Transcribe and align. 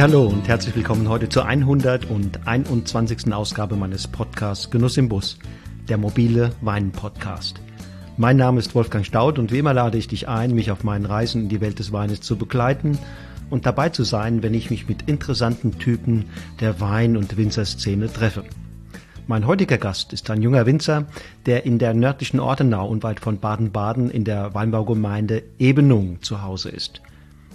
Hey, 0.00 0.08
hallo 0.08 0.28
und 0.28 0.48
herzlich 0.48 0.74
willkommen 0.74 1.10
heute 1.10 1.28
zur 1.28 1.44
121. 1.44 3.34
Ausgabe 3.34 3.76
meines 3.76 4.08
Podcasts 4.08 4.70
Genuss 4.70 4.96
im 4.96 5.10
Bus, 5.10 5.38
der 5.90 5.98
mobile 5.98 6.52
Wein-Podcast. 6.62 7.60
Mein 8.16 8.38
Name 8.38 8.60
ist 8.60 8.74
Wolfgang 8.74 9.04
Staud 9.04 9.38
und 9.38 9.52
wie 9.52 9.58
immer 9.58 9.74
lade 9.74 9.98
ich 9.98 10.08
dich 10.08 10.26
ein, 10.26 10.54
mich 10.54 10.70
auf 10.70 10.84
meinen 10.84 11.04
Reisen 11.04 11.42
in 11.42 11.48
die 11.50 11.60
Welt 11.60 11.80
des 11.80 11.92
Weines 11.92 12.22
zu 12.22 12.36
begleiten 12.36 12.96
und 13.50 13.66
dabei 13.66 13.90
zu 13.90 14.02
sein, 14.02 14.42
wenn 14.42 14.54
ich 14.54 14.70
mich 14.70 14.88
mit 14.88 15.02
interessanten 15.02 15.78
Typen 15.78 16.30
der 16.60 16.80
Wein- 16.80 17.18
und 17.18 17.36
Winzerszene 17.36 18.10
treffe. 18.10 18.44
Mein 19.26 19.46
heutiger 19.46 19.76
Gast 19.76 20.14
ist 20.14 20.30
ein 20.30 20.40
junger 20.40 20.64
Winzer, 20.64 21.08
der 21.44 21.66
in 21.66 21.78
der 21.78 21.92
nördlichen 21.92 22.40
Ortenau 22.40 22.88
unweit 22.88 23.20
von 23.20 23.38
Baden-Baden 23.38 24.10
in 24.10 24.24
der 24.24 24.54
Weinbaugemeinde 24.54 25.42
Ebenung 25.58 26.22
zu 26.22 26.40
Hause 26.40 26.70
ist. 26.70 27.02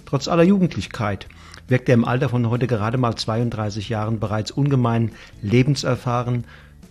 Trotz 0.04 0.28
aller 0.28 0.44
Jugendlichkeit 0.44 1.26
wirkt 1.68 1.88
er 1.88 1.94
im 1.94 2.04
Alter 2.04 2.28
von 2.28 2.48
heute 2.48 2.66
gerade 2.66 2.98
mal 2.98 3.16
32 3.16 3.88
Jahren 3.88 4.20
bereits 4.20 4.50
ungemein 4.50 5.12
lebenserfahren 5.42 6.44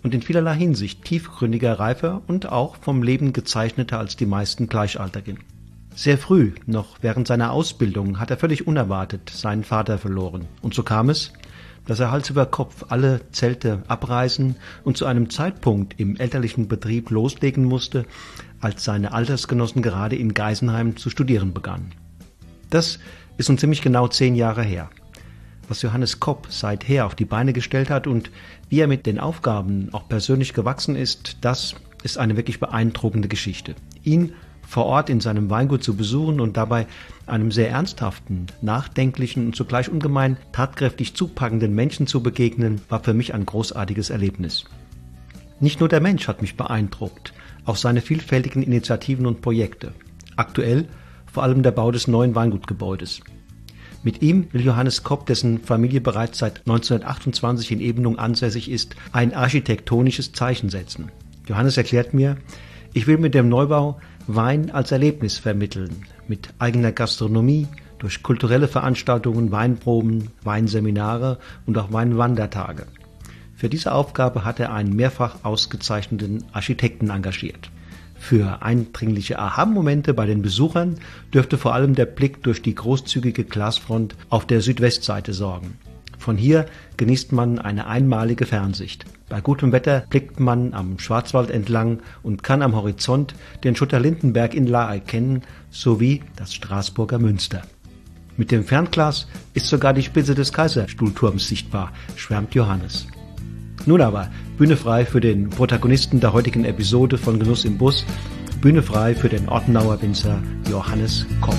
und 0.04 0.14
in 0.14 0.22
vielerlei 0.22 0.56
Hinsicht 0.56 1.04
tiefgründiger, 1.04 1.80
reifer 1.80 2.22
und 2.28 2.52
auch 2.52 2.76
vom 2.78 3.02
Leben 3.02 3.34
gezeichneter 3.34 4.00
als 4.00 4.16
die 4.16 4.28
meisten 4.28 4.68
Gleichaltergen. 4.68 5.40
Sehr 5.96 6.18
früh, 6.18 6.52
noch 6.66 6.98
während 7.02 7.26
seiner 7.28 7.52
Ausbildung, 7.52 8.20
hat 8.20 8.30
er 8.30 8.38
völlig 8.38 8.68
unerwartet 8.68 9.30
seinen 9.30 9.64
Vater 9.64 9.98
verloren. 9.98 10.46
Und 10.62 10.74
so 10.74 10.84
kam 10.84 11.10
es, 11.10 11.32
dass 11.88 12.00
er 12.00 12.12
Hals 12.12 12.30
über 12.30 12.46
Kopf 12.46 12.86
alle 12.90 13.22
Zelte 13.32 13.84
abreißen 13.88 14.58
und 14.84 14.98
zu 14.98 15.06
einem 15.06 15.30
Zeitpunkt 15.30 16.00
im 16.00 16.18
elterlichen 16.18 16.68
Betrieb 16.68 17.12
loslegen 17.12 17.64
musste, 17.64 18.06
als 18.60 18.84
seine 18.84 19.14
Altersgenossen 19.14 19.82
gerade 19.82 20.16
in 20.16 20.34
Geisenheim 20.34 20.98
zu 20.98 21.10
studieren 21.10 21.54
begannen. 21.54 21.94
Das 22.70 23.00
ist 23.38 23.50
nun 23.50 23.58
ziemlich 23.58 23.82
genau 23.82 24.08
zehn 24.08 24.36
Jahre 24.36 24.64
her. 24.64 24.90
Was 25.68 25.82
Johannes 25.82 26.20
Kopp 26.20 26.48
seither 26.50 27.06
auf 27.06 27.16
die 27.16 27.26
Beine 27.26 27.54
gestellt 27.54 27.90
hat 27.90 28.08
und 28.08 28.30
wie 28.70 28.80
er 28.80 28.88
mit 28.88 29.06
den 29.06 29.20
Aufgaben 29.20 29.90
auch 29.94 30.08
persönlich 30.08 30.54
gewachsen 30.54 30.96
ist, 30.96 31.38
das 31.42 31.76
ist 32.04 32.18
eine 32.18 32.38
wirklich 32.38 32.60
beeindruckende 32.60 33.28
Geschichte. 33.28 33.76
Ihn 34.04 34.34
vor 34.68 34.86
Ort 34.86 35.10
in 35.10 35.20
seinem 35.20 35.50
Weingut 35.50 35.84
zu 35.84 35.96
besuchen 35.96 36.40
und 36.40 36.58
dabei 36.58 36.88
einem 37.26 37.52
sehr 37.52 37.70
ernsthaften, 37.70 38.48
nachdenklichen 38.62 39.48
und 39.48 39.56
zugleich 39.56 39.90
ungemein 39.90 40.38
tatkräftig 40.52 41.16
zupackenden 41.16 41.74
Menschen 41.74 42.08
zu 42.08 42.22
begegnen, 42.22 42.82
war 42.90 43.04
für 43.04 43.14
mich 43.14 43.34
ein 43.34 43.46
großartiges 43.46 44.10
Erlebnis. 44.10 44.66
Nicht 45.60 45.80
nur 45.80 45.90
der 45.90 46.02
Mensch 46.02 46.28
hat 46.28 46.42
mich 46.42 46.58
beeindruckt, 46.58 47.34
auch 47.64 47.76
seine 47.76 48.02
vielfältigen 48.02 48.62
Initiativen 48.62 49.26
und 49.26 49.42
Projekte. 49.42 49.94
Aktuell 50.36 50.88
vor 51.36 51.44
allem 51.44 51.64
der 51.64 51.72
Bau 51.72 51.92
des 51.92 52.08
neuen 52.08 52.34
Weingutgebäudes. 52.34 53.20
Mit 54.04 54.22
ihm 54.22 54.48
will 54.54 54.62
Johannes 54.62 55.04
Kopp, 55.04 55.26
dessen 55.26 55.60
Familie 55.60 56.00
bereits 56.00 56.38
seit 56.38 56.60
1928 56.60 57.74
in 57.74 57.82
Ebenung 57.82 58.18
ansässig 58.18 58.72
ist, 58.72 58.96
ein 59.12 59.34
architektonisches 59.34 60.32
Zeichen 60.32 60.70
setzen. 60.70 61.12
Johannes 61.46 61.76
erklärt 61.76 62.14
mir, 62.14 62.38
ich 62.94 63.06
will 63.06 63.18
mit 63.18 63.34
dem 63.34 63.50
Neubau 63.50 64.00
Wein 64.28 64.72
als 64.72 64.94
Erlebnis 64.94 65.38
vermitteln, 65.38 66.06
mit 66.30 66.54
eigener 66.58 66.94
Gastronomie, 66.94 67.68
durch 68.00 68.24
kulturelle 68.24 68.70
Veranstaltungen, 68.70 69.52
Weinproben, 69.52 70.30
Weinseminare 70.44 71.38
und 71.66 71.78
auch 71.78 71.92
Weinwandertage. 71.92 72.86
Für 73.58 73.68
diese 73.68 73.92
Aufgabe 73.92 74.46
hat 74.46 74.62
er 74.62 74.72
einen 74.72 74.96
mehrfach 74.96 75.44
ausgezeichneten 75.44 76.46
Architekten 76.54 77.10
engagiert. 77.10 77.72
Für 78.26 78.64
eindringliche 78.64 79.38
Aha-Momente 79.38 80.16
bei 80.16 80.26
den 80.26 80.42
Besuchern 80.42 80.96
dürfte 81.32 81.60
vor 81.60 81.76
allem 81.76 81.94
der 81.94 82.08
Blick 82.08 82.42
durch 82.42 82.64
die 82.64 82.74
großzügige 82.74 83.44
Glasfront 83.44 84.16
auf 84.30 84.48
der 84.48 84.62
Südwestseite 84.62 85.32
sorgen. 85.32 85.78
Von 86.18 86.36
hier 86.36 86.66
genießt 86.98 87.34
man 87.34 87.60
eine 87.60 87.86
einmalige 87.86 88.48
Fernsicht. 88.48 89.06
Bei 89.30 89.42
gutem 89.42 89.72
Wetter 89.72 90.06
blickt 90.10 90.40
man 90.40 90.74
am 90.74 90.98
Schwarzwald 90.98 91.52
entlang 91.52 92.00
und 92.24 92.42
kann 92.42 92.64
am 92.64 92.76
Horizont 92.76 93.36
den 93.64 93.76
Schutter-Lindenberg 93.76 94.56
in 94.56 94.66
La 94.66 94.92
erkennen, 94.92 95.44
sowie 95.70 96.24
das 96.36 96.52
Straßburger 96.52 97.20
Münster. 97.20 97.62
Mit 98.38 98.50
dem 98.50 98.64
Fernglas 98.64 99.28
ist 99.54 99.68
sogar 99.68 99.94
die 99.94 100.02
Spitze 100.02 100.34
des 100.34 100.52
Kaiserstuhlturms 100.52 101.48
sichtbar, 101.48 101.92
schwärmt 102.16 102.56
Johannes. 102.56 103.06
Nun 103.88 104.02
aber, 104.02 104.30
Bühne 104.58 104.78
frei 104.78 105.06
für 105.06 105.22
den 105.22 105.52
Protagonisten 105.52 106.20
der 106.20 106.34
heutigen 106.34 106.66
Episode 106.66 107.20
von 107.20 107.40
Genuss 107.40 107.66
im 107.66 107.78
Bus, 107.78 108.04
Bühne 108.60 108.82
frei 108.82 109.14
für 109.14 109.30
den 109.30 109.48
Ortenauer 109.48 110.02
Winzer 110.02 110.42
Johannes 110.72 111.28
Kopp. 111.40 111.54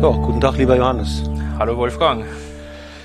Ja, 0.00 0.08
guten 0.08 0.40
Tag, 0.40 0.56
lieber 0.56 0.76
Johannes. 0.78 1.22
Hallo 1.58 1.76
Wolfgang. 1.76 2.24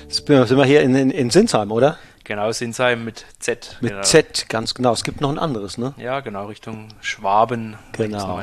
Jetzt 0.04 0.26
sind 0.26 0.56
wir 0.56 0.64
hier 0.64 0.80
in, 0.80 0.94
in, 0.94 1.10
in 1.10 1.28
Sinsheim, 1.28 1.70
oder? 1.70 1.98
Genau, 2.26 2.50
Sinsheim 2.50 3.04
mit 3.04 3.24
Z. 3.38 3.76
Mit 3.80 3.92
genau. 3.92 4.02
Z, 4.02 4.48
ganz 4.48 4.74
genau. 4.74 4.92
Es 4.92 5.04
gibt 5.04 5.20
noch 5.20 5.30
ein 5.30 5.38
anderes, 5.38 5.78
ne? 5.78 5.94
Ja, 5.96 6.18
genau, 6.18 6.46
Richtung 6.46 6.88
Schwaben. 7.00 7.76
Genau. 7.92 8.40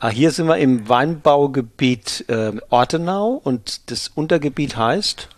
Ah, 0.00 0.08
hier 0.08 0.32
sind 0.32 0.48
wir 0.48 0.56
im 0.56 0.88
Weinbaugebiet 0.88 2.24
äh, 2.28 2.52
Ortenau 2.70 3.40
und 3.44 3.90
das 3.92 4.08
Untergebiet 4.08 4.76
heißt, 4.76 5.28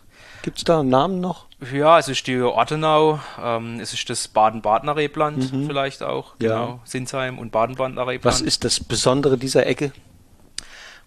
gibt 0.42 0.56
es 0.58 0.64
da 0.64 0.80
einen 0.80 0.88
Namen 0.88 1.20
noch? 1.20 1.44
Ja, 1.72 1.98
es 1.98 2.08
ist 2.08 2.26
die 2.26 2.40
Ortenau, 2.40 3.20
ähm, 3.42 3.80
es 3.80 3.92
ist 3.92 4.08
das 4.08 4.28
Baden-Badener 4.28 4.96
Rebland 4.96 5.52
Mhm. 5.52 5.66
vielleicht 5.66 6.02
auch. 6.02 6.32
Ja. 6.40 6.48
Genau, 6.64 6.80
Sinsheim 6.84 7.38
und 7.38 7.52
Baden-Badener 7.52 8.06
Rebland. 8.06 8.24
Was 8.24 8.40
ist 8.40 8.64
das 8.64 8.80
Besondere 8.80 9.36
dieser 9.36 9.66
Ecke? 9.66 9.92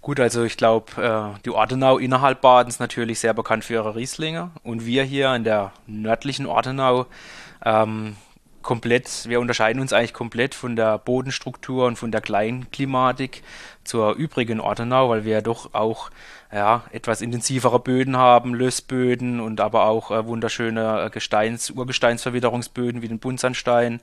Gut, 0.08 0.22
also 0.22 0.46
ich 0.46 0.56
glaube, 0.56 1.36
äh, 1.36 1.38
die 1.44 1.50
Ortenau 1.50 1.98
innerhalb 1.98 2.40
Badens 2.40 2.80
natürlich 2.80 3.20
sehr 3.20 3.34
bekannt 3.34 3.66
für 3.66 3.74
ihre 3.74 3.98
Rieslinge. 3.98 4.52
Und 4.64 4.86
wir 4.86 5.04
hier 5.04 5.36
in 5.36 5.44
der 5.44 5.74
nördlichen 5.86 6.46
Ortenau 6.46 7.08
ähm, 7.66 8.16
komplett, 8.62 9.28
wir 9.28 9.42
unterscheiden 9.42 9.82
uns 9.82 9.92
eigentlich 9.92 10.14
komplett 10.14 10.56
von 10.56 10.78
der 10.78 10.98
Bodenstruktur 10.98 11.88
und 11.88 11.98
von 11.98 12.14
der 12.14 12.22
Kleinklimatik 12.22 13.44
zur 13.88 14.14
übrigen 14.14 14.60
Ortenau, 14.60 15.10
weil 15.10 15.26
wir 15.26 15.34
ja 15.34 15.42
doch 15.42 15.74
auch 15.74 16.10
ja, 16.52 16.84
etwas 16.92 17.22
intensivere 17.22 17.80
Böden 17.80 18.16
haben, 18.16 18.54
Lössböden 18.54 19.40
und 19.42 19.60
aber 19.60 19.86
auch 19.86 20.12
äh, 20.12 20.26
wunderschöne 20.26 21.06
äh, 21.06 21.10
Gesteins, 21.10 21.72
Urgesteinsverwitterungsböden 21.72 23.02
wie 23.02 23.08
den 23.10 23.20
Buntsandstein. 23.20 24.00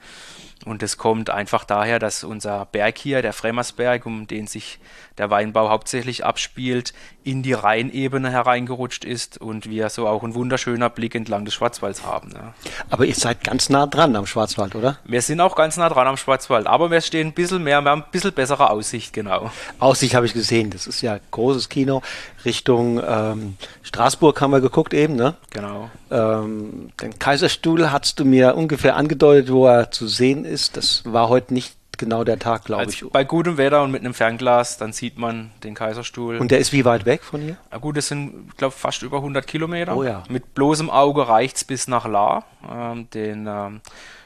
Und 0.65 0.83
das 0.83 0.97
kommt 0.97 1.31
einfach 1.31 1.65
daher, 1.65 1.99
dass 1.99 2.25
unser 2.25 2.67
Berg 2.67 2.97
hier, 2.97 3.23
der 3.23 3.33
Fremmersberg, 3.33 4.07
um 4.07 4.27
den 4.27 4.47
sich 4.47 4.79
der 5.19 5.31
Weinbau 5.31 5.69
hauptsächlich 5.69 6.25
abspielt, 6.25 6.95
in 7.23 7.43
die 7.43 7.53
Rheinebene 7.53 8.31
hereingerutscht 8.31 9.05
ist 9.05 9.39
und 9.39 9.69
wir 9.69 9.91
so 9.91 10.07
auch 10.07 10.23
ein 10.23 10.35
wunderschöner 10.35 10.91
Blick 10.91 11.15
entlang 11.15 11.45
des 11.45 11.55
Schwarzwalds 11.55 12.05
haben. 12.05 12.33
Ja. 12.35 12.55
Aber 12.91 13.05
ihr 13.05 13.15
seid 13.15 13.45
ganz 13.45 13.69
nah 13.69 13.87
dran 13.87 14.17
am 14.17 14.27
Schwarzwald, 14.27 14.75
oder? 14.75 14.99
Wir 15.05 15.23
sind 15.23 15.41
auch 15.41 15.55
ganz 15.55 15.77
nah 15.77 15.89
dran 15.89 16.07
am 16.07 16.17
Schwarzwald, 16.17 16.67
aber 16.67 16.91
wir 16.91 17.01
stehen 17.01 17.29
ein 17.29 17.33
bisschen 17.33 17.63
mehr, 17.63 17.81
wir 17.83 17.91
haben 17.91 18.03
ein 18.03 18.11
bisschen 18.11 18.33
bessere 18.33 18.71
Aussicht, 18.71 19.13
genau. 19.13 19.51
Aussicht 19.79 20.15
habe 20.15 20.27
ich 20.27 20.35
gesehen. 20.35 20.71
Das 20.71 20.87
ist 20.87 21.01
ja 21.01 21.19
großes 21.31 21.69
Kino. 21.69 22.03
Richtung 22.45 23.01
ähm, 23.07 23.57
Straßburg 23.83 24.41
haben 24.41 24.51
wir 24.53 24.61
geguckt 24.61 24.95
eben, 24.95 25.17
ne? 25.17 25.35
Genau. 25.51 25.91
Ähm, 26.11 26.91
den 27.01 27.19
Kaiserstuhl 27.19 27.91
hast 27.91 28.19
du 28.21 28.25
mir 28.25 28.57
ungefähr 28.57 28.97
angedeutet, 28.97 29.53
wo 29.53 29.67
er 29.67 29.91
zu 29.91 30.07
sehen 30.07 30.45
ist. 30.45 30.77
Das 30.77 31.03
war 31.05 31.29
heute 31.29 31.55
nicht 31.55 31.75
genau 31.99 32.25
der 32.25 32.39
Tag, 32.39 32.65
glaube 32.65 32.85
ich. 32.85 33.03
Also 33.03 33.11
bei 33.11 33.25
gutem 33.25 33.57
Wetter 33.57 33.83
und 33.83 33.91
mit 33.91 34.01
einem 34.01 34.15
Fernglas, 34.15 34.79
dann 34.79 34.93
sieht 34.93 35.19
man 35.19 35.51
den 35.63 35.75
Kaiserstuhl. 35.75 36.39
Und 36.39 36.51
der 36.51 36.59
ist 36.59 36.73
wie 36.73 36.85
weit 36.85 37.07
weg 37.07 37.23
von 37.23 37.41
hier? 37.41 37.57
Na 37.71 37.79
gut, 37.79 37.97
das 37.97 38.09
sind, 38.09 38.49
ich 38.51 38.57
glaube, 38.57 38.75
fast 38.75 39.03
über 39.03 39.19
100 39.19 39.47
Kilometer. 39.47 39.97
Oh 39.97 40.05
ja. 40.05 40.23
Mit 40.29 40.55
bloßem 40.55 40.91
Auge 40.91 41.29
reicht's 41.29 41.65
bis 41.65 41.89
nach 41.89 42.07
La, 42.07 42.45
ähm, 42.71 43.09
den 43.11 43.47
ähm, 43.49 43.81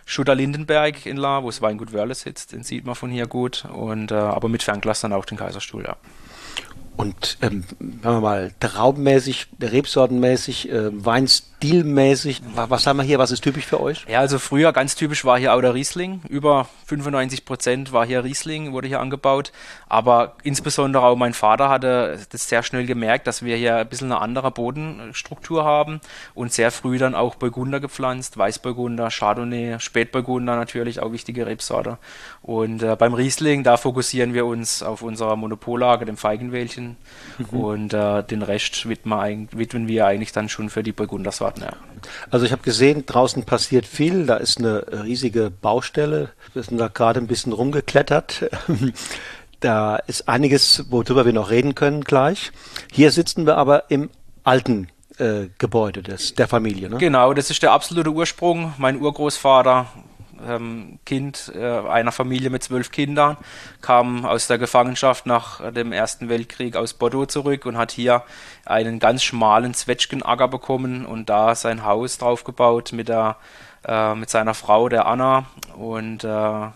Schutter 0.09 0.35
Lindenberg 0.35 1.05
in 1.05 1.19
La, 1.19 1.43
wo 1.43 1.49
das 1.49 1.61
Weingut 1.61 1.93
Wörle 1.93 2.15
sitzt, 2.15 2.53
den 2.53 2.63
sieht 2.63 2.87
man 2.87 2.95
von 2.95 3.11
hier 3.11 3.27
gut. 3.27 3.67
Und 3.67 4.11
äh, 4.11 4.15
aber 4.15 4.49
mit 4.49 4.63
Fernglas 4.63 5.03
dann 5.03 5.13
auch 5.13 5.27
den 5.27 5.37
Kaiserstuhl, 5.37 5.85
ja. 5.85 5.97
Und 6.99 7.39
ähm, 7.43 7.63
sagen 8.03 8.17
wir 8.17 8.21
mal, 8.21 8.53
traubenmäßig, 8.59 9.47
rebsortenmäßig, 9.63 10.69
äh, 10.69 10.91
Weinstilmäßig, 10.93 12.43
wa 12.57 12.71
was 12.71 12.89
haben 12.89 12.97
wir 12.97 13.05
hier, 13.05 13.21
was 13.21 13.31
ist 13.31 13.45
typisch 13.45 13.67
für 13.67 13.81
euch? 13.81 14.05
Ja, 14.09 14.19
also 14.19 14.41
früher 14.41 14.73
ganz 14.73 14.97
typisch 14.97 15.25
war 15.25 15.39
hier 15.39 15.55
auch 15.55 15.61
der 15.61 15.75
Riesling. 15.75 16.23
Über 16.29 16.67
95 16.87 17.45
Prozent 17.45 17.93
war 17.93 18.05
hier 18.05 18.25
Riesling, 18.25 18.73
wurde 18.73 18.89
hier 18.89 18.99
angebaut. 18.99 19.53
Aber 19.89 20.35
insbesondere 20.43 21.05
auch 21.05 21.15
mein 21.15 21.35
Vater 21.35 21.69
hatte 21.69 22.19
das 22.31 22.49
sehr 22.49 22.65
schnell 22.65 22.85
gemerkt, 22.85 23.29
dass 23.29 23.45
wir 23.45 23.57
hier 23.57 23.77
ein 23.77 23.89
bisschen 23.89 24.11
eine 24.11 24.21
andere 24.21 24.51
Bodenstruktur 24.51 25.65
haben 25.65 26.01
und 26.35 26.53
sehr 26.53 26.73
früh 26.73 26.99
dann 26.99 27.15
auch 27.15 27.37
Burgunder 27.37 27.79
gepflanzt, 27.79 28.37
Weißburgunder, 28.39 29.09
Chardonnay, 29.11 29.79
Spätburgunder 29.79 30.57
natürlich, 30.57 30.99
auch 30.99 31.13
wichtige 31.13 31.47
Rebsorte. 31.47 31.99
Und 32.43 32.83
äh, 32.83 32.97
beim 32.97 33.15
Riesling, 33.15 33.63
da 33.63 33.77
fokussieren 33.77 34.35
wir 34.35 34.47
uns 34.47 34.83
auf 34.83 35.03
unserer 35.03 35.37
Monopollage, 35.37 36.05
dem 36.05 36.17
Feigenwäldchen, 36.17 36.88
Wein 36.89 36.97
mhm. 37.39 37.61
und 37.61 37.95
äh, 37.95 38.23
den 38.23 38.43
Rest 38.43 38.89
widmen, 38.89 39.49
widmen, 39.53 39.89
wir 39.89 40.07
eigentlich 40.07 40.33
dann 40.33 40.49
schon 40.49 40.71
für 40.71 40.83
die 40.83 40.93
Burgunderswarten. 40.93 41.63
Ja. 41.63 41.73
Also 42.31 42.47
ich 42.47 42.53
habe 42.53 42.63
gesehen, 42.63 43.05
draußen 43.07 43.45
passiert 43.45 43.87
viel, 43.87 44.27
da 44.27 44.37
ist 44.37 44.59
eine 44.59 44.85
riesige 45.05 45.51
Baustelle, 45.51 46.31
wir 46.55 46.63
sind 46.63 46.79
da 46.79 46.89
gerade 46.89 47.21
ein 47.21 47.27
bisschen 47.27 47.53
rumgeklettert. 47.53 48.51
da 49.61 49.97
ist 49.97 50.29
einiges, 50.29 50.85
worüber 50.91 51.25
wir 51.25 51.33
noch 51.33 51.51
reden 51.51 51.75
können 51.75 52.05
gleich. 52.05 52.53
Hier 52.93 53.11
sitzen 53.11 53.47
wir 53.47 53.57
aber 53.57 53.91
im 53.91 54.11
alten 54.45 54.89
äh, 55.19 55.49
Gebäude 55.59 56.03
des, 56.03 56.35
der 56.35 56.49
Familie. 56.49 56.89
Ne? 56.89 56.99
Genau, 56.99 57.35
das 57.35 57.51
ist 57.51 57.63
der 57.63 57.73
absolute 57.73 58.11
Ursprung. 58.11 58.73
Mein 58.79 59.01
Urgroßvater 59.01 59.87
ähm, 60.47 60.99
Kind 61.05 61.53
äh, 61.55 61.65
einer 61.65 62.13
Familie 62.13 62.51
mit 62.51 62.63
zwölf 62.63 62.91
Kindern, 62.91 63.37
kam 63.81 64.25
aus 64.25 64.47
der 64.47 64.59
Gefangenschaft 64.59 65.27
nach 65.27 65.73
dem 65.73 65.93
Ersten 65.93 66.29
Weltkrieg 66.29 66.77
aus 66.77 66.95
Bordeaux 66.95 67.27
zurück 67.27 67.67
und 67.67 67.77
hat 67.77 67.93
hier 67.93 68.23
einen 68.65 68.99
ganz 68.99 69.23
schmalen 69.23 69.75
Zwetschgenacker 69.75 70.49
bekommen 70.49 71.07
und 71.07 71.29
da 71.29 71.55
sein 71.55 71.85
Haus 71.85 72.19
draufgebaut 72.19 72.93
mit, 72.93 73.09
der, 73.09 73.37
äh, 73.87 74.15
mit 74.15 74.31
seiner 74.31 74.55
Frau, 74.55 74.89
der 74.89 75.07
Anna. 75.07 75.47
Und 75.77 76.25
äh, 76.25 76.69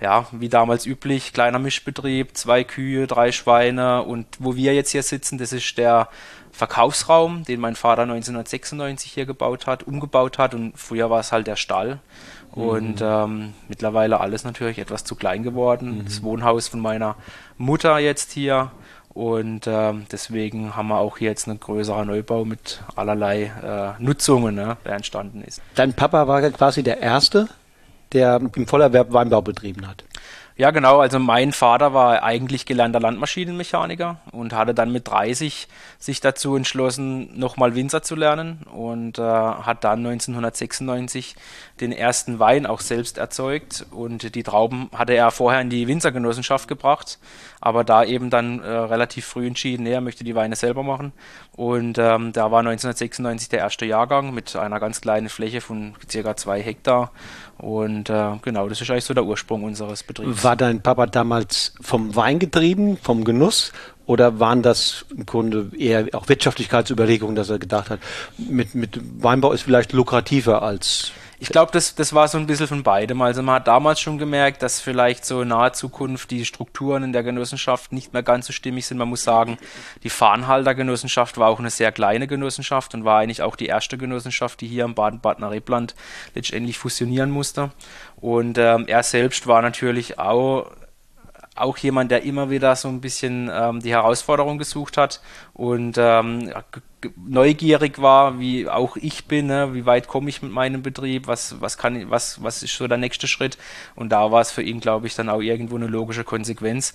ja, 0.00 0.26
wie 0.30 0.48
damals 0.48 0.86
üblich, 0.86 1.32
kleiner 1.32 1.58
Mischbetrieb, 1.58 2.36
zwei 2.36 2.62
Kühe, 2.64 3.06
drei 3.06 3.32
Schweine 3.32 4.02
und 4.02 4.26
wo 4.38 4.54
wir 4.54 4.74
jetzt 4.74 4.90
hier 4.90 5.02
sitzen, 5.02 5.38
das 5.38 5.52
ist 5.52 5.76
der 5.76 6.08
Verkaufsraum, 6.52 7.44
den 7.44 7.60
mein 7.60 7.76
Vater 7.76 8.02
1996 8.02 9.12
hier 9.12 9.26
gebaut 9.26 9.66
hat, 9.66 9.84
umgebaut 9.84 10.38
hat 10.38 10.54
und 10.54 10.76
früher 10.76 11.10
war 11.10 11.20
es 11.20 11.32
halt 11.32 11.46
der 11.46 11.56
Stall. 11.56 12.00
Und 12.52 13.00
mhm. 13.00 13.06
ähm, 13.06 13.54
mittlerweile 13.68 14.20
alles 14.20 14.44
natürlich 14.44 14.78
etwas 14.78 15.04
zu 15.04 15.14
klein 15.14 15.42
geworden. 15.42 15.98
Mhm. 15.98 16.04
Das 16.04 16.22
Wohnhaus 16.22 16.68
von 16.68 16.80
meiner 16.80 17.16
Mutter 17.56 17.98
jetzt 17.98 18.32
hier. 18.32 18.70
Und 19.18 19.66
ähm, 19.66 20.06
deswegen 20.12 20.76
haben 20.76 20.88
wir 20.88 20.98
auch 20.98 21.18
hier 21.18 21.30
jetzt 21.30 21.48
einen 21.48 21.58
größeren 21.58 22.06
Neubau 22.06 22.44
mit 22.44 22.82
allerlei 22.94 23.50
äh, 23.62 24.00
Nutzungen, 24.02 24.54
ne, 24.54 24.76
der 24.84 24.94
entstanden 24.94 25.42
ist. 25.42 25.60
Dein 25.74 25.92
Papa 25.92 26.28
war 26.28 26.40
quasi 26.50 26.84
der 26.84 27.00
Erste, 27.00 27.48
der 28.12 28.40
im 28.54 28.66
Vollerwerb 28.66 29.12
Weinbau 29.12 29.42
betrieben 29.42 29.88
hat. 29.88 30.04
Ja, 30.58 30.72
genau. 30.72 30.98
Also 30.98 31.20
mein 31.20 31.52
Vater 31.52 31.94
war 31.94 32.24
eigentlich 32.24 32.66
gelernter 32.66 32.98
Landmaschinenmechaniker 32.98 34.16
und 34.32 34.52
hatte 34.52 34.74
dann 34.74 34.90
mit 34.90 35.06
30 35.06 35.68
sich 36.00 36.20
dazu 36.20 36.56
entschlossen, 36.56 37.38
nochmal 37.38 37.76
Winzer 37.76 38.02
zu 38.02 38.16
lernen 38.16 38.66
und 38.74 39.20
äh, 39.20 39.22
hat 39.22 39.84
dann 39.84 40.00
1996 40.04 41.36
den 41.80 41.92
ersten 41.92 42.40
Wein 42.40 42.66
auch 42.66 42.80
selbst 42.80 43.18
erzeugt 43.18 43.86
und 43.92 44.34
die 44.34 44.42
Trauben 44.42 44.90
hatte 44.92 45.12
er 45.12 45.30
vorher 45.30 45.60
in 45.60 45.70
die 45.70 45.86
Winzergenossenschaft 45.86 46.66
gebracht, 46.66 47.20
aber 47.60 47.84
da 47.84 48.02
eben 48.02 48.28
dann 48.28 48.60
äh, 48.60 48.68
relativ 48.68 49.26
früh 49.26 49.46
entschieden, 49.46 49.86
er 49.86 50.00
möchte 50.00 50.24
die 50.24 50.34
Weine 50.34 50.56
selber 50.56 50.82
machen 50.82 51.12
und 51.52 51.98
ähm, 51.98 52.32
da 52.32 52.50
war 52.50 52.60
1996 52.60 53.48
der 53.48 53.60
erste 53.60 53.86
Jahrgang 53.86 54.34
mit 54.34 54.56
einer 54.56 54.80
ganz 54.80 55.00
kleinen 55.00 55.28
Fläche 55.28 55.60
von 55.60 55.94
circa 56.10 56.36
zwei 56.36 56.60
Hektar 56.60 57.12
und 57.58 58.08
äh, 58.08 58.36
genau, 58.42 58.68
das 58.68 58.80
ist 58.80 58.90
eigentlich 58.90 59.04
so 59.04 59.14
der 59.14 59.24
Ursprung 59.24 59.64
unseres 59.64 60.02
Betriebs. 60.02 60.44
War 60.44 60.56
dein 60.56 60.80
Papa 60.80 61.06
damals 61.06 61.74
vom 61.80 62.14
Wein 62.14 62.38
getrieben, 62.38 62.96
vom 62.96 63.24
Genuss? 63.24 63.72
Oder 64.08 64.40
waren 64.40 64.62
das 64.62 65.04
im 65.14 65.26
Grunde 65.26 65.70
eher 65.76 66.06
auch 66.12 66.30
Wirtschaftlichkeitsüberlegungen, 66.30 67.36
dass 67.36 67.50
er 67.50 67.58
gedacht 67.58 67.90
hat, 67.90 68.00
mit, 68.38 68.74
mit 68.74 68.98
Weinbau 69.22 69.52
ist 69.52 69.62
vielleicht 69.62 69.92
lukrativer 69.92 70.62
als 70.62 71.12
ich 71.40 71.50
glaube, 71.50 71.70
das, 71.70 71.94
das 71.94 72.12
war 72.12 72.26
so 72.26 72.36
ein 72.36 72.48
bisschen 72.48 72.66
von 72.66 72.82
beidem. 72.82 73.22
Also 73.22 73.44
man 73.44 73.56
hat 73.56 73.68
damals 73.68 74.00
schon 74.00 74.18
gemerkt, 74.18 74.60
dass 74.60 74.80
vielleicht 74.80 75.24
so 75.24 75.42
in 75.42 75.48
naher 75.48 75.72
Zukunft 75.72 76.32
die 76.32 76.44
Strukturen 76.44 77.04
in 77.04 77.12
der 77.12 77.22
Genossenschaft 77.22 77.92
nicht 77.92 78.12
mehr 78.12 78.24
ganz 78.24 78.46
so 78.46 78.52
stimmig 78.52 78.86
sind. 78.86 78.98
Man 78.98 79.08
muss 79.08 79.22
sagen, 79.22 79.56
die 80.02 80.10
Fahnhalter-Genossenschaft 80.10 81.38
war 81.38 81.48
auch 81.48 81.60
eine 81.60 81.70
sehr 81.70 81.92
kleine 81.92 82.26
Genossenschaft 82.26 82.92
und 82.94 83.04
war 83.04 83.20
eigentlich 83.20 83.42
auch 83.42 83.54
die 83.54 83.66
erste 83.66 83.98
Genossenschaft, 83.98 84.60
die 84.60 84.66
hier 84.66 84.84
im 84.84 84.94
Baden-Badener 84.94 85.52
Rebland 85.52 85.94
letztendlich 86.34 86.76
fusionieren 86.76 87.30
musste. 87.30 87.70
Und 88.16 88.58
ähm, 88.58 88.86
er 88.88 89.04
selbst 89.04 89.46
war 89.46 89.62
natürlich 89.62 90.18
auch 90.18 90.72
auch 91.60 91.76
jemand, 91.78 92.10
der 92.10 92.22
immer 92.22 92.50
wieder 92.50 92.74
so 92.76 92.88
ein 92.88 93.00
bisschen 93.00 93.50
ähm, 93.52 93.80
die 93.80 93.90
Herausforderung 93.90 94.58
gesucht 94.58 94.96
hat 94.96 95.20
und 95.58 95.98
ähm, 95.98 96.52
neugierig 97.16 98.00
war, 98.00 98.38
wie 98.38 98.68
auch 98.68 98.96
ich 98.96 99.26
bin, 99.26 99.46
ne? 99.46 99.74
wie 99.74 99.86
weit 99.86 100.06
komme 100.06 100.28
ich 100.28 100.40
mit 100.40 100.52
meinem 100.52 100.82
Betrieb, 100.82 101.26
was, 101.26 101.60
was 101.60 101.76
kann 101.76 101.96
ich, 101.96 102.10
was, 102.10 102.42
was 102.42 102.62
ist 102.62 102.76
so 102.76 102.86
der 102.86 102.98
nächste 102.98 103.26
Schritt. 103.26 103.58
Und 103.96 104.10
da 104.10 104.30
war 104.30 104.40
es 104.40 104.52
für 104.52 104.62
ihn, 104.62 104.78
glaube 104.78 105.08
ich, 105.08 105.16
dann 105.16 105.28
auch 105.28 105.40
irgendwo 105.40 105.74
eine 105.74 105.88
logische 105.88 106.22
Konsequenz. 106.22 106.94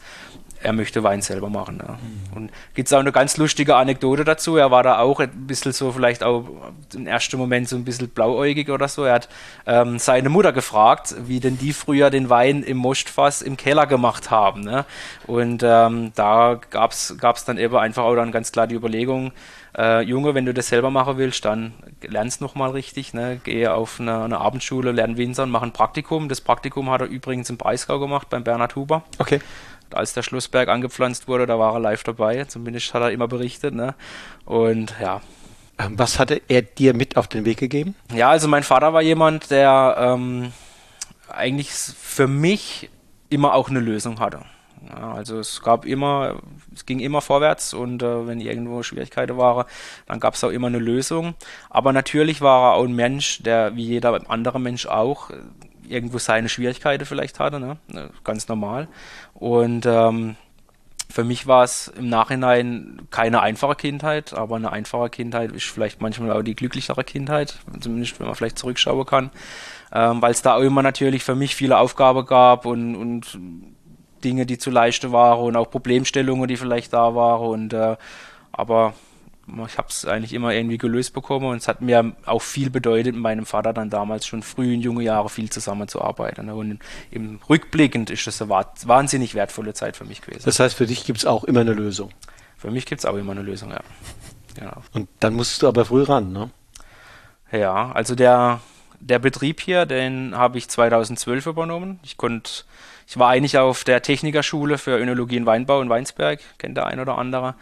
Er 0.61 0.71
möchte 0.71 1.03
Wein 1.03 1.21
selber 1.21 1.49
machen. 1.49 1.77
Ne? 1.77 1.97
Mhm. 1.99 2.37
Und 2.37 2.51
gibt 2.73 2.87
es 2.87 2.93
auch 2.93 2.99
eine 2.99 3.11
ganz 3.11 3.35
lustige 3.35 3.75
Anekdote 3.75 4.23
dazu. 4.23 4.55
Er 4.55 4.71
war 4.71 4.81
da 4.81 4.99
auch 4.99 5.19
ein 5.19 5.45
bisschen 5.45 5.73
so, 5.73 5.91
vielleicht 5.91 6.23
auch 6.23 6.45
im 6.93 7.05
ersten 7.05 7.37
Moment 7.37 7.67
so 7.67 7.75
ein 7.75 7.83
bisschen 7.83 8.07
blauäugig 8.07 8.69
oder 8.69 8.87
so. 8.87 9.03
Er 9.03 9.15
hat 9.15 9.29
ähm, 9.65 9.99
seine 9.99 10.29
Mutter 10.29 10.53
gefragt, 10.53 11.15
wie 11.25 11.41
denn 11.41 11.57
die 11.57 11.73
früher 11.73 12.09
den 12.09 12.29
Wein 12.29 12.63
im 12.63 12.77
Mostfass 12.77 13.41
im 13.41 13.57
Keller 13.57 13.87
gemacht 13.87 14.31
haben. 14.31 14.61
Ne? 14.61 14.85
Und 15.27 15.63
ähm, 15.63 16.13
da 16.15 16.61
gab 16.69 16.91
es 16.91 17.17
dann 17.45 17.57
eben 17.57 17.75
einfach 17.75 18.03
auch 18.03 18.15
dann 18.15 18.31
ganz 18.31 18.52
klar 18.53 18.67
die 18.67 18.75
Überlegung, 18.75 19.33
äh, 19.77 20.01
Junge, 20.01 20.33
wenn 20.33 20.45
du 20.45 20.53
das 20.53 20.69
selber 20.69 20.89
machen 20.89 21.17
willst, 21.17 21.43
dann 21.43 21.73
lernst 22.01 22.39
nochmal 22.39 22.71
richtig, 22.71 23.13
ne? 23.13 23.41
geh 23.43 23.67
auf 23.67 23.99
eine, 23.99 24.23
eine, 24.23 24.39
Abendschule, 24.39 24.91
lern 24.91 25.17
Winzer 25.17 25.43
und 25.43 25.51
mach 25.51 25.63
ein 25.63 25.73
Praktikum. 25.73 26.29
Das 26.29 26.39
Praktikum 26.39 26.89
hat 26.89 27.01
er 27.01 27.07
übrigens 27.07 27.49
im 27.49 27.57
Breisgau 27.57 27.99
gemacht, 27.99 28.29
beim 28.29 28.43
Bernhard 28.43 28.75
Huber. 28.75 29.03
Okay. 29.17 29.41
Als 29.91 30.13
der 30.13 30.23
Schlussberg 30.23 30.69
angepflanzt 30.69 31.27
wurde, 31.27 31.45
da 31.45 31.59
war 31.59 31.73
er 31.73 31.79
live 31.79 32.03
dabei, 32.03 32.45
zumindest 32.45 32.93
hat 32.93 33.01
er 33.01 33.11
immer 33.11 33.27
berichtet. 33.27 33.73
Ne? 33.73 33.93
Und 34.45 34.95
ja, 35.01 35.21
ähm, 35.77 35.97
was 35.97 36.19
hatte 36.19 36.41
er 36.47 36.61
dir 36.61 36.93
mit 36.93 37.17
auf 37.17 37.27
den 37.27 37.45
Weg 37.45 37.57
gegeben? 37.57 37.95
Ja, 38.13 38.29
also 38.29 38.47
mein 38.47 38.63
Vater 38.63 38.93
war 38.93 39.01
jemand, 39.01 39.51
der 39.51 39.95
ähm, 39.99 40.51
eigentlich 41.27 41.71
für 41.71 42.27
mich 42.27 42.89
immer 43.29 43.53
auch 43.53 43.69
eine 43.69 43.79
Lösung 43.79 44.19
hatte. 44.19 44.41
Ja, 44.89 45.13
also 45.13 45.39
es 45.39 45.61
gab 45.61 45.85
immer, 45.85 46.41
es 46.73 46.85
ging 46.85 46.99
immer 46.99 47.21
vorwärts 47.21 47.73
und 47.73 48.03
äh, 48.03 48.27
wenn 48.27 48.41
irgendwo 48.41 48.83
Schwierigkeiten 48.83 49.37
waren, 49.37 49.65
dann 50.07 50.19
gab 50.19 50.33
es 50.33 50.43
auch 50.43 50.49
immer 50.49 50.67
eine 50.67 50.79
Lösung. 50.79 51.35
Aber 51.69 51.93
natürlich 51.93 52.41
war 52.41 52.71
er 52.71 52.75
auch 52.75 52.83
ein 52.83 52.95
Mensch, 52.95 53.41
der 53.43 53.75
wie 53.75 53.85
jeder 53.85 54.29
andere 54.29 54.59
Mensch 54.59 54.85
auch 54.85 55.29
irgendwo 55.87 56.17
seine 56.17 56.49
Schwierigkeiten 56.49 57.05
vielleicht 57.05 57.39
hatte, 57.39 57.59
ne? 57.59 57.77
ganz 58.23 58.47
normal. 58.47 58.87
Und 59.33 59.85
ähm, 59.85 60.35
für 61.09 61.23
mich 61.23 61.45
war 61.45 61.63
es 61.63 61.89
im 61.89 62.09
Nachhinein 62.09 63.03
keine 63.11 63.41
einfache 63.41 63.75
Kindheit, 63.75 64.33
aber 64.33 64.55
eine 64.55 64.71
einfache 64.71 65.09
Kindheit 65.09 65.51
ist 65.51 65.65
vielleicht 65.65 66.01
manchmal 66.01 66.31
auch 66.31 66.41
die 66.41 66.55
glücklichere 66.55 67.03
Kindheit, 67.03 67.59
zumindest 67.79 68.19
wenn 68.19 68.27
man 68.27 68.35
vielleicht 68.35 68.57
zurückschauen 68.57 69.05
kann, 69.05 69.29
ähm, 69.91 70.21
weil 70.21 70.31
es 70.31 70.41
da 70.41 70.55
auch 70.55 70.61
immer 70.61 70.81
natürlich 70.81 71.23
für 71.23 71.35
mich 71.35 71.55
viele 71.55 71.77
Aufgaben 71.77 72.25
gab 72.25 72.65
und, 72.65 72.95
und 72.95 73.37
Dinge, 74.23 74.45
die 74.45 74.57
zu 74.57 74.71
leisten 74.71 75.11
waren 75.11 75.39
und 75.39 75.55
auch 75.55 75.69
Problemstellungen, 75.69 76.47
die 76.47 76.57
vielleicht 76.57 76.93
da 76.93 77.15
waren. 77.15 77.47
Und 77.47 77.73
äh, 77.73 77.97
aber 78.51 78.93
ich 79.67 79.77
habe 79.77 79.89
es 79.89 80.05
eigentlich 80.05 80.33
immer 80.33 80.53
irgendwie 80.53 80.77
gelöst 80.77 81.13
bekommen 81.13 81.47
und 81.47 81.57
es 81.57 81.67
hat 81.67 81.81
mir 81.81 82.13
auch 82.25 82.41
viel 82.41 82.69
bedeutet, 82.69 83.13
mit 83.13 83.21
meinem 83.21 83.45
Vater 83.45 83.73
dann 83.73 83.89
damals 83.89 84.25
schon 84.25 84.41
früh 84.41 84.73
in 84.73 84.81
junge 84.81 85.03
Jahre 85.03 85.29
viel 85.29 85.49
zusammenzuarbeiten. 85.49 86.49
Und 86.49 86.79
im 87.11 87.39
Rückblickend 87.49 88.09
ist 88.09 88.25
das 88.25 88.41
eine 88.41 88.49
wahnsinnig 88.49 89.35
wertvolle 89.35 89.73
Zeit 89.73 89.97
für 89.97 90.05
mich 90.05 90.21
gewesen. 90.21 90.43
Das 90.45 90.59
heißt, 90.59 90.75
für 90.75 90.85
dich 90.85 91.05
gibt 91.05 91.19
es 91.19 91.25
auch 91.25 91.43
immer 91.43 91.61
eine 91.61 91.73
Lösung? 91.73 92.09
Für 92.57 92.71
mich 92.71 92.85
gibt 92.85 92.99
es 92.99 93.05
auch 93.05 93.15
immer 93.15 93.33
eine 93.33 93.41
Lösung, 93.41 93.71
ja. 93.71 93.81
Genau. 94.55 94.81
Und 94.93 95.09
dann 95.19 95.33
musst 95.33 95.61
du 95.61 95.67
aber 95.67 95.83
früh 95.83 96.03
ran, 96.03 96.31
ne? 96.31 96.49
Ja, 97.51 97.91
also 97.91 98.15
der, 98.15 98.61
der 98.99 99.19
Betrieb 99.19 99.59
hier, 99.59 99.85
den 99.85 100.35
habe 100.35 100.57
ich 100.57 100.69
2012 100.69 101.47
übernommen. 101.47 101.99
Ich 102.03 102.17
konnte 102.17 102.63
ich 103.07 103.17
war 103.17 103.29
eigentlich 103.29 103.57
auf 103.57 103.83
der 103.83 104.01
Technikerschule 104.01 104.77
für 104.77 104.97
Önologie 104.97 105.37
und 105.37 105.45
Weinbau 105.45 105.81
in 105.81 105.89
Weinsberg, 105.89 106.39
kennt 106.57 106.77
der 106.77 106.87
ein 106.87 106.99
oder 106.99 107.17
andere. 107.17 107.55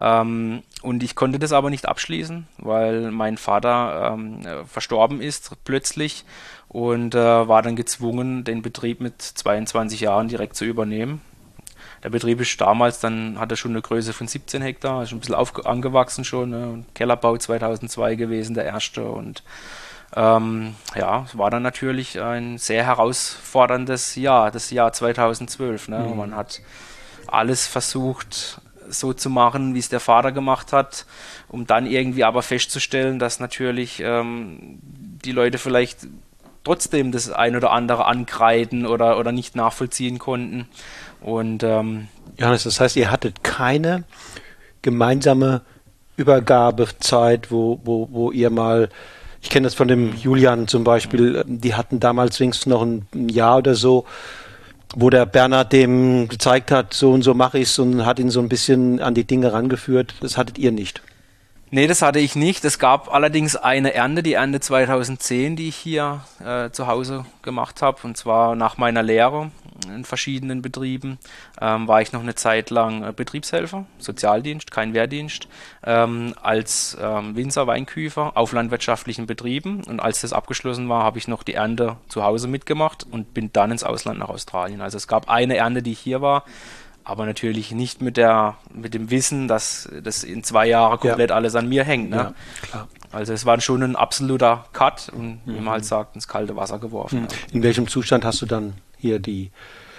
Ähm, 0.00 0.62
und 0.82 1.02
ich 1.02 1.14
konnte 1.14 1.38
das 1.38 1.52
aber 1.52 1.70
nicht 1.70 1.86
abschließen, 1.86 2.46
weil 2.58 3.10
mein 3.10 3.36
Vater 3.36 4.12
ähm, 4.14 4.46
verstorben 4.66 5.20
ist 5.20 5.52
plötzlich 5.64 6.24
und 6.68 7.14
äh, 7.14 7.48
war 7.48 7.62
dann 7.62 7.76
gezwungen, 7.76 8.44
den 8.44 8.62
Betrieb 8.62 9.00
mit 9.00 9.20
22 9.20 10.00
Jahren 10.00 10.28
direkt 10.28 10.56
zu 10.56 10.64
übernehmen. 10.64 11.20
Der 12.04 12.10
Betrieb 12.10 12.40
ist 12.40 12.60
damals, 12.60 13.00
dann 13.00 13.40
hatte 13.40 13.56
schon 13.56 13.72
eine 13.72 13.82
Größe 13.82 14.12
von 14.12 14.28
17 14.28 14.62
Hektar, 14.62 15.02
ist 15.02 15.12
ein 15.12 15.18
bisschen 15.18 15.34
angewachsen 15.34 16.24
schon. 16.24 16.50
Ne? 16.50 16.84
Kellerbau 16.94 17.36
2002 17.36 18.14
gewesen, 18.14 18.54
der 18.54 18.64
erste. 18.64 19.04
Und 19.04 19.42
ähm, 20.16 20.74
ja, 20.96 21.24
es 21.26 21.36
war 21.36 21.50
dann 21.50 21.62
natürlich 21.62 22.20
ein 22.20 22.58
sehr 22.58 22.84
herausforderndes 22.84 24.16
Jahr, 24.16 24.50
das 24.50 24.70
Jahr 24.70 24.92
2012. 24.92 25.88
Ne? 25.88 25.98
Mhm. 25.98 26.16
Man 26.16 26.34
hat 26.34 26.60
alles 27.26 27.66
versucht 27.66 28.60
so 28.88 29.12
zu 29.12 29.28
machen, 29.28 29.74
wie 29.74 29.78
es 29.78 29.88
der 29.88 30.00
Vater 30.00 30.32
gemacht 30.32 30.72
hat, 30.72 31.04
um 31.48 31.66
dann 31.66 31.86
irgendwie 31.86 32.24
aber 32.24 32.42
festzustellen, 32.42 33.18
dass 33.18 33.38
natürlich 33.38 34.00
ähm, 34.00 34.78
die 34.82 35.32
Leute 35.32 35.58
vielleicht 35.58 36.06
trotzdem 36.64 37.12
das 37.12 37.30
ein 37.30 37.56
oder 37.56 37.70
andere 37.70 38.06
ankreiden 38.06 38.86
oder, 38.86 39.18
oder 39.18 39.32
nicht 39.32 39.56
nachvollziehen 39.56 40.18
konnten. 40.18 40.68
Und 41.20 41.62
ähm, 41.62 42.08
Johannes, 42.36 42.64
das 42.64 42.80
heißt, 42.80 42.96
ihr 42.96 43.10
hattet 43.10 43.42
keine 43.42 44.04
gemeinsame 44.82 45.62
Übergabezeit, 46.16 47.50
wo, 47.50 47.80
wo, 47.84 48.08
wo 48.10 48.30
ihr 48.32 48.50
mal, 48.50 48.88
ich 49.40 49.50
kenne 49.50 49.66
das 49.66 49.74
von 49.74 49.88
dem 49.88 50.14
Julian 50.16 50.68
zum 50.68 50.84
Beispiel, 50.84 51.44
die 51.46 51.74
hatten 51.74 52.00
damals 52.00 52.40
wenigstens 52.40 52.66
noch 52.66 52.82
ein, 52.82 53.06
Jahr 53.28 53.58
oder 53.58 53.74
so, 53.74 54.04
wo 54.96 55.10
der 55.10 55.26
Bernhard 55.26 55.72
dem 55.72 56.28
gezeigt 56.28 56.70
hat, 56.70 56.94
so 56.94 57.12
und 57.12 57.22
so 57.22 57.34
mache 57.34 57.58
ich 57.58 57.68
es 57.68 57.78
und 57.78 58.04
hat 58.04 58.18
ihn 58.18 58.30
so 58.30 58.40
ein 58.40 58.48
bisschen 58.48 59.00
an 59.00 59.14
die 59.14 59.24
Dinge 59.24 59.52
rangeführt. 59.52 60.14
Das 60.20 60.36
hattet 60.36 60.58
ihr 60.58 60.72
nicht. 60.72 61.02
Nee, 61.70 61.86
das 61.86 62.00
hatte 62.00 62.18
ich 62.18 62.34
nicht. 62.34 62.64
Es 62.64 62.78
gab 62.78 63.12
allerdings 63.12 63.54
eine 63.54 63.92
Ernte, 63.92 64.22
die 64.22 64.32
Ernte 64.32 64.60
2010, 64.60 65.56
die 65.56 65.68
ich 65.68 65.76
hier 65.76 66.22
äh, 66.42 66.70
zu 66.70 66.86
Hause 66.86 67.26
gemacht 67.42 67.82
habe. 67.82 67.98
Und 68.04 68.16
zwar 68.16 68.56
nach 68.56 68.78
meiner 68.78 69.02
Lehre 69.02 69.50
in 69.86 70.04
verschiedenen 70.04 70.62
Betrieben 70.62 71.18
ähm, 71.60 71.88
war 71.88 72.02
ich 72.02 72.12
noch 72.12 72.22
eine 72.22 72.34
Zeit 72.34 72.70
lang 72.70 73.04
äh, 73.04 73.12
Betriebshelfer, 73.12 73.86
Sozialdienst, 73.98 74.70
kein 74.70 74.94
Wehrdienst, 74.94 75.48
ähm, 75.84 76.34
als 76.42 76.96
ähm, 77.00 77.36
Winzer, 77.36 77.66
Weinküfer 77.66 78.36
auf 78.36 78.52
landwirtschaftlichen 78.52 79.26
Betrieben. 79.26 79.84
Und 79.84 80.00
als 80.00 80.20
das 80.20 80.32
abgeschlossen 80.32 80.88
war, 80.88 81.02
habe 81.02 81.18
ich 81.18 81.28
noch 81.28 81.42
die 81.42 81.54
Ernte 81.54 81.96
zu 82.08 82.24
Hause 82.24 82.48
mitgemacht 82.48 83.06
und 83.10 83.34
bin 83.34 83.50
dann 83.52 83.70
ins 83.70 83.84
Ausland 83.84 84.18
nach 84.18 84.28
Australien. 84.28 84.80
Also 84.80 84.96
es 84.96 85.08
gab 85.08 85.28
eine 85.28 85.56
Ernte, 85.56 85.82
die 85.82 85.94
hier 85.94 86.20
war 86.20 86.44
aber 87.08 87.24
natürlich 87.24 87.72
nicht 87.72 88.02
mit 88.02 88.18
der 88.18 88.56
mit 88.70 88.92
dem 88.92 89.10
Wissen, 89.10 89.48
dass 89.48 89.88
das 90.02 90.24
in 90.24 90.44
zwei 90.44 90.66
Jahren 90.66 91.00
komplett 91.00 91.30
ja. 91.30 91.36
alles 91.36 91.54
an 91.54 91.66
mir 91.66 91.82
hängt. 91.82 92.10
Ne? 92.10 92.34
Ja, 92.70 92.86
also 93.10 93.32
es 93.32 93.46
war 93.46 93.58
schon 93.62 93.82
ein 93.82 93.96
absoluter 93.96 94.66
Cut 94.74 95.10
und 95.14 95.46
mhm. 95.46 95.54
wie 95.54 95.60
man 95.60 95.70
halt 95.70 95.86
sagt, 95.86 96.14
ins 96.16 96.28
kalte 96.28 96.54
Wasser 96.54 96.78
geworfen. 96.78 97.22
Mhm. 97.22 97.28
In 97.52 97.62
welchem 97.62 97.88
Zustand 97.88 98.26
hast 98.26 98.42
du 98.42 98.46
dann 98.46 98.74
hier 98.98 99.18
die 99.18 99.50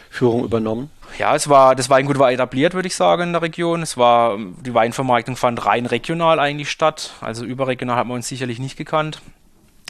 Führung 0.09 0.43
übernommen? 0.43 0.89
Ja, 1.17 1.35
es 1.35 1.49
war, 1.49 1.75
das 1.75 1.89
Weingut 1.89 2.19
war 2.19 2.31
etabliert, 2.31 2.73
würde 2.73 2.87
ich 2.87 2.95
sagen, 2.95 3.23
in 3.23 3.33
der 3.33 3.41
Region. 3.41 3.81
Es 3.81 3.97
war, 3.97 4.37
die 4.37 4.73
Weinvermarktung 4.73 5.35
fand 5.35 5.65
rein 5.65 5.85
regional 5.85 6.39
eigentlich 6.39 6.69
statt. 6.69 7.13
Also 7.21 7.45
überregional 7.45 7.97
hat 7.97 8.07
man 8.07 8.15
uns 8.17 8.27
sicherlich 8.27 8.59
nicht 8.59 8.77
gekannt. 8.77 9.21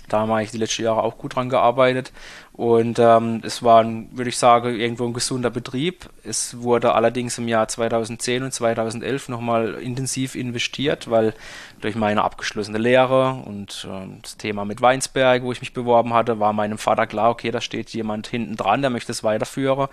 Da 0.10 0.26
wir 0.26 0.36
eigentlich 0.36 0.52
die 0.52 0.58
letzten 0.58 0.84
Jahre 0.84 1.04
auch 1.04 1.18
gut 1.18 1.36
dran 1.36 1.50
gearbeitet. 1.50 2.12
Und 2.60 3.00
ähm, 3.00 3.40
es 3.46 3.64
war, 3.64 3.86
würde 3.86 4.28
ich 4.28 4.38
sagen, 4.38 4.78
irgendwo 4.78 5.06
ein 5.06 5.14
gesunder 5.14 5.50
Betrieb. 5.50 6.10
Es 6.26 6.62
wurde 6.62 6.94
allerdings 6.94 7.38
im 7.38 7.48
Jahr 7.48 7.70
2010 7.70 8.44
und 8.44 8.54
2011 8.54 9.30
nochmal 9.30 9.76
intensiv 9.76 10.36
investiert, 10.36 11.10
weil 11.10 11.34
durch 11.80 11.96
meine 11.96 12.22
abgeschlossene 12.22 12.78
Lehre 12.78 13.42
und 13.46 13.88
ähm, 13.90 14.20
das 14.22 14.36
Thema 14.36 14.66
mit 14.66 14.82
Weinsberg, 14.82 15.44
wo 15.44 15.54
ich 15.54 15.62
mich 15.62 15.72
beworben 15.72 16.14
hatte, 16.14 16.42
war 16.42 16.52
meinem 16.52 16.78
Vater 16.78 17.08
klar, 17.08 17.30
okay, 17.30 17.50
da 17.52 17.62
steht 17.62 17.92
jemand 17.92 18.28
hinten 18.28 18.58
dran, 18.58 18.82
der 18.82 18.90
möchte 18.90 19.14
es 19.14 19.24
weiterführen. 19.24 19.88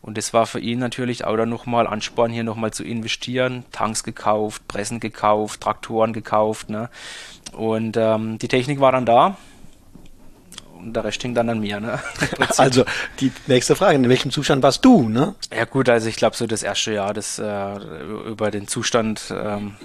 Und 0.00 0.16
das 0.16 0.32
war 0.32 0.46
für 0.46 0.60
ihn 0.60 0.78
natürlich 0.78 1.24
auch 1.24 1.36
dann 1.36 1.48
nochmal 1.48 1.88
Ansporn, 1.88 2.30
hier 2.30 2.44
nochmal 2.44 2.72
zu 2.72 2.84
investieren. 2.84 3.64
Tanks 3.72 4.04
gekauft, 4.04 4.68
Pressen 4.68 5.00
gekauft, 5.00 5.60
Traktoren 5.60 6.12
gekauft. 6.12 6.70
Ne? 6.70 6.88
Und 7.50 7.96
ähm, 7.96 8.38
die 8.38 8.46
Technik 8.46 8.78
war 8.78 8.92
dann 8.92 9.06
da 9.06 9.36
und 10.82 10.94
der 10.94 11.04
Rest 11.04 11.22
hing 11.22 11.34
dann 11.34 11.48
an 11.48 11.60
mir. 11.60 11.80
Ne? 11.80 12.00
also 12.56 12.84
die 13.20 13.32
nächste 13.46 13.76
Frage, 13.76 13.96
in 13.96 14.08
welchem 14.08 14.30
Zustand 14.30 14.62
warst 14.62 14.84
du? 14.84 15.08
Ne? 15.08 15.34
Ja 15.54 15.64
gut, 15.64 15.88
also 15.88 16.08
ich 16.08 16.16
glaube 16.16 16.36
so 16.36 16.46
das 16.46 16.62
erste 16.62 16.92
Jahr, 16.92 17.14
das 17.14 17.38
äh, 17.38 17.74
über 18.26 18.50
den 18.50 18.68
Zustand 18.68 19.32
ähm, 19.34 19.76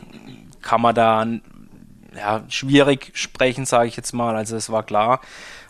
kann 0.62 0.82
man 0.82 0.96
da 0.96 1.25
ja, 2.16 2.44
schwierig 2.50 3.12
sprechen, 3.13 3.66
sage 3.66 3.88
ich 3.88 3.96
jetzt 3.96 4.13
mal. 4.13 4.36
Also 4.36 4.56
es 4.56 4.72
war 4.72 4.84
klar, 4.84 5.22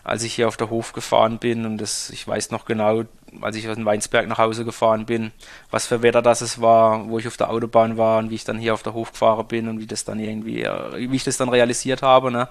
als 0.04 0.22
ich 0.22 0.34
hier 0.34 0.48
auf 0.48 0.56
der 0.56 0.70
Hof 0.70 0.92
gefahren 0.92 1.38
bin 1.38 1.66
und 1.66 1.78
das, 1.78 2.10
ich 2.10 2.26
weiß 2.26 2.50
noch 2.50 2.64
genau, 2.64 3.04
als 3.42 3.56
ich 3.56 3.68
aus 3.68 3.76
dem 3.76 3.84
Weinsberg 3.84 4.26
nach 4.26 4.38
Hause 4.38 4.64
gefahren 4.64 5.04
bin, 5.04 5.32
was 5.70 5.86
für 5.86 6.02
Wetter 6.02 6.22
das 6.22 6.40
es 6.40 6.60
war, 6.60 7.08
wo 7.08 7.18
ich 7.18 7.28
auf 7.28 7.36
der 7.36 7.50
Autobahn 7.50 7.98
war 7.98 8.18
und 8.18 8.30
wie 8.30 8.36
ich 8.36 8.44
dann 8.44 8.58
hier 8.58 8.72
auf 8.72 8.82
der 8.82 8.94
Hof 8.94 9.12
gefahren 9.12 9.46
bin 9.46 9.68
und 9.68 9.80
wie 9.80 9.86
das 9.86 10.04
dann 10.04 10.18
irgendwie, 10.18 10.62
äh, 10.62 11.10
wie 11.10 11.16
ich 11.16 11.24
das 11.24 11.36
dann 11.36 11.50
realisiert 11.50 12.02
habe. 12.02 12.30
Ne? 12.30 12.48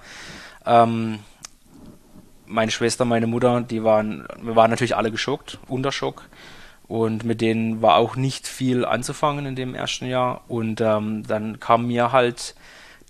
Ähm, 0.64 1.18
meine 2.48 2.70
Schwester, 2.70 3.04
meine 3.04 3.26
Mutter, 3.26 3.60
die 3.60 3.84
waren, 3.84 4.26
wir 4.42 4.56
waren 4.56 4.70
natürlich 4.70 4.96
alle 4.96 5.10
geschockt, 5.10 5.58
unter 5.68 5.92
Schock. 5.92 6.28
Und 6.88 7.22
mit 7.24 7.42
denen 7.42 7.82
war 7.82 7.96
auch 7.96 8.16
nicht 8.16 8.48
viel 8.48 8.86
anzufangen 8.86 9.44
in 9.44 9.54
dem 9.54 9.74
ersten 9.74 10.06
Jahr. 10.06 10.42
Und 10.48 10.80
ähm, 10.80 11.22
dann 11.26 11.60
kam 11.60 11.86
mir 11.86 12.12
halt 12.12 12.54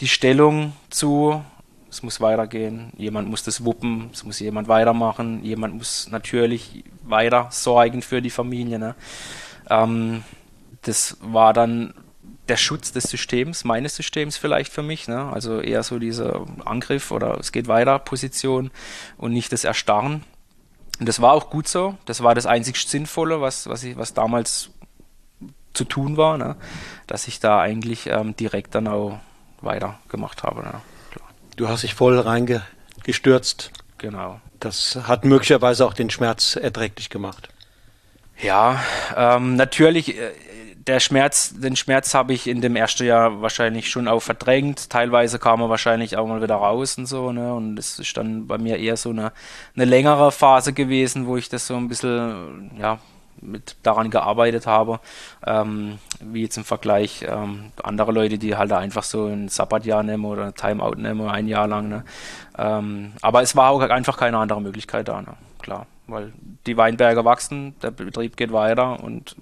die 0.00 0.08
Stellung 0.08 0.72
zu, 0.90 1.42
es 1.88 2.02
muss 2.02 2.20
weitergehen, 2.20 2.92
jemand 2.96 3.28
muss 3.28 3.44
das 3.44 3.64
wuppen, 3.64 4.10
es 4.12 4.24
muss 4.24 4.40
jemand 4.40 4.66
weitermachen, 4.66 5.44
jemand 5.44 5.74
muss 5.74 6.08
natürlich 6.10 6.84
weiter 7.04 7.48
sorgen 7.50 8.02
für 8.02 8.20
die 8.20 8.30
Familie. 8.30 8.80
Ne? 8.80 8.94
Ähm, 9.70 10.24
das 10.82 11.16
war 11.20 11.52
dann 11.52 11.94
der 12.48 12.56
Schutz 12.56 12.92
des 12.92 13.04
Systems, 13.04 13.64
meines 13.64 13.96
Systems 13.96 14.36
vielleicht 14.36 14.72
für 14.72 14.82
mich. 14.82 15.08
Ne? 15.08 15.30
Also 15.32 15.60
eher 15.60 15.82
so 15.82 15.98
dieser 15.98 16.46
Angriff 16.64 17.10
oder 17.10 17.38
es 17.38 17.52
geht 17.52 17.68
weiter 17.68 17.98
Position 17.98 18.70
und 19.16 19.32
nicht 19.32 19.52
das 19.52 19.64
Erstarren. 19.64 20.24
Und 20.98 21.08
das 21.08 21.20
war 21.20 21.32
auch 21.32 21.50
gut 21.50 21.68
so. 21.68 21.96
Das 22.06 22.22
war 22.22 22.34
das 22.34 22.46
einzig 22.46 22.76
Sinnvolle, 22.76 23.40
was, 23.40 23.68
was, 23.68 23.84
ich, 23.84 23.96
was 23.96 24.14
damals 24.14 24.70
zu 25.74 25.84
tun 25.84 26.16
war, 26.16 26.38
ne? 26.38 26.56
dass 27.06 27.28
ich 27.28 27.40
da 27.40 27.60
eigentlich 27.60 28.08
ähm, 28.08 28.34
direkt 28.34 28.74
dann 28.74 28.88
auch 28.88 29.18
weitergemacht 29.60 30.42
habe. 30.42 30.62
Ne? 30.62 30.80
Du 31.56 31.68
hast 31.68 31.82
dich 31.82 31.94
voll 31.94 32.18
reingestürzt. 32.18 33.72
Genau. 33.98 34.40
Das 34.60 34.98
hat 35.06 35.24
möglicherweise 35.24 35.86
auch 35.86 35.94
den 35.94 36.10
Schmerz 36.10 36.56
erträglich 36.56 37.10
gemacht. 37.10 37.48
Ja, 38.40 38.82
ähm, 39.16 39.56
natürlich 39.56 40.16
äh, 40.16 40.30
der 40.88 41.00
Schmerz, 41.00 41.54
den 41.54 41.76
Schmerz 41.76 42.14
habe 42.14 42.32
ich 42.32 42.46
in 42.46 42.60
dem 42.60 42.74
ersten 42.74 43.04
Jahr 43.04 43.42
wahrscheinlich 43.42 43.90
schon 43.90 44.08
auch 44.08 44.20
verdrängt. 44.20 44.88
Teilweise 44.90 45.38
kam 45.38 45.60
er 45.60 45.68
wahrscheinlich 45.68 46.16
auch 46.16 46.26
mal 46.26 46.42
wieder 46.42 46.56
raus 46.56 46.96
und 46.98 47.06
so, 47.06 47.30
ne? 47.30 47.54
Und 47.54 47.78
es 47.78 47.98
ist 47.98 48.16
dann 48.16 48.46
bei 48.46 48.58
mir 48.58 48.78
eher 48.78 48.96
so 48.96 49.10
eine, 49.10 49.32
eine 49.76 49.84
längere 49.84 50.32
Phase 50.32 50.72
gewesen, 50.72 51.26
wo 51.26 51.36
ich 51.36 51.48
das 51.48 51.66
so 51.66 51.76
ein 51.76 51.88
bisschen, 51.88 52.70
ja, 52.78 52.98
mit 53.40 53.76
daran 53.82 54.10
gearbeitet 54.10 54.66
habe, 54.66 54.98
ähm, 55.46 55.98
wie 56.20 56.42
jetzt 56.42 56.56
im 56.56 56.64
Vergleich 56.64 57.24
ähm, 57.28 57.70
andere 57.82 58.10
Leute, 58.10 58.38
die 58.38 58.56
halt 58.56 58.72
einfach 58.72 59.04
so 59.04 59.26
ein 59.26 59.48
Sabbatjahr 59.48 60.02
nehmen 60.02 60.24
oder 60.24 60.46
ein 60.46 60.54
Timeout 60.54 60.96
nehmen, 60.96 61.28
ein 61.28 61.46
Jahr 61.46 61.68
lang. 61.68 61.88
Ne? 61.88 62.04
Ähm, 62.56 63.12
aber 63.22 63.42
es 63.42 63.54
war 63.54 63.70
auch 63.70 63.80
einfach 63.80 64.16
keine 64.16 64.38
andere 64.38 64.60
Möglichkeit 64.60 65.06
da, 65.06 65.22
ne? 65.22 65.34
klar, 65.62 65.86
weil 66.08 66.32
die 66.66 66.76
Weinberge 66.76 67.24
wachsen, 67.24 67.76
der 67.80 67.92
Betrieb 67.92 68.36
geht 68.36 68.52
weiter 68.52 69.02
und 69.04 69.36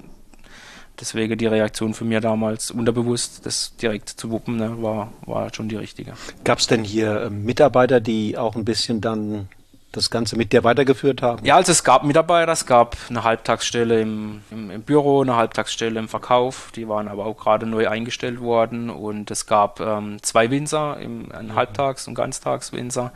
Deswegen 1.00 1.36
die 1.36 1.46
Reaktion 1.46 1.94
von 1.94 2.08
mir 2.08 2.20
damals 2.20 2.70
unterbewusst, 2.70 3.44
das 3.44 3.76
direkt 3.76 4.08
zu 4.08 4.30
wuppen, 4.30 4.56
ne, 4.56 4.82
war, 4.82 5.12
war 5.26 5.52
schon 5.54 5.68
die 5.68 5.76
richtige. 5.76 6.14
Gab 6.44 6.58
es 6.58 6.66
denn 6.66 6.84
hier 6.84 7.22
äh, 7.22 7.30
Mitarbeiter, 7.30 8.00
die 8.00 8.38
auch 8.38 8.56
ein 8.56 8.64
bisschen 8.64 9.00
dann 9.00 9.48
das 9.96 10.10
Ganze 10.10 10.36
mit 10.36 10.52
dir 10.52 10.64
weitergeführt 10.64 11.22
haben? 11.22 11.44
Ja, 11.44 11.56
also 11.56 11.72
es 11.72 11.82
gab 11.82 12.04
Mitarbeiter, 12.04 12.52
es 12.52 12.66
gab 12.66 12.96
eine 13.08 13.24
Halbtagsstelle 13.24 14.00
im, 14.00 14.42
im, 14.50 14.70
im 14.70 14.82
Büro, 14.82 15.22
eine 15.22 15.36
Halbtagsstelle 15.36 15.98
im 15.98 16.08
Verkauf, 16.08 16.70
die 16.74 16.88
waren 16.88 17.08
aber 17.08 17.24
auch 17.24 17.36
gerade 17.36 17.66
neu 17.66 17.88
eingestellt 17.88 18.40
worden 18.40 18.90
und 18.90 19.30
es 19.30 19.46
gab 19.46 19.80
ähm, 19.80 20.22
zwei 20.22 20.50
Winzer, 20.50 20.98
im, 21.00 21.32
ein 21.32 21.54
Halbtags- 21.54 22.08
und 22.08 22.14
Ganztagswinzer 22.14 23.12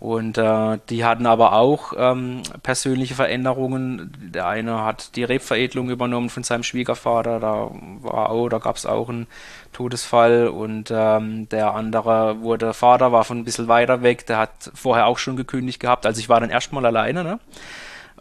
und 0.00 0.38
äh, 0.38 0.78
die 0.90 1.04
hatten 1.04 1.26
aber 1.26 1.54
auch 1.54 1.92
ähm, 1.96 2.42
persönliche 2.62 3.14
Veränderungen. 3.14 4.12
Der 4.32 4.46
eine 4.46 4.84
hat 4.84 5.16
die 5.16 5.24
Rebveredelung 5.24 5.90
übernommen 5.90 6.30
von 6.30 6.44
seinem 6.44 6.62
Schwiegervater, 6.62 7.40
da 7.40 7.70
war 8.02 8.30
auch, 8.30 8.48
da 8.48 8.58
gab 8.58 8.76
es 8.76 8.86
auch 8.86 9.08
einen 9.08 9.26
Todesfall 9.72 10.48
und 10.48 10.92
ähm, 10.94 11.48
der 11.48 11.74
andere 11.74 12.40
wurde 12.42 12.74
Vater, 12.74 13.10
war 13.10 13.24
von 13.24 13.38
ein 13.38 13.44
bisschen 13.44 13.66
weiter 13.66 14.02
weg, 14.02 14.24
der 14.26 14.38
hat 14.38 14.70
vorher 14.72 15.06
auch 15.06 15.18
schon 15.18 15.36
gekündigt 15.36 15.80
gehabt, 15.80 16.06
also 16.06 16.20
ich 16.20 16.28
war 16.28 16.40
dann 16.40 16.50
erstmal 16.50 16.86
alleine, 16.86 17.24
ne? 17.24 17.40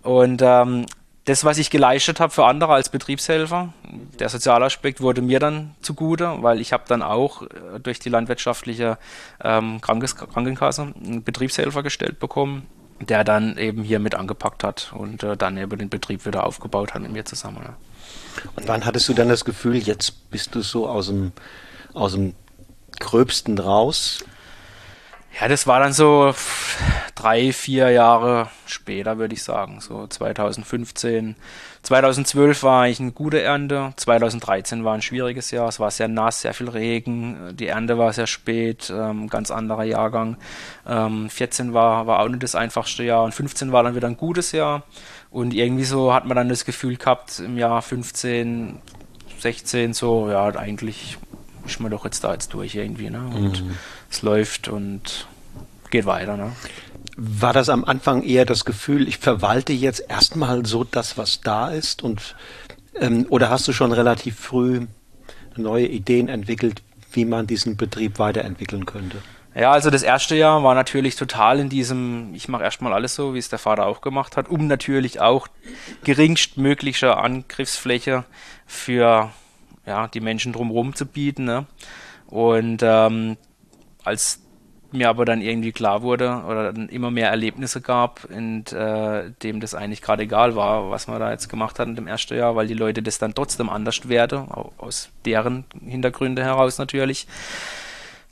Und 0.02 0.42
ähm, 0.44 0.86
das, 1.28 1.44
was 1.44 1.58
ich 1.58 1.70
geleistet 1.70 2.22
habe 2.22 2.32
für 2.32 2.46
andere 2.46 2.74
als 2.74 2.88
Betriebshelfer, 2.88 3.74
der 4.18 4.30
Sozialaspekt 4.30 5.02
wurde 5.02 5.22
mir 5.22 5.40
dann 5.40 5.76
zugute, 5.82 6.42
weil 6.42 6.62
ich 6.62 6.72
habe 6.72 6.86
dann 6.88 7.02
auch 7.02 7.42
äh, 7.42 7.80
durch 7.84 8.00
die 8.00 8.08
landwirtschaftliche 8.08 8.98
ähm, 9.44 9.82
Krankes 9.82 10.16
Krankenkasse 10.16 10.94
einen 11.04 11.24
Betriebshelfer 11.24 11.84
gestellt 11.84 12.20
bekommen, 12.20 12.66
der 13.02 13.26
dann 13.26 13.58
eben 13.58 13.84
hier 13.84 14.00
mit 14.00 14.16
angepackt 14.16 14.64
hat 14.64 14.94
und 14.94 15.22
äh, 15.24 15.36
dann 15.36 15.58
eben 15.58 15.78
den 15.78 15.90
Betrieb 15.90 16.26
wieder 16.26 16.46
aufgebaut 16.46 16.94
hat 16.94 17.02
mit 17.02 17.12
mir 17.12 17.26
zusammen. 17.26 17.60
Ja. 17.62 17.76
Und 18.56 18.70
wann 18.70 18.86
hattest 18.86 19.10
du 19.10 19.14
dann 19.14 19.28
das 19.28 19.44
Gefühl, 19.44 19.76
jetzt 19.76 20.32
bist 20.32 20.56
du 20.56 20.62
so 20.62 20.88
aus 20.88 21.08
dem, 21.08 21.34
aus 21.94 22.14
dem 22.14 22.36
Gröbsten 23.02 23.60
raus? 23.60 24.24
Ja, 25.40 25.48
das 25.48 25.68
war 25.68 25.80
dann 25.80 25.94
so 25.94 26.34
drei, 27.14 27.54
vier 27.54 27.92
Jahre 27.92 28.50
später, 28.66 29.20
würde 29.20 29.36
ich 29.36 29.44
sagen. 29.44 29.82
So 29.82 30.08
2015. 30.08 31.36
2012 31.84 32.64
war 32.64 32.84
eigentlich 32.84 33.00
eine 33.00 33.12
gute 33.12 33.42
Ernte. 33.42 33.94
2013 33.98 34.84
war 34.84 34.96
ein 34.96 35.04
schwieriges 35.04 35.52
Jahr. 35.52 35.68
Es 35.68 35.80
war 35.80 35.92
sehr 35.92 36.08
nass, 36.08 36.42
sehr 36.42 36.56
viel 36.56 36.70
Regen. 36.70 37.56
Die 37.56 37.68
Ernte 37.68 38.00
war 38.00 38.14
sehr 38.14 38.26
spät, 38.26 38.92
ähm, 38.94 39.28
ganz 39.28 39.52
anderer 39.52 39.84
Jahrgang. 39.84 40.38
Ähm, 40.88 41.30
14 41.30 41.72
war, 41.72 42.08
war 42.08 42.22
auch 42.22 42.30
nicht 42.30 42.42
das 42.42 42.56
einfachste 42.56 43.04
Jahr 43.04 43.24
und 43.24 43.34
15 43.34 43.72
war 43.72 43.84
dann 43.84 43.96
wieder 43.96 44.08
ein 44.08 44.18
gutes 44.18 44.54
Jahr. 44.54 44.84
Und 45.30 45.54
irgendwie 45.54 45.86
so 45.86 46.16
hat 46.16 46.26
man 46.26 46.36
dann 46.36 46.50
das 46.50 46.66
Gefühl 46.66 46.98
gehabt, 46.98 47.40
im 47.40 47.60
Jahr 47.60 47.84
15, 47.84 48.80
16 49.40 49.94
so, 49.94 50.32
ja, 50.32 50.48
eigentlich 50.56 51.20
ist 51.68 51.80
man 51.80 51.92
doch 51.92 52.06
jetzt 52.06 52.24
da 52.24 52.34
jetzt 52.34 52.54
durch 52.54 52.76
irgendwie, 52.76 53.10
ne? 53.10 53.20
Und 53.20 53.64
mhm. 53.64 53.78
Es 54.10 54.22
läuft 54.22 54.68
und 54.68 55.28
geht 55.90 56.06
weiter, 56.06 56.38
ne? 56.38 56.52
War 57.20 57.54
das 57.54 57.70
am 57.70 57.84
Anfang 57.84 58.22
eher 58.22 58.46
das 58.46 58.64
Gefühl, 58.64 59.08
ich 59.08 59.18
verwalte 59.18 59.74
jetzt 59.74 60.04
erstmal 60.08 60.66
so 60.66 60.84
das, 60.84 61.18
was 61.18 61.42
da 61.42 61.70
ist 61.70 62.04
und 62.04 62.36
ähm, 63.00 63.26
oder 63.30 63.50
hast 63.50 63.68
du 63.68 63.74
schon 63.74 63.92
relativ 63.92 64.40
früh 64.40 64.86
neue 65.56 65.88
Ideen 65.88 66.30
entwickelt, 66.30 66.84
wie 67.12 67.26
man 67.26 67.48
diesen 67.48 67.78
Betrieb 67.78 68.20
weiterentwickeln 68.20 68.86
könnte? 68.86 69.18
Ja, 69.56 69.72
also 69.72 69.90
das 69.90 70.04
erste 70.04 70.36
Jahr 70.36 70.64
war 70.64 70.76
natürlich 70.76 71.16
total 71.16 71.60
in 71.60 71.70
diesem, 71.70 72.32
ich 72.36 72.48
mache 72.48 72.64
erstmal 72.64 72.94
alles 72.94 73.16
so, 73.16 73.34
wie 73.34 73.40
es 73.40 73.50
der 73.50 73.58
Vater 73.58 73.88
auch 73.88 74.02
gemacht 74.02 74.38
hat, 74.38 74.50
um 74.50 74.68
natürlich 74.68 75.20
auch 75.20 75.48
geringstmögliche 76.04 77.18
Angriffsfläche 77.18 78.24
für 78.68 79.32
ja, 79.88 80.08
die 80.10 80.20
Menschen 80.20 80.54
drumherum 80.54 80.94
zu 80.94 81.08
bieten. 81.08 81.46
Ne? 81.46 81.66
Und 82.28 82.82
ähm, 82.84 83.38
als 84.08 84.42
mir 84.92 85.10
aber 85.10 85.26
dann 85.26 85.42
irgendwie 85.42 85.72
klar 85.74 86.02
wurde 86.02 86.44
oder 86.48 86.72
dann 86.72 86.90
immer 86.90 87.12
mehr 87.12 87.30
Erlebnisse 87.30 87.82
gab, 87.82 88.24
in 88.26 88.66
äh, 88.68 89.32
dem 89.44 89.60
das 89.60 89.76
eigentlich 89.76 90.02
gerade 90.02 90.24
egal 90.24 90.56
war, 90.56 90.90
was 90.90 91.08
man 91.08 91.20
da 91.20 91.32
jetzt 91.32 91.50
gemacht 91.50 91.78
hat 91.78 91.88
in 91.88 91.96
dem 91.96 92.08
ersten 92.08 92.38
Jahr, 92.38 92.56
weil 92.56 92.68
die 92.68 92.74
Leute 92.74 93.04
das 93.04 93.20
dann 93.20 93.36
trotzdem 93.36 93.70
anders 93.70 94.08
werden, 94.08 94.48
aus 94.78 95.10
deren 95.26 95.66
Hintergründe 95.86 96.44
heraus 96.44 96.78
natürlich, 96.78 97.28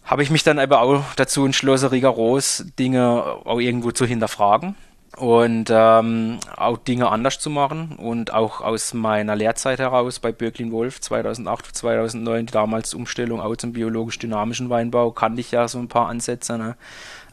habe 0.05 0.23
ich 0.23 0.29
mich 0.29 0.43
dann 0.43 0.59
aber 0.59 0.81
auch 0.81 1.03
dazu 1.15 1.45
entschlossen, 1.45 1.89
rigoros 1.89 2.65
Dinge 2.79 3.23
auch 3.43 3.59
irgendwo 3.59 3.91
zu 3.91 4.05
hinterfragen 4.05 4.75
und 5.17 5.69
ähm, 5.71 6.39
auch 6.57 6.77
Dinge 6.77 7.09
anders 7.09 7.39
zu 7.39 7.49
machen 7.49 7.95
und 7.97 8.33
auch 8.33 8.61
aus 8.61 8.93
meiner 8.93 9.35
Lehrzeit 9.35 9.79
heraus 9.79 10.19
bei 10.19 10.31
Birklin 10.31 10.71
Wolf 10.71 10.99
2008, 10.99 11.75
2009, 11.75 12.47
die 12.47 12.51
damals 12.51 12.93
Umstellung 12.93 13.39
auch 13.39 13.55
zum 13.55 13.71
biologisch-dynamischen 13.71 14.69
Weinbau, 14.69 15.11
kannte 15.11 15.39
ich 15.39 15.51
ja 15.51 15.67
so 15.67 15.79
ein 15.79 15.87
paar 15.87 16.09
Ansätze. 16.09 16.57
Ne? 16.57 16.75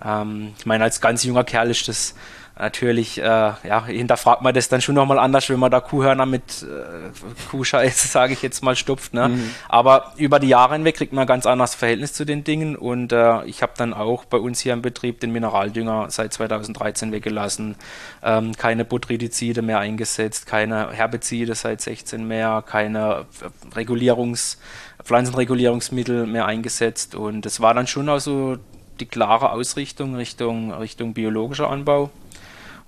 Ähm, 0.04 0.52
ich 0.58 0.66
meine, 0.66 0.84
als 0.84 1.00
ganz 1.00 1.24
junger 1.24 1.44
Kerl 1.44 1.70
ist 1.70 1.88
das 1.88 2.14
natürlich, 2.62 3.18
äh, 3.18 3.24
ja, 3.24 3.84
hinterfragt 3.86 4.40
man 4.40 4.54
das 4.54 4.68
dann 4.68 4.80
schon 4.80 4.94
nochmal 4.94 5.18
anders, 5.18 5.50
wenn 5.50 5.58
man 5.58 5.70
da 5.70 5.80
Kuhhörner 5.80 6.26
mit 6.26 6.62
äh, 6.62 7.10
Kuhscheiße, 7.50 8.08
sage 8.08 8.32
ich 8.32 8.42
jetzt 8.42 8.62
mal, 8.62 8.76
stopft. 8.76 9.12
Ne? 9.14 9.28
Mhm. 9.28 9.50
Aber 9.68 10.12
über 10.16 10.38
die 10.38 10.48
Jahre 10.48 10.74
hinweg 10.74 10.96
kriegt 10.96 11.12
man 11.12 11.22
ein 11.22 11.26
ganz 11.26 11.44
anderes 11.44 11.74
Verhältnis 11.74 12.12
zu 12.12 12.24
den 12.24 12.44
Dingen 12.44 12.76
und 12.76 13.12
äh, 13.12 13.44
ich 13.44 13.62
habe 13.62 13.72
dann 13.76 13.92
auch 13.92 14.24
bei 14.24 14.38
uns 14.38 14.60
hier 14.60 14.72
im 14.72 14.80
Betrieb 14.80 15.20
den 15.20 15.32
Mineraldünger 15.32 16.06
seit 16.10 16.32
2013 16.32 17.10
weggelassen, 17.10 17.74
ähm, 18.22 18.56
keine 18.56 18.84
Botrytizide 18.84 19.60
mehr 19.60 19.80
eingesetzt, 19.80 20.46
keine 20.46 20.92
Herbizide 20.92 21.54
seit 21.56 21.80
16 21.80 22.26
mehr, 22.26 22.62
keine 22.64 23.26
Regulierungs- 23.74 24.58
Pflanzenregulierungsmittel 25.04 26.26
mehr 26.28 26.46
eingesetzt 26.46 27.16
und 27.16 27.44
es 27.44 27.60
war 27.60 27.74
dann 27.74 27.88
schon 27.88 28.08
also 28.08 28.58
die 29.00 29.06
klare 29.06 29.50
Ausrichtung 29.50 30.14
Richtung, 30.14 30.72
Richtung 30.72 31.12
biologischer 31.12 31.68
Anbau. 31.68 32.10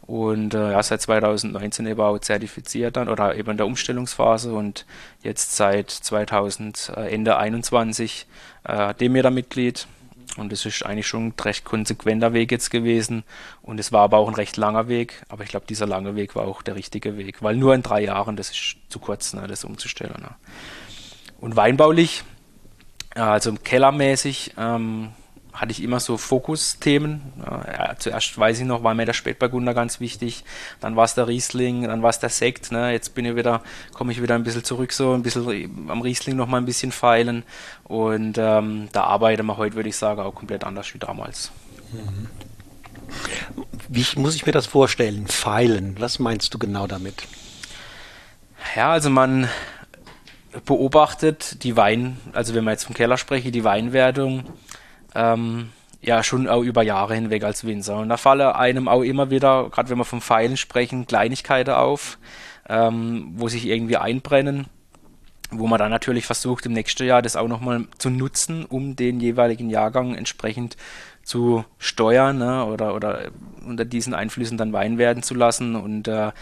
Und 0.06 0.52
äh, 0.52 0.72
ja, 0.72 0.82
seit 0.82 1.00
2019 1.00 1.86
eben 1.86 2.00
auch 2.00 2.18
zertifiziert 2.18 2.96
dann 2.96 3.08
oder 3.08 3.36
eben 3.36 3.50
in 3.52 3.56
der 3.56 3.66
Umstellungsphase 3.66 4.52
und 4.52 4.84
jetzt 5.22 5.56
seit 5.56 5.90
2000, 5.90 6.92
äh, 6.96 7.14
Ende 7.14 7.38
21 7.38 8.26
äh, 8.64 8.94
Demeter-Mitglied. 8.94 9.86
Und 10.36 10.52
es 10.52 10.66
ist 10.66 10.84
eigentlich 10.84 11.06
schon 11.06 11.28
ein 11.28 11.34
recht 11.40 11.64
konsequenter 11.64 12.32
Weg 12.32 12.50
jetzt 12.50 12.70
gewesen. 12.70 13.24
Und 13.62 13.78
es 13.78 13.92
war 13.92 14.02
aber 14.02 14.18
auch 14.18 14.28
ein 14.28 14.34
recht 14.34 14.56
langer 14.56 14.88
Weg. 14.88 15.22
Aber 15.28 15.44
ich 15.44 15.48
glaube, 15.48 15.66
dieser 15.66 15.86
lange 15.86 16.16
Weg 16.16 16.34
war 16.34 16.46
auch 16.46 16.62
der 16.62 16.74
richtige 16.74 17.16
Weg. 17.16 17.42
Weil 17.42 17.56
nur 17.56 17.74
in 17.74 17.82
drei 17.82 18.02
Jahren, 18.02 18.36
das 18.36 18.50
ist 18.50 18.76
zu 18.88 18.98
kurz, 18.98 19.32
ne, 19.32 19.46
das 19.46 19.64
umzustellen. 19.64 20.20
Ne. 20.20 20.30
Und 21.40 21.56
weinbaulich, 21.56 22.24
also 23.14 23.52
kellermäßig, 23.52 24.54
ähm, 24.58 25.12
hatte 25.54 25.70
ich 25.70 25.82
immer 25.82 26.00
so 26.00 26.18
Fokusthemen. 26.18 27.22
Ja, 27.38 27.94
zuerst 27.96 28.36
weiß 28.36 28.58
ich 28.58 28.66
noch, 28.66 28.82
war 28.82 28.92
mir 28.94 29.06
der 29.06 29.12
Spätburgunder 29.12 29.72
ganz 29.72 30.00
wichtig, 30.00 30.44
dann 30.80 30.96
war 30.96 31.04
es 31.04 31.14
der 31.14 31.28
Riesling, 31.28 31.84
dann 31.84 32.02
war 32.02 32.10
es 32.10 32.18
der 32.18 32.28
Sekt. 32.28 32.72
Ne? 32.72 32.92
Jetzt 32.92 33.14
bin 33.14 33.24
ich 33.24 33.36
wieder, 33.36 33.62
komme 33.92 34.12
ich 34.12 34.20
wieder 34.20 34.34
ein 34.34 34.42
bisschen 34.42 34.64
zurück, 34.64 34.92
so 34.92 35.12
ein 35.12 35.22
bisschen 35.22 35.88
am 35.88 36.02
Riesling 36.02 36.36
noch 36.36 36.48
mal 36.48 36.58
ein 36.58 36.64
bisschen 36.64 36.90
feilen. 36.90 37.44
Und 37.84 38.36
ähm, 38.36 38.88
da 38.92 39.04
arbeiten 39.04 39.46
wir 39.46 39.56
heute, 39.56 39.76
würde 39.76 39.88
ich 39.88 39.96
sagen, 39.96 40.20
auch 40.20 40.34
komplett 40.34 40.64
anders 40.64 40.92
wie 40.92 40.98
damals. 40.98 41.52
Mhm. 41.92 42.28
Wie 43.88 44.04
muss 44.16 44.34
ich 44.34 44.46
mir 44.46 44.52
das 44.52 44.66
vorstellen? 44.66 45.28
Feilen, 45.28 45.96
was 46.00 46.18
meinst 46.18 46.52
du 46.52 46.58
genau 46.58 46.88
damit? 46.88 47.22
Ja, 48.74 48.90
also 48.90 49.08
man 49.08 49.48
beobachtet 50.64 51.62
die 51.62 51.76
Wein, 51.76 52.16
also 52.32 52.54
wenn 52.54 52.64
man 52.64 52.72
jetzt 52.72 52.84
vom 52.84 52.94
Keller 52.94 53.18
spreche, 53.18 53.52
die 53.52 53.62
Weinwertung 53.62 54.44
ähm, 55.14 55.70
ja 56.02 56.22
schon 56.22 56.48
auch 56.48 56.62
über 56.62 56.82
Jahre 56.82 57.14
hinweg 57.14 57.44
als 57.44 57.64
Winzer. 57.64 57.98
Und 57.98 58.08
da 58.08 58.16
fallen 58.16 58.52
einem 58.52 58.88
auch 58.88 59.02
immer 59.02 59.30
wieder, 59.30 59.68
gerade 59.70 59.88
wenn 59.90 59.98
wir 59.98 60.04
vom 60.04 60.20
Pfeilen 60.20 60.56
sprechen, 60.56 61.06
Kleinigkeiten 61.06 61.74
auf, 61.74 62.18
ähm, 62.68 63.32
wo 63.36 63.48
sich 63.48 63.66
irgendwie 63.66 63.96
einbrennen, 63.96 64.66
wo 65.50 65.66
man 65.66 65.78
dann 65.78 65.90
natürlich 65.90 66.26
versucht, 66.26 66.66
im 66.66 66.72
nächsten 66.72 67.06
Jahr 67.06 67.22
das 67.22 67.36
auch 67.36 67.48
nochmal 67.48 67.86
zu 67.98 68.10
nutzen, 68.10 68.64
um 68.64 68.96
den 68.96 69.20
jeweiligen 69.20 69.70
Jahrgang 69.70 70.14
entsprechend 70.14 70.76
zu 71.22 71.64
steuern 71.78 72.38
ne, 72.38 72.64
oder, 72.66 72.94
oder 72.94 73.30
unter 73.66 73.84
diesen 73.84 74.14
Einflüssen 74.14 74.58
dann 74.58 74.72
Wein 74.72 74.98
werden 74.98 75.22
zu 75.22 75.34
lassen. 75.34 75.74
Und 75.74 76.08
äh, 76.08 76.32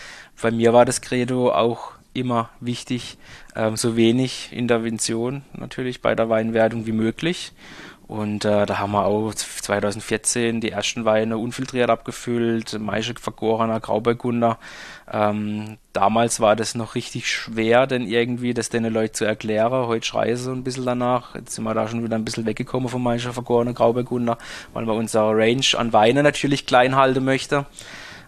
bei 0.41 0.51
mir 0.51 0.73
war 0.73 0.85
das 0.85 1.01
Credo 1.01 1.53
auch 1.53 1.93
immer 2.15 2.51
wichtig, 2.61 3.17
äh, 3.55 3.75
so 3.77 3.97
wenig 3.97 4.51
Intervention 4.53 5.43
natürlich 5.55 6.03
bei 6.03 6.15
der 6.15 6.29
Weinwertung 6.29 6.87
wie 6.87 6.93
möglich. 6.93 7.53
Und 8.13 8.45
äh, 8.45 8.67
da 8.67 8.79
haben 8.79 8.93
wir 8.93 9.07
auch 9.07 9.33
2014 9.33 10.61
die 10.61 10.71
ersten 10.71 11.07
Weine 11.07 11.39
unfiltriert 11.39 11.89
abgefüllt, 11.89 12.79
Maische 12.79 13.15
vergorener 13.19 13.81
Grauburgunder. 13.81 14.59
Ähm, 15.11 15.79
damals 15.95 16.39
war 16.39 16.55
das 16.55 16.75
noch 16.75 16.95
richtig 16.95 17.31
schwer, 17.31 17.87
denn 17.87 18.07
irgendwie 18.07 18.53
das 18.53 18.69
den 18.69 18.85
Leuten 18.85 19.15
zu 19.15 19.25
erklären. 19.25 19.87
Heute 19.87 20.05
schreien 20.05 20.37
sie 20.37 20.43
so 20.43 20.53
ein 20.53 20.63
bisschen 20.63 20.85
danach. 20.85 21.35
Jetzt 21.35 21.55
sind 21.55 21.65
wir 21.65 21.73
da 21.73 21.89
schon 21.89 22.05
wieder 22.05 22.17
ein 22.17 22.25
bisschen 22.27 22.45
weggekommen 22.45 22.91
vom 22.91 23.03
Maische 23.03 23.33
vergorener 23.33 23.73
Grauburgunder, 23.73 24.37
weil 24.75 24.85
wir 24.85 24.93
unsere 24.93 25.31
Range 25.35 25.65
an 25.79 25.95
Weine 25.95 26.23
natürlich 26.23 26.67
klein 26.67 26.97
halten 26.97 27.25
möchten. 27.25 27.65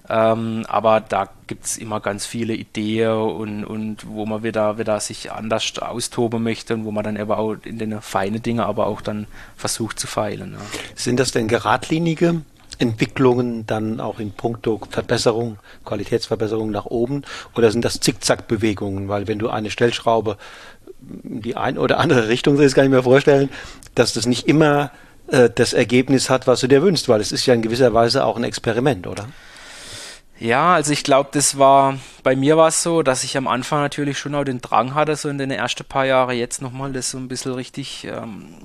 Ähm, 0.08 0.66
aber 0.68 1.00
da 1.00 1.30
gibt 1.46 1.64
es 1.64 1.78
immer 1.78 2.00
ganz 2.00 2.26
viele 2.26 2.54
Ideen 2.54 3.12
und, 3.12 3.64
und 3.64 4.06
wo 4.06 4.26
man 4.26 4.42
wieder, 4.42 4.76
wieder 4.78 5.00
sich 5.00 5.32
anders 5.32 5.78
austoben 5.78 6.42
möchte 6.42 6.74
und 6.74 6.84
wo 6.84 6.90
man 6.90 7.04
dann 7.04 7.16
eben 7.16 7.30
auch 7.30 7.54
in 7.64 7.78
den 7.78 8.00
feinen 8.02 8.42
Dingen 8.42 8.60
aber 8.60 8.86
auch 8.86 9.00
dann 9.00 9.26
versucht 9.56 9.98
zu 9.98 10.06
feilen. 10.06 10.52
Ja. 10.52 10.58
Sind 10.94 11.20
das 11.20 11.32
denn 11.32 11.48
geradlinige 11.48 12.42
Entwicklungen 12.78 13.66
dann 13.66 14.00
auch 14.00 14.18
in 14.18 14.32
puncto 14.32 14.80
Verbesserung, 14.90 15.58
Qualitätsverbesserung 15.86 16.70
nach 16.70 16.86
oben 16.86 17.22
oder 17.56 17.70
sind 17.70 17.84
das 17.84 18.00
Zickzackbewegungen? 18.00 19.08
Weil 19.08 19.26
wenn 19.26 19.38
du 19.38 19.48
eine 19.48 19.70
Stellschraube 19.70 20.36
in 21.22 21.40
die 21.40 21.56
eine 21.56 21.80
oder 21.80 21.98
andere 21.98 22.28
Richtung 22.28 22.56
drehst, 22.56 22.74
kann 22.74 22.84
ich 22.84 22.90
mir 22.90 23.02
vorstellen, 23.02 23.48
dass 23.94 24.12
das 24.12 24.26
nicht 24.26 24.48
immer 24.48 24.90
äh, 25.28 25.48
das 25.54 25.72
Ergebnis 25.72 26.28
hat, 26.28 26.46
was 26.46 26.60
du 26.60 26.66
dir 26.66 26.82
wünschst, 26.82 27.08
weil 27.08 27.22
es 27.22 27.32
ist 27.32 27.46
ja 27.46 27.54
in 27.54 27.62
gewisser 27.62 27.94
Weise 27.94 28.24
auch 28.24 28.36
ein 28.36 28.44
Experiment, 28.44 29.06
oder? 29.06 29.28
Ja, 30.40 30.74
also 30.74 30.92
ich 30.92 31.04
glaube, 31.04 31.30
das 31.32 31.58
war, 31.58 31.98
bei 32.24 32.34
mir 32.34 32.56
war 32.56 32.68
es 32.68 32.82
so, 32.82 33.02
dass 33.02 33.22
ich 33.22 33.36
am 33.36 33.46
Anfang 33.46 33.80
natürlich 33.80 34.18
schon 34.18 34.34
auch 34.34 34.44
den 34.44 34.60
Drang 34.60 34.94
hatte, 34.94 35.14
so 35.14 35.28
in 35.28 35.38
den 35.38 35.50
ersten 35.50 35.84
paar 35.84 36.06
Jahren 36.06 36.36
jetzt 36.36 36.60
nochmal 36.60 36.92
das 36.92 37.10
so 37.10 37.18
ein 37.18 37.28
bisschen 37.28 37.52
richtig 37.52 38.04
ähm, 38.04 38.56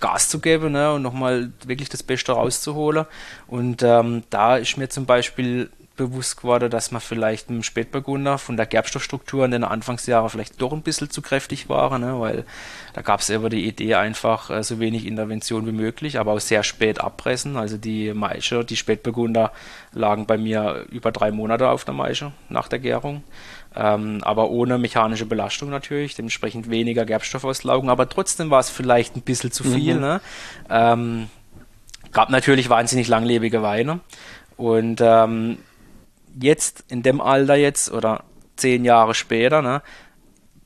Gas 0.00 0.28
zu 0.28 0.40
geben 0.40 0.72
ne, 0.72 0.92
und 0.92 1.02
nochmal 1.02 1.52
wirklich 1.64 1.88
das 1.88 2.02
Beste 2.02 2.32
rauszuholen. 2.32 3.06
Und 3.46 3.82
ähm, 3.82 4.24
da 4.30 4.56
ist 4.56 4.76
mir 4.78 4.88
zum 4.88 5.06
Beispiel 5.06 5.70
bewusst 6.00 6.38
geworden, 6.38 6.70
dass 6.70 6.90
man 6.90 7.00
vielleicht 7.02 7.50
im 7.50 7.62
Spätburgunder 7.62 8.38
von 8.38 8.56
der 8.56 8.64
Gerbstoffstruktur 8.64 9.44
in 9.44 9.50
den 9.50 9.64
Anfangsjahren 9.64 10.30
vielleicht 10.30 10.60
doch 10.60 10.72
ein 10.72 10.80
bisschen 10.80 11.10
zu 11.10 11.20
kräftig 11.20 11.68
war, 11.68 11.98
ne? 11.98 12.18
weil 12.18 12.44
da 12.94 13.02
gab 13.02 13.20
es 13.20 13.28
immer 13.28 13.50
die 13.50 13.66
Idee 13.66 13.96
einfach 13.96 14.48
äh, 14.48 14.62
so 14.62 14.80
wenig 14.80 15.06
Intervention 15.06 15.66
wie 15.66 15.72
möglich, 15.72 16.18
aber 16.18 16.32
auch 16.32 16.40
sehr 16.40 16.62
spät 16.62 17.00
abpressen. 17.00 17.58
Also 17.58 17.76
die 17.76 18.14
Maische, 18.14 18.64
die 18.64 18.76
Spätburgunder 18.76 19.52
lagen 19.92 20.24
bei 20.24 20.38
mir 20.38 20.86
über 20.90 21.12
drei 21.12 21.30
Monate 21.30 21.68
auf 21.68 21.84
der 21.84 21.94
Maische 21.94 22.32
nach 22.48 22.68
der 22.68 22.78
Gärung. 22.78 23.22
Ähm, 23.76 24.20
aber 24.22 24.50
ohne 24.50 24.78
mechanische 24.78 25.26
Belastung 25.26 25.68
natürlich, 25.68 26.14
dementsprechend 26.14 26.70
weniger 26.70 27.04
Gerbstoffauslaugung, 27.04 27.90
aber 27.90 28.08
trotzdem 28.08 28.50
war 28.50 28.60
es 28.60 28.70
vielleicht 28.70 29.16
ein 29.16 29.22
bisschen 29.22 29.52
zu 29.52 29.64
viel. 29.64 29.96
Mhm. 29.96 30.00
Ne? 30.00 30.20
Ähm, 30.70 31.28
gab 32.10 32.30
natürlich 32.30 32.70
wahnsinnig 32.70 33.06
langlebige 33.06 33.62
Weine 33.62 34.00
und 34.56 35.00
ähm, 35.02 35.58
jetzt 36.40 36.84
in 36.88 37.02
dem 37.02 37.20
Alter 37.20 37.54
jetzt 37.54 37.90
oder 37.90 38.24
zehn 38.56 38.84
Jahre 38.84 39.14
später, 39.14 39.62
ne, 39.62 39.82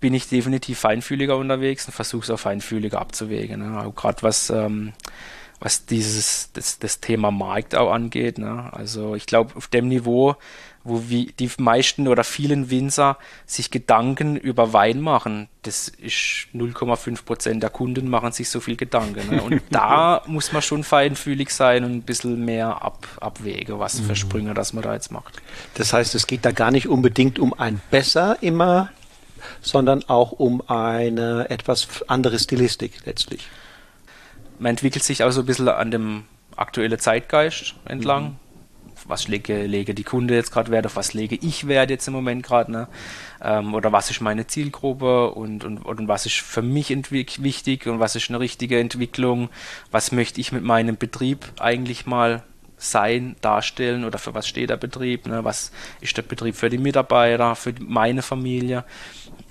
bin 0.01 0.13
ich 0.13 0.29
definitiv 0.29 0.81
feinfühliger 0.81 1.37
unterwegs 1.37 1.87
und 1.87 1.93
versuche 1.93 2.25
es 2.25 2.31
auch 2.31 2.39
feinfühliger 2.39 3.01
abzuwägen. 3.01 3.61
Ne? 3.61 3.93
Gerade 3.97 4.23
was, 4.23 4.51
ähm, 4.51 4.93
was 5.61 5.87
dieses, 5.87 6.51
das, 6.53 6.79
das 6.79 7.01
Thema 7.01 7.31
Markt 7.31 7.75
auch 7.75 7.91
angeht. 7.91 8.37
Ne? 8.37 8.71
Also 8.73 9.15
ich 9.15 9.25
glaube, 9.25 9.57
auf 9.57 9.69
dem 9.69 9.89
Niveau, 9.89 10.37
wo 10.85 11.09
wie 11.09 11.33
die 11.39 11.51
meisten 11.59 12.07
oder 12.09 12.25
vielen 12.25 12.71
Winzer 12.71 13.19
sich 13.47 13.71
Gedanken 13.71 14.37
über 14.37 14.73
Wein 14.73 15.01
machen, 15.01 15.49
das 15.63 15.89
ist 15.89 16.49
0,5 16.55 17.25
Prozent 17.25 17.63
der 17.63 17.71
Kunden 17.71 18.09
machen 18.09 18.33
sich 18.33 18.51
so 18.51 18.61
viel 18.61 18.77
Gedanken. 18.77 19.35
Ne? 19.35 19.43
Und 19.43 19.63
da 19.71 20.23
muss 20.27 20.53
man 20.53 20.63
schon 20.63 20.85
feinfühlig 20.85 21.51
sein 21.51 21.85
und 21.85 21.93
ein 21.93 22.03
bisschen 22.03 22.45
mehr 22.45 22.83
ab, 22.83 23.09
abwägen, 23.21 23.79
was 23.79 24.01
für 24.01 24.13
mhm. 24.13 24.17
Sprünge 24.17 24.55
das 24.55 24.73
man 24.73 24.85
da 24.85 24.95
jetzt 24.95 25.11
macht. 25.11 25.41
Das 25.75 25.93
heißt, 25.93 26.15
es 26.15 26.27
geht 26.27 26.45
da 26.45 26.53
gar 26.53 26.71
nicht 26.71 26.89
unbedingt 26.89 27.39
um 27.39 27.55
ein 27.55 27.81
Besser 27.91 28.37
immer, 28.41 28.91
sondern 29.61 30.05
auch 30.09 30.33
um 30.33 30.63
eine 30.69 31.49
etwas 31.51 31.89
andere 32.09 32.39
Stilistik 32.39 33.05
letztlich 33.05 33.49
man 34.59 34.71
entwickelt 34.71 35.05
sich 35.05 35.23
auch 35.23 35.31
so 35.31 35.41
ein 35.41 35.47
bisschen 35.47 35.69
an 35.69 35.91
dem 35.91 36.25
aktuellen 36.57 36.99
Zeitgeist 36.99 37.75
entlang. 37.85 38.25
Mhm. 38.25 38.37
Was 39.07 39.29
lege, 39.29 39.67
lege 39.67 39.95
die 39.95 40.05
Kunde 40.05 40.35
jetzt 40.35 40.51
gerade 40.51 40.71
Wert 40.71 40.87
auf, 40.87 40.97
was 40.97 41.15
lege 41.15 41.37
ich 41.41 41.67
Wert 41.69 41.91
jetzt 41.91 42.09
im 42.09 42.15
Moment 42.15 42.43
gerade, 42.43 42.73
ne? 42.73 42.89
Ähm, 43.43 43.75
oder 43.75 43.93
was 43.93 44.11
ist 44.11 44.21
meine 44.21 44.47
Zielgruppe 44.47 45.31
und, 45.31 45.65
und, 45.65 45.79
und 45.79 46.09
was 46.09 46.27
ist 46.27 46.37
für 46.37 46.63
mich 46.63 46.91
wichtig 47.43 47.87
und 47.87 48.01
was 48.01 48.17
ist 48.17 48.31
eine 48.31 48.41
richtige 48.41 48.79
Entwicklung, 48.79 49.51
was 49.91 50.13
möchte 50.13 50.41
ich 50.41 50.53
mit 50.53 50.65
meinem 50.65 50.97
Betrieb 50.97 51.53
eigentlich 51.59 52.07
mal 52.07 52.43
sein, 52.77 53.37
darstellen 53.41 54.05
oder 54.05 54.19
für 54.19 54.35
was 54.35 54.47
steht 54.47 54.71
der 54.71 54.77
Betrieb, 54.77 55.27
ne? 55.27 55.45
was 55.45 55.73
ist 56.01 56.17
der 56.17 56.23
Betrieb 56.23 56.57
für 56.57 56.71
die 56.71 56.79
Mitarbeiter, 56.79 57.55
für 57.57 57.75
meine 57.81 58.23
Familie 58.23 58.85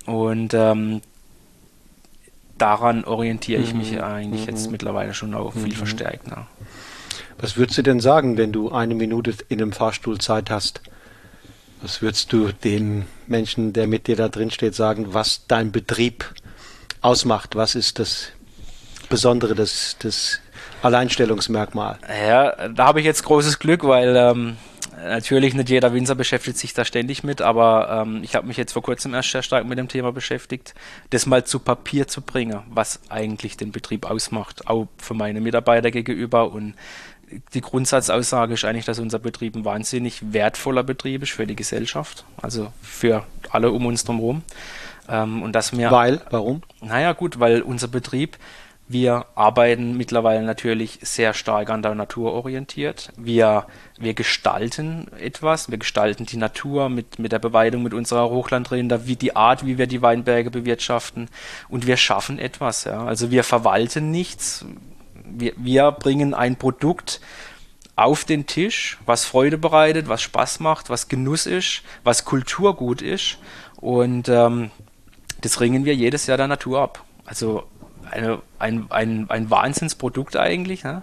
und 0.06 0.54
ähm, 0.54 1.00
daran 2.58 3.04
orientiere 3.04 3.62
ich 3.62 3.74
mich 3.74 3.92
mhm. 3.92 4.00
eigentlich 4.00 4.42
mhm. 4.42 4.48
jetzt 4.48 4.70
mittlerweile 4.70 5.14
schon 5.14 5.34
auch 5.34 5.52
viel 5.52 5.68
mhm. 5.68 5.72
verstärkt. 5.72 6.28
Ne? 6.28 6.46
Was 7.38 7.56
würdest 7.56 7.78
du 7.78 7.82
denn 7.82 8.00
sagen, 8.00 8.36
wenn 8.36 8.52
du 8.52 8.70
eine 8.70 8.94
Minute 8.94 9.34
in 9.48 9.60
einem 9.60 9.72
Fahrstuhl 9.72 10.18
Zeit 10.18 10.50
hast? 10.50 10.80
Was 11.82 12.00
würdest 12.00 12.32
du 12.32 12.50
dem 12.52 13.04
Menschen, 13.26 13.72
der 13.72 13.86
mit 13.86 14.06
dir 14.06 14.16
da 14.16 14.28
drin 14.28 14.50
steht, 14.50 14.74
sagen, 14.74 15.12
was 15.12 15.46
dein 15.48 15.70
Betrieb 15.72 16.32
ausmacht? 17.02 17.56
Was 17.56 17.74
ist 17.74 17.98
das 17.98 18.28
Besondere, 19.10 19.54
das, 19.54 19.96
das 19.98 20.40
Alleinstellungsmerkmal? 20.82 21.98
Ja, 22.26 22.68
da 22.68 22.86
habe 22.86 23.00
ich 23.00 23.06
jetzt 23.06 23.24
großes 23.24 23.58
Glück, 23.58 23.84
weil 23.84 24.16
ähm, 24.16 24.56
natürlich 25.02 25.54
nicht 25.54 25.68
jeder 25.68 25.92
Winzer 25.92 26.14
beschäftigt 26.14 26.58
sich 26.58 26.72
da 26.74 26.84
ständig 26.84 27.24
mit, 27.24 27.42
aber 27.42 28.04
ähm, 28.06 28.20
ich 28.22 28.34
habe 28.34 28.46
mich 28.46 28.56
jetzt 28.56 28.72
vor 28.72 28.82
kurzem 28.82 29.14
erst 29.14 29.30
sehr 29.30 29.42
stark 29.42 29.66
mit 29.66 29.78
dem 29.78 29.88
Thema 29.88 30.12
beschäftigt, 30.12 30.74
das 31.10 31.26
mal 31.26 31.44
zu 31.44 31.58
Papier 31.58 32.08
zu 32.08 32.22
bringen, 32.22 32.60
was 32.70 33.00
eigentlich 33.08 33.56
den 33.56 33.72
Betrieb 33.72 34.08
ausmacht, 34.08 34.66
auch 34.66 34.88
für 34.98 35.14
meine 35.14 35.40
Mitarbeiter 35.40 35.90
gegenüber 35.90 36.50
und 36.50 36.74
die 37.54 37.60
Grundsatzaussage 37.60 38.54
ist 38.54 38.64
eigentlich, 38.64 38.84
dass 38.84 38.98
unser 38.98 39.18
Betrieb 39.18 39.56
ein 39.56 39.64
wahnsinnig 39.64 40.32
wertvoller 40.32 40.82
Betrieb 40.82 41.22
ist 41.22 41.32
für 41.32 41.46
die 41.46 41.56
Gesellschaft, 41.56 42.24
also 42.40 42.72
für 42.82 43.24
alle 43.50 43.70
um 43.70 43.86
uns 43.86 44.04
drumherum. 44.04 44.42
Ähm, 45.08 45.42
und 45.42 45.52
dass 45.52 45.76
wir, 45.76 45.90
weil, 45.90 46.20
warum? 46.30 46.62
Naja, 46.80 47.12
gut, 47.12 47.40
weil 47.40 47.62
unser 47.62 47.88
Betrieb 47.88 48.38
wir 48.86 49.24
arbeiten 49.34 49.96
mittlerweile 49.96 50.42
natürlich 50.42 50.98
sehr 51.00 51.32
stark 51.32 51.70
an 51.70 51.80
der 51.80 51.94
Natur 51.94 52.32
orientiert. 52.34 53.12
Wir, 53.16 53.66
wir 53.98 54.12
gestalten 54.12 55.06
etwas, 55.18 55.70
wir 55.70 55.78
gestalten 55.78 56.26
die 56.26 56.36
Natur 56.36 56.90
mit, 56.90 57.18
mit 57.18 57.32
der 57.32 57.38
Beweidung 57.38 57.82
mit 57.82 57.94
unserer 57.94 58.28
Hochlandrinder, 58.28 59.06
wie 59.06 59.16
die 59.16 59.36
Art, 59.36 59.64
wie 59.64 59.78
wir 59.78 59.86
die 59.86 60.02
Weinberge 60.02 60.50
bewirtschaften 60.50 61.28
und 61.70 61.86
wir 61.86 61.96
schaffen 61.96 62.38
etwas. 62.38 62.84
Ja. 62.84 63.04
Also 63.04 63.30
wir 63.30 63.42
verwalten 63.42 64.10
nichts, 64.10 64.66
wir, 65.24 65.52
wir 65.56 65.92
bringen 65.92 66.34
ein 66.34 66.56
Produkt 66.56 67.20
auf 67.96 68.24
den 68.24 68.46
Tisch, 68.46 68.98
was 69.06 69.24
Freude 69.24 69.58
bereitet, 69.58 70.08
was 70.08 70.22
Spaß 70.22 70.60
macht, 70.60 70.90
was 70.90 71.08
Genuss 71.08 71.46
ist, 71.46 71.82
was 72.02 72.24
Kulturgut 72.24 73.02
ist 73.02 73.38
und 73.76 74.28
ähm, 74.28 74.70
das 75.40 75.60
ringen 75.60 75.84
wir 75.84 75.94
jedes 75.94 76.26
Jahr 76.26 76.38
der 76.38 76.48
Natur 76.48 76.80
ab. 76.80 77.04
Also 77.26 77.64
eine, 78.10 78.40
ein, 78.58 78.86
ein, 78.90 79.26
ein 79.28 79.50
Wahnsinnsprodukt 79.50 80.36
eigentlich. 80.36 80.84
Ne? 80.84 81.02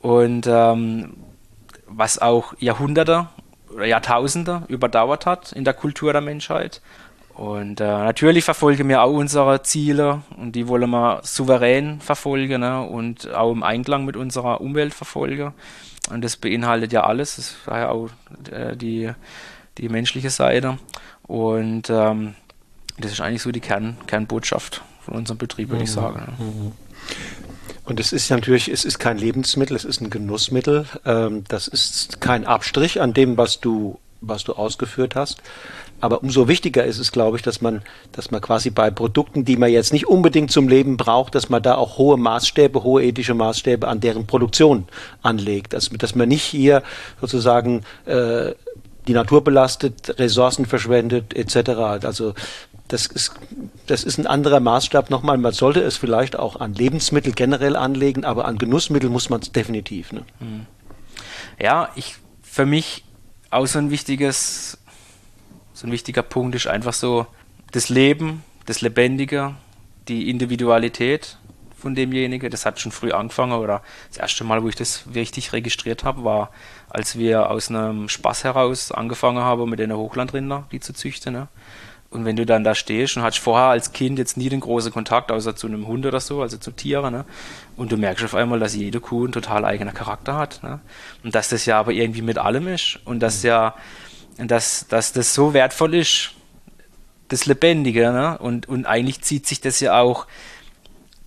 Und 0.00 0.46
ähm, 0.46 1.16
was 1.86 2.18
auch 2.18 2.54
Jahrhunderte 2.58 3.28
oder 3.74 3.86
Jahrtausende 3.86 4.62
überdauert 4.68 5.26
hat 5.26 5.52
in 5.52 5.64
der 5.64 5.74
Kultur 5.74 6.12
der 6.12 6.22
Menschheit. 6.22 6.80
Und 7.34 7.80
äh, 7.80 7.84
natürlich 7.84 8.44
verfolgen 8.44 8.88
wir 8.88 9.02
auch 9.02 9.12
unsere 9.12 9.62
Ziele 9.62 10.22
und 10.36 10.52
die 10.52 10.68
wollen 10.68 10.90
wir 10.90 11.20
souverän 11.22 12.00
verfolgen 12.00 12.60
ne? 12.60 12.82
und 12.82 13.32
auch 13.32 13.52
im 13.52 13.62
Einklang 13.62 14.04
mit 14.04 14.16
unserer 14.16 14.60
Umwelt 14.60 14.92
verfolgen. 14.92 15.54
Und 16.10 16.22
das 16.22 16.36
beinhaltet 16.36 16.92
ja 16.92 17.04
alles, 17.04 17.36
das 17.36 17.54
war 17.66 17.78
ja 17.78 17.88
auch 17.90 18.08
äh, 18.50 18.76
die, 18.76 19.10
die 19.78 19.88
menschliche 19.88 20.30
Seite. 20.30 20.78
Und 21.22 21.88
ähm, 21.88 22.34
das 22.98 23.12
ist 23.12 23.20
eigentlich 23.20 23.42
so 23.42 23.52
die 23.52 23.60
Kern, 23.60 23.96
Kernbotschaft 24.06 24.82
von 25.00 25.14
unserem 25.14 25.38
Betrieb, 25.38 25.68
würde 25.68 25.80
mhm. 25.80 25.84
ich 25.84 25.92
sagen. 25.92 26.36
Mhm. 26.38 26.72
Und 27.84 27.98
es 27.98 28.12
ist 28.12 28.30
natürlich, 28.30 28.68
es 28.68 28.84
ist 28.84 28.98
kein 28.98 29.18
Lebensmittel, 29.18 29.76
es 29.76 29.84
ist 29.84 30.00
ein 30.00 30.10
Genussmittel. 30.10 30.86
Ähm, 31.04 31.44
das 31.48 31.68
ist 31.68 32.20
kein 32.20 32.46
Abstrich 32.46 33.00
an 33.00 33.14
dem, 33.14 33.36
was 33.36 33.60
du, 33.60 33.98
was 34.20 34.44
du 34.44 34.52
ausgeführt 34.52 35.16
hast. 35.16 35.42
Aber 36.00 36.22
umso 36.22 36.48
wichtiger 36.48 36.84
ist 36.84 36.98
es, 36.98 37.12
glaube 37.12 37.36
ich, 37.36 37.42
dass 37.42 37.60
man, 37.60 37.82
dass 38.12 38.30
man 38.30 38.40
quasi 38.40 38.70
bei 38.70 38.90
Produkten, 38.90 39.44
die 39.44 39.56
man 39.56 39.70
jetzt 39.70 39.92
nicht 39.92 40.06
unbedingt 40.06 40.50
zum 40.50 40.68
Leben 40.68 40.96
braucht, 40.96 41.34
dass 41.34 41.48
man 41.48 41.62
da 41.62 41.74
auch 41.76 41.98
hohe 41.98 42.16
Maßstäbe, 42.16 42.82
hohe 42.82 43.02
ethische 43.04 43.34
Maßstäbe 43.34 43.86
an 43.86 44.00
deren 44.00 44.26
Produktion 44.26 44.86
anlegt. 45.22 45.74
Also, 45.74 45.96
dass 45.96 46.14
man 46.14 46.28
nicht 46.28 46.44
hier 46.44 46.82
sozusagen 47.20 47.82
äh, 48.06 48.52
die 49.06 49.12
Natur 49.12 49.42
belastet, 49.42 50.18
Ressourcen 50.18 50.66
verschwendet, 50.66 51.34
etc. 51.34 51.70
Also 52.04 52.34
das 52.88 53.06
ist, 53.06 53.32
das 53.86 54.04
ist 54.04 54.18
ein 54.18 54.26
anderer 54.26 54.60
Maßstab 54.60 55.10
nochmal. 55.10 55.38
Man 55.38 55.52
sollte 55.52 55.80
es 55.80 55.96
vielleicht 55.96 56.36
auch 56.36 56.60
an 56.60 56.74
Lebensmittel 56.74 57.32
generell 57.32 57.76
anlegen, 57.76 58.24
aber 58.24 58.44
an 58.44 58.58
Genussmittel 58.58 59.08
muss 59.10 59.30
man 59.30 59.40
es 59.40 59.52
definitiv. 59.52 60.12
Ne? 60.12 60.22
Mhm. 60.40 60.66
Ja, 61.60 61.90
ich, 61.94 62.16
für 62.42 62.66
mich 62.66 63.04
auch 63.50 63.66
so 63.66 63.78
ein 63.78 63.90
wichtiges, 63.90 64.78
so 65.80 65.86
ein 65.86 65.92
wichtiger 65.92 66.22
Punkt 66.22 66.54
ist 66.54 66.66
einfach 66.66 66.92
so 66.92 67.26
das 67.72 67.88
Leben, 67.88 68.44
das 68.66 68.82
Lebendige, 68.82 69.54
die 70.08 70.28
Individualität 70.28 71.38
von 71.74 71.94
demjenigen. 71.94 72.50
Das 72.50 72.66
hat 72.66 72.78
schon 72.78 72.92
früh 72.92 73.12
angefangen 73.12 73.54
oder 73.54 73.80
das 74.08 74.18
erste 74.18 74.44
Mal, 74.44 74.62
wo 74.62 74.68
ich 74.68 74.74
das 74.74 75.04
richtig 75.14 75.54
registriert 75.54 76.04
habe, 76.04 76.22
war, 76.22 76.50
als 76.90 77.16
wir 77.16 77.48
aus 77.48 77.70
einem 77.70 78.10
Spaß 78.10 78.44
heraus 78.44 78.92
angefangen 78.92 79.42
haben, 79.42 79.70
mit 79.70 79.78
den 79.78 79.90
Hochlandrinder, 79.90 80.66
die 80.70 80.80
zu 80.80 80.92
züchten. 80.92 81.32
Ne? 81.32 81.48
Und 82.10 82.26
wenn 82.26 82.36
du 82.36 82.44
dann 82.44 82.62
da 82.62 82.74
stehst 82.74 83.16
und 83.16 83.22
hast 83.22 83.38
vorher 83.38 83.68
als 83.68 83.94
Kind 83.94 84.18
jetzt 84.18 84.36
nie 84.36 84.50
den 84.50 84.60
großen 84.60 84.92
Kontakt, 84.92 85.32
außer 85.32 85.56
zu 85.56 85.66
einem 85.66 85.86
Hund 85.86 86.04
oder 86.04 86.20
so, 86.20 86.42
also 86.42 86.58
zu 86.58 86.72
Tieren, 86.72 87.14
ne? 87.14 87.24
und 87.78 87.90
du 87.90 87.96
merkst 87.96 88.22
auf 88.22 88.34
einmal, 88.34 88.58
dass 88.58 88.74
jede 88.74 89.00
Kuh 89.00 89.24
einen 89.24 89.32
total 89.32 89.64
eigenen 89.64 89.94
Charakter 89.94 90.36
hat. 90.36 90.62
Ne? 90.62 90.80
Und 91.24 91.34
dass 91.34 91.48
das 91.48 91.64
ja 91.64 91.78
aber 91.78 91.92
irgendwie 91.92 92.20
mit 92.20 92.36
allem 92.36 92.68
ist 92.68 92.98
und 93.06 93.20
dass 93.20 93.42
ja, 93.42 93.74
dass, 94.38 94.86
dass 94.88 95.12
das 95.12 95.34
so 95.34 95.54
wertvoll 95.54 95.94
ist, 95.94 96.32
das 97.28 97.46
Lebendige. 97.46 98.12
Ne? 98.12 98.38
Und, 98.38 98.68
und 98.68 98.86
eigentlich 98.86 99.22
zieht 99.22 99.46
sich 99.46 99.60
das 99.60 99.80
ja 99.80 99.98
auch, 99.98 100.26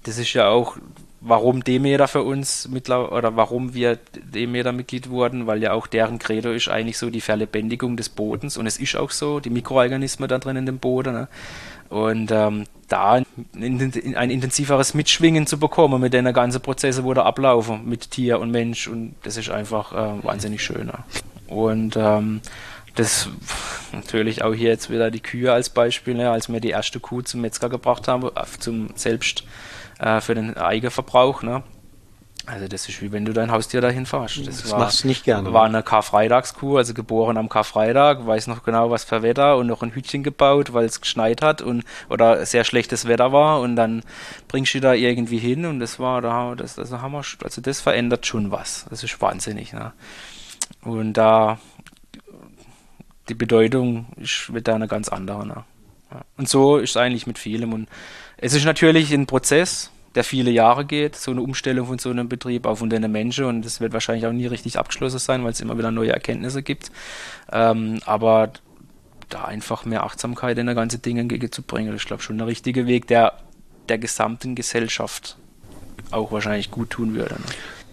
das 0.03 0.17
ist 0.17 0.33
ja 0.33 0.49
auch 0.49 0.77
warum 1.25 1.63
Demeter 1.63 2.07
für 2.07 2.21
uns 2.21 2.67
mittlerweile 2.67 3.11
oder 3.11 3.35
warum 3.35 3.73
wir 3.73 3.97
Demeter 4.13 4.73
Mitglied 4.73 5.09
wurden, 5.09 5.47
weil 5.47 5.63
ja 5.63 5.71
auch 5.71 5.87
deren 5.87 6.19
Credo 6.19 6.51
ist 6.51 6.67
eigentlich 6.67 6.97
so 6.97 7.09
die 7.09 7.21
Verlebendigung 7.21 7.95
des 7.95 8.09
Bodens 8.09 8.57
und 8.57 8.67
es 8.67 8.77
ist 8.77 8.97
auch 8.97 9.09
so, 9.09 9.39
die 9.39 9.49
Mikroorganismen 9.49 10.27
da 10.27 10.37
drin 10.37 10.57
in 10.57 10.65
dem 10.65 10.79
Boden. 10.79 11.13
Ne? 11.13 11.27
Und 11.89 12.31
ähm, 12.31 12.65
da 12.89 13.13
ein, 13.13 13.25
ein 13.55 14.29
intensiveres 14.29 14.93
Mitschwingen 14.93 15.47
zu 15.47 15.57
bekommen 15.57 16.01
mit 16.01 16.13
den 16.13 16.31
ganzen 16.33 16.61
Prozesse, 16.61 17.05
wo 17.05 17.13
da 17.13 17.23
ablaufen 17.23 17.87
mit 17.87 18.11
Tier 18.11 18.39
und 18.39 18.51
Mensch 18.51 18.87
und 18.87 19.15
das 19.23 19.37
ist 19.37 19.49
einfach 19.49 19.93
äh, 19.93 20.23
wahnsinnig 20.23 20.61
schön. 20.61 20.87
Ne? 20.87 20.99
Und 21.47 21.95
ähm, 21.95 22.41
das 22.95 23.29
natürlich 23.91 24.43
auch 24.43 24.53
hier 24.53 24.69
jetzt 24.69 24.89
wieder 24.89 25.11
die 25.11 25.19
Kühe 25.21 25.51
als 25.51 25.69
Beispiel, 25.69 26.15
ne, 26.15 26.31
als 26.31 26.51
wir 26.51 26.59
die 26.59 26.69
erste 26.69 26.99
Kuh 26.99 27.21
zum 27.21 27.41
Metzger 27.41 27.69
gebracht 27.69 28.07
haben, 28.07 28.23
äh, 28.23 28.43
zum 28.59 28.89
selbst 28.95 29.43
äh, 29.99 30.21
für 30.21 30.35
den 30.35 30.57
Eigenverbrauch. 30.57 31.43
Ne? 31.43 31.63
Also 32.45 32.67
das 32.67 32.89
ist 32.89 33.01
wie 33.01 33.13
wenn 33.13 33.23
du 33.23 33.31
dein 33.31 33.51
Haustier 33.51 33.79
dahin 33.79 34.05
fährst. 34.05 34.45
Das, 34.45 34.63
das 34.63 34.71
war, 34.71 34.79
machst 34.79 35.03
du 35.03 35.07
nicht 35.07 35.23
gerne. 35.23 35.53
War 35.53 35.63
eine 35.63 35.81
Karfreitagskuh, 35.81 36.77
also 36.77 36.93
geboren 36.93 37.37
am 37.37 37.47
Karfreitag, 37.47 38.27
weiß 38.27 38.47
noch 38.47 38.63
genau 38.63 38.91
was 38.91 39.05
für 39.05 39.23
Wetter 39.23 39.55
und 39.55 39.67
noch 39.67 39.81
ein 39.81 39.91
Hütchen 39.91 40.23
gebaut, 40.23 40.73
weil 40.73 40.85
es 40.85 40.99
geschneit 40.99 41.41
hat 41.41 41.61
und 41.61 41.85
oder 42.09 42.45
sehr 42.45 42.65
schlechtes 42.65 43.07
Wetter 43.07 43.31
war 43.31 43.61
und 43.61 43.77
dann 43.77 44.03
bringst 44.49 44.73
du 44.73 44.81
da 44.81 44.93
irgendwie 44.93 45.37
hin 45.37 45.65
und 45.65 45.79
das 45.79 45.99
war 45.99 46.21
da 46.21 46.53
das, 46.55 46.75
das 46.75 46.91
haben 46.91 47.13
wir, 47.13 47.23
also 47.43 47.61
das 47.61 47.79
verändert 47.79 48.25
schon 48.25 48.51
was. 48.51 48.87
Das 48.89 49.03
ist 49.03 49.21
wahnsinnig. 49.21 49.71
Ne? 49.71 49.93
Und 50.81 51.13
da 51.13 51.59
die 53.29 53.33
Bedeutung 53.33 54.07
ist, 54.17 54.53
wird 54.53 54.67
da 54.67 54.75
eine 54.75 54.87
ganz 54.87 55.09
andere. 55.09 55.47
Ne? 55.47 55.63
Und 56.37 56.49
so 56.49 56.77
ist 56.77 56.91
es 56.91 56.97
eigentlich 56.97 57.27
mit 57.27 57.39
vielem 57.39 57.73
und 57.73 57.89
es 58.37 58.53
ist 58.53 58.65
natürlich 58.65 59.13
ein 59.13 59.25
Prozess, 59.25 59.89
der 60.15 60.23
viele 60.23 60.51
Jahre 60.51 60.85
geht, 60.85 61.15
so 61.15 61.31
eine 61.31 61.41
Umstellung 61.41 61.87
von 61.87 61.97
so 61.97 62.09
einem 62.09 62.29
Betrieb 62.29 62.65
auf 62.65 62.81
unter 62.81 62.95
eine 62.95 63.07
Menschen 63.07 63.45
und 63.45 63.65
das 63.65 63.81
wird 63.81 63.93
wahrscheinlich 63.93 64.27
auch 64.27 64.31
nie 64.31 64.45
richtig 64.45 64.77
abgeschlossen 64.77 65.19
sein, 65.19 65.43
weil 65.43 65.51
es 65.51 65.61
immer 65.61 65.77
wieder 65.77 65.91
neue 65.91 66.11
Erkenntnisse 66.11 66.61
gibt. 66.61 66.91
Ähm, 67.51 67.99
aber 68.05 68.51
da 69.29 69.45
einfach 69.45 69.85
mehr 69.85 70.03
Achtsamkeit 70.03 70.57
in 70.57 70.67
der 70.67 70.75
ganze 70.75 70.99
Dinge 70.99 71.21
entgegenzubringen, 71.21 71.95
ich 71.95 72.05
glaube 72.05 72.21
schon 72.21 72.37
der 72.37 72.47
richtige 72.47 72.85
Weg, 72.85 73.07
der 73.07 73.33
der 73.89 73.97
gesamten 73.97 74.55
Gesellschaft 74.55 75.37
auch 76.11 76.31
wahrscheinlich 76.31 76.71
gut 76.71 76.91
tun 76.91 77.15
würde. 77.15 77.35
Ne? 77.35 77.45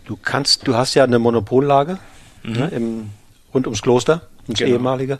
Du 0.05 0.17
kannst, 0.17 0.67
du 0.67 0.75
hast 0.75 0.95
ja 0.95 1.05
eine 1.05 1.19
Monopollage 1.19 1.99
mhm. 2.43 2.53
ne, 2.53 2.69
im, 2.69 3.11
rund 3.55 3.67
ums 3.67 3.83
Kloster, 3.83 4.29
genau. 4.59 4.75
ehemalige. 4.75 5.19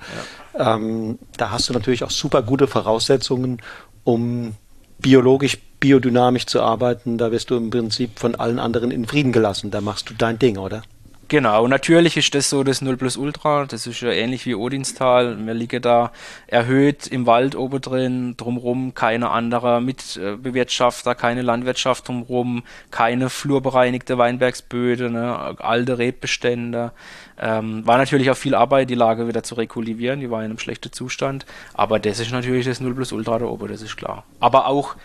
Ja. 0.57 0.77
Ähm, 0.77 1.19
da 1.37 1.51
hast 1.51 1.69
du 1.69 1.73
natürlich 1.73 2.05
auch 2.05 2.11
super 2.11 2.43
gute 2.43 2.67
Voraussetzungen, 2.67 3.63
um 4.05 4.55
biologisch, 4.99 5.59
biodynamisch 5.81 6.47
zu 6.47 6.61
arbeiten. 6.61 7.19
Da 7.19 7.33
wirst 7.33 7.51
du 7.51 7.57
im 7.57 7.71
Prinzip 7.71 8.19
von 8.19 8.35
allen 8.35 8.59
anderen 8.59 8.91
in 8.91 9.07
Frieden 9.07 9.33
gelassen. 9.33 9.71
Da 9.71 9.81
machst 9.81 10.11
du 10.11 10.15
dein 10.15 10.39
Ding, 10.39 10.59
oder? 10.59 10.83
Genau, 11.31 11.69
natürlich 11.69 12.17
ist 12.17 12.35
das 12.35 12.51
so 12.51 12.65
das 12.65 12.83
0 12.83 12.97
plus 12.97 13.17
Ultra, 13.17 13.65
das 13.65 13.87
ist 13.87 14.01
ja 14.01 14.11
ähnlich 14.11 14.47
wie 14.47 14.57
Odinstal. 14.57 15.39
Wir 15.47 15.55
liegen 15.55 15.81
da 15.81 16.11
erhöht 16.49 17.07
im 17.07 17.25
Wald 17.25 17.55
oben 17.55 17.81
drin, 17.81 18.35
drumherum 18.37 18.95
keine 18.95 19.31
andere 19.31 19.81
Mitbewirtschafter, 19.81 21.15
keine 21.15 21.43
Landwirtschaft 21.43 22.09
drumherum, 22.09 22.65
keine 22.91 23.31
flurbereinigte 23.31 24.19
Weinbergsböde, 24.19 25.09
ne, 25.09 25.55
alte 25.61 25.99
Rebbestände. 25.99 26.91
Ähm, 27.39 27.87
war 27.87 27.97
natürlich 27.97 28.29
auch 28.33 28.37
viel 28.37 28.57
Arbeit, 28.57 28.91
die 28.91 28.97
Lage 28.97 29.29
wieder 29.29 29.45
zu 29.45 29.55
rekultivieren, 29.55 30.19
die 30.19 30.33
war 30.33 30.41
in 30.41 30.47
einem 30.47 30.59
schlechten 30.59 30.91
Zustand. 30.91 31.47
Aber 31.75 32.01
das 32.01 32.19
ist 32.19 32.33
natürlich 32.33 32.67
das 32.67 32.81
0 32.81 32.93
plus 32.97 33.13
Ultra 33.13 33.39
da 33.39 33.45
oben, 33.45 33.69
das 33.69 33.83
ist 33.83 33.97
klar. 33.97 34.25
Aber 34.41 34.67
auch 34.67 34.97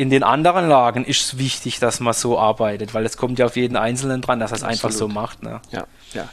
in 0.00 0.08
den 0.08 0.22
anderen 0.22 0.66
Lagen 0.66 1.04
ist 1.04 1.22
es 1.22 1.38
wichtig, 1.38 1.78
dass 1.78 2.00
man 2.00 2.14
so 2.14 2.38
arbeitet, 2.38 2.94
weil 2.94 3.04
es 3.04 3.18
kommt 3.18 3.38
ja 3.38 3.44
auf 3.44 3.56
jeden 3.56 3.76
Einzelnen 3.76 4.22
dran, 4.22 4.40
dass 4.40 4.50
er 4.50 4.56
es 4.56 4.62
einfach 4.62 4.90
so 4.92 5.08
macht. 5.08 5.42
Ne? 5.42 5.60
Ja, 5.72 5.86
ja. 6.14 6.26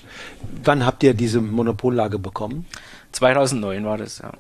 Wann 0.64 0.86
habt 0.86 1.04
ihr 1.04 1.14
diese 1.14 1.42
Monopollage 1.42 2.18
bekommen? 2.18 2.66
2009 3.12 3.84
war 3.84 3.98
das, 3.98 4.20
ja. 4.20 4.32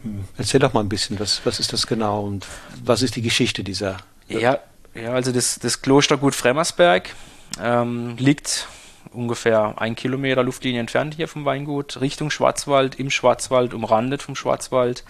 Hm. 0.00 0.24
Erzähl 0.38 0.58
doch 0.58 0.72
mal 0.72 0.80
ein 0.80 0.88
bisschen, 0.88 1.20
was, 1.20 1.42
was 1.44 1.60
ist 1.60 1.74
das 1.74 1.86
genau 1.86 2.22
und 2.22 2.46
was 2.82 3.02
ist 3.02 3.14
die 3.14 3.20
Geschichte 3.20 3.62
dieser? 3.62 3.98
Ja, 4.26 4.58
ja 4.94 5.12
also 5.12 5.30
das, 5.30 5.58
das 5.58 5.82
Klostergut 5.82 6.34
Fremmersberg 6.34 7.10
ähm, 7.60 8.16
liegt 8.16 8.68
ungefähr 9.12 9.74
ein 9.76 9.96
Kilometer 9.96 10.42
Luftlinie 10.42 10.80
entfernt 10.80 11.12
hier 11.14 11.28
vom 11.28 11.44
Weingut, 11.44 12.00
Richtung 12.00 12.30
Schwarzwald, 12.30 12.94
im 12.94 13.10
Schwarzwald, 13.10 13.74
umrandet 13.74 14.22
vom 14.22 14.34
Schwarzwald, 14.34 15.04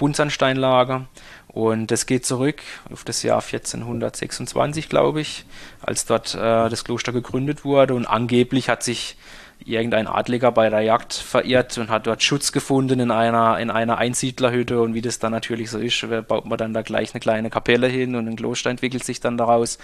Buntsandsteinlager. 0.00 1.06
Und 1.46 1.90
das 1.90 2.06
geht 2.06 2.24
zurück 2.26 2.62
auf 2.92 3.04
das 3.04 3.22
Jahr 3.22 3.42
1426, 3.42 4.88
glaube 4.88 5.20
ich, 5.20 5.44
als 5.80 6.06
dort 6.06 6.34
äh, 6.34 6.68
das 6.68 6.84
Kloster 6.84 7.12
gegründet 7.12 7.64
wurde. 7.64 7.94
Und 7.94 8.06
angeblich 8.06 8.68
hat 8.68 8.82
sich 8.82 9.16
irgendein 9.64 10.06
Adliger 10.06 10.52
bei 10.52 10.70
der 10.70 10.80
Jagd 10.80 11.12
verirrt 11.12 11.76
und 11.76 11.90
hat 11.90 12.06
dort 12.06 12.22
Schutz 12.22 12.50
gefunden 12.52 12.98
in 12.98 13.10
einer, 13.10 13.58
in 13.58 13.70
einer 13.70 13.98
Einsiedlerhütte. 13.98 14.80
Und 14.80 14.94
wie 14.94 15.02
das 15.02 15.18
dann 15.18 15.32
natürlich 15.32 15.70
so 15.70 15.78
ist, 15.78 16.06
baut 16.28 16.46
man 16.46 16.56
dann 16.56 16.72
da 16.72 16.82
gleich 16.82 17.12
eine 17.12 17.20
kleine 17.20 17.50
Kapelle 17.50 17.86
hin 17.88 18.14
und 18.14 18.26
ein 18.26 18.36
Kloster 18.36 18.70
entwickelt 18.70 19.04
sich 19.04 19.20
dann 19.20 19.36
daraus. 19.36 19.78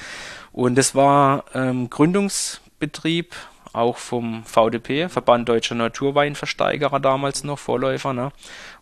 Und 0.53 0.77
das 0.77 0.95
war 0.95 1.45
ähm, 1.55 1.91
Gründungsbetrieb 1.91 3.35
auch 3.77 3.99
vom 3.99 4.43
VDP, 4.45 5.09
Verband 5.11 5.49
Deutscher 5.49 5.75
Naturweinversteigerer 5.75 6.99
damals 6.99 7.45
noch, 7.45 7.59
Vorläufer, 7.59 8.15
ne? 8.15 8.33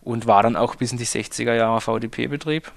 Und 0.05 0.27
war 0.27 0.43
dann 0.43 0.55
auch 0.55 0.75
bis 0.75 0.93
in 0.93 0.97
die 0.97 1.05
60er 1.05 1.53
Jahre 1.53 1.81
VDP-Betrieb. 1.81 2.71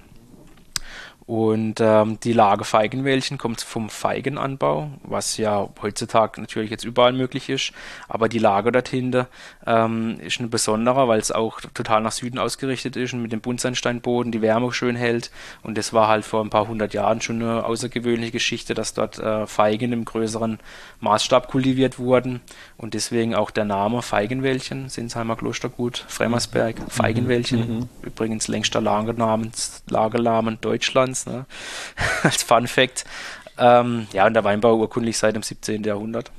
Und 1.28 1.78
ähm, 1.80 2.18
die 2.20 2.32
Lage 2.32 2.64
Feigenwäldchen 2.64 3.36
kommt 3.36 3.60
vom 3.60 3.90
Feigenanbau, 3.90 4.88
was 5.02 5.36
ja 5.36 5.68
heutzutage 5.82 6.40
natürlich 6.40 6.70
jetzt 6.70 6.86
überall 6.86 7.12
möglich 7.12 7.50
ist. 7.50 7.72
Aber 8.08 8.30
die 8.30 8.38
Lage 8.38 8.72
dahinter 8.72 9.28
ähm, 9.66 10.18
ist 10.20 10.38
eine 10.38 10.48
besondere, 10.48 11.06
weil 11.06 11.20
es 11.20 11.30
auch 11.30 11.60
total 11.74 12.00
nach 12.00 12.12
Süden 12.12 12.38
ausgerichtet 12.38 12.96
ist 12.96 13.12
und 13.12 13.20
mit 13.20 13.30
dem 13.30 13.42
Buntsandsteinboden 13.42 14.32
die 14.32 14.40
Wärme 14.40 14.72
schön 14.72 14.96
hält. 14.96 15.30
Und 15.62 15.76
das 15.76 15.92
war 15.92 16.08
halt 16.08 16.24
vor 16.24 16.42
ein 16.42 16.48
paar 16.48 16.66
hundert 16.66 16.94
Jahren 16.94 17.20
schon 17.20 17.42
eine 17.42 17.62
außergewöhnliche 17.62 18.32
Geschichte, 18.32 18.72
dass 18.72 18.94
dort 18.94 19.18
äh, 19.18 19.46
Feigen 19.46 19.92
im 19.92 20.06
größeren 20.06 20.58
Maßstab 21.00 21.48
kultiviert 21.48 21.98
wurden. 21.98 22.40
Und 22.78 22.94
deswegen 22.94 23.34
auch 23.34 23.50
der 23.50 23.66
Name 23.66 24.00
Feigenwäldchen, 24.00 24.88
Sinsheimer 24.88 25.36
Klostergut, 25.36 26.06
Fremmersberg, 26.08 26.78
mhm. 26.80 26.88
Feigenwäldchen. 26.88 27.80
Mhm. 27.80 27.88
Übrigens 28.00 28.48
längster 28.48 28.80
Lagernamen, 28.80 29.52
Lagernamen 29.90 30.58
Deutschlands 30.62 31.17
Mainz, 31.18 31.26
ne? 31.26 31.46
als 32.22 32.42
Fun 32.42 32.66
Fact. 32.66 33.04
Ähm, 33.58 34.06
ja, 34.12 34.26
und 34.26 34.34
der 34.34 34.44
Weinbau 34.44 34.76
urkundlich 34.76 35.18
seit 35.18 35.34
dem 35.34 35.42
17. 35.42 35.84
Jahrhundert. 35.84 36.30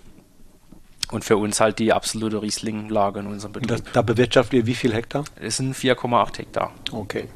Und 1.11 1.25
für 1.25 1.37
uns 1.37 1.59
halt 1.59 1.79
die 1.79 1.91
absolute 1.91 2.41
Riesling-Lage 2.41 3.21
in 3.21 3.27
unserem 3.27 3.53
Betrieb. 3.53 3.83
Da, 3.85 3.91
da 3.93 4.01
bewirtschaftet 4.03 4.53
ihr 4.53 4.65
wie 4.67 4.75
viel 4.75 4.93
Hektar? 4.93 5.25
Es 5.39 5.57
sind 5.57 5.75
4,8 5.75 6.37
Hektar. 6.37 6.71
Okay. 6.91 7.27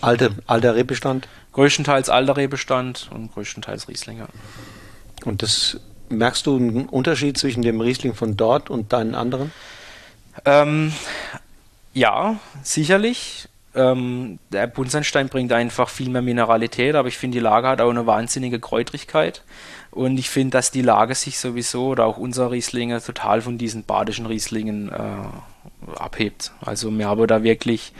Alte, 0.00 0.30
alter 0.46 0.76
Rehbestand? 0.76 1.28
Größtenteils 1.52 2.08
alter 2.08 2.36
Rehbestand 2.36 3.10
und 3.12 3.32
größtenteils 3.34 3.88
Rieslinger. 3.88 4.28
Und 5.24 5.42
das 5.42 5.80
merkst 6.08 6.46
du 6.46 6.56
einen 6.56 6.88
Unterschied 6.88 7.36
zwischen 7.36 7.62
dem 7.62 7.80
Riesling 7.80 8.14
von 8.14 8.36
dort 8.36 8.70
und 8.70 8.92
deinen 8.92 9.16
anderen? 9.16 9.52
Ähm, 10.44 10.92
ja, 11.92 12.38
sicherlich. 12.62 13.49
Ähm, 13.74 14.38
der 14.50 14.66
Buntsandstein 14.66 15.28
bringt 15.28 15.52
einfach 15.52 15.88
viel 15.88 16.10
mehr 16.10 16.22
Mineralität, 16.22 16.96
aber 16.96 17.08
ich 17.08 17.18
finde, 17.18 17.38
die 17.38 17.42
Lage 17.42 17.68
hat 17.68 17.80
auch 17.80 17.90
eine 17.90 18.06
wahnsinnige 18.06 18.58
Kräutrigkeit. 18.58 19.44
Und 19.90 20.18
ich 20.18 20.30
finde, 20.30 20.52
dass 20.52 20.70
die 20.70 20.82
Lage 20.82 21.14
sich 21.14 21.38
sowieso 21.38 21.88
oder 21.88 22.06
auch 22.06 22.16
unser 22.16 22.50
Rieslinge 22.50 23.00
total 23.00 23.40
von 23.42 23.58
diesen 23.58 23.84
badischen 23.84 24.26
Rieslingen 24.26 24.90
äh, 24.90 25.98
abhebt. 25.98 26.52
Also 26.60 26.90
wir 26.90 27.08
haben 27.08 27.26
da 27.26 27.42
wirklich 27.42 27.92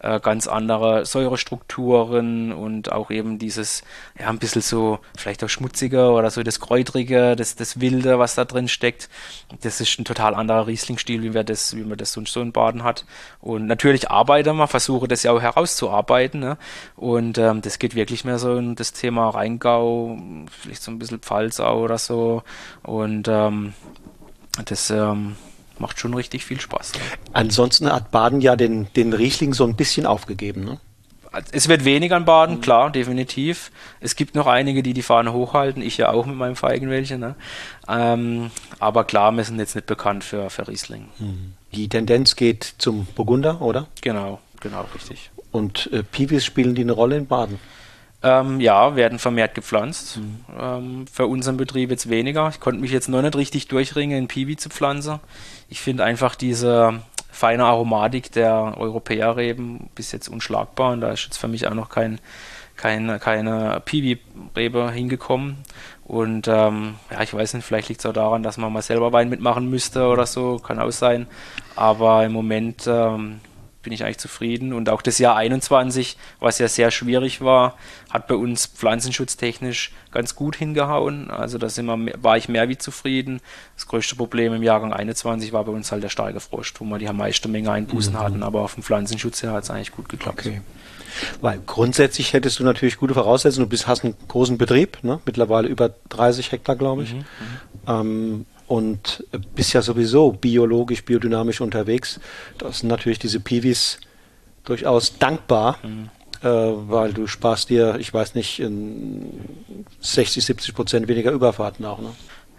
äh, 0.00 0.20
ganz 0.20 0.46
andere 0.46 1.04
Säurestrukturen 1.04 2.52
und 2.52 2.92
auch 2.92 3.10
eben 3.10 3.38
dieses, 3.38 3.82
ja, 4.18 4.28
ein 4.28 4.38
bisschen 4.38 4.62
so, 4.62 4.98
vielleicht 5.16 5.42
auch 5.42 5.48
schmutziger 5.48 6.14
oder 6.14 6.30
so 6.30 6.42
das 6.42 6.60
Kräutrige, 6.60 7.36
das, 7.36 7.56
das 7.56 7.80
Wilde, 7.80 8.18
was 8.18 8.34
da 8.34 8.44
drin 8.44 8.68
steckt. 8.68 9.08
Das 9.62 9.80
ist 9.80 9.98
ein 9.98 10.04
total 10.04 10.34
anderer 10.34 10.66
Rieslingstil, 10.66 11.22
wie, 11.22 11.34
wir 11.34 11.44
das, 11.44 11.76
wie 11.76 11.84
man 11.84 11.98
das 11.98 12.12
sonst 12.12 12.32
so 12.32 12.40
in 12.40 12.52
Baden 12.52 12.84
hat. 12.84 13.04
Und 13.40 13.66
natürlich 13.66 14.10
arbeite 14.10 14.52
man, 14.52 14.68
versuche 14.68 15.08
das 15.08 15.22
ja 15.22 15.32
auch 15.32 15.40
herauszuarbeiten. 15.40 16.40
Ne? 16.40 16.58
Und 16.96 17.38
ähm, 17.38 17.62
das 17.62 17.78
geht 17.78 17.94
wirklich 17.94 18.24
mehr 18.24 18.38
so 18.38 18.56
in 18.56 18.76
das 18.76 18.92
Thema 18.92 19.30
Rheingau, 19.30 20.18
vielleicht 20.60 20.82
so 20.82 20.90
ein 20.90 20.98
bisschen 20.98 21.20
Pfalzau 21.20 21.82
oder 21.82 21.98
so. 21.98 22.42
Und 22.82 23.28
ähm, 23.28 23.74
das 24.64 24.90
ähm, 24.90 25.36
macht 25.80 25.98
schon 25.98 26.14
richtig 26.14 26.44
viel 26.44 26.60
Spaß. 26.60 26.92
Ansonsten 27.32 27.90
hat 27.92 28.10
Baden 28.10 28.40
ja 28.40 28.56
den, 28.56 28.88
den 28.94 29.12
Riesling 29.12 29.54
so 29.54 29.64
ein 29.64 29.76
bisschen 29.76 30.06
aufgegeben. 30.06 30.64
Ne? 30.64 30.78
Es 31.52 31.68
wird 31.68 31.84
weniger 31.84 32.16
an 32.16 32.24
Baden, 32.24 32.56
mhm. 32.56 32.60
klar, 32.60 32.90
definitiv. 32.90 33.70
Es 34.00 34.16
gibt 34.16 34.34
noch 34.34 34.46
einige, 34.46 34.82
die 34.82 34.94
die 34.94 35.02
Fahne 35.02 35.32
hochhalten. 35.32 35.82
Ich 35.82 35.96
ja 35.98 36.10
auch 36.10 36.26
mit 36.26 36.36
meinem 36.36 36.56
Feigenwelche. 36.56 37.18
Ne? 37.18 37.34
Ähm, 37.88 38.50
aber 38.78 39.04
klar, 39.04 39.32
wir 39.32 39.44
sind 39.44 39.58
jetzt 39.58 39.74
nicht 39.74 39.86
bekannt 39.86 40.24
für, 40.24 40.50
für 40.50 40.68
Riesling. 40.68 41.08
Mhm. 41.18 41.54
Die 41.74 41.88
Tendenz 41.88 42.36
geht 42.36 42.74
zum 42.78 43.06
Burgunder, 43.14 43.60
oder? 43.60 43.88
Genau, 44.00 44.40
genau, 44.60 44.86
richtig. 44.94 45.30
Und 45.52 45.90
äh, 45.92 46.02
Piwis 46.02 46.44
spielen 46.44 46.74
die 46.74 46.82
eine 46.82 46.92
Rolle 46.92 47.16
in 47.16 47.26
Baden? 47.26 47.58
Ähm, 48.20 48.58
ja, 48.60 48.96
werden 48.96 49.20
vermehrt 49.20 49.54
gepflanzt. 49.54 50.16
Mhm. 50.16 50.44
Ähm, 50.58 51.06
für 51.06 51.26
unseren 51.26 51.56
Betrieb 51.56 51.90
jetzt 51.90 52.10
weniger. 52.10 52.48
Ich 52.48 52.58
konnte 52.58 52.80
mich 52.80 52.90
jetzt 52.90 53.08
noch 53.08 53.22
nicht 53.22 53.36
richtig 53.36 53.68
durchringen, 53.68 54.18
in 54.18 54.28
Piwi 54.28 54.56
zu 54.56 54.70
pflanzen. 54.70 55.20
Ich 55.68 55.80
finde 55.80 56.04
einfach 56.04 56.34
diese 56.34 57.00
feine 57.30 57.66
Aromatik 57.66 58.32
der 58.32 58.74
Europäerreben 58.76 59.90
bis 59.94 60.10
jetzt 60.10 60.28
unschlagbar 60.28 60.92
und 60.92 61.00
da 61.00 61.12
ist 61.12 61.24
jetzt 61.24 61.36
für 61.36 61.46
mich 61.46 61.68
auch 61.68 61.74
noch 61.74 61.88
kein, 61.88 62.18
kein, 62.74 63.20
keine 63.20 63.80
Piwi-Rebe 63.84 64.90
hingekommen. 64.90 65.58
Und 66.04 66.48
ähm, 66.48 66.96
ja, 67.12 67.22
ich 67.22 67.32
weiß 67.32 67.54
nicht, 67.54 67.64
vielleicht 67.64 67.90
liegt 67.90 68.00
es 68.00 68.06
auch 68.06 68.12
daran, 68.12 68.42
dass 68.42 68.56
man 68.56 68.72
mal 68.72 68.82
selber 68.82 69.12
Wein 69.12 69.28
mitmachen 69.28 69.70
müsste 69.70 70.08
oder 70.08 70.26
so, 70.26 70.58
kann 70.58 70.80
auch 70.80 70.90
sein. 70.90 71.28
Aber 71.76 72.24
im 72.24 72.32
Moment 72.32 72.86
ähm, 72.88 73.40
bin 73.82 73.92
ich 73.92 74.04
eigentlich 74.04 74.18
zufrieden. 74.18 74.72
Und 74.72 74.88
auch 74.88 75.02
das 75.02 75.18
Jahr 75.18 75.36
21, 75.36 76.16
was 76.40 76.58
ja 76.58 76.68
sehr 76.68 76.90
schwierig 76.90 77.40
war, 77.40 77.76
hat 78.10 78.26
bei 78.26 78.34
uns 78.34 78.66
pflanzenschutztechnisch 78.66 79.92
ganz 80.10 80.34
gut 80.34 80.56
hingehauen. 80.56 81.30
Also 81.30 81.58
da 81.58 81.68
sind 81.68 81.86
wir, 81.86 82.12
war 82.22 82.36
ich 82.36 82.48
mehr 82.48 82.68
wie 82.68 82.78
zufrieden. 82.78 83.40
Das 83.76 83.86
größte 83.86 84.16
Problem 84.16 84.52
im 84.52 84.62
Jahrgang 84.62 84.92
21 84.92 85.52
war 85.52 85.64
bei 85.64 85.72
uns 85.72 85.92
halt 85.92 86.02
der 86.02 86.08
starke 86.08 86.40
Frost, 86.40 86.80
wo 86.80 86.84
wir 86.84 86.98
die 86.98 87.12
meiste 87.12 87.48
Menge 87.48 87.70
Einbußen 87.70 88.14
mhm. 88.14 88.18
hatten. 88.18 88.42
Aber 88.42 88.62
auf 88.62 88.74
dem 88.74 88.82
Pflanzenschutz 88.82 89.42
her 89.42 89.52
hat 89.52 89.64
es 89.64 89.70
eigentlich 89.70 89.92
gut 89.92 90.08
geklappt. 90.08 90.40
Okay. 90.40 90.60
Weil 91.40 91.60
grundsätzlich 91.66 92.32
hättest 92.32 92.58
du 92.58 92.64
natürlich 92.64 92.98
gute 92.98 93.14
Voraussetzungen. 93.14 93.66
Du 93.66 93.70
bist, 93.70 93.86
hast 93.86 94.04
einen 94.04 94.14
großen 94.28 94.58
Betrieb, 94.58 95.02
ne? 95.02 95.20
mittlerweile 95.24 95.68
über 95.68 95.90
30 96.10 96.52
Hektar, 96.52 96.76
glaube 96.76 97.04
ich. 97.04 97.14
Mhm. 97.14 97.18
mhm. 97.18 97.24
Ähm, 97.86 98.46
und 98.68 99.24
bist 99.54 99.72
ja 99.72 99.82
sowieso 99.82 100.32
biologisch, 100.32 101.04
biodynamisch 101.04 101.60
unterwegs. 101.60 102.20
Da 102.58 102.70
sind 102.70 102.88
natürlich 102.88 103.18
diese 103.18 103.40
Piwis 103.40 103.98
durchaus 104.64 105.18
dankbar. 105.18 105.78
Mhm. 105.82 106.10
äh, 106.42 106.48
weil 106.48 107.12
du 107.12 107.26
sparst 107.26 107.68
dir, 107.70 107.96
ich 107.98 108.14
weiß 108.14 108.36
nicht, 108.36 108.62
60, 110.00 110.44
70 110.44 110.74
Prozent 110.74 111.08
weniger 111.08 111.32
Überfahrten 111.32 111.84
auch. 111.84 111.98
Ne? 111.98 112.10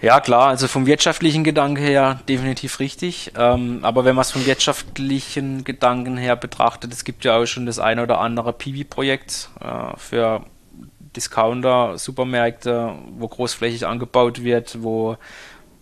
Ja, 0.02 0.22
klar, 0.22 0.48
also 0.48 0.67
vom 0.67 0.86
wirtschaftlichen 0.86 1.43
Gedanken 1.43 1.82
her 1.82 2.22
definitiv 2.28 2.80
richtig. 2.80 3.34
Ähm, 3.38 3.80
aber 3.82 4.06
wenn 4.06 4.15
man 4.15 4.22
es 4.22 4.32
vom 4.32 4.45
wirtschaftlichen 4.45 5.65
Gedanken 5.65 6.17
her 6.17 6.38
betrachtet, 6.38 6.93
es 6.93 7.04
gibt 7.04 7.26
ja 7.26 7.38
auch 7.38 7.45
schon 7.45 7.65
das 7.65 7.80
eine 7.80 8.04
oder 8.04 8.19
andere 8.19 8.54
PV-Projekt 8.54 9.50
äh, 9.60 9.98
für 9.98 10.45
Discounter, 11.15 11.98
Supermärkte, 11.98 12.93
wo 13.17 13.28
großflächig 13.28 13.86
angebaut 13.86 14.43
wird, 14.43 14.82
wo 14.84 15.17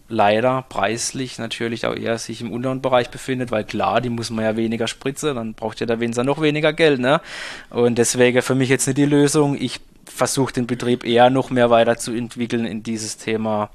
leider 0.09 0.63
preislich 0.69 1.37
natürlich 1.37 1.85
auch 1.85 1.95
eher 1.95 2.17
sich 2.17 2.41
im 2.41 2.51
unteren 2.51 2.81
Bereich 2.81 3.09
befindet, 3.09 3.51
weil 3.51 3.63
klar, 3.63 4.01
die 4.01 4.09
muss 4.09 4.29
man 4.29 4.45
ja 4.45 4.55
weniger 4.55 4.87
spritzen, 4.87 5.35
dann 5.35 5.53
braucht 5.53 5.79
ja 5.79 5.85
der 5.85 5.99
Winzer 5.99 6.23
noch 6.23 6.41
weniger 6.41 6.73
Geld, 6.73 6.99
ne? 6.99 7.21
Und 7.69 7.97
deswegen 7.97 8.41
für 8.41 8.55
mich 8.55 8.69
jetzt 8.69 8.87
nicht 8.87 8.97
die 8.97 9.05
Lösung. 9.05 9.57
Ich 9.59 9.81
versuche 10.05 10.53
den 10.53 10.67
Betrieb 10.67 11.05
eher 11.05 11.29
noch 11.29 11.49
mehr 11.49 11.69
weiterzuentwickeln 11.69 12.65
in 12.65 12.83
dieses 12.83 13.17
Thema 13.17 13.69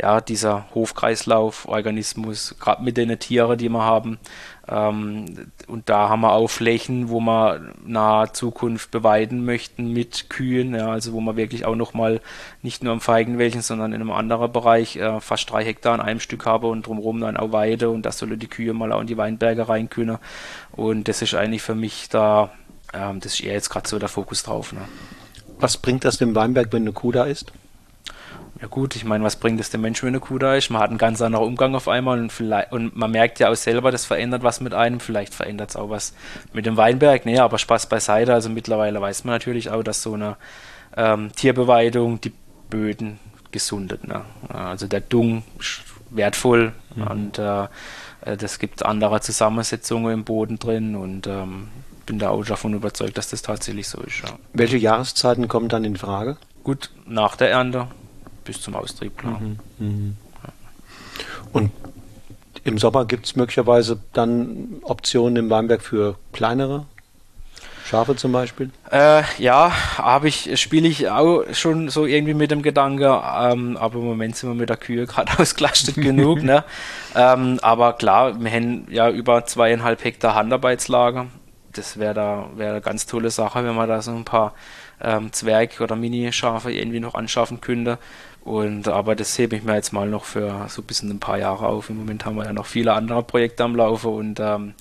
ja, 0.00 0.20
dieser 0.20 0.66
Hofkreislauf-Organismus, 0.74 2.56
gerade 2.60 2.82
mit 2.82 2.98
den 2.98 3.18
Tieren, 3.18 3.56
die 3.56 3.70
wir 3.70 3.82
haben. 3.82 4.18
Ähm, 4.68 5.50
und 5.68 5.88
da 5.88 6.10
haben 6.10 6.20
wir 6.20 6.32
auch 6.32 6.48
Flächen, 6.48 7.08
wo 7.08 7.20
wir 7.20 7.72
nahe 7.84 8.32
Zukunft 8.32 8.90
beweiden 8.90 9.44
möchten 9.44 9.92
mit 9.92 10.28
Kühen, 10.28 10.74
ja, 10.74 10.90
also 10.90 11.12
wo 11.14 11.20
wir 11.20 11.36
wirklich 11.36 11.64
auch 11.64 11.76
nochmal 11.76 12.20
nicht 12.62 12.82
nur 12.82 12.92
am 12.92 13.00
Feigenwäldchen, 13.00 13.62
sondern 13.62 13.92
in 13.92 14.00
einem 14.00 14.10
anderen 14.10 14.52
Bereich 14.52 14.96
äh, 14.96 15.20
fast 15.20 15.50
drei 15.50 15.64
Hektar 15.64 15.94
an 15.94 16.00
einem 16.00 16.20
Stück 16.20 16.44
habe 16.44 16.66
und 16.66 16.86
drumherum 16.86 17.20
dann 17.20 17.36
auch 17.38 17.52
Weide 17.52 17.88
und 17.88 18.02
das 18.02 18.18
sollen 18.18 18.38
die 18.38 18.48
Kühe 18.48 18.74
mal 18.74 18.92
auch 18.92 19.00
in 19.00 19.06
die 19.06 19.16
Weinberge 19.16 19.68
rein 19.68 19.88
können. 19.88 20.18
Und 20.72 21.08
das 21.08 21.22
ist 21.22 21.34
eigentlich 21.34 21.62
für 21.62 21.74
mich 21.74 22.08
da, 22.10 22.50
ähm, 22.92 23.20
das 23.20 23.34
ist 23.34 23.40
eher 23.40 23.54
jetzt 23.54 23.70
gerade 23.70 23.88
so 23.88 23.98
der 23.98 24.08
Fokus 24.08 24.42
drauf. 24.42 24.72
Ne? 24.72 24.80
Was 25.58 25.78
bringt 25.78 26.04
das 26.04 26.18
dem 26.18 26.34
Weinberg, 26.34 26.70
wenn 26.72 26.82
eine 26.82 26.92
Kuh 26.92 27.12
da 27.12 27.24
ist? 27.24 27.52
Ja 28.60 28.68
gut, 28.68 28.96
ich 28.96 29.04
meine, 29.04 29.22
was 29.22 29.36
bringt 29.36 29.60
es 29.60 29.70
dem 29.70 29.82
Menschen, 29.82 30.06
wenn 30.06 30.14
eine 30.14 30.20
Kuh 30.20 30.38
da 30.38 30.54
ist? 30.54 30.70
Man 30.70 30.80
hat 30.80 30.88
einen 30.88 30.98
ganz 30.98 31.20
anderen 31.20 31.46
Umgang 31.46 31.74
auf 31.74 31.88
einmal 31.88 32.18
und, 32.18 32.32
vielleicht, 32.32 32.72
und 32.72 32.96
man 32.96 33.10
merkt 33.10 33.38
ja 33.38 33.50
auch 33.50 33.54
selber, 33.54 33.90
das 33.90 34.06
verändert 34.06 34.42
was 34.42 34.60
mit 34.60 34.72
einem. 34.72 35.00
Vielleicht 35.00 35.34
verändert 35.34 35.70
es 35.70 35.76
auch 35.76 35.90
was 35.90 36.14
mit 36.52 36.64
dem 36.64 36.76
Weinberg. 36.76 37.26
Nee, 37.26 37.38
aber 37.38 37.58
Spaß 37.58 37.88
beiseite. 37.88 38.32
Also 38.32 38.48
mittlerweile 38.48 39.00
weiß 39.00 39.24
man 39.24 39.34
natürlich 39.34 39.70
auch, 39.70 39.82
dass 39.82 40.02
so 40.02 40.14
eine 40.14 40.36
ähm, 40.96 41.32
Tierbeweidung 41.36 42.20
die 42.20 42.32
Böden 42.70 43.18
gesundet. 43.50 44.08
Ne? 44.08 44.22
Also 44.48 44.86
der 44.86 45.00
Dung 45.00 45.42
ist 45.58 45.82
wertvoll 46.10 46.72
mhm. 46.94 47.06
und 47.06 47.38
äh, 47.38 47.64
äh, 48.22 48.36
das 48.36 48.58
gibt 48.58 48.84
andere 48.84 49.20
Zusammensetzungen 49.20 50.12
im 50.12 50.24
Boden 50.24 50.58
drin 50.58 50.96
und 50.96 51.26
ähm, 51.26 51.68
bin 52.06 52.18
da 52.18 52.30
auch 52.30 52.44
davon 52.44 52.74
überzeugt, 52.74 53.18
dass 53.18 53.30
das 53.30 53.42
tatsächlich 53.42 53.88
so 53.88 54.00
ist. 54.00 54.22
Ja. 54.22 54.30
Welche 54.52 54.76
Jahreszeiten 54.76 55.48
kommen 55.48 55.68
dann 55.68 55.84
in 55.84 55.96
Frage? 55.96 56.36
Gut, 56.62 56.90
nach 57.06 57.36
der 57.36 57.50
Ernte 57.50 57.88
bis 58.46 58.60
zum 58.60 58.74
Austrieb, 58.74 59.18
klar. 59.18 59.40
Mhm. 59.40 59.58
Mhm. 59.78 60.16
Und 61.52 61.70
im 62.64 62.78
Sommer 62.78 63.04
gibt 63.04 63.26
es 63.26 63.36
möglicherweise 63.36 64.00
dann 64.12 64.78
Optionen 64.82 65.36
im 65.36 65.50
Weinberg 65.50 65.82
für 65.82 66.16
kleinere 66.32 66.86
Schafe 67.86 68.16
zum 68.16 68.32
Beispiel? 68.32 68.70
Äh, 68.90 69.22
ja, 69.38 69.70
habe 69.98 70.26
ich, 70.26 70.60
spiele 70.60 70.88
ich 70.88 71.08
auch 71.08 71.44
schon 71.52 71.88
so 71.88 72.04
irgendwie 72.04 72.34
mit 72.34 72.50
dem 72.50 72.62
Gedanke, 72.62 73.22
ähm, 73.38 73.76
aber 73.76 74.00
im 74.00 74.04
Moment 74.04 74.34
sind 74.34 74.50
wir 74.50 74.54
mit 74.54 74.68
der 74.68 74.76
Kühe 74.76 75.06
gerade 75.06 75.38
ausgelastet 75.38 75.94
genug. 75.94 76.42
Ne? 76.42 76.64
Ähm, 77.18 77.58
aber 77.62 77.94
klar, 77.94 78.38
wir 78.42 78.50
haben 78.50 78.88
ja 78.90 79.08
über 79.08 79.46
zweieinhalb 79.46 80.04
Hektar 80.04 80.34
Handarbeitslager. 80.34 81.28
Das 81.72 81.98
wäre 81.98 82.12
da 82.12 82.50
wäre 82.56 82.72
eine 82.72 82.80
ganz 82.82 83.06
tolle 83.06 83.30
Sache, 83.30 83.64
wenn 83.64 83.74
man 83.74 83.88
da 83.88 84.02
so 84.02 84.10
ein 84.10 84.26
paar 84.26 84.52
ähm, 85.00 85.32
Zwerg- 85.32 85.80
oder 85.80 85.96
Mini-Schafe 85.96 86.70
irgendwie 86.70 87.00
noch 87.00 87.14
anschaffen 87.14 87.62
könnte. 87.62 87.98
Und 88.46 88.86
aber 88.86 89.16
das 89.16 89.36
hebe 89.38 89.56
ich 89.56 89.64
mir 89.64 89.74
jetzt 89.74 89.92
mal 89.92 90.08
noch 90.08 90.24
für 90.24 90.66
so 90.68 90.80
bis 90.80 91.00
in 91.00 91.10
ein 91.10 91.18
paar 91.18 91.36
Jahre 91.36 91.66
auf. 91.66 91.90
Im 91.90 91.96
Moment 91.96 92.24
haben 92.24 92.36
wir 92.36 92.44
ja 92.44 92.52
noch 92.52 92.66
viele 92.66 92.92
andere 92.92 93.24
Projekte 93.24 93.64
am 93.64 93.74
Laufe 93.74 94.08
und 94.08 94.38
ähm, 94.38 94.74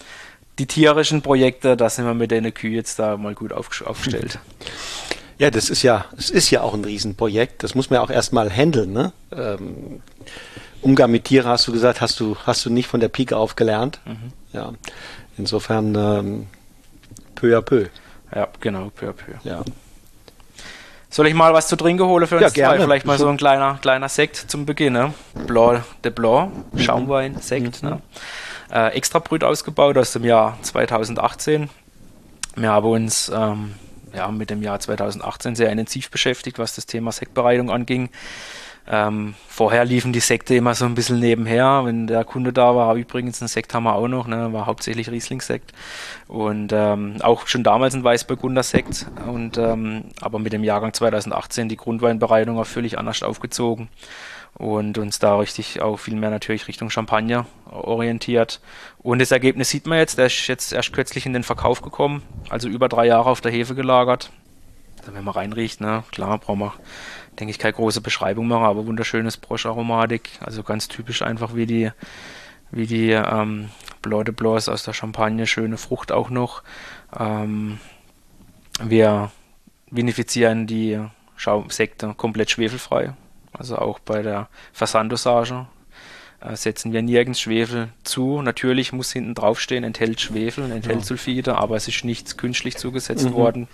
die 0.60 0.68
tierischen 0.68 1.24
Projekte, 1.24 1.76
da 1.76 1.90
sind 1.90 2.06
wir 2.06 2.14
mit 2.14 2.30
den 2.30 2.54
Kühe 2.54 2.76
jetzt 2.76 3.00
da 3.00 3.18
mal 3.18 3.34
gut 3.34 3.52
aufgestellt. 3.52 4.40
Ja, 5.38 5.52
das 5.52 5.70
ist 5.70 5.84
ja, 5.84 6.06
es 6.18 6.30
ist 6.30 6.50
ja 6.50 6.62
auch 6.62 6.74
ein 6.74 6.86
Riesenprojekt. 6.86 7.62
Das 7.62 7.76
muss 7.76 7.90
man 7.90 7.98
ja 7.98 8.04
auch 8.04 8.10
erstmal 8.10 8.50
handeln, 8.50 8.94
ne? 8.94 9.12
Ähm, 9.34 10.02
Umgang 10.82 11.12
mit 11.12 11.26
Tieren 11.26 11.50
hast 11.50 11.68
du 11.68 11.74
gesagt, 11.74 12.00
hast 12.00 12.22
du, 12.22 12.38
hast 12.46 12.66
du 12.66 12.70
nicht 12.70 12.88
von 12.88 13.02
der 13.02 13.10
Pike 13.10 13.36
auf 13.36 13.58
gelernt. 13.58 14.00
Mhm. 14.06 14.32
Ja. 14.54 14.72
Insofern 15.38 15.94
ähm, 15.94 16.48
peu 17.36 17.58
à 17.58 17.62
peu. 17.62 17.88
Ja, 18.34 18.48
genau, 18.62 18.90
peu 18.96 19.10
à 19.10 19.12
peu. 19.12 19.34
Ja. 19.44 19.66
Soll 21.16 21.28
ich 21.28 21.34
mal 21.34 21.54
was 21.54 21.70
zu 21.70 21.78
trinken 21.78 22.04
holen 22.04 22.28
für 22.28 22.36
uns 22.36 22.42
ja, 22.42 22.50
gerne. 22.50 22.76
zwei? 22.76 22.84
Vielleicht 22.84 23.06
mal 23.06 23.18
so 23.18 23.30
ein 23.30 23.38
kleiner, 23.38 23.80
kleiner 23.82 24.10
Sekt 24.10 24.36
zum 24.36 24.66
Beginn. 24.66 24.92
Ne? 24.92 25.14
Blanc 25.48 25.82
de 26.04 26.12
Blanc. 26.12 26.52
Schaumwein, 26.76 27.40
Sekt. 27.40 27.84
Mhm. 27.84 27.90
Ne? 27.90 28.02
Äh, 28.70 28.88
extra 28.98 29.20
Brüt 29.20 29.42
ausgebaut 29.42 29.98
aus 29.98 30.12
dem 30.12 30.26
Jahr 30.26 30.58
2018. 30.62 31.70
Wir 32.58 32.70
haben 32.70 32.86
uns 32.86 33.32
ähm, 33.34 33.76
ja, 34.14 34.28
mit 34.28 34.50
dem 34.50 34.62
Jahr 34.62 34.78
2018 34.82 35.56
sehr 35.56 35.72
intensiv 35.72 36.12
beschäftigt, 36.12 36.60
was 36.60 36.76
das 36.76 36.86
Thema 36.86 37.14
Sektbereitung 37.14 37.72
anging. 37.72 38.10
Ähm, 38.88 39.34
vorher 39.48 39.84
liefen 39.84 40.14
die 40.14 40.20
Sekte 40.20 40.56
immer 40.56 40.76
so 40.76 40.86
ein 40.86 40.94
bisschen 40.94 41.20
nebenher. 41.20 41.82
Wenn 41.86 42.08
der 42.08 42.24
Kunde 42.24 42.54
da 42.54 42.76
war, 42.76 42.96
übrigens 42.96 43.42
einen 43.42 43.48
Sekt 43.48 43.74
haben 43.74 43.84
wir 43.84 43.96
auch 43.96 44.08
noch, 44.08 44.28
ne, 44.28 44.54
war 44.54 44.68
hauptsächlich 44.68 45.10
Riesling-Sekt. 45.10 45.74
Und 46.28 46.72
ähm, 46.72 47.18
auch 47.22 47.48
schon 47.48 47.64
damals 47.64 47.96
ein 47.96 48.04
Weißburgunder-Sekt. 48.04 49.08
Und 49.26 49.58
ähm, 49.58 50.06
aber 50.22 50.40
mit 50.40 50.54
dem 50.54 50.64
Jahrgang 50.64 50.94
2018 50.94 51.70
die 51.70 51.78
Grundweinbereitung 51.78 52.60
auch 52.60 52.68
völlig 52.68 53.00
anders 53.00 53.24
aufgezogen 53.24 53.90
und 54.58 54.98
uns 54.98 55.20
da 55.20 55.38
richtig 55.38 55.82
auch 55.82 55.98
viel 55.98 56.16
mehr 56.16 56.30
natürlich 56.30 56.68
Richtung 56.68 56.90
Champagner 56.90 57.46
orientiert. 57.70 58.62
Und 59.00 59.20
das 59.20 59.32
Ergebnis 59.32 59.70
sieht 59.70 59.86
man 59.86 59.98
jetzt, 59.98 60.18
der 60.18 60.28
ist 60.28 60.48
jetzt 60.48 60.72
erst 60.72 60.94
kürzlich 60.94 61.26
in 61.26 61.34
den 61.34 61.44
Verkauf 61.44 61.82
gekommen, 61.82 62.24
also 62.50 62.70
über 62.70 62.88
drei 62.88 63.08
Jahre 63.08 63.30
auf 63.30 63.42
der 63.42 63.52
Hefe 63.52 63.76
gelagert. 63.76 64.32
Wenn 65.12 65.24
man 65.24 65.34
reinriecht, 65.34 65.82
ne, 65.82 66.04
klar, 66.12 66.40
brauchen 66.40 66.60
wir 66.60 66.74
denke 67.40 67.52
ich, 67.52 67.60
keine 67.60 67.74
große 67.74 68.02
Beschreibung 68.02 68.48
machen, 68.48 68.64
aber 68.64 68.86
wunderschönes 68.86 69.38
Broscharomatik. 69.38 70.30
Also 70.40 70.64
ganz 70.64 70.88
typisch 70.88 71.22
einfach 71.22 71.56
wie 71.56 71.66
die, 71.66 71.92
wie 72.72 72.88
die 72.88 73.12
ähm, 73.12 73.70
Blanc 74.02 74.26
de 74.26 74.34
Blancs 74.34 74.70
aus 74.70 74.84
der 74.84 74.94
Champagne, 74.94 75.48
schöne 75.48 75.78
Frucht 75.78 76.12
auch 76.12 76.30
noch. 76.30 76.64
Ähm, 77.18 77.80
wir 78.84 79.32
vinifizieren 79.90 80.68
die 80.68 81.00
Schaumsekte 81.36 82.14
komplett 82.16 82.52
schwefelfrei. 82.52 83.14
Also 83.54 83.78
auch 83.78 84.00
bei 84.00 84.22
der 84.22 84.50
Versandosage 84.74 85.68
äh, 86.42 86.56
setzen 86.56 86.94
wir 86.94 87.02
nirgends 87.02 87.40
Schwefel 87.40 87.90
zu. 88.04 88.42
Natürlich 88.42 88.94
muss 88.94 89.12
hinten 89.12 89.34
draufstehen, 89.34 89.84
enthält 89.84 90.22
Schwefel, 90.22 90.72
enthält 90.72 91.00
ja. 91.00 91.06
Sulfide, 91.06 91.58
aber 91.58 91.76
es 91.76 91.88
ist 91.88 92.04
nichts 92.04 92.38
künstlich 92.38 92.78
zugesetzt 92.78 93.26
mhm. 93.26 93.34
worden. 93.34 93.68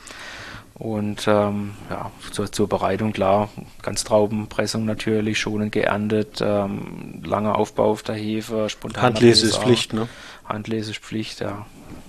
Und 0.81 1.27
ähm, 1.27 1.73
ja, 1.91 2.09
zur, 2.31 2.51
zur, 2.51 2.67
Bereitung 2.67 3.13
klar, 3.13 3.49
ganz 3.83 4.03
Traubenpressung 4.03 4.83
natürlich, 4.83 5.37
schonend 5.37 5.73
geerntet, 5.73 6.41
ähm, 6.41 7.21
langer 7.23 7.59
Aufbau 7.59 7.91
auf 7.91 8.01
der 8.01 8.15
Hefe, 8.15 8.67
spontan. 8.67 9.03
Handlese 9.03 9.45
ist 9.45 9.57
Pflicht, 9.57 9.93
ne? 9.93 10.07
Handlese 10.43 10.89
ist 10.89 10.99
Pflicht, 10.99 11.39
ja. 11.39 11.67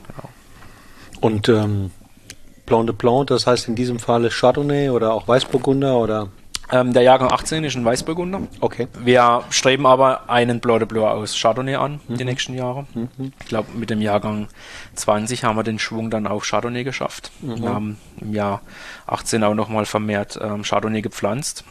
Genau. 0.08 0.28
Und 1.20 1.50
ähm, 1.50 1.90
Blanc 2.64 2.86
de 2.86 2.96
Blanc, 2.96 3.26
das 3.26 3.46
heißt 3.46 3.68
in 3.68 3.74
diesem 3.74 3.98
Fall 3.98 4.30
Chardonnay 4.30 4.88
oder 4.88 5.12
auch 5.12 5.28
Weißburgunder 5.28 5.98
oder? 5.98 6.28
Ähm, 6.72 6.94
der 6.94 7.02
Jahrgang 7.02 7.30
18 7.30 7.64
ist 7.64 7.76
ein 7.76 7.84
Weißburgunder. 7.84 8.40
Okay. 8.60 8.88
Wir 8.98 9.44
streben 9.50 9.84
aber 9.84 10.30
einen 10.30 10.58
Blanc 10.58 10.80
de 10.80 10.88
Blanc 10.88 11.06
aus 11.06 11.38
Chardonnay 11.38 11.74
an, 11.74 12.00
mhm. 12.08 12.16
die 12.16 12.24
nächsten 12.24 12.54
Jahre. 12.54 12.86
Mhm. 12.94 13.32
Ich 13.40 13.46
glaube, 13.46 13.72
mit 13.72 13.90
dem 13.90 14.00
Jahrgang 14.00 14.48
20 14.94 15.44
haben 15.44 15.56
wir 15.56 15.64
den 15.64 15.78
Schwung 15.78 16.10
dann 16.10 16.26
auf 16.26 16.44
Chardonnay 16.44 16.82
geschafft. 16.82 17.30
Mhm. 17.42 17.62
Wir 17.62 17.68
haben 17.68 17.98
im 18.22 18.32
Jahr 18.32 18.62
18 19.06 19.44
auch 19.44 19.54
nochmal 19.54 19.84
vermehrt 19.84 20.40
ähm, 20.42 20.62
Chardonnay 20.62 21.02
gepflanzt 21.02 21.64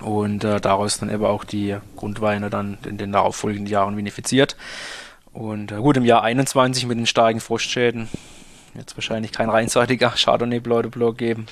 und 0.00 0.44
äh, 0.44 0.60
daraus 0.60 0.98
dann 0.98 1.10
eben 1.10 1.24
auch 1.24 1.44
die 1.44 1.76
Grundweine 1.96 2.50
dann 2.50 2.76
in 2.86 2.98
den 2.98 3.12
darauffolgenden 3.12 3.72
Jahren 3.72 3.96
vinifiziert. 3.96 4.56
Und 5.32 5.72
äh, 5.72 5.76
gut, 5.76 5.96
im 5.96 6.04
Jahr 6.04 6.22
21 6.22 6.86
mit 6.86 6.98
den 6.98 7.06
starken 7.06 7.40
Frostschäden 7.40 8.08
jetzt 8.74 8.98
wahrscheinlich 8.98 9.32
kein 9.32 9.48
reinseitiger 9.48 10.10
Chardonnay 10.16 10.60
Blanc 10.60 10.82
de 10.82 10.90
Blanc 10.90 11.16
geben. 11.16 11.46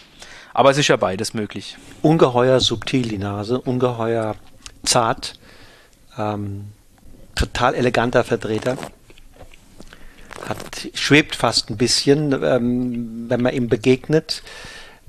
Aber 0.55 0.71
es 0.71 0.79
ist 0.79 0.89
ja 0.89 0.97
beides 0.97 1.35
möglich. 1.35 1.77
Ungeheuer 2.01 2.61
subtil 2.61 3.09
die 3.09 3.19
Nase, 3.19 3.61
ungeheuer 3.61 4.37
zart, 4.85 5.35
ähm, 6.17 6.67
total 7.35 7.75
eleganter 7.75 8.23
Vertreter. 8.23 8.79
Hat, 10.49 10.89
schwebt 10.95 11.35
fast 11.35 11.71
ein 11.71 11.77
bisschen, 11.77 12.33
ähm, 12.43 13.29
wenn 13.29 13.43
man 13.43 13.53
ihm 13.53 13.69
begegnet. 13.69 14.43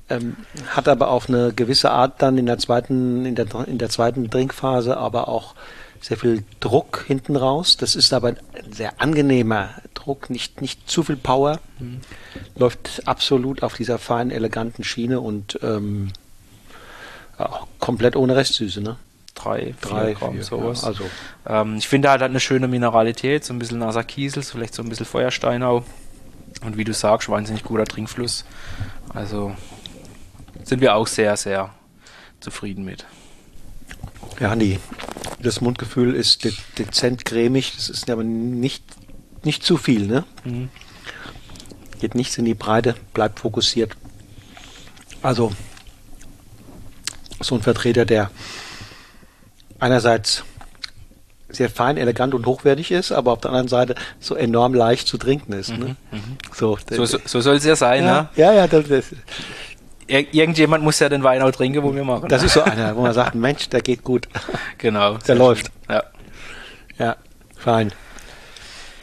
Ähm, 0.10 0.36
hat 0.68 0.88
aber 0.88 1.10
auf 1.10 1.30
eine 1.30 1.54
gewisse 1.54 1.92
Art 1.92 2.22
dann 2.22 2.38
in 2.38 2.48
der 2.48 2.58
zweiten, 2.58 3.26
in 3.26 3.36
der, 3.36 3.48
in 3.68 3.78
der 3.78 3.90
zweiten 3.90 4.30
Trinkphase 4.30 4.98
aber 4.98 5.28
auch 5.28 5.56
sehr 6.06 6.18
viel 6.18 6.44
Druck 6.60 7.04
hinten 7.08 7.36
raus. 7.36 7.78
Das 7.78 7.96
ist 7.96 8.14
aber 8.14 8.28
ein 8.28 8.38
sehr 8.72 9.02
angenehmer 9.02 9.70
Druck 9.96 10.30
nicht, 10.30 10.62
nicht 10.62 10.88
zu 10.88 11.02
viel 11.02 11.16
Power. 11.16 11.60
Mhm. 11.80 12.02
Läuft 12.56 13.02
absolut 13.06 13.64
auf 13.64 13.74
dieser 13.74 13.98
feinen, 13.98 14.30
eleganten 14.30 14.84
Schiene 14.84 15.20
und 15.20 15.58
ähm, 15.64 16.14
ja, 17.40 17.62
komplett 17.80 18.16
ohne 18.16 18.36
Restsüße, 18.36 18.82
ne? 18.82 18.98
Drei, 19.34 19.74
drei 19.82 20.14
Gramm, 20.14 20.34
vier, 20.34 20.44
sowas. 20.44 20.84
Ja, 20.84 20.90
also. 20.90 21.04
Ähm, 21.48 21.78
ich 21.78 21.88
finde, 21.88 22.10
er 22.10 22.14
hat 22.14 22.22
eine 22.22 22.40
schöne 22.40 22.68
Mineralität, 22.68 23.44
so 23.44 23.54
ein 23.54 23.58
bisschen 23.58 23.80
naser 23.80 24.04
Kiesel, 24.04 24.44
vielleicht 24.44 24.76
so 24.76 24.84
ein 24.84 24.90
bisschen 24.90 25.08
Feuerstein 25.08 25.64
auch. 25.64 25.84
Und 26.64 26.78
wie 26.78 26.84
du 26.84 26.94
sagst, 26.94 27.30
wahnsinnig 27.30 27.64
guter 27.64 27.86
Trinkfluss. 27.86 28.46
Also 29.12 29.56
sind 30.64 30.82
wir 30.82 30.94
auch 30.94 31.08
sehr, 31.08 31.36
sehr 31.36 31.74
zufrieden 32.42 32.86
mit. 32.86 33.06
Ja, 34.40 34.56
die, 34.56 34.80
das 35.40 35.62
Mundgefühl 35.62 36.16
ist 36.16 36.44
de 36.44 36.54
dezent 36.78 37.26
cremig, 37.26 37.74
das 37.76 37.90
ist 37.90 38.10
aber 38.10 38.24
nicht, 38.24 38.84
nicht 39.44 39.64
zu 39.64 39.78
viel, 39.78 40.08
ne? 40.08 40.24
Mhm. 40.44 40.70
Geht 42.00 42.16
nichts 42.16 42.38
in 42.38 42.46
die 42.46 42.54
Breite, 42.54 42.96
bleibt 43.14 43.40
fokussiert. 43.40 43.96
Also 45.22 45.52
so 47.40 47.56
ein 47.56 47.62
Vertreter, 47.62 48.06
der 48.06 48.30
einerseits 49.80 50.44
sehr 51.50 51.70
fein, 51.70 51.98
elegant 51.98 52.34
und 52.34 52.46
hochwertig 52.46 52.92
ist, 52.92 53.12
aber 53.12 53.32
auf 53.32 53.40
der 53.40 53.52
anderen 53.52 53.68
Seite 53.68 53.96
so 54.20 54.36
enorm 54.36 54.74
leicht 54.74 55.08
zu 55.08 55.18
trinken 55.18 55.54
ist. 55.54 55.70
Ne? 55.70 55.96
Mhm, 56.12 56.38
so, 56.54 56.78
so, 56.90 57.06
so, 57.06 57.20
so 57.24 57.42
soll 57.42 57.56
es 57.56 57.66
ja 57.66 57.76
sein. 57.76 58.04
Ja, 58.04 58.24
ne? 58.24 58.30
ja, 58.36 58.54
ja 58.54 58.68
das, 58.68 58.88
das, 58.88 59.06
Irgendjemand 60.08 60.84
muss 60.84 61.00
ja 61.00 61.10
den 61.10 61.24
Wein 61.24 61.42
auch 61.42 61.52
trinken, 61.52 61.82
wo 61.82 61.96
wir 61.96 62.04
machen. 62.04 62.30
Das 62.30 62.44
ist 62.44 62.54
so 62.54 62.62
einer, 62.62 62.96
wo 62.96 63.02
man 63.02 63.14
sagt, 63.14 63.34
Mensch, 63.34 63.70
der 63.70 63.82
geht 63.82 64.04
gut. 64.04 64.28
Genau. 64.78 65.18
Der 65.18 65.36
läuft. 65.36 65.72
Ja. 65.90 66.04
Ja, 67.00 67.16
fein. 67.58 67.92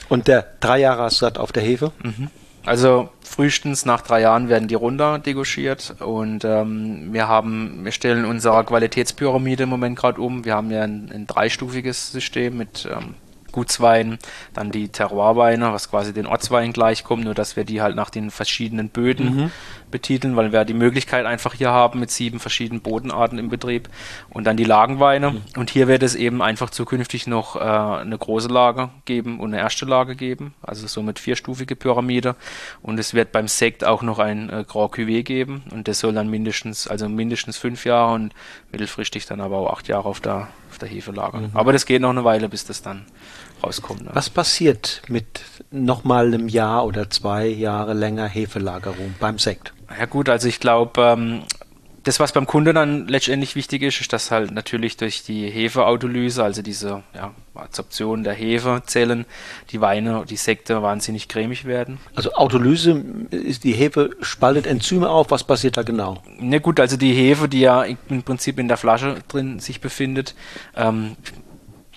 Und 0.09 0.29
der 0.29 0.47
drei 0.61 0.79
Jahre 0.79 1.03
hast 1.03 1.23
du 1.23 1.27
auf 1.27 1.51
der 1.53 1.63
Hefe? 1.63 1.91
Mhm. 2.03 2.31
Also 2.65 3.09
frühestens 3.23 3.85
nach 3.85 4.03
drei 4.03 4.21
Jahren 4.21 4.49
werden 4.49 4.69
die 4.69 4.75
runter 4.77 5.19
degauchiert 5.19 5.97
und 6.01 6.45
ähm, 6.45 7.13
wir 7.13 7.27
haben, 7.27 7.81
wir 7.83 7.91
stellen 7.91 8.25
unsere 8.25 8.63
Qualitätspyramide 8.65 9.65
im 9.65 9.69
Moment 9.69 9.99
gerade 9.99 10.21
um. 10.21 10.45
Wir 10.45 10.55
haben 10.55 10.71
ja 10.71 10.83
ein, 10.83 11.11
ein 11.13 11.27
dreistufiges 11.27 12.13
System 12.13 12.59
mit 12.59 12.89
ähm, 12.91 13.15
Gutswein, 13.53 14.19
dann 14.55 14.71
die 14.71 14.89
Terroirweine, 14.89 15.73
was 15.73 15.91
quasi 15.91 16.13
den 16.13 16.27
Ortswein 16.27 16.73
gleichkommt, 16.73 17.25
nur 17.25 17.35
dass 17.35 17.57
wir 17.57 17.65
die 17.65 17.83
halt 17.83 17.97
nach 17.97 18.11
den 18.11 18.31
verschiedenen 18.31 18.89
Böden 18.89 19.37
mhm. 19.37 19.51
betiteln, 19.91 20.37
weil 20.37 20.53
wir 20.53 20.65
die 20.65 20.75
Möglichkeit 20.75 21.27
einfach 21.27 21.55
hier 21.55 21.71
haben 21.71 22.01
mit 22.01 22.11
sieben 22.11 22.41
verschiedenen 22.41 22.81
Bodenarten 22.81 23.39
im 23.39 23.49
Betrieb 23.49 23.89
und 24.31 24.45
dann 24.45 24.57
die 24.57 24.65
Lagenweine. 24.65 25.33
Mhm. 25.33 25.43
Und 25.57 25.71
hier 25.71 25.89
wird 25.89 26.03
es 26.03 26.15
eben 26.15 26.43
einfach 26.43 26.71
zukünftig 26.71 27.27
noch 27.27 27.57
äh, 27.57 27.61
eine 27.61 28.19
große 28.19 28.49
Lage 28.49 28.91
geben 29.05 29.41
und 29.41 29.53
eine 29.53 29.63
erste 29.63 29.85
Lage 29.85 30.17
geben, 30.17 30.55
also 30.63 30.87
somit 30.87 31.19
vierstufige 31.19 31.77
Pyramide. 31.77 32.35
Und 32.81 32.99
es 32.99 33.15
wird 33.15 33.33
beim 33.33 33.49
Sekt 33.49 33.85
auch 33.85 34.03
noch 34.03 34.19
ein 34.19 34.51
äh, 34.51 34.65
Grand 34.67 34.95
Cuvée 34.95 35.23
geben 35.23 35.63
und 35.71 35.89
das 35.89 36.01
soll 36.01 36.13
dann 36.13 36.29
mindestens, 36.29 36.89
also 36.89 37.09
mindestens 37.09 37.59
fünf 37.59 37.85
Jahre 37.85 38.15
und 38.15 38.35
mittelfristig 38.71 39.27
dann 39.27 39.41
aber 39.41 39.59
auch 39.59 39.73
acht 39.73 39.89
Jahre 39.89 40.09
auf 40.09 40.21
der, 40.21 40.49
auf 40.71 40.79
der 40.79 40.89
Hefe 40.89 41.13
lagern. 41.13 41.51
Mhm. 41.51 41.57
Aber 41.57 41.73
das 41.73 41.87
geht 41.87 42.03
noch 42.03 42.11
eine 42.11 42.25
Weile, 42.25 42.49
bis 42.49 42.65
das 42.65 42.83
dann 42.83 43.07
rauskommt. 43.63 44.05
Ne? 44.05 44.11
Was 44.13 44.31
passiert 44.31 45.03
mit 45.09 45.43
nochmal 45.71 46.27
einem 46.27 46.49
Jahr 46.49 46.85
oder 46.85 47.11
zwei 47.11 47.47
Jahre 47.47 47.95
länger 47.95 48.27
Hefelagerung 48.27 49.15
beim 49.21 49.39
Sekt? 49.39 49.73
Ja 49.99 50.07
gut, 50.07 50.29
also 50.29 50.49
ich 50.49 50.61
glaube, 50.61 51.01
ähm, 51.03 51.43
das, 52.05 52.19
was 52.19 52.33
beim 52.33 52.47
Kunden 52.47 52.75
dann 52.75 53.07
letztendlich 53.07 53.55
wichtig 53.55 53.83
ist, 53.83 54.01
ist, 54.01 54.13
dass 54.13 54.31
halt 54.31 54.51
natürlich 54.51 54.97
durch 54.97 55.23
die 55.23 55.49
Hefeautolyse, 55.49 56.43
also 56.43 56.63
diese 56.63 57.03
ja, 57.15 57.33
Adsorption 57.55 58.25
der 58.25 58.35
Hefezellen, 58.35 59.25
die 59.71 59.81
Weine, 59.81 60.25
die 60.29 60.37
Sekte 60.37 60.83
wahnsinnig 60.83 61.29
cremig 61.29 61.65
werden. 61.65 61.99
Also 62.15 62.33
Autolyse 62.33 63.03
ist 63.31 63.63
die 63.65 63.73
Hefe 63.73 64.11
spaltet 64.21 64.67
Enzyme 64.67 65.09
auf. 65.09 65.31
Was 65.31 65.45
passiert 65.45 65.77
da 65.77 65.83
genau? 65.83 66.23
Na 66.41 66.59
gut, 66.59 66.81
also 66.81 66.97
die 66.97 67.13
Hefe, 67.13 67.49
die 67.49 67.61
ja 67.61 67.83
im 67.83 68.23
Prinzip 68.23 68.59
in 68.59 68.69
der 68.69 68.77
Flasche 68.77 69.17
drin 69.29 69.61
sich 69.61 69.81
befindet, 69.81 70.35
ähm, 70.77 71.17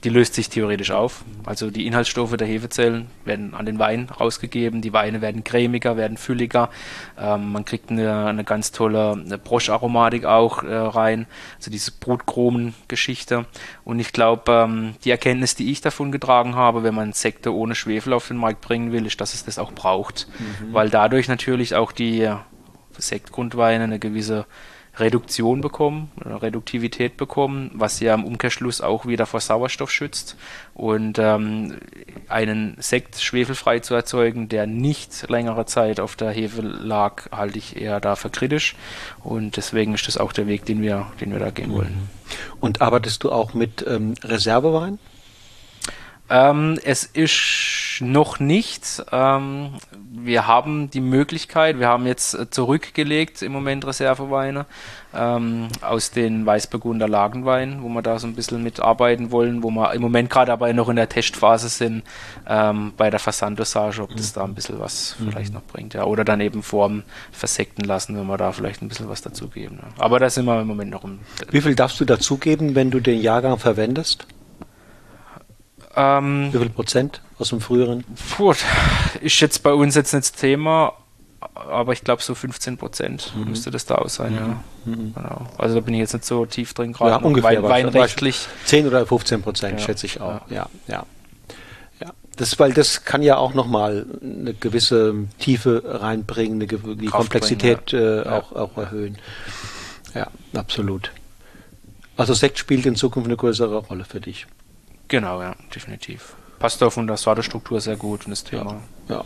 die 0.06 0.10
löst 0.10 0.36
sich 0.36 0.50
theoretisch 0.50 0.92
auf. 0.92 1.26
Also 1.46 1.72
die 1.72 1.88
Inhaltsstoffe 1.88 2.38
der 2.38 2.48
Hefezellen 2.48 3.08
werden 3.26 3.56
an 3.56 3.66
den 3.66 3.80
Wein 3.80 4.08
rausgegeben, 4.08 4.82
die 4.82 4.94
Weine 4.94 5.20
werden 5.20 5.44
cremiger, 5.44 5.98
werden 5.98 6.18
fülliger, 6.18 6.70
ähm, 7.20 7.52
man 7.52 7.66
kriegt 7.66 7.90
eine, 7.90 8.28
eine 8.28 8.44
ganz 8.44 8.72
tolle 8.72 9.16
Broscharomatik 9.44 10.26
auch 10.26 10.62
äh, 10.62 10.76
rein, 10.76 11.26
also 11.58 11.72
diese 11.72 11.92
Brutchromen-Geschichte. 11.92 13.48
Und 13.84 14.00
ich 14.00 14.14
glaube, 14.14 14.52
ähm, 14.52 14.96
die 15.04 15.10
Erkenntnis, 15.10 15.56
die 15.56 15.72
ich 15.72 15.82
davon 15.82 16.12
getragen 16.12 16.56
habe, 16.56 16.84
wenn 16.84 16.94
man 16.94 17.14
Sekte 17.14 17.52
ohne 17.52 17.74
Schwefel 17.74 18.14
auf 18.14 18.28
den 18.28 18.38
Markt 18.38 18.62
bringen 18.62 18.92
will, 18.92 19.08
ist, 19.08 19.20
dass 19.20 19.34
es 19.34 19.44
das 19.44 19.58
auch 19.58 19.72
braucht, 19.72 20.28
mhm. 20.38 20.72
weil 20.74 20.92
dadurch 20.92 21.28
natürlich 21.28 21.74
auch 21.74 21.92
die 21.92 22.30
Sektgrundweine 22.96 23.86
eine 23.86 23.98
gewisse 23.98 24.46
Reduktion 24.98 25.62
bekommen, 25.62 26.12
Reduktivität 26.24 27.18
bekommen, 27.18 27.72
was 27.74 28.00
ja 28.00 28.14
im 28.14 28.24
Umkehrschluss 28.24 28.82
auch 28.82 29.06
wieder 29.06 29.26
vor 29.26 29.40
Sauerstoff 29.40 29.92
schützt. 29.92 30.38
Und 30.74 31.20
ähm, 31.20 31.78
einen 32.28 32.76
Sekt 32.80 33.20
schwefelfrei 33.20 33.80
zu 33.80 33.94
erzeugen, 33.94 34.50
der 34.50 34.68
nicht 34.68 35.30
längere 35.30 35.66
Zeit 35.66 36.00
auf 36.00 36.16
der 36.16 36.32
Hefe 36.32 36.62
lag, 36.62 37.32
halte 37.32 37.58
ich 37.58 37.80
eher 37.80 38.00
da 38.00 38.16
für 38.16 38.30
kritisch. 38.30 38.76
Und 39.24 39.58
deswegen 39.58 39.94
ist 39.94 40.08
das 40.08 40.18
auch 40.18 40.34
der 40.34 40.48
Weg, 40.48 40.66
den 40.66 40.82
wir, 40.82 41.08
den 41.20 41.32
wir 41.32 41.40
da 41.40 41.50
gehen 41.50 41.72
wollen. 41.72 41.94
Mhm. 41.94 42.10
Und 42.60 42.82
arbeitest 42.82 43.24
du 43.24 43.32
auch 43.32 43.54
mit 43.54 43.86
ähm, 43.88 44.16
Reservewein? 44.24 45.00
Ähm, 46.30 46.80
es 46.84 47.04
ist 47.04 48.02
noch 48.02 48.40
nicht. 48.40 49.04
Ähm, 49.12 49.74
wir 50.12 50.48
haben 50.48 50.90
die 50.90 51.02
Möglichkeit, 51.02 51.80
wir 51.80 51.88
haben 51.88 52.08
jetzt 52.08 52.34
äh, 52.34 52.50
zurückgelegt 52.50 53.44
im 53.44 53.52
Moment 53.52 53.86
Reserveweine 53.86 54.66
ähm, 55.14 55.68
aus 55.82 56.10
den 56.10 56.46
Weißburgunder 56.46 57.08
Lagenweinen, 57.08 57.84
wo 57.84 57.90
wir 57.90 58.02
da 58.02 58.18
so 58.18 58.26
ein 58.26 58.34
bisschen 58.34 58.64
mitarbeiten 58.64 59.32
wollen, 59.32 59.62
wo 59.62 59.70
wir 59.70 59.94
im 59.94 60.02
Moment 60.02 60.32
gerade 60.32 60.52
aber 60.52 60.74
noch 60.74 60.90
in 60.90 60.96
der 60.96 61.10
Testphase 61.10 61.70
sind 61.70 62.04
ähm, 62.48 62.94
bei 62.98 63.12
der 63.12 63.20
Versanddosage, 63.20 64.02
ob 64.02 64.16
das 64.16 64.34
da 64.34 64.44
ein 64.44 64.56
bisschen 64.56 64.80
was 64.80 65.16
mhm. 65.20 65.30
vielleicht 65.30 65.54
noch 65.54 65.64
bringt. 65.64 65.94
Ja. 65.94 66.06
Oder 66.06 66.24
dann 66.24 66.42
eben 66.42 66.64
Formen 66.64 67.04
versekten 67.32 67.86
lassen, 67.86 68.18
wenn 68.18 68.26
wir 68.26 68.38
da 68.38 68.52
vielleicht 68.52 68.82
ein 68.82 68.90
bisschen 68.90 69.10
was 69.10 69.22
dazugeben. 69.22 69.80
Ja. 69.80 70.04
Aber 70.04 70.20
da 70.20 70.30
sind 70.30 70.46
wir 70.46 70.60
im 70.60 70.68
Moment 70.68 70.90
noch 70.90 71.04
im. 71.04 71.20
Wie 71.52 71.62
viel 71.62 71.76
darfst 71.76 72.00
du 72.00 72.06
dazugeben, 72.06 72.74
wenn 72.74 72.90
du 72.90 73.00
den 73.00 73.22
Jahrgang 73.22 73.60
verwendest? 73.60 74.26
Ähm, 75.96 76.50
Wie 76.52 76.58
viel 76.58 76.70
Prozent 76.70 77.22
aus 77.40 77.50
dem 77.50 77.62
früheren? 77.62 78.04
Puh, 78.38 78.54
ist 79.22 79.40
jetzt 79.40 79.64
bei 79.64 79.74
uns 79.74 79.96
jetzt 79.96 80.14
nicht 80.14 80.26
das 80.26 80.32
Thema, 80.34 80.94
aber 81.54 81.94
ich 81.94 82.04
glaube 82.04 82.22
so 82.22 82.36
15 82.36 82.78
Prozent 82.78 83.34
mhm. 83.36 83.50
müsste 83.50 83.72
das 83.72 83.86
da 83.86 83.96
aus 83.96 84.16
sein, 84.16 84.34
mhm. 84.34 84.38
ja. 84.38 84.64
Mhm. 84.86 85.14
Genau. 85.16 85.48
Also 85.58 85.76
da 85.76 85.82
bin 85.82 85.94
ich 85.94 86.00
jetzt 86.02 86.14
nicht 86.14 86.26
so 86.26 86.46
tief 86.46 86.74
drin 86.74 86.94
gerade. 86.94 87.12
Ja, 87.12 87.18
ungefähr. 87.18 87.64
Wein, 87.64 87.94
weinrechtlich. 87.94 88.48
10 88.66 88.88
oder 88.88 89.06
15 89.06 89.42
Prozent, 89.42 89.80
ja. 89.80 89.86
schätze 89.86 90.06
ich 90.06 90.20
auch. 90.22 90.42
Ja, 90.50 90.68
ja. 90.88 91.06
ja. 92.00 92.14
Das, 92.36 92.60
weil 92.60 92.74
das 92.74 93.06
kann 93.06 93.22
ja 93.22 93.38
auch 93.38 93.54
nochmal 93.54 94.06
eine 94.22 94.54
gewisse 94.54 95.16
Tiefe 95.40 95.82
reinbringen, 95.86 96.62
eine, 96.62 96.68
die 96.68 97.06
Kraft 97.06 97.18
Komplexität 97.18 97.86
bringen, 97.86 98.24
äh, 98.26 98.30
auch, 98.30 98.52
auch 98.52 98.78
erhöhen. 98.78 99.18
Ja, 100.14 100.28
absolut. 100.54 101.12
Also 102.18 102.34
Sekt 102.34 102.60
spielt 102.60 102.86
in 102.86 102.96
Zukunft 102.96 103.28
eine 103.28 103.38
größere 103.38 103.78
Rolle 103.78 104.06
für 104.06 104.22
dich. 104.22 104.48
Genau, 105.08 105.42
ja, 105.42 105.56
definitiv. 105.74 106.36
Passt 106.60 106.82
auch 106.84 106.92
von 106.92 107.08
der 107.08 107.18
Sortestruktur 107.18 107.82
sehr 107.82 107.96
gut 107.96 108.26
und 108.26 108.32
das 108.32 108.44
Thema. 108.44 108.82
Ja. 109.10 109.16
ja. 109.16 109.26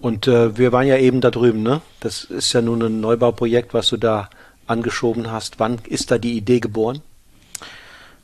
Und 0.00 0.26
äh, 0.26 0.56
wir 0.56 0.72
waren 0.72 0.86
ja 0.86 0.96
eben 0.98 1.20
da 1.20 1.30
drüben, 1.30 1.62
ne? 1.62 1.80
Das 2.00 2.24
ist 2.24 2.52
ja 2.52 2.60
nun 2.60 2.82
ein 2.82 3.00
Neubauprojekt, 3.00 3.74
was 3.74 3.88
du 3.88 3.96
da 3.96 4.30
angeschoben 4.66 5.30
hast. 5.30 5.58
Wann 5.58 5.78
ist 5.86 6.10
da 6.10 6.18
die 6.18 6.36
Idee 6.36 6.60
geboren? 6.60 7.02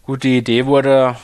Gut, 0.02 0.24
die 0.24 0.38
Idee 0.38 0.66
wurde 0.66 1.16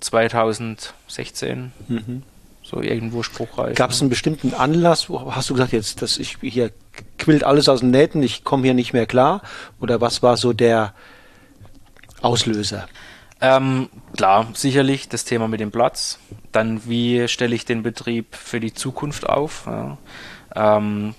2016. 0.00 1.72
Mhm. 1.88 2.22
So 2.62 2.82
irgendwo 2.82 3.22
spruchreich. 3.22 3.76
Gab 3.76 3.90
es 3.90 3.98
ne? 3.98 4.04
einen 4.04 4.10
bestimmten 4.10 4.52
Anlass? 4.52 5.08
Wo 5.08 5.34
hast 5.34 5.50
du 5.50 5.54
gesagt, 5.54 5.72
jetzt, 5.72 6.02
dass 6.02 6.18
ich 6.18 6.38
hier 6.40 6.72
quillt 7.16 7.44
alles 7.44 7.68
aus 7.68 7.80
den 7.80 7.90
Nähten, 7.90 8.22
ich 8.22 8.42
komme 8.42 8.64
hier 8.64 8.74
nicht 8.74 8.92
mehr 8.92 9.06
klar? 9.06 9.42
Oder 9.80 10.00
was 10.00 10.22
war 10.22 10.36
so 10.36 10.52
der 10.52 10.92
Auslöser? 12.22 12.88
Ähm, 13.40 13.88
klar, 14.16 14.46
sicherlich 14.54 15.08
das 15.08 15.24
Thema 15.24 15.48
mit 15.48 15.60
dem 15.60 15.70
Platz. 15.70 16.18
Dann, 16.52 16.88
wie 16.88 17.28
stelle 17.28 17.54
ich 17.54 17.64
den 17.64 17.82
Betrieb 17.82 18.34
für 18.34 18.60
die 18.60 18.72
Zukunft 18.72 19.28
auf? 19.28 19.66
Ja. 19.66 19.98
Ähm, 20.54 21.14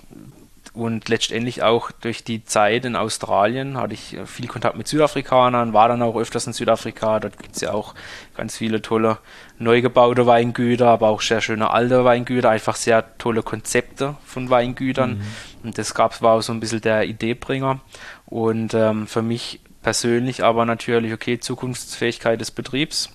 und 0.78 1.10
letztendlich 1.10 1.64
auch 1.64 1.90
durch 1.90 2.24
die 2.24 2.46
Zeit 2.46 2.86
in 2.86 2.96
Australien 2.96 3.78
hatte 3.78 3.96
ich 3.96 4.16
viel 4.26 4.48
Kontakt 4.48 4.78
mit 4.78 4.88
Südafrikanern, 4.88 5.74
war 5.74 5.88
dann 5.88 6.04
auch 6.04 6.16
öfters 6.16 6.46
in 6.46 6.54
Südafrika. 6.54 7.20
Dort 7.20 7.40
gibt 7.40 7.56
es 7.56 7.62
ja 7.62 7.72
auch 7.72 7.96
ganz 8.36 8.58
viele 8.58 8.84
tolle 8.84 9.18
neu 9.58 9.82
gebaute 9.82 10.28
Weingüter, 10.28 10.90
aber 10.90 11.10
auch 11.10 11.22
sehr 11.22 11.42
schöne 11.42 11.72
alte 11.72 12.06
Weingüter, 12.06 12.52
einfach 12.52 12.76
sehr 12.76 13.18
tolle 13.18 13.42
Konzepte 13.42 14.18
von 14.24 14.52
Weingütern. 14.52 15.18
Mhm. 15.18 15.22
Und 15.64 15.78
das 15.80 15.96
gab, 15.96 16.22
war 16.22 16.36
auch 16.36 16.42
so 16.42 16.54
ein 16.54 16.60
bisschen 16.60 16.82
der 16.82 17.06
Ideebringer. 17.06 17.80
Und 18.28 18.76
ähm, 18.76 19.08
für 19.08 19.24
mich 19.24 19.62
persönlich 19.88 20.44
aber 20.44 20.66
natürlich, 20.66 21.14
okay, 21.14 21.40
Zukunftsfähigkeit 21.40 22.42
des 22.42 22.52
Betriebs. 22.52 23.10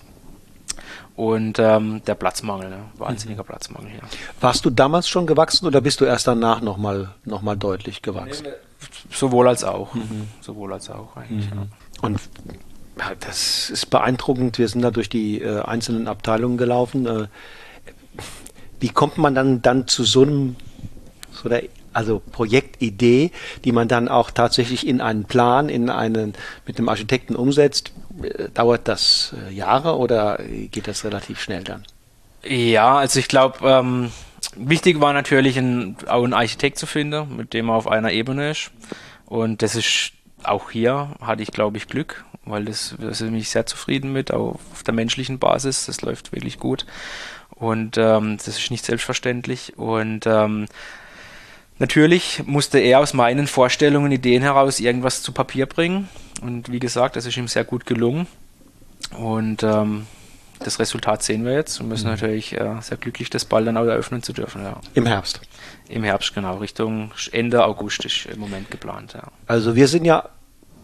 und 1.15 1.59
ähm, 1.59 2.01
der 2.07 2.15
Platzmangel, 2.15 2.71
ne? 2.71 2.79
wahnsinniger 2.97 3.43
mhm. 3.43 3.47
Platzmangel 3.47 3.91
hier. 3.91 4.01
Warst 4.41 4.65
du 4.65 4.71
damals 4.71 5.07
schon 5.07 5.27
gewachsen 5.27 5.67
oder 5.67 5.81
bist 5.81 6.01
du 6.01 6.05
erst 6.05 6.25
danach 6.25 6.61
nochmal 6.61 7.13
noch 7.25 7.43
mal 7.43 7.55
deutlich 7.55 8.01
gewachsen? 8.01 8.47
Sowohl 9.11 9.49
als 9.49 9.63
auch. 9.63 9.93
Mhm. 9.93 10.29
Sowohl 10.41 10.73
als 10.73 10.89
auch 10.89 11.15
eigentlich. 11.15 11.51
Mhm. 11.51 11.57
Ja. 11.57 11.67
Und 12.01 12.19
ja, 12.97 13.11
das 13.19 13.69
ist 13.69 13.91
beeindruckend. 13.91 14.57
Wir 14.57 14.67
sind 14.67 14.81
da 14.81 14.89
durch 14.89 15.09
die 15.09 15.43
äh, 15.43 15.61
einzelnen 15.61 16.07
Abteilungen 16.07 16.57
gelaufen. 16.57 17.05
Äh, 17.05 17.27
wie 18.79 18.89
kommt 18.89 19.19
man 19.19 19.35
dann, 19.35 19.61
dann 19.61 19.87
zu 19.87 20.05
so 20.05 20.23
einem 20.23 20.55
so 21.31 21.49
der, 21.49 21.65
also 21.93 22.21
Projektidee, 22.31 23.31
die 23.63 23.71
man 23.71 23.87
dann 23.87 24.07
auch 24.07 24.31
tatsächlich 24.31 24.87
in 24.87 25.01
einen 25.01 25.25
Plan, 25.25 25.69
in 25.69 25.89
einen 25.89 26.33
mit 26.65 26.77
dem 26.77 26.89
Architekten 26.89 27.35
umsetzt? 27.35 27.93
Äh, 28.21 28.49
dauert 28.53 28.87
das 28.87 29.35
äh, 29.47 29.53
Jahre 29.53 29.97
oder 29.97 30.39
geht 30.71 30.87
das 30.87 31.05
relativ 31.05 31.39
schnell 31.39 31.63
dann? 31.63 31.83
Ja, 32.43 32.97
also 32.97 33.19
ich 33.19 33.27
glaube, 33.27 33.59
ähm, 33.63 34.11
wichtig 34.55 34.99
war 34.99 35.13
natürlich 35.13 35.57
ein, 35.57 35.95
auch 36.07 36.23
einen 36.23 36.33
Architekt 36.33 36.77
zu 36.77 36.85
finden, 36.85 37.37
mit 37.37 37.53
dem 37.53 37.67
man 37.67 37.77
auf 37.77 37.87
einer 37.87 38.11
Ebene 38.11 38.51
ist. 38.51 38.71
Und 39.25 39.61
das 39.61 39.75
ist 39.75 40.11
auch 40.43 40.71
hier 40.71 41.15
hatte 41.21 41.41
ich, 41.41 41.51
glaube 41.51 41.77
ich, 41.77 41.87
Glück, 41.87 42.25
weil 42.45 42.65
das, 42.65 42.95
das 42.99 43.19
bin 43.19 43.35
ich 43.35 43.49
sehr 43.49 43.65
zufrieden 43.65 44.11
mit, 44.11 44.31
auch 44.31 44.59
auf 44.71 44.83
der 44.85 44.93
menschlichen 44.93 45.39
Basis. 45.39 45.85
Das 45.85 46.01
läuft 46.01 46.31
wirklich 46.31 46.59
gut. 46.59 46.85
Und 47.49 47.97
ähm, 47.97 48.37
das 48.37 48.47
ist 48.47 48.71
nicht 48.71 48.85
selbstverständlich. 48.85 49.77
Und 49.77 50.25
ähm, 50.27 50.67
natürlich 51.79 52.43
musste 52.45 52.79
er 52.79 52.99
aus 52.99 53.13
meinen 53.13 53.47
Vorstellungen, 53.47 54.11
Ideen 54.11 54.41
heraus 54.41 54.79
irgendwas 54.79 55.21
zu 55.21 55.31
Papier 55.31 55.65
bringen. 55.65 56.09
Und 56.41 56.71
wie 56.71 56.79
gesagt, 56.79 57.15
das 57.15 57.25
ist 57.25 57.37
ihm 57.37 57.47
sehr 57.47 57.63
gut 57.63 57.85
gelungen. 57.85 58.27
Und 59.17 59.63
ähm, 59.63 60.07
das 60.59 60.79
Resultat 60.79 61.23
sehen 61.23 61.45
wir 61.45 61.53
jetzt 61.53 61.79
und 61.79 61.87
müssen 61.87 62.05
mhm. 62.05 62.11
natürlich 62.11 62.53
äh, 62.53 62.75
sehr 62.81 62.97
glücklich 62.97 63.29
das 63.29 63.45
Ball 63.45 63.65
dann 63.65 63.77
auch 63.77 63.85
eröffnen 63.85 64.23
zu 64.23 64.33
dürfen. 64.33 64.63
Ja. 64.63 64.79
Im 64.93 65.05
Herbst. 65.05 65.41
Im 65.89 66.03
Herbst, 66.03 66.33
genau. 66.33 66.57
Richtung 66.57 67.11
Ende 67.31 67.65
August 67.65 68.05
ist 68.05 68.25
im 68.25 68.39
Moment 68.39 68.71
geplant. 68.71 69.13
Ja. 69.13 69.23
Also 69.47 69.75
wir 69.75 69.87
sind 69.87 70.05
ja 70.05 70.29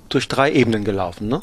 durch 0.09 0.27
drei 0.27 0.51
Ebenen 0.51 0.83
gelaufen, 0.83 1.27
ne? 1.27 1.41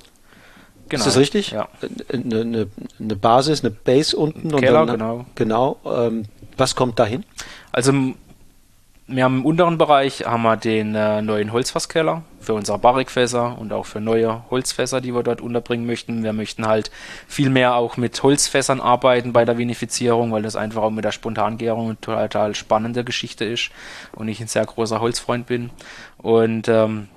Genau. 0.89 1.01
Ist 1.01 1.07
das 1.07 1.17
richtig? 1.17 1.51
Ja. 1.51 1.69
Eine, 2.13 2.41
eine, 2.41 2.67
eine 3.01 3.17
Basis, 3.17 3.65
eine 3.65 3.71
Base 3.73 4.17
unten. 4.17 4.55
Keller, 4.57 4.83
und 4.83 4.87
dann, 4.89 4.99
genau. 4.99 5.27
Genau. 5.35 5.81
Ähm, 5.85 6.25
was 6.57 6.77
kommt 6.77 6.99
dahin? 6.99 7.25
Also 7.73 7.93
wir 9.09 9.23
haben 9.23 9.39
im 9.39 9.45
unteren 9.47 9.79
Bereich 9.79 10.25
haben 10.27 10.43
wir 10.43 10.57
den 10.57 10.97
äh, 10.97 11.23
neuen 11.23 11.53
Holzfasskeller 11.53 12.23
für 12.41 12.55
unsere 12.55 12.79
Barrikfässer 12.79 13.57
und 13.57 13.73
auch 13.73 13.87
für 13.87 14.01
neue 14.01 14.43
Holzfässer, 14.51 15.01
die 15.01 15.15
wir 15.15 15.23
dort 15.23 15.41
unterbringen 15.41 15.87
möchten. 15.87 16.25
Wir 16.25 16.33
möchten 16.33 16.67
halt 16.67 16.91
viel 17.29 17.49
mehr 17.49 17.77
auch 17.77 17.97
mit 17.97 18.21
Holzfässern 18.21 18.81
arbeiten 18.81 19.33
bei 19.33 19.45
der 19.45 19.59
Vinifizierung, 19.59 20.33
weil 20.33 20.43
das 20.43 20.57
einfach 20.57 20.83
auch 20.83 20.91
mit 20.91 21.05
der 21.05 21.13
Spontangärung 21.13 21.87
eine 21.87 22.01
total 22.01 22.55
spannende 22.57 23.05
Geschichte 23.05 23.45
ist 23.45 23.71
und 24.13 24.27
ich 24.27 24.41
ein 24.41 24.49
sehr 24.49 24.65
großer 24.65 25.01
Holzfreund 25.01 25.47
bin. 25.47 25.71
Und 26.19 26.67
ähm, 26.69 27.09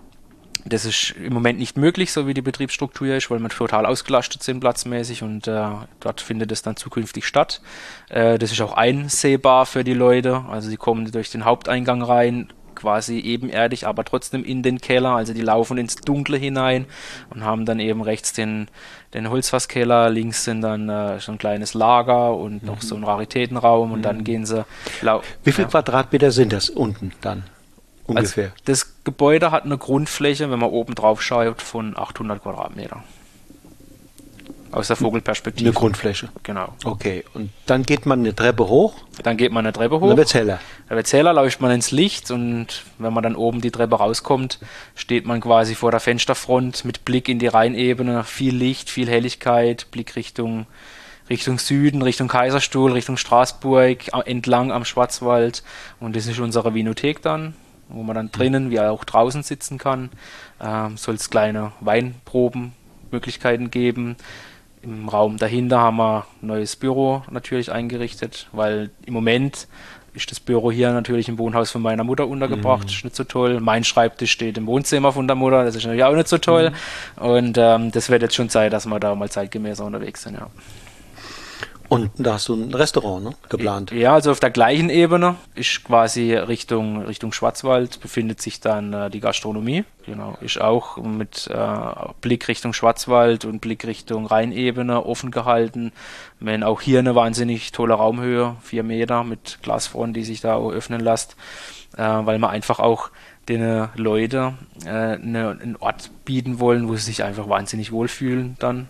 das 0.69 0.85
ist 0.85 1.11
im 1.11 1.33
Moment 1.33 1.59
nicht 1.59 1.77
möglich, 1.77 2.11
so 2.11 2.27
wie 2.27 2.33
die 2.33 2.41
Betriebsstruktur 2.41 3.15
ist, 3.15 3.29
weil 3.29 3.39
wir 3.39 3.49
total 3.49 3.85
ausgelastet 3.85 4.43
sind 4.43 4.59
platzmäßig 4.59 5.23
und 5.23 5.47
äh, 5.47 5.67
dort 5.99 6.21
findet 6.21 6.51
es 6.51 6.61
dann 6.61 6.75
zukünftig 6.77 7.25
statt. 7.25 7.61
Äh, 8.09 8.37
das 8.37 8.51
ist 8.51 8.61
auch 8.61 8.73
einsehbar 8.73 9.65
für 9.65 9.83
die 9.83 9.93
Leute, 9.93 10.43
also 10.49 10.69
sie 10.69 10.77
kommen 10.77 11.11
durch 11.11 11.31
den 11.31 11.45
Haupteingang 11.45 12.01
rein, 12.01 12.49
quasi 12.75 13.19
ebenerdig, 13.19 13.85
aber 13.85 14.05
trotzdem 14.05 14.43
in 14.45 14.63
den 14.63 14.79
Keller, 14.79 15.11
also 15.11 15.33
die 15.33 15.41
laufen 15.41 15.77
ins 15.77 15.97
Dunkle 15.97 16.37
hinein 16.37 16.85
und 17.29 17.43
haben 17.43 17.65
dann 17.65 17.79
eben 17.79 18.01
rechts 18.01 18.31
den, 18.33 18.67
den 19.13 19.29
Holzfasskeller, 19.29 20.09
links 20.09 20.45
sind 20.45 20.61
dann 20.61 20.87
äh, 20.87 21.19
schon 21.19 21.35
ein 21.35 21.39
kleines 21.39 21.73
Lager 21.73 22.35
und 22.35 22.63
mhm. 22.63 22.67
noch 22.67 22.81
so 22.81 22.95
ein 22.95 23.03
Raritätenraum 23.03 23.91
und 23.91 23.99
mhm. 23.99 24.03
dann 24.03 24.23
gehen 24.23 24.45
sie... 24.45 24.65
Wie 25.43 25.51
viel 25.51 25.65
ja. 25.65 25.69
Quadratmeter 25.69 26.31
sind 26.31 26.53
das 26.53 26.69
unten 26.69 27.11
dann? 27.21 27.43
Ungefähr. 28.09 28.45
Also 28.45 28.55
das 28.65 29.03
Gebäude 29.03 29.51
hat 29.51 29.65
eine 29.65 29.77
Grundfläche, 29.77 30.49
wenn 30.51 30.59
man 30.59 30.69
oben 30.69 30.95
drauf 30.95 31.21
schaut, 31.21 31.61
von 31.61 31.97
800 31.97 32.41
Quadratmeter. 32.41 33.03
Aus 34.71 34.87
der 34.87 34.95
Vogelperspektive. 34.95 35.69
Eine 35.69 35.73
Grundfläche. 35.73 36.29
Genau. 36.43 36.73
Okay. 36.83 37.23
Und 37.33 37.49
dann 37.65 37.83
geht 37.83 38.05
man 38.05 38.19
eine 38.19 38.35
Treppe 38.35 38.67
hoch. 38.67 38.93
Dann 39.23 39.35
geht 39.35 39.51
man 39.51 39.65
eine 39.65 39.73
Treppe 39.73 39.99
hoch. 39.99 40.07
dann 40.07 40.17
wird 40.17 40.33
heller. 40.33 40.59
Dann 40.87 40.95
wird 40.95 41.11
heller, 41.11 41.33
läuft 41.33 41.59
man 41.59 41.71
ins 41.71 41.89
Licht 41.89 42.29
und 42.29 42.83
wenn 42.99 43.11
man 43.11 43.23
dann 43.23 43.35
oben 43.35 43.61
die 43.61 43.71
Treppe 43.71 43.95
rauskommt, 43.95 44.59
steht 44.95 45.25
man 45.25 45.41
quasi 45.41 45.73
vor 45.73 45.89
der 45.89 45.99
Fensterfront 45.99 46.85
mit 46.85 47.03
Blick 47.03 47.29
in 47.29 47.39
die 47.39 47.47
Rheinebene. 47.47 48.23
Viel 48.23 48.55
Licht, 48.55 48.91
viel 48.91 49.09
Helligkeit, 49.09 49.87
Blick 49.89 50.15
Richtung, 50.15 50.67
Richtung 51.31 51.57
Süden, 51.57 52.03
Richtung 52.03 52.27
Kaiserstuhl, 52.27 52.91
Richtung 52.91 53.17
Straßburg, 53.17 54.13
entlang 54.25 54.71
am 54.71 54.85
Schwarzwald. 54.85 55.63
Und 55.99 56.15
das 56.15 56.27
ist 56.27 56.39
unsere 56.39 56.75
Vinothek 56.75 57.23
dann 57.23 57.55
wo 57.89 58.03
man 58.03 58.15
dann 58.15 58.31
drinnen 58.31 58.71
wie 58.71 58.79
auch 58.79 59.03
draußen 59.03 59.43
sitzen 59.43 59.77
kann. 59.77 60.09
Ähm, 60.61 60.97
Soll 60.97 61.15
es 61.15 61.29
kleine 61.29 61.71
Weinprobenmöglichkeiten 61.81 63.71
geben. 63.71 64.15
Im 64.81 65.09
Raum 65.09 65.37
dahinter 65.37 65.79
haben 65.79 65.97
wir 65.97 66.25
ein 66.41 66.47
neues 66.47 66.75
Büro 66.75 67.23
natürlich 67.29 67.71
eingerichtet, 67.71 68.47
weil 68.53 68.91
im 69.05 69.13
Moment 69.13 69.67
ist 70.13 70.31
das 70.31 70.39
Büro 70.39 70.71
hier 70.71 70.91
natürlich 70.91 71.29
im 71.29 71.37
Wohnhaus 71.37 71.71
von 71.71 71.81
meiner 71.81 72.03
Mutter 72.03 72.27
untergebracht, 72.27 72.83
mhm. 72.83 72.89
ist 72.89 73.03
nicht 73.03 73.15
so 73.15 73.23
toll. 73.23 73.59
Mein 73.59 73.83
Schreibtisch 73.83 74.31
steht 74.31 74.57
im 74.57 74.67
Wohnzimmer 74.67 75.11
von 75.11 75.27
der 75.27 75.35
Mutter, 75.35 75.63
das 75.63 75.75
ist 75.75 75.83
natürlich 75.83 76.03
auch 76.03 76.15
nicht 76.15 76.27
so 76.27 76.37
toll. 76.37 76.71
Mhm. 76.71 77.23
Und 77.23 77.57
ähm, 77.57 77.91
das 77.91 78.09
wird 78.09 78.21
jetzt 78.21 78.35
schon 78.35 78.49
Zeit, 78.49 78.73
dass 78.73 78.85
wir 78.85 78.99
da 78.99 79.13
mal 79.15 79.29
zeitgemäßer 79.29 79.85
unterwegs 79.85 80.23
sind, 80.23 80.35
ja. 80.35 80.47
Und 81.89 82.11
da 82.17 82.33
hast 82.33 82.47
du 82.47 82.53
ein 82.53 82.73
Restaurant 82.73 83.23
ne, 83.23 83.31
geplant. 83.49 83.91
Ja, 83.91 84.13
also 84.13 84.29
auf 84.29 84.39
der 84.39 84.51
gleichen 84.51 84.91
Ebene 84.91 85.35
ist 85.55 85.83
quasi 85.83 86.35
Richtung, 86.35 87.01
Richtung 87.01 87.33
Schwarzwald 87.33 87.99
befindet 87.99 88.41
sich 88.41 88.59
dann 88.59 88.93
äh, 88.93 89.09
die 89.09 89.19
Gastronomie. 89.19 89.85
Genau, 90.05 90.37
ist 90.39 90.61
auch 90.61 90.97
mit 90.97 91.47
äh, 91.47 91.67
Blick 92.21 92.47
Richtung 92.47 92.73
Schwarzwald 92.73 93.43
und 93.45 93.59
Blick 93.59 93.85
Richtung 93.85 94.27
Rheinebene 94.27 95.03
offen 95.03 95.31
gehalten. 95.31 95.91
Wenn 96.39 96.63
auch 96.63 96.79
hier 96.79 96.99
eine 96.99 97.15
wahnsinnig 97.15 97.71
tolle 97.71 97.95
Raumhöhe, 97.95 98.55
vier 98.61 98.83
Meter 98.83 99.23
mit 99.23 99.57
Glasfront, 99.63 100.15
die 100.15 100.23
sich 100.23 100.41
da 100.41 100.55
auch 100.55 100.71
öffnen 100.71 101.01
lässt, 101.01 101.35
äh, 101.97 102.03
weil 102.03 102.37
man 102.37 102.51
einfach 102.51 102.79
auch 102.79 103.09
den 103.47 103.89
Leute 103.95 104.53
äh, 104.85 104.89
eine, 104.89 105.57
einen 105.59 105.75
Ort 105.79 106.11
bieten 106.23 106.59
wollen, 106.59 106.87
wo 106.87 106.95
sie 106.95 107.05
sich 107.05 107.23
einfach 107.23 107.49
wahnsinnig 107.49 107.91
wohlfühlen 107.91 108.55
dann 108.59 108.87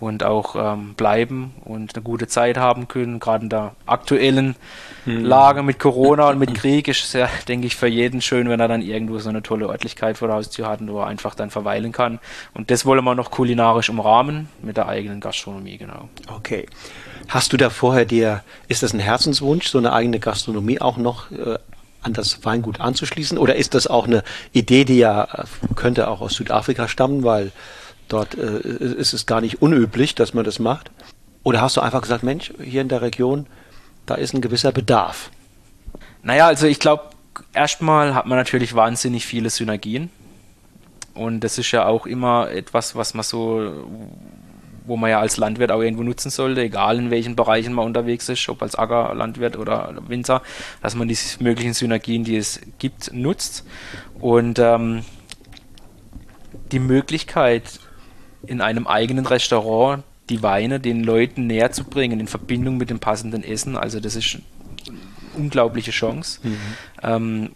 und 0.00 0.22
auch 0.22 0.54
ähm, 0.56 0.94
bleiben 0.94 1.54
und 1.64 1.94
eine 1.94 2.02
gute 2.02 2.28
Zeit 2.28 2.56
haben 2.56 2.88
können. 2.88 3.18
Gerade 3.20 3.44
in 3.44 3.50
der 3.50 3.74
aktuellen 3.86 4.56
mhm. 5.04 5.24
Lage 5.24 5.62
mit 5.62 5.78
Corona 5.78 6.28
und 6.28 6.38
mit 6.38 6.54
Krieg 6.54 6.88
ist 6.88 7.04
es 7.04 7.12
ja, 7.12 7.28
denke 7.48 7.66
ich, 7.66 7.76
für 7.76 7.88
jeden 7.88 8.22
schön, 8.22 8.48
wenn 8.48 8.60
er 8.60 8.68
dann 8.68 8.82
irgendwo 8.82 9.18
so 9.18 9.28
eine 9.28 9.42
tolle 9.42 9.66
Örtlichkeit 9.66 10.18
vor 10.18 10.28
der 10.28 10.36
Haustür 10.36 10.68
hat, 10.68 10.80
wo 10.86 11.00
er 11.00 11.06
einfach 11.06 11.34
dann 11.34 11.50
verweilen 11.50 11.92
kann. 11.92 12.20
Und 12.54 12.70
das 12.70 12.86
wollen 12.86 13.04
wir 13.04 13.14
noch 13.14 13.30
kulinarisch 13.30 13.90
umrahmen 13.90 14.48
mit 14.62 14.76
der 14.76 14.88
eigenen 14.88 15.20
Gastronomie, 15.20 15.78
genau. 15.78 16.08
Okay. 16.28 16.66
Hast 17.28 17.52
du 17.52 17.56
da 17.56 17.68
vorher 17.68 18.04
dir, 18.04 18.42
ist 18.68 18.82
das 18.82 18.94
ein 18.94 19.00
Herzenswunsch, 19.00 19.68
so 19.68 19.78
eine 19.78 19.92
eigene 19.92 20.18
Gastronomie 20.18 20.80
auch 20.80 20.96
noch 20.96 21.30
äh, 21.30 21.58
an 22.02 22.12
das 22.14 22.44
Weingut 22.44 22.80
anzuschließen? 22.80 23.36
Oder 23.36 23.56
ist 23.56 23.74
das 23.74 23.86
auch 23.86 24.06
eine 24.06 24.22
Idee, 24.52 24.84
die 24.84 24.98
ja 24.98 25.24
äh, 25.24 25.44
könnte 25.74 26.08
auch 26.08 26.20
aus 26.20 26.34
Südafrika 26.34 26.88
stammen, 26.88 27.24
weil 27.24 27.52
Dort 28.08 28.36
äh, 28.36 28.58
ist 28.58 29.12
es 29.12 29.26
gar 29.26 29.40
nicht 29.40 29.62
unüblich, 29.62 30.14
dass 30.14 30.34
man 30.34 30.44
das 30.44 30.58
macht. 30.58 30.90
Oder 31.42 31.60
hast 31.60 31.76
du 31.76 31.80
einfach 31.80 32.02
gesagt, 32.02 32.22
Mensch, 32.22 32.52
hier 32.62 32.80
in 32.80 32.88
der 32.88 33.02
Region, 33.02 33.46
da 34.06 34.14
ist 34.14 34.34
ein 34.34 34.40
gewisser 34.40 34.72
Bedarf? 34.72 35.30
Naja, 36.22 36.46
also 36.46 36.66
ich 36.66 36.80
glaube, 36.80 37.04
erstmal 37.52 38.14
hat 38.14 38.26
man 38.26 38.38
natürlich 38.38 38.74
wahnsinnig 38.74 39.26
viele 39.26 39.50
Synergien. 39.50 40.10
Und 41.14 41.40
das 41.40 41.58
ist 41.58 41.70
ja 41.72 41.86
auch 41.86 42.06
immer 42.06 42.50
etwas, 42.50 42.94
was 42.94 43.14
man 43.14 43.24
so, 43.24 43.86
wo 44.86 44.96
man 44.96 45.10
ja 45.10 45.20
als 45.20 45.36
Landwirt 45.36 45.72
auch 45.72 45.80
irgendwo 45.80 46.02
nutzen 46.02 46.30
sollte, 46.30 46.62
egal 46.62 46.98
in 46.98 47.10
welchen 47.10 47.34
Bereichen 47.34 47.72
man 47.72 47.86
unterwegs 47.86 48.28
ist, 48.28 48.48
ob 48.48 48.62
als 48.62 48.76
Ackerlandwirt 48.76 49.56
oder 49.56 49.94
Winzer, 50.06 50.42
dass 50.80 50.94
man 50.94 51.08
die 51.08 51.16
möglichen 51.40 51.74
Synergien, 51.74 52.24
die 52.24 52.36
es 52.36 52.60
gibt, 52.78 53.12
nutzt. 53.12 53.64
Und 54.20 54.58
ähm, 54.58 55.04
die 56.70 56.78
Möglichkeit, 56.78 57.80
in 58.48 58.60
einem 58.60 58.86
eigenen 58.86 59.26
Restaurant 59.26 60.02
die 60.28 60.42
Weine 60.42 60.80
den 60.80 61.04
Leuten 61.04 61.46
näher 61.46 61.72
zu 61.72 61.84
bringen 61.84 62.20
in 62.20 62.26
Verbindung 62.26 62.76
mit 62.76 62.90
dem 62.90 62.98
passenden 62.98 63.42
Essen. 63.42 63.76
Also 63.76 64.00
das 64.00 64.16
ist 64.16 64.38
eine 64.86 64.98
unglaubliche 65.36 65.90
Chance. 65.90 66.40
Mhm. 66.42 66.58
Ähm, 67.02 67.50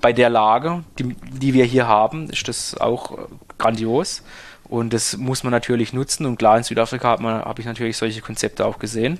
bei 0.00 0.12
der 0.12 0.30
Lage, 0.30 0.84
die, 0.98 1.16
die, 1.32 1.54
wir 1.54 1.64
hier 1.64 1.86
haben, 1.86 2.28
ist 2.28 2.46
das 2.48 2.76
auch 2.78 3.18
grandios. 3.58 4.22
Und 4.64 4.92
das 4.92 5.16
muss 5.16 5.44
man 5.44 5.50
natürlich 5.50 5.92
nutzen. 5.92 6.26
Und 6.26 6.38
klar, 6.38 6.58
in 6.58 6.64
Südafrika 6.64 7.08
habe 7.08 7.24
hab 7.24 7.58
ich 7.58 7.66
natürlich 7.66 7.96
solche 7.96 8.20
Konzepte 8.20 8.66
auch 8.66 8.78
gesehen. 8.78 9.18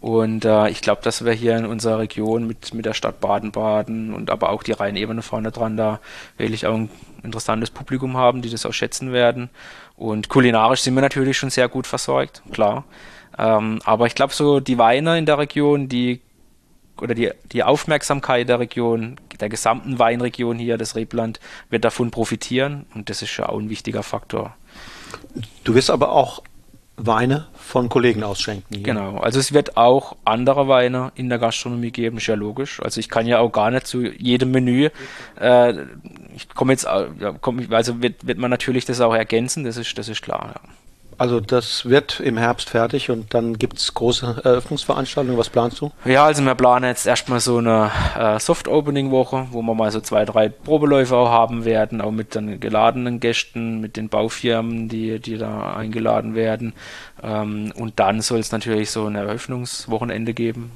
Und 0.00 0.44
äh, 0.44 0.68
ich 0.68 0.80
glaube, 0.80 1.02
dass 1.02 1.24
wir 1.24 1.32
hier 1.32 1.56
in 1.56 1.66
unserer 1.66 1.98
Region 1.98 2.46
mit, 2.46 2.72
mit 2.72 2.86
der 2.86 2.94
Stadt 2.94 3.20
Baden-Baden 3.20 4.14
und 4.14 4.30
aber 4.30 4.50
auch 4.50 4.62
die 4.62 4.72
Rheinebene 4.72 5.22
vorne 5.22 5.50
dran 5.50 5.76
da 5.76 5.98
wirklich 6.36 6.66
auch 6.66 6.74
ein 6.74 6.90
interessantes 7.24 7.70
Publikum 7.70 8.16
haben, 8.16 8.42
die 8.42 8.50
das 8.50 8.64
auch 8.64 8.72
schätzen 8.72 9.12
werden. 9.12 9.50
Und 9.98 10.28
kulinarisch 10.28 10.82
sind 10.82 10.94
wir 10.94 11.02
natürlich 11.02 11.36
schon 11.36 11.50
sehr 11.50 11.68
gut 11.68 11.86
versorgt, 11.86 12.42
klar. 12.52 12.84
Ähm, 13.36 13.80
aber 13.84 14.06
ich 14.06 14.14
glaube, 14.14 14.32
so 14.32 14.60
die 14.60 14.78
Weine 14.78 15.18
in 15.18 15.26
der 15.26 15.38
Region, 15.38 15.88
die 15.88 16.20
oder 17.00 17.14
die, 17.14 17.30
die 17.52 17.62
Aufmerksamkeit 17.62 18.48
der 18.48 18.58
Region, 18.58 19.20
der 19.40 19.48
gesamten 19.48 19.98
Weinregion 19.98 20.58
hier, 20.58 20.78
das 20.78 20.96
Rebland, 20.96 21.38
wird 21.70 21.84
davon 21.84 22.10
profitieren 22.10 22.86
und 22.94 23.08
das 23.08 23.22
ist 23.22 23.36
ja 23.36 23.48
auch 23.48 23.58
ein 23.58 23.70
wichtiger 23.70 24.02
Faktor. 24.02 24.56
Du 25.64 25.74
wirst 25.74 25.90
aber 25.90 26.12
auch 26.12 26.42
Weine 26.98 27.46
von 27.54 27.88
Kollegen 27.88 28.22
ausschenken. 28.22 28.74
Hier. 28.74 28.82
Genau, 28.82 29.18
also 29.18 29.38
es 29.38 29.52
wird 29.52 29.76
auch 29.76 30.16
andere 30.24 30.68
Weine 30.68 31.12
in 31.14 31.28
der 31.28 31.38
Gastronomie 31.38 31.90
geben, 31.90 32.18
ist 32.18 32.26
ja 32.26 32.34
logisch. 32.34 32.80
Also 32.82 33.00
ich 33.00 33.08
kann 33.08 33.26
ja 33.26 33.38
auch 33.38 33.50
gar 33.50 33.70
nicht 33.70 33.86
zu 33.86 34.02
jedem 34.02 34.50
Menü, 34.50 34.90
äh, 35.40 35.74
ich 36.34 36.48
komme 36.54 36.72
jetzt, 36.72 36.84
ja, 36.84 37.34
komm, 37.40 37.66
also 37.70 38.02
wird, 38.02 38.26
wird 38.26 38.38
man 38.38 38.50
natürlich 38.50 38.84
das 38.84 39.00
auch 39.00 39.14
ergänzen, 39.14 39.64
das 39.64 39.76
ist, 39.76 39.96
das 39.96 40.08
ist 40.08 40.22
klar. 40.22 40.54
Ja. 40.54 40.70
Also 41.18 41.40
das 41.40 41.84
wird 41.84 42.20
im 42.20 42.36
Herbst 42.36 42.70
fertig 42.70 43.10
und 43.10 43.34
dann 43.34 43.58
gibt 43.58 43.78
es 43.78 43.92
große 43.92 44.40
Eröffnungsveranstaltungen. 44.44 45.36
Was 45.36 45.50
planst 45.50 45.80
du? 45.80 45.90
Ja, 46.04 46.24
also 46.24 46.44
wir 46.44 46.54
planen 46.54 46.84
jetzt 46.84 47.08
erstmal 47.08 47.40
so 47.40 47.58
eine 47.58 47.90
äh, 48.16 48.38
Soft-Opening-Woche, 48.38 49.48
wo 49.50 49.60
wir 49.62 49.74
mal 49.74 49.90
so 49.90 50.00
zwei, 50.00 50.24
drei 50.24 50.48
Probeläufe 50.48 51.16
auch 51.16 51.30
haben 51.30 51.64
werden, 51.64 52.00
auch 52.00 52.12
mit 52.12 52.36
den 52.36 52.60
geladenen 52.60 53.18
Gästen, 53.18 53.80
mit 53.80 53.96
den 53.96 54.08
Baufirmen, 54.08 54.88
die, 54.88 55.18
die 55.18 55.38
da 55.38 55.74
eingeladen 55.74 56.36
werden. 56.36 56.72
Ähm, 57.20 57.72
und 57.74 57.98
dann 57.98 58.20
soll 58.20 58.38
es 58.38 58.52
natürlich 58.52 58.92
so 58.92 59.06
ein 59.06 59.16
Eröffnungswochenende 59.16 60.34
geben, 60.34 60.70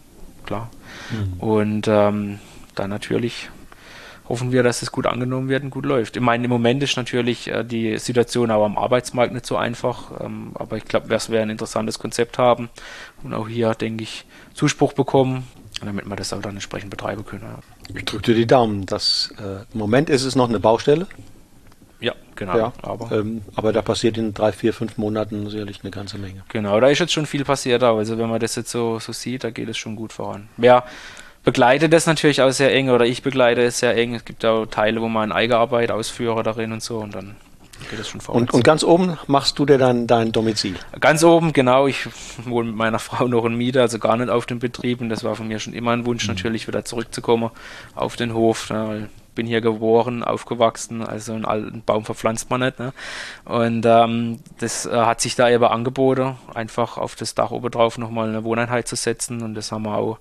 klar. 0.45 0.71
Mhm. 1.13 1.41
Und 1.41 1.89
ähm, 1.89 2.41
dann 2.75 2.91
natürlich 2.91 3.49
hoffen 4.29 4.53
wir, 4.53 4.63
dass 4.63 4.83
es 4.83 4.93
gut 4.93 5.07
angenommen 5.07 5.49
wird 5.49 5.65
und 5.65 5.71
gut 5.71 5.87
läuft. 5.87 6.17
Ich 6.17 6.23
meine, 6.23 6.45
im 6.45 6.51
Moment 6.51 6.83
ist 6.83 6.97
natürlich 6.97 7.49
äh, 7.49 7.65
die 7.65 7.99
Situation 7.99 8.51
auch 8.51 8.65
am 8.65 8.79
Arbeitsmarkt 8.79 9.33
nicht 9.33 9.47
so 9.47 9.57
einfach, 9.57 10.21
ähm, 10.21 10.53
aber 10.55 10.77
ich 10.77 10.85
glaube, 10.85 11.09
dass 11.09 11.31
wir 11.31 11.43
ein 11.43 11.51
interessantes 11.51 11.99
Konzept 11.99 12.39
haben 12.39 12.71
und 13.23 13.35
auch 13.35 13.49
hier, 13.49 13.75
denke 13.75 14.05
ich, 14.05 14.25
Zuspruch 14.55 14.93
bekommen, 14.93 15.47
damit 15.85 16.07
wir 16.07 16.17
das 16.17 16.33
auch 16.33 16.41
dann 16.41 16.55
entsprechend 16.55 16.91
betreiben 16.91 17.25
können. 17.25 17.43
Ja. 17.43 17.59
Ich 17.95 18.05
drücke 18.05 18.23
dir 18.23 18.35
die 18.35 18.47
Daumen. 18.47 18.87
Das, 18.87 19.35
äh, 19.39 19.65
Im 19.73 19.79
Moment 19.79 20.09
ist 20.11 20.25
es 20.25 20.37
noch 20.37 20.49
eine 20.49 20.61
Baustelle. 20.61 21.07
Ja, 22.01 22.15
genau. 22.35 22.57
Ja, 22.57 22.73
aber, 22.83 23.13
ähm, 23.13 23.43
aber 23.55 23.73
da 23.73 23.81
passiert 23.81 24.19
in 24.19 24.35
drei, 24.35 24.53
vier, 24.53 24.73
fünf 24.73 24.99
Monaten 24.99 25.49
sicherlich 25.49 25.81
eine 25.83 25.91
ganze 25.93 26.19
Menge. 26.19 26.43
Genau, 26.49 26.81
da 26.81 26.89
ist 26.89 26.99
jetzt 26.99 27.13
schon 27.13 27.27
viel 27.27 27.45
passiert. 27.45 27.83
Also 27.83 28.19
wenn 28.19 28.29
man 28.29 28.41
das 28.41 28.57
jetzt 28.57 28.71
so, 28.71 28.99
so 28.99 29.13
sieht, 29.13 29.45
da 29.45 29.51
geht 29.51 29.69
es 29.69 29.79
schon 29.79 29.95
gut 29.95 30.13
voran. 30.13 30.49
Wer 30.57 30.85
begleite 31.45 31.89
das 31.89 32.07
natürlich 32.07 32.43
auch 32.43 32.51
sehr 32.51 32.73
eng 32.75 32.91
oder 32.91 33.05
ich 33.07 33.23
begleite 33.23 33.63
es 33.63 33.79
sehr 33.79 33.97
eng. 33.97 34.15
Es 34.15 34.25
gibt 34.25 34.45
auch 34.45 34.67
Teile, 34.67 35.01
wo 35.01 35.09
man 35.09 35.33
Eigenarbeit 35.33 35.91
ausführe 35.91 36.43
darin 36.43 36.73
und 36.73 36.83
so 36.83 36.99
und 36.99 37.15
dann 37.15 37.37
geht 37.91 37.99
es 37.99 38.09
schon 38.09 38.21
vorwärts. 38.21 38.53
Und, 38.53 38.55
und 38.55 38.65
ganz 38.65 38.85
oben 38.85 39.19
machst 39.27 39.59
du 39.59 39.67
dir 39.67 39.79
dann 39.79 40.07
dein 40.07 40.33
Domizil? 40.33 40.77
Ganz 41.01 41.25
oben, 41.25 41.53
genau. 41.53 41.87
Ich 41.87 42.09
wohne 42.45 42.69
mit 42.69 42.77
meiner 42.77 42.99
Frau 42.99 43.27
noch 43.27 43.45
in 43.45 43.57
Miete, 43.57 43.81
also 43.81 43.99
gar 43.99 44.17
nicht 44.17 44.31
auf 44.31 44.47
dem 44.47 44.59
Betrieb 44.59 45.01
und 45.01 45.09
das 45.09 45.25
war 45.25 45.35
von 45.35 45.49
mir 45.49 45.59
schon 45.59 45.75
immer 45.75 45.93
ein 45.93 46.07
Wunsch, 46.07 46.27
mhm. 46.27 46.35
natürlich 46.35 46.69
wieder 46.69 46.85
zurückzukommen 46.85 47.51
auf 47.95 48.17
den 48.17 48.35
Hof. 48.35 48.71
Ne, 48.71 49.09
bin 49.35 49.47
hier 49.47 49.61
geboren, 49.61 50.23
aufgewachsen, 50.23 51.03
also 51.03 51.33
einen 51.33 51.45
alten 51.45 51.83
Baum 51.83 52.05
verpflanzt 52.05 52.51
man 52.51 52.61
nicht. 52.61 52.79
Ne? 52.79 52.93
Und 53.45 53.85
ähm, 53.87 54.41
das 54.59 54.87
äh, 54.87 54.91
hat 54.91 55.21
sich 55.21 55.37
da 55.37 55.49
eben 55.49 55.65
angeboten, 55.65 56.37
einfach 56.55 56.99
auf 56.99 57.15
das 57.15 57.35
Dach 57.35 57.51
oben 57.51 57.71
drauf 57.71 57.99
nochmal 57.99 58.29
eine 58.29 58.45
Wohneinheit 58.45 58.89
zu 58.89 58.97
setzen 58.97 59.43
und 59.43 59.55
das 59.55 59.73
haben 59.73 59.85
wir 59.85 59.97
auch 59.97 60.19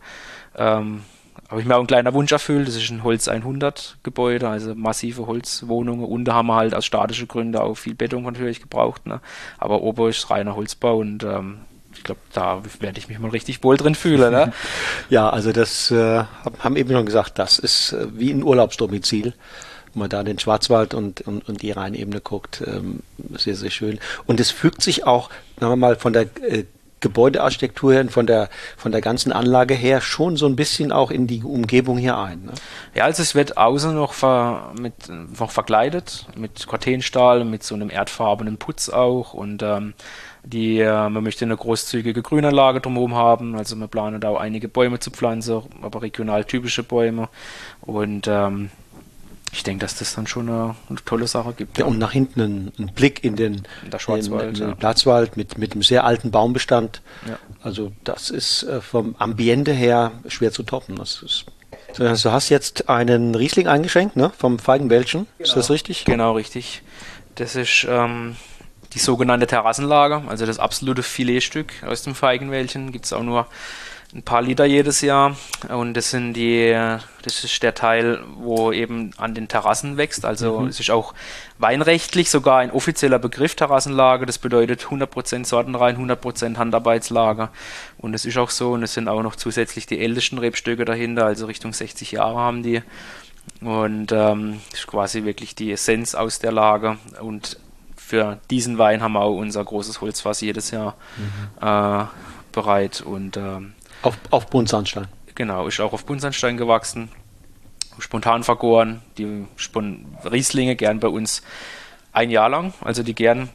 ähm, 0.57 1.03
habe 1.51 1.59
ich 1.59 1.67
mir 1.67 1.75
auch 1.75 1.79
einen 1.79 1.87
kleinen 1.87 2.13
Wunsch 2.13 2.31
erfüllt. 2.31 2.67
Das 2.67 2.77
ist 2.77 2.89
ein 2.89 3.03
Holz 3.03 3.27
100 3.27 3.97
Gebäude, 4.03 4.47
also 4.47 4.73
massive 4.73 5.27
Holzwohnungen. 5.27 6.23
Da 6.23 6.33
haben 6.35 6.47
wir 6.47 6.55
halt 6.55 6.73
aus 6.73 6.85
statischen 6.85 7.27
Gründen 7.27 7.57
auch 7.57 7.75
viel 7.75 7.93
Beton 7.93 8.23
natürlich 8.23 8.61
gebraucht. 8.61 9.05
Ne? 9.05 9.19
Aber 9.57 9.81
oben 9.81 10.09
ist 10.09 10.29
reiner 10.29 10.55
Holzbau 10.55 10.97
und 10.97 11.23
ähm, 11.23 11.59
ich 11.93 12.03
glaube, 12.03 12.21
da 12.31 12.61
werde 12.79 12.99
ich 12.99 13.09
mich 13.09 13.19
mal 13.19 13.31
richtig 13.31 13.63
wohl 13.65 13.75
drin 13.75 13.95
fühlen. 13.95 14.31
Ne? 14.31 14.53
ja, 15.09 15.29
also 15.29 15.51
das 15.51 15.91
äh, 15.91 16.23
haben 16.59 16.77
eben 16.77 16.89
schon 16.89 17.05
gesagt, 17.05 17.37
das 17.37 17.59
ist 17.59 17.91
äh, 17.91 18.07
wie 18.13 18.31
ein 18.31 18.43
Urlaubsdomizil. 18.43 19.33
Wenn 19.93 19.99
man 19.99 20.09
da 20.09 20.23
den 20.23 20.39
Schwarzwald 20.39 20.93
und, 20.93 21.19
und, 21.21 21.49
und 21.49 21.61
die 21.61 21.71
Rheinebene 21.71 22.21
guckt, 22.21 22.63
ähm, 22.65 23.01
sehr, 23.37 23.55
sehr 23.55 23.71
schön. 23.71 23.99
Und 24.25 24.39
es 24.39 24.51
fügt 24.51 24.81
sich 24.81 25.05
auch, 25.05 25.29
sagen 25.59 25.73
wir 25.73 25.75
mal, 25.75 25.97
von 25.97 26.13
der 26.13 26.27
äh, 26.43 26.63
Gebäudearchitektur 27.01 27.93
her 27.93 28.01
und 28.01 28.11
von 28.11 28.25
der, 28.25 28.49
von 28.77 28.91
der 28.91 29.01
ganzen 29.01 29.31
Anlage 29.31 29.73
her 29.73 30.01
schon 30.01 30.37
so 30.37 30.45
ein 30.45 30.55
bisschen 30.55 30.91
auch 30.91 31.11
in 31.11 31.27
die 31.27 31.43
Umgebung 31.43 31.97
hier 31.97 32.17
ein. 32.17 32.45
Ne? 32.45 32.51
Ja, 32.95 33.05
also 33.05 33.21
es 33.21 33.35
wird 33.35 33.57
außen 33.57 33.93
noch, 33.93 34.13
ver, 34.13 34.73
mit, 34.79 34.93
noch 35.09 35.51
verkleidet 35.51 36.27
mit 36.35 36.67
Cortenstahl, 36.67 37.43
mit 37.43 37.63
so 37.63 37.75
einem 37.75 37.89
erdfarbenen 37.89 38.57
Putz 38.57 38.89
auch 38.89 39.33
und 39.33 39.63
ähm, 39.63 39.93
die, 40.43 40.79
äh, 40.79 41.09
man 41.09 41.23
möchte 41.23 41.45
eine 41.45 41.55
großzügige 41.55 42.21
Grünanlage 42.21 42.81
drumherum 42.81 43.15
haben, 43.15 43.55
also 43.55 43.75
man 43.75 43.89
planet 43.89 44.25
auch 44.25 44.39
einige 44.39 44.67
Bäume 44.67 44.99
zu 44.99 45.11
pflanzen, 45.11 45.61
aber 45.81 46.01
regional 46.01 46.45
typische 46.45 46.83
Bäume 46.83 47.29
und 47.81 48.27
ähm, 48.27 48.71
ich 49.51 49.63
denke, 49.63 49.81
dass 49.81 49.95
das 49.95 50.15
dann 50.15 50.27
schon 50.27 50.49
eine, 50.49 50.75
eine 50.89 51.03
tolle 51.03 51.27
Sache 51.27 51.53
gibt. 51.53 51.77
Ja, 51.77 51.85
und 51.85 51.99
nach 51.99 52.11
hinten 52.11 52.41
ein, 52.41 52.71
ein 52.79 52.93
Blick 52.93 53.23
in 53.23 53.35
den, 53.35 53.63
in 53.83 53.99
Schwarzwald, 53.99 54.57
in, 54.57 54.63
in 54.63 54.69
ja. 54.69 54.75
Platzwald 54.75 55.35
mit, 55.35 55.57
mit 55.57 55.73
einem 55.73 55.83
sehr 55.83 56.05
alten 56.05 56.31
Baumbestand. 56.31 57.01
Ja. 57.27 57.37
Also 57.61 57.91
das 58.03 58.29
ist 58.29 58.63
äh, 58.63 58.81
vom 58.81 59.15
Ambiente 59.19 59.73
her 59.73 60.11
schwer 60.27 60.51
zu 60.51 60.63
toppen. 60.63 60.95
Das 60.95 61.21
ist 61.21 61.45
so, 61.93 62.05
also 62.05 62.29
du 62.29 62.33
hast 62.33 62.49
jetzt 62.49 62.89
einen 62.89 63.35
Riesling 63.35 63.67
eingeschenkt, 63.67 64.15
ne? 64.15 64.31
Vom 64.37 64.59
Feigenwäldchen. 64.59 65.27
Genau. 65.37 65.47
Ist 65.47 65.55
das 65.55 65.69
richtig? 65.69 66.05
Genau, 66.05 66.33
richtig. 66.33 66.83
Das 67.35 67.55
ist 67.55 67.85
ähm, 67.89 68.35
die 68.93 68.99
sogenannte 68.99 69.47
Terrassenlage, 69.47 70.23
also 70.27 70.45
das 70.45 70.59
absolute 70.59 71.03
Filetstück 71.03 71.73
aus 71.85 72.03
dem 72.03 72.15
Feigenwäldchen. 72.15 72.91
Gibt 72.91 73.05
es 73.05 73.13
auch 73.13 73.23
nur 73.23 73.47
ein 74.13 74.23
paar 74.23 74.41
Liter 74.41 74.65
jedes 74.65 75.01
Jahr. 75.01 75.37
Und 75.69 75.93
das 75.93 76.11
sind 76.11 76.33
die, 76.33 76.71
das 77.21 77.43
ist 77.43 77.63
der 77.63 77.73
Teil, 77.73 78.21
wo 78.35 78.71
eben 78.71 79.11
an 79.17 79.33
den 79.33 79.47
Terrassen 79.47 79.97
wächst. 79.97 80.25
Also 80.25 80.59
mhm. 80.59 80.67
es 80.67 80.79
ist 80.79 80.91
auch 80.91 81.13
weinrechtlich 81.59 82.29
sogar 82.29 82.59
ein 82.59 82.71
offizieller 82.71 83.19
Begriff 83.19 83.55
Terrassenlage. 83.55 84.25
Das 84.25 84.37
bedeutet 84.37 84.81
100% 84.81 85.45
Sortenrein, 85.45 85.97
100% 85.97 86.57
Handarbeitslage. 86.57 87.49
Und 87.97 88.13
es 88.13 88.25
ist 88.25 88.37
auch 88.37 88.49
so. 88.49 88.71
Und 88.71 88.83
es 88.83 88.93
sind 88.93 89.07
auch 89.07 89.23
noch 89.23 89.35
zusätzlich 89.35 89.85
die 89.85 89.99
ältesten 89.99 90.37
Rebstöcke 90.39 90.83
dahinter, 90.83 91.25
also 91.25 91.45
Richtung 91.45 91.71
60 91.71 92.11
Jahre 92.11 92.37
haben 92.37 92.63
die. 92.63 92.81
Und 93.61 94.11
ähm, 94.11 94.59
ist 94.73 94.87
quasi 94.87 95.23
wirklich 95.23 95.55
die 95.55 95.71
Essenz 95.71 96.15
aus 96.15 96.39
der 96.39 96.51
Lage. 96.51 96.97
Und 97.21 97.57
für 97.95 98.39
diesen 98.49 98.77
Wein 98.77 99.01
haben 99.01 99.13
wir 99.13 99.21
auch 99.21 99.37
unser 99.37 99.63
großes 99.63 100.01
Holzfass 100.01 100.41
jedes 100.41 100.71
Jahr 100.71 100.95
mhm. 101.15 101.65
äh, 101.65 102.05
bereit. 102.51 103.01
Und 103.01 103.37
ähm, 103.37 103.73
auf, 104.01 104.17
auf 104.29 104.47
Buntsandstein. 104.47 105.07
Genau, 105.35 105.67
ist 105.67 105.79
auch 105.79 105.93
auf 105.93 106.05
Buntsandstein 106.05 106.57
gewachsen. 106.57 107.09
Spontan 107.99 108.43
vergoren. 108.43 109.01
Die 109.17 109.45
Spon 109.55 110.05
Rieslinge 110.29 110.75
gern 110.75 110.99
bei 110.99 111.07
uns 111.07 111.43
ein 112.13 112.29
Jahr 112.29 112.49
lang. 112.49 112.73
Also 112.81 113.03
die 113.03 113.15
gern 113.15 113.49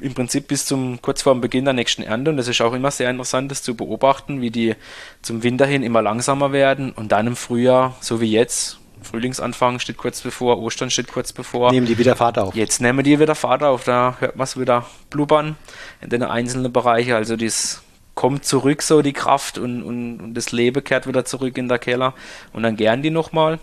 im 0.00 0.14
Prinzip 0.14 0.48
bis 0.48 0.66
zum 0.66 1.00
kurz 1.00 1.22
vor 1.22 1.34
dem 1.34 1.40
Beginn 1.40 1.64
der 1.64 1.74
nächsten 1.74 2.02
Ernte. 2.02 2.30
Und 2.30 2.36
das 2.36 2.48
ist 2.48 2.60
auch 2.60 2.72
immer 2.72 2.90
sehr 2.90 3.10
interessant, 3.10 3.50
das 3.50 3.62
zu 3.62 3.74
beobachten, 3.76 4.40
wie 4.40 4.50
die 4.50 4.74
zum 5.22 5.42
Winter 5.42 5.66
hin 5.66 5.82
immer 5.82 6.02
langsamer 6.02 6.52
werden 6.52 6.92
und 6.92 7.12
dann 7.12 7.26
im 7.26 7.36
Frühjahr, 7.36 7.96
so 8.00 8.20
wie 8.20 8.30
jetzt, 8.30 8.78
Frühlingsanfang 9.04 9.78
steht 9.78 9.98
kurz 9.98 10.22
bevor, 10.22 10.58
Ostern 10.58 10.90
steht 10.90 11.08
kurz 11.08 11.32
bevor. 11.32 11.70
Nehmen 11.70 11.86
die 11.86 11.98
wieder 11.98 12.16
Fahrt 12.16 12.38
auf. 12.38 12.54
Jetzt 12.54 12.80
nehmen 12.80 13.04
die 13.04 13.20
wieder 13.20 13.34
Fahrt 13.34 13.62
auf, 13.62 13.84
da 13.84 14.16
hört 14.18 14.36
man 14.36 14.44
es 14.44 14.58
wieder 14.58 14.86
blubbern 15.10 15.56
in 16.00 16.10
den 16.10 16.22
einzelnen 16.22 16.72
Bereichen. 16.72 17.12
Also 17.12 17.36
das 17.36 17.82
kommt 18.14 18.44
zurück 18.44 18.82
so 18.82 19.02
die 19.02 19.12
Kraft 19.12 19.58
und, 19.58 19.82
und, 19.82 20.20
und 20.20 20.34
das 20.34 20.52
Leben 20.52 20.82
kehrt 20.82 21.06
wieder 21.06 21.24
zurück 21.24 21.58
in 21.58 21.68
der 21.68 21.78
Keller 21.78 22.14
und 22.52 22.62
dann 22.62 22.76
gern 22.76 23.02
die 23.02 23.10
nochmal. 23.10 23.58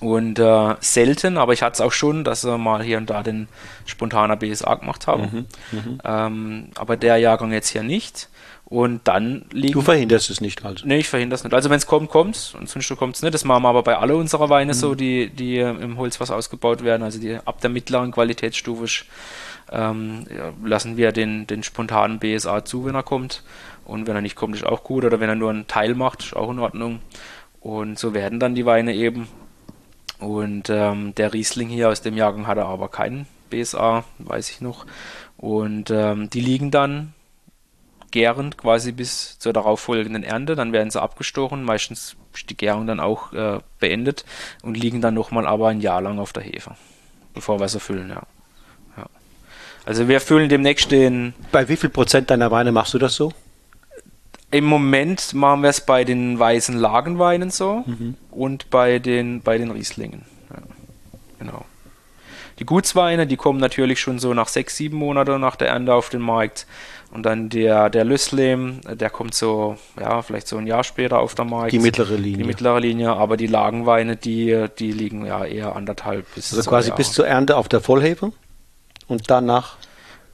Und 0.00 0.38
äh, 0.38 0.74
selten, 0.80 1.38
aber 1.38 1.54
ich 1.54 1.62
hatte 1.62 1.74
es 1.74 1.80
auch 1.80 1.92
schon, 1.92 2.24
dass 2.24 2.44
wir 2.44 2.58
mal 2.58 2.82
hier 2.82 2.98
und 2.98 3.08
da 3.08 3.22
den 3.22 3.48
spontaner 3.86 4.36
BSA 4.36 4.74
gemacht 4.74 5.06
haben. 5.06 5.46
Mhm, 5.70 5.78
mhm, 5.78 6.00
ähm, 6.04 6.68
aber 6.74 6.96
der 6.96 7.16
Jahrgang 7.16 7.52
jetzt 7.52 7.68
hier 7.68 7.82
nicht. 7.82 8.28
Und 8.66 9.02
dann 9.04 9.44
liegen. 9.52 9.74
Du 9.74 9.82
verhinderst 9.82 10.30
es 10.30 10.40
nicht 10.40 10.64
also? 10.64 10.86
Nee, 10.86 10.98
ich 10.98 11.08
verhindere 11.08 11.36
es 11.36 11.44
nicht. 11.44 11.54
Also 11.54 11.70
wenn 11.70 11.76
es 11.76 11.86
kommt, 11.86 12.10
kommt 12.10 12.54
und 12.58 12.68
sonst 12.68 12.96
kommt 12.96 13.16
es 13.16 13.22
nicht. 13.22 13.34
Das 13.34 13.44
machen 13.44 13.62
wir 13.62 13.68
aber 13.68 13.82
bei 13.82 13.96
alle 13.96 14.16
unserer 14.16 14.48
Weine 14.48 14.72
mhm. 14.72 14.76
so, 14.76 14.94
die, 14.94 15.28
die 15.30 15.58
im 15.58 15.96
Holzfass 15.96 16.30
ausgebaut 16.30 16.82
werden, 16.82 17.02
also 17.02 17.20
die 17.20 17.36
ab 17.36 17.60
der 17.60 17.70
mittleren 17.70 18.10
Qualitätsstufe 18.10 18.86
ähm, 19.70 20.26
lassen 20.64 20.96
wir 20.96 21.12
den, 21.12 21.46
den 21.46 21.62
spontanen 21.62 22.18
BSA 22.18 22.64
zu, 22.64 22.84
wenn 22.84 22.94
er 22.94 23.02
kommt. 23.02 23.42
Und 23.84 24.06
wenn 24.06 24.16
er 24.16 24.22
nicht 24.22 24.36
kommt, 24.36 24.56
ist 24.56 24.66
auch 24.66 24.84
gut. 24.84 25.04
Oder 25.04 25.20
wenn 25.20 25.28
er 25.28 25.34
nur 25.34 25.50
einen 25.50 25.66
Teil 25.66 25.94
macht, 25.94 26.22
ist 26.22 26.36
auch 26.36 26.50
in 26.50 26.58
Ordnung. 26.58 27.00
Und 27.60 27.98
so 27.98 28.14
werden 28.14 28.40
dann 28.40 28.54
die 28.54 28.66
Weine 28.66 28.94
eben. 28.94 29.28
Und 30.18 30.70
ähm, 30.70 31.14
der 31.14 31.32
Riesling 31.32 31.68
hier 31.68 31.88
aus 31.88 32.02
dem 32.02 32.16
Jahrgang 32.16 32.46
hat 32.46 32.58
er 32.58 32.66
aber 32.66 32.88
keinen 32.88 33.26
BSA, 33.50 34.04
weiß 34.18 34.50
ich 34.50 34.60
noch. 34.60 34.86
Und 35.36 35.90
ähm, 35.90 36.30
die 36.30 36.40
liegen 36.40 36.70
dann 36.70 37.12
gärend 38.10 38.56
quasi 38.56 38.92
bis 38.92 39.38
zur 39.38 39.52
darauffolgenden 39.52 40.22
Ernte. 40.22 40.54
Dann 40.54 40.72
werden 40.72 40.90
sie 40.90 41.02
abgestochen. 41.02 41.64
Meistens 41.64 42.16
ist 42.34 42.48
die 42.48 42.56
Gärung 42.56 42.86
dann 42.86 43.00
auch 43.00 43.32
äh, 43.32 43.60
beendet 43.80 44.24
und 44.62 44.76
liegen 44.76 45.00
dann 45.00 45.14
nochmal 45.14 45.46
aber 45.46 45.68
ein 45.68 45.80
Jahr 45.80 46.00
lang 46.00 46.18
auf 46.18 46.32
der 46.32 46.42
Hefe, 46.42 46.76
bevor 47.34 47.60
wir 47.60 47.68
sie 47.68 47.80
füllen, 47.80 48.10
ja. 48.10 48.22
Also 49.86 50.08
wir 50.08 50.20
füllen 50.20 50.48
demnächst 50.48 50.90
den. 50.90 51.34
Bei 51.52 51.68
wie 51.68 51.76
viel 51.76 51.90
Prozent 51.90 52.30
deiner 52.30 52.50
Weine 52.50 52.72
machst 52.72 52.94
du 52.94 52.98
das 52.98 53.14
so? 53.14 53.32
Im 54.50 54.64
Moment 54.64 55.34
machen 55.34 55.62
wir 55.62 55.70
es 55.70 55.80
bei 55.80 56.04
den 56.04 56.38
weißen 56.38 56.76
Lagenweinen 56.78 57.50
so 57.50 57.82
mhm. 57.86 58.14
und 58.30 58.70
bei 58.70 58.98
den, 59.00 59.42
bei 59.42 59.58
den 59.58 59.72
Rieslingen. 59.72 60.22
Ja, 60.50 60.62
genau. 61.40 61.64
Die 62.60 62.64
Gutsweine, 62.64 63.26
die 63.26 63.36
kommen 63.36 63.58
natürlich 63.58 63.98
schon 63.98 64.20
so 64.20 64.32
nach 64.32 64.46
sechs, 64.46 64.76
sieben 64.76 64.96
Monaten 64.96 65.40
nach 65.40 65.56
der 65.56 65.68
Ernte 65.68 65.92
auf 65.92 66.08
den 66.08 66.20
Markt. 66.20 66.66
Und 67.12 67.24
dann 67.24 67.48
der, 67.48 67.90
der 67.90 68.04
Lüsslehm, 68.04 68.80
der 68.88 69.10
kommt 69.10 69.34
so, 69.34 69.76
ja, 70.00 70.22
vielleicht 70.22 70.48
so 70.48 70.56
ein 70.56 70.66
Jahr 70.66 70.84
später 70.84 71.18
auf 71.18 71.34
der 71.34 71.44
Markt. 71.44 71.72
Die 71.72 71.78
mittlere 71.78 72.14
Linie. 72.14 72.38
Die 72.38 72.44
mittlere 72.44 72.78
Linie, 72.80 73.12
aber 73.12 73.36
die 73.36 73.46
Lagenweine, 73.46 74.16
die, 74.16 74.66
die 74.78 74.92
liegen 74.92 75.26
ja 75.26 75.44
eher 75.44 75.74
anderthalb 75.74 76.32
bis 76.34 76.54
Also 76.54 76.68
quasi 76.68 76.88
Jahr. 76.88 76.96
bis 76.96 77.12
zur 77.12 77.26
Ernte 77.26 77.56
auf 77.56 77.68
der 77.68 77.80
Vollhefe 77.80 78.32
und 79.06 79.30
danach 79.30 79.76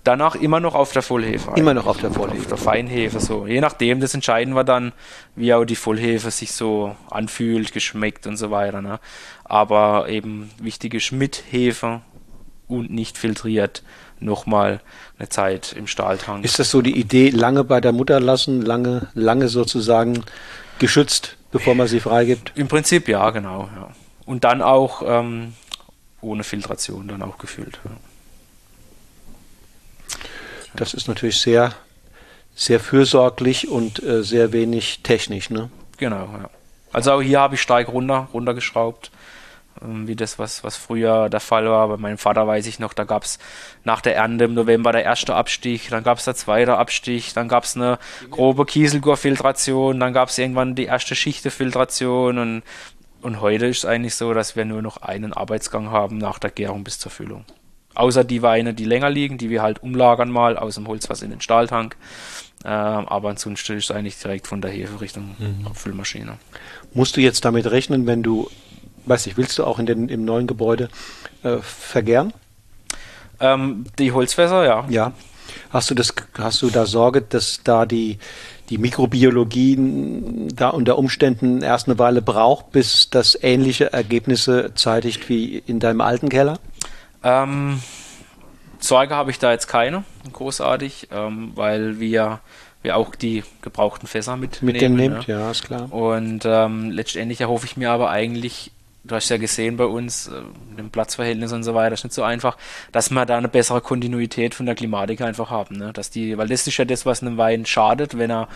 Danach 0.03 0.35
immer 0.35 0.61
noch 0.61 0.75
auf 0.75 0.93
der 0.93 1.03
Vollhefe. 1.03 1.53
Immer 1.57 1.75
noch 1.75 1.87
auf 1.87 1.99
der 1.99 2.11
Vollhefe. 2.11 2.41
Auf 2.41 2.47
der 2.47 2.57
Feinhefe, 2.57 3.21
so. 3.21 3.47
Je 3.47 3.61
nachdem, 3.61 4.01
das 4.01 4.15
entscheiden 4.15 4.55
wir 4.55 4.65
dann, 4.65 4.93
wie 5.37 5.53
auch 5.53 5.67
die 5.67 5.77
Vollhefe 5.77 6.31
sich 6.31 6.53
so 6.53 6.97
anfühlt, 7.11 7.73
geschmeckt 7.73 8.27
und 8.27 8.39
so 8.39 8.51
weiter. 8.51 8.81
Ne? 8.81 8.99
Aber 9.45 10.09
eben 10.09 10.51
wichtig 10.59 10.95
ist 10.95 11.13
mit 11.13 11.45
Hefe 11.51 12.01
und 12.67 12.91
nicht 12.91 13.19
filtriert 13.19 13.83
nochmal 14.21 14.81
eine 15.19 15.29
Zeit 15.29 15.75
im 15.77 15.87
Stahltank. 15.87 16.47
Ist 16.47 16.59
das 16.59 16.71
so 16.71 16.81
die 16.81 16.99
Idee, 16.99 17.29
lange 17.29 17.63
bei 17.63 17.81
der 17.81 17.93
Mutter 17.93 18.21
lassen, 18.21 18.63
lange, 18.63 19.09
lange 19.13 19.49
sozusagen 19.49 20.25
geschützt, 20.79 21.37
bevor 21.53 21.75
man 21.75 21.89
sie 21.89 22.01
freigibt? 22.01 22.53
Im 22.55 22.69
Prinzip 22.69 23.07
ja, 23.07 23.29
genau. 23.31 23.69
Ja. 23.77 23.91
Und 24.25 24.45
dann 24.45 24.63
auch 24.63 25.03
ähm, 25.05 25.55
ohne 26.23 26.43
Filtration 26.43 27.09
dann 27.09 27.23
auch 27.23 27.37
gefüllt. 27.37 27.81
Ja. 27.85 27.91
Das 30.75 30.95
ist 30.95 31.09
natürlich 31.09 31.41
sehr, 31.41 31.73
sehr 32.55 32.81
fürsorglich 32.81 33.69
und 33.69 34.03
äh, 34.03 34.23
sehr 34.23 34.53
wenig 34.53 35.01
technisch, 35.03 35.51
ne? 35.51 35.71
Genau, 35.99 36.29
ja. 36.33 36.51
Also 36.93 37.13
auch 37.13 37.23
hier 37.23 37.41
habe 37.41 37.55
ich 37.55 37.63
stark 37.63 37.89
runter, 37.89 38.29
runtergeschraubt, 38.33 39.11
ähm, 39.83 40.09
wie 40.09 40.17
das, 40.17 40.39
was, 40.39 40.65
was 40.65 40.77
früher 40.77 41.29
der 41.29 41.41
Fall 41.41 41.69
war. 41.69 41.89
Bei 41.89 41.97
meinem 41.97 42.19
Vater 42.19 42.47
weiß 42.47 42.67
ich 42.67 42.79
noch, 42.79 42.93
da 42.93 43.05
gab 43.05 43.25
es 43.25 43.39
nach 43.85 44.01
der 44.01 44.17
Ernte 44.17 44.45
im 44.45 44.55
November 44.55 44.93
der 44.93 45.05
erste 45.05 45.35
Abstich, 45.35 45.89
dann 45.89 46.03
gab 46.03 46.19
es 46.19 46.25
der 46.25 46.35
zweite 46.35 46.77
Abstich, 46.77 47.33
dann 47.33 47.49
gab 47.49 47.65
es 47.65 47.77
eine 47.77 47.99
grobe 48.31 48.67
Kieselgurfiltration, 48.67 50.01
dann 50.01 50.13
gab 50.13 50.31
es 50.31 50.39
irgendwann 50.39 50.75
die 50.75 50.87
erste 50.87 51.15
Schichtefiltration 51.15 52.39
und, 52.39 52.63
und 53.23 53.41
heute 53.41 53.67
ist 53.67 53.79
es 53.79 53.85
eigentlich 53.85 54.17
so, 54.17 54.35
dass 54.35 54.57
wir 54.57 54.65
nur 54.65 54.83
noch 54.83 54.99
einen 54.99 55.33
Arbeitsgang 55.33 55.91
haben 55.91 56.19
nach 56.19 56.39
der 56.39 56.51
Gärung 56.51 56.83
bis 56.83 56.99
zur 56.99 57.13
Füllung. 57.13 57.45
Außer 57.95 58.25
die 58.25 58.43
Weine, 58.43 58.73
die 58.73 58.85
länger 58.85 59.11
liegen, 59.11 59.37
die 59.37 59.51
wir 59.51 59.63
halt 59.63 59.83
umlagern 59.83 60.31
mal 60.31 60.57
aus 60.57 60.77
dem 60.77 60.87
Holzfass 60.87 61.23
in 61.23 61.31
den 61.31 61.41
Stahltank. 61.41 61.97
Äh, 62.65 62.69
aber 62.69 63.31
ansonsten 63.31 63.77
ist 63.77 63.91
es 63.91 63.91
eigentlich 63.91 64.19
direkt 64.19 64.47
von 64.47 64.61
der 64.61 64.71
Hefe 64.71 65.01
Richtung 65.01 65.35
mhm. 65.39 65.67
Abfüllmaschine. 65.67 66.39
Musst 66.95 67.17
du 67.17 67.21
jetzt 67.21 67.45
damit 67.45 67.71
rechnen, 67.71 68.07
wenn 68.07 68.23
du, 68.23 68.49
weiß 69.07 69.27
ich, 69.27 69.37
willst 69.37 69.59
du 69.59 69.65
auch 69.65 69.79
in 69.79 69.87
den, 69.87 70.09
im 70.09 70.25
neuen 70.25 70.47
Gebäude 70.47 70.89
äh, 71.43 71.59
vergären? 71.59 72.33
Ähm, 73.41 73.87
die 73.99 74.13
Holzfässer, 74.13 74.65
ja. 74.65 74.85
Ja. 74.89 75.13
Hast 75.71 75.91
du 75.91 75.95
das, 75.95 76.15
hast 76.39 76.63
du 76.63 76.71
da 76.71 76.87
Sorge, 76.87 77.23
dass 77.23 77.63
da 77.65 77.87
die, 77.87 78.19
die 78.69 78.79
Mikrobiologie 78.79 79.77
da 80.55 80.69
unter 80.69 80.99
Umständen 80.99 81.63
erst 81.63 81.89
eine 81.89 81.99
Weile 81.99 82.23
braucht, 82.23 82.71
bis 82.73 83.11
das 83.11 83.39
ähnliche 83.41 83.93
Ergebnisse 83.93 84.73
zeitigt 84.75 85.29
wie 85.29 85.59
in 85.59 85.81
deinem 85.81 86.03
alten 86.03 86.29
Keller? 86.29 86.59
Ähm, 87.23 87.81
Sorge 88.79 89.15
habe 89.15 89.31
ich 89.31 89.39
da 89.39 89.53
jetzt 89.53 89.67
keine, 89.67 90.05
großartig, 90.33 91.09
ähm, 91.13 91.53
weil 91.55 92.01
wir, 92.01 92.41
wir 92.83 92.97
auch 92.97 93.15
die 93.15 93.45
gebrauchten 93.63 94.07
Fässer 94.07 94.37
mit 94.37 94.63
mitnehmen. 94.63 94.97
Mit 94.97 95.27
ja. 95.27 95.41
ja, 95.41 95.51
ist 95.51 95.65
klar. 95.65 95.93
Und 95.93 96.43
ähm, 96.45 96.91
letztendlich 96.91 97.41
erhoffe 97.41 97.67
ich 97.67 97.77
mir 97.77 97.91
aber 97.91 98.11
eigentlich, 98.11 98.73
du 99.05 99.15
hast 99.15 99.29
ja 99.29 99.37
gesehen 99.37 99.77
bei 99.77 99.85
uns, 99.85 100.29
äh, 100.29 100.41
dem 100.79 100.91
Platzverhältnis 100.91 101.53
und 101.53 101.63
so 101.63 101.75
weiter, 101.75 101.95
ist 101.95 102.05
nicht 102.05 102.15
so 102.15 102.23
einfach, 102.23 102.57
dass 102.93 103.11
wir 103.11 103.27
da 103.27 103.37
eine 103.37 103.49
bessere 103.49 103.81
Kontinuität 103.81 104.55
von 104.55 104.67
der 104.67 104.75
Klimatik 104.75 105.21
einfach 105.21 105.51
haben. 105.51 105.77
Ne? 105.77 105.93
Dass 105.93 106.11
die, 106.11 106.39
weil 106.39 106.49
das 106.49 106.67
ist 106.67 106.77
ja 106.77 106.85
das, 106.85 107.05
was 107.05 107.23
einem 107.23 107.37
Wein 107.37 107.67
schadet, 107.67 108.17
wenn 108.17 108.31
er 108.31 108.49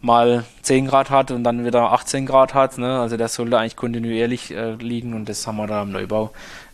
mal 0.00 0.44
10 0.62 0.86
Grad 0.86 1.10
hat 1.10 1.30
und 1.30 1.42
dann 1.44 1.64
wieder 1.64 1.92
18 1.92 2.26
Grad 2.26 2.54
hat. 2.54 2.78
Ne? 2.78 3.00
Also 3.00 3.16
der 3.16 3.28
sollte 3.28 3.58
eigentlich 3.58 3.76
kontinuierlich 3.76 4.52
äh, 4.52 4.74
liegen 4.74 5.14
und 5.14 5.28
das 5.28 5.46
haben 5.46 5.56
wir 5.56 5.66
da 5.66 5.82
im 5.82 5.90
Neubau 5.90 6.32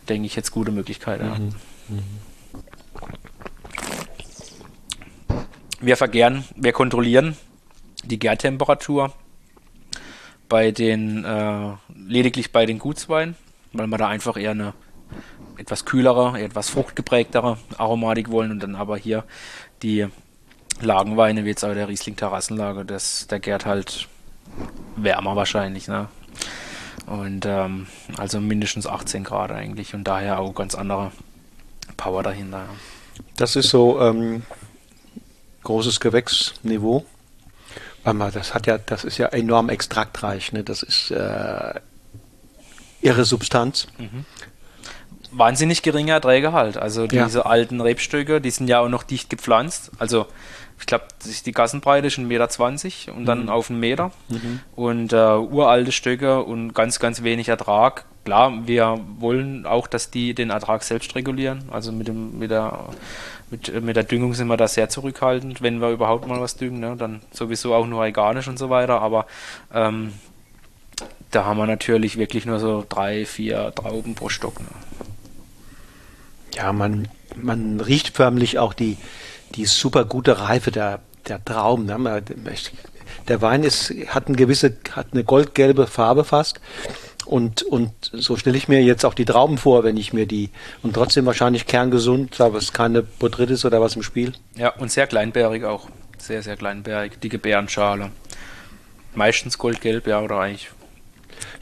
denke 0.09 0.27
ich, 0.27 0.37
jetzt 0.37 0.51
gute 0.51 0.73
Möglichkeit. 0.73 1.21
Ja. 1.21 1.35
Mhm. 1.35 1.55
Mhm. 1.89 2.03
Wir 5.81 5.97
vergären, 5.97 6.45
wir 6.57 6.73
kontrollieren 6.73 7.37
die 8.05 8.19
Gärtemperatur 8.19 9.13
bei 10.49 10.71
den 10.71 11.25
äh, 11.25 11.73
lediglich 11.95 12.53
bei 12.53 12.67
den 12.67 12.79
Gutsweinen, 12.79 13.35
weil 13.73 13.87
wir 13.87 13.99
da 13.99 14.09
einfach 14.09 14.37
eher 14.37 14.53
eine 14.53 14.75
etwas 15.57 15.85
kühlere, 15.85 16.41
etwas 16.41 16.69
fruchtgeprägtere 16.71 17.59
Aromatik 17.79 18.31
wollen 18.31 18.51
und 18.51 18.63
dann 18.63 18.75
aber 18.77 18.97
hier 18.97 19.25
die 19.83 20.07
Lagenweine, 20.81 21.45
wie 21.45 21.51
jetzt 21.51 21.65
auch 21.65 21.75
der 21.75 21.89
Riesling 21.89 22.17
Terrassenlage, 22.17 22.85
das, 22.85 23.27
der 23.29 23.39
gärt 23.39 23.65
halt 23.65 24.09
wärmer 24.97 25.37
wahrscheinlich, 25.37 25.89
ne? 25.89 26.09
Und 27.07 27.45
ähm, 27.47 27.87
also 28.17 28.41
mindestens 28.41 28.87
18 28.87 29.25
Grad 29.25 29.51
eigentlich 29.51 29.95
und 29.95 30.05
daher 30.05 30.39
auch 30.39 30.55
ganz 30.55 30.75
andere 30.75 31.13
Power 31.97 32.23
dahinter. 32.23 32.65
Das 33.37 33.57
ist 33.57 33.69
so 33.69 34.01
ähm, 34.01 34.43
großes 35.63 36.01
Gewächsniveau. 36.01 37.05
Weil 38.05 38.31
das 38.31 38.55
hat 38.55 38.67
ja, 38.67 38.77
das 38.77 39.05
ist 39.05 39.17
ja 39.17 39.29
enorm 39.29 39.71
extraktreich, 39.71 40.53
ne? 40.53 40.63
Das 40.63 40.83
ist 40.83 41.11
äh, 41.11 41.75
irre 43.01 43.25
Substanz. 43.25 43.89
Mhm. 43.97 44.27
Wahnsinnig 45.33 45.83
geringer 45.83 46.15
Erträgehalt. 46.15 46.77
Also 46.77 47.07
diese 47.07 47.39
ja. 47.39 47.47
alten 47.47 47.81
Rebstöcke, 47.81 48.41
die 48.41 48.51
sind 48.51 48.69
ja 48.69 48.81
auch 48.81 48.89
noch 48.89 49.03
dicht 49.03 49.31
gepflanzt. 49.31 49.91
Also 49.99 50.27
ich 50.79 50.87
glaube, 50.87 51.05
die 51.47 51.53
Gassenbreite 51.53 52.07
ist 52.07 52.19
1,20 52.19 52.25
Meter 52.27 53.17
und 53.17 53.27
dann 53.27 53.45
mhm. 53.45 53.49
auf 53.49 53.71
einen 53.71 53.81
Meter. 53.81 54.11
Mhm. 54.29 54.61
Und 54.75 55.13
äh, 55.13 55.17
uralte 55.17 55.93
Stöcke 55.93 56.43
und 56.43 56.75
ganz, 56.75 56.99
ganz 56.99 57.23
wenig 57.23 57.49
Ertrag. 57.49 58.05
Klar, 58.25 58.67
wir 58.67 59.01
wollen 59.19 59.67
auch, 59.67 59.87
dass 59.87 60.11
die 60.11 60.35
den 60.35 60.51
Ertrag 60.51 60.83
selbst 60.83 61.15
regulieren. 61.15 61.65
Also 61.71 61.93
mit, 61.93 62.09
dem, 62.09 62.39
mit, 62.39 62.51
der, 62.51 62.89
mit, 63.51 63.83
mit 63.83 63.97
der 63.97 64.05
Düngung 64.05 64.35
sind 64.35 64.49
wir 64.49 64.57
da 64.57 64.67
sehr 64.67 64.89
zurückhaltend, 64.89 65.63
wenn 65.63 65.81
wir 65.81 65.91
überhaupt 65.91 66.27
mal 66.27 66.41
was 66.41 66.57
düngen. 66.57 66.81
Ne? 66.81 66.97
Dann 66.99 67.21
sowieso 67.31 67.75
auch 67.75 67.87
nur 67.87 68.01
organisch 68.01 68.49
und 68.49 68.59
so 68.59 68.69
weiter. 68.69 69.01
Aber 69.01 69.27
ähm, 69.73 70.13
da 71.31 71.45
haben 71.45 71.59
wir 71.59 71.67
natürlich 71.67 72.19
wirklich 72.19 72.47
nur 72.47 72.59
so 72.59 72.85
drei, 72.89 73.25
vier 73.25 73.73
Trauben 73.75 74.15
pro 74.15 74.29
Stock. 74.29 74.61
Ne? 74.61 74.67
Ja, 76.55 76.73
man, 76.73 77.09
man 77.37 77.81
riecht 77.81 78.17
förmlich 78.17 78.59
auch 78.59 78.73
die, 78.73 78.97
die 79.55 79.67
super 79.67 80.05
gute 80.05 80.41
Reife 80.41 80.71
der, 80.71 81.01
der 81.29 81.45
Trauben. 81.45 81.87
Der 83.29 83.43
Wein 83.43 83.63
ist, 83.63 83.93
hat 84.09 84.27
eine 84.27 84.37
gewisse, 84.37 84.77
hat 84.93 85.09
eine 85.13 85.25
goldgelbe 85.25 85.87
Farbe 85.87 86.25
fast. 86.25 86.61
Und, 87.27 87.63
und 87.63 87.93
so 88.13 88.37
stelle 88.37 88.57
ich 88.57 88.69
mir 88.69 88.83
jetzt 88.83 89.05
auch 89.05 89.15
die 89.15 89.25
Trauben 89.25 89.57
vor, 89.57 89.83
wenn 89.83 89.97
ich 89.97 90.13
mir 90.13 90.27
die, 90.27 90.51
und 90.83 90.93
trotzdem 90.95 91.25
wahrscheinlich 91.25 91.67
kerngesund, 91.67 92.39
aber 92.41 92.59
es 92.59 92.73
keine 92.73 93.03
Botrytis 93.03 93.65
oder 93.65 93.81
was 93.81 93.97
im 93.97 94.03
Spiel. 94.03 94.35
Ja, 94.57 94.75
und 94.77 94.91
sehr 94.91 95.07
kleinbärig 95.07 95.65
auch. 95.65 95.89
Sehr, 96.19 96.43
sehr 96.43 96.57
kleinbärig. 96.57 97.21
Dicke 97.21 97.39
Beerenschale. 97.39 98.11
Meistens 99.15 99.59
goldgelb, 99.59 100.07
ja, 100.07 100.21
oder 100.21 100.39
eigentlich 100.39 100.71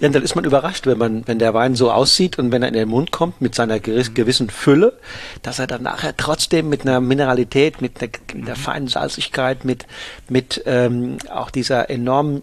ja, 0.01 0.09
dann 0.09 0.23
ist 0.23 0.35
man 0.35 0.45
überrascht, 0.45 0.87
wenn 0.87 0.99
man, 0.99 1.27
wenn 1.27 1.39
der 1.39 1.55
Wein 1.55 1.75
so 1.75 1.93
aussieht 1.93 2.39
und 2.39 2.51
wenn 2.51 2.63
er 2.63 2.69
in 2.69 2.75
den 2.75 2.89
Mund 2.89 3.13
kommt 3.13 3.41
mit 3.41 3.55
seiner 3.55 3.77
mhm. 3.77 4.15
gewissen 4.15 4.51
Fülle, 4.51 4.99
dass 5.43 5.59
er 5.59 5.67
dann 5.67 5.83
nachher 5.83 6.17
trotzdem 6.17 6.69
mit 6.69 6.83
einer 6.83 7.01
Mineralität, 7.01 7.81
mit 7.81 8.01
einer, 8.01 8.11
mit 8.35 8.47
einer 8.49 8.57
mhm. 8.57 8.61
feinen 8.61 8.89
Salzigkeit, 8.89 9.65
mit, 9.65 9.87
mit 10.29 10.63
ähm, 10.67 11.19
auch 11.31 11.51
dieser 11.51 11.89
enormen 11.91 12.43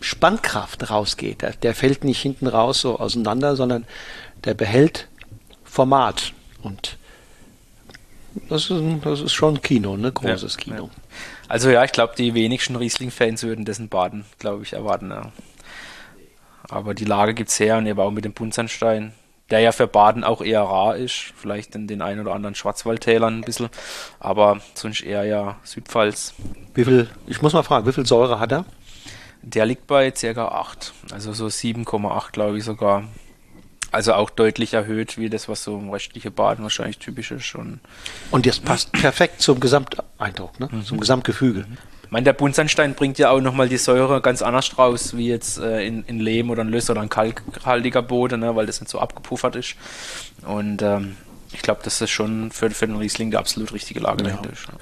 Spannkraft 0.00 0.90
rausgeht. 0.90 1.42
Der, 1.42 1.52
der 1.52 1.74
fällt 1.74 2.04
nicht 2.04 2.20
hinten 2.20 2.46
raus 2.46 2.80
so 2.80 2.98
auseinander, 2.98 3.56
sondern 3.56 3.86
der 4.44 4.54
behält 4.54 5.08
Format 5.64 6.32
und 6.62 6.98
das 8.48 8.70
ist, 8.70 8.82
das 9.02 9.20
ist 9.20 9.32
schon 9.32 9.62
Kino, 9.62 9.96
ne? 9.96 10.12
Großes 10.12 10.54
ja, 10.54 10.60
Kino. 10.62 10.84
Ja. 10.84 10.90
Also 11.48 11.70
ja, 11.70 11.84
ich 11.84 11.92
glaube, 11.92 12.14
die 12.16 12.34
wenigsten 12.34 12.76
Riesling-Fans 12.76 13.42
würden 13.44 13.64
dessen 13.64 13.88
Baden, 13.88 14.24
glaube 14.38 14.64
ich, 14.64 14.72
erwarten. 14.72 15.10
Ja. 15.10 15.32
Aber 16.68 16.94
die 16.94 17.04
Lage 17.04 17.34
gibt 17.34 17.50
es 17.50 17.60
her 17.60 17.78
und 17.78 17.86
eben 17.86 18.00
auch 18.00 18.10
mit 18.10 18.24
dem 18.24 18.32
Buntsandstein, 18.32 19.12
der 19.50 19.60
ja 19.60 19.72
für 19.72 19.86
Baden 19.86 20.24
auch 20.24 20.40
eher 20.40 20.62
rar 20.62 20.96
ist, 20.96 21.32
vielleicht 21.36 21.74
in 21.74 21.86
den 21.86 22.02
ein 22.02 22.18
oder 22.20 22.34
anderen 22.34 22.54
Schwarzwaldtälern 22.54 23.38
ein 23.38 23.42
bisschen, 23.42 23.68
aber 24.18 24.60
sonst 24.74 25.02
eher 25.02 25.24
ja 25.24 25.56
Südpfalz. 25.64 26.34
Wie 26.74 26.84
viel, 26.84 27.10
ich 27.26 27.42
muss 27.42 27.52
mal 27.52 27.62
fragen, 27.62 27.86
wie 27.86 27.92
viel 27.92 28.06
Säure 28.06 28.40
hat 28.40 28.52
er? 28.52 28.64
Der 29.42 29.66
liegt 29.66 29.86
bei 29.86 30.10
ca. 30.10 30.48
8, 30.48 30.94
also 31.12 31.34
so 31.34 31.46
7,8 31.46 32.32
glaube 32.32 32.58
ich 32.58 32.64
sogar. 32.64 33.04
Also 33.92 34.14
auch 34.14 34.30
deutlich 34.30 34.74
erhöht, 34.74 35.18
wie 35.18 35.30
das, 35.30 35.48
was 35.48 35.62
so 35.62 35.78
im 35.78 35.88
restlichen 35.90 36.32
Baden 36.32 36.64
wahrscheinlich 36.64 36.98
typisch 36.98 37.30
ist. 37.30 37.54
Und, 37.54 37.78
und 38.32 38.44
das 38.44 38.58
passt 38.58 38.90
perfekt 38.92 39.40
zum 39.40 39.60
Gesamteindruck, 39.60 40.58
ne? 40.58 40.68
Mhm. 40.72 40.84
zum 40.84 40.98
Gesamtgefüge. 40.98 41.64
Ich 42.04 42.10
meine, 42.10 42.24
der 42.24 42.32
Buntsandstein 42.32 42.94
bringt 42.94 43.18
ja 43.18 43.30
auch 43.30 43.40
nochmal 43.40 43.68
die 43.68 43.78
Säure 43.78 44.20
ganz 44.20 44.42
anders 44.42 44.78
raus, 44.78 45.16
wie 45.16 45.28
jetzt 45.28 45.58
äh, 45.58 45.86
in, 45.86 46.04
in 46.06 46.20
Lehm 46.20 46.50
oder 46.50 46.62
ein 46.62 46.68
Löss 46.68 46.90
oder 46.90 47.00
ein 47.00 47.08
kalkhaltiger 47.08 48.02
Boden, 48.02 48.40
ne? 48.40 48.54
weil 48.56 48.66
das 48.66 48.80
nicht 48.80 48.90
so 48.90 48.98
abgepuffert 48.98 49.56
ist. 49.56 49.76
Und 50.46 50.82
ähm, 50.82 51.16
ich 51.52 51.62
glaube, 51.62 51.80
das 51.84 52.08
schon 52.10 52.50
für, 52.50 52.70
für 52.70 52.86
den 52.86 52.96
Riesling 52.96 53.30
die 53.30 53.36
absolut 53.36 53.72
richtige 53.72 54.00
Lage 54.00 54.24
ja. 54.24 54.34
ist. 54.50 54.66
Ja 54.68 54.78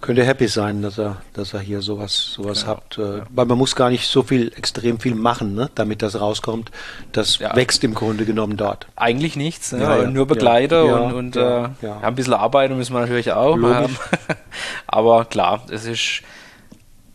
könnt 0.00 0.18
ihr 0.18 0.24
happy 0.24 0.46
sein, 0.46 0.82
dass 0.82 0.98
er, 0.98 1.16
dass 1.32 1.54
er 1.54 1.60
hier 1.60 1.80
sowas, 1.80 2.32
sowas 2.34 2.60
genau. 2.60 2.72
habt. 2.72 2.98
Äh, 2.98 3.22
weil 3.30 3.46
man 3.46 3.58
muss 3.58 3.74
gar 3.74 3.90
nicht 3.90 4.06
so 4.06 4.22
viel, 4.22 4.52
extrem 4.56 5.00
viel 5.00 5.14
machen, 5.14 5.54
ne, 5.54 5.70
damit 5.74 6.02
das 6.02 6.20
rauskommt. 6.20 6.70
Das 7.12 7.38
ja. 7.38 7.54
wächst 7.56 7.82
im 7.84 7.94
Grunde 7.94 8.24
genommen 8.24 8.56
dort. 8.56 8.86
Eigentlich 8.96 9.36
nichts, 9.36 9.72
ne? 9.72 9.82
ja, 9.82 10.02
ja. 10.02 10.10
nur 10.10 10.26
Begleiter 10.26 11.06
und, 11.06 11.12
und 11.12 11.36
äh, 11.36 11.68
ein 12.02 12.14
bisschen 12.14 12.34
arbeiten 12.34 12.76
müssen 12.76 12.94
wir 12.94 13.00
natürlich 13.00 13.32
auch. 13.32 13.56
Ähm, 13.56 13.96
aber 14.86 15.24
klar, 15.24 15.64
es 15.70 15.86
ist 15.86 16.22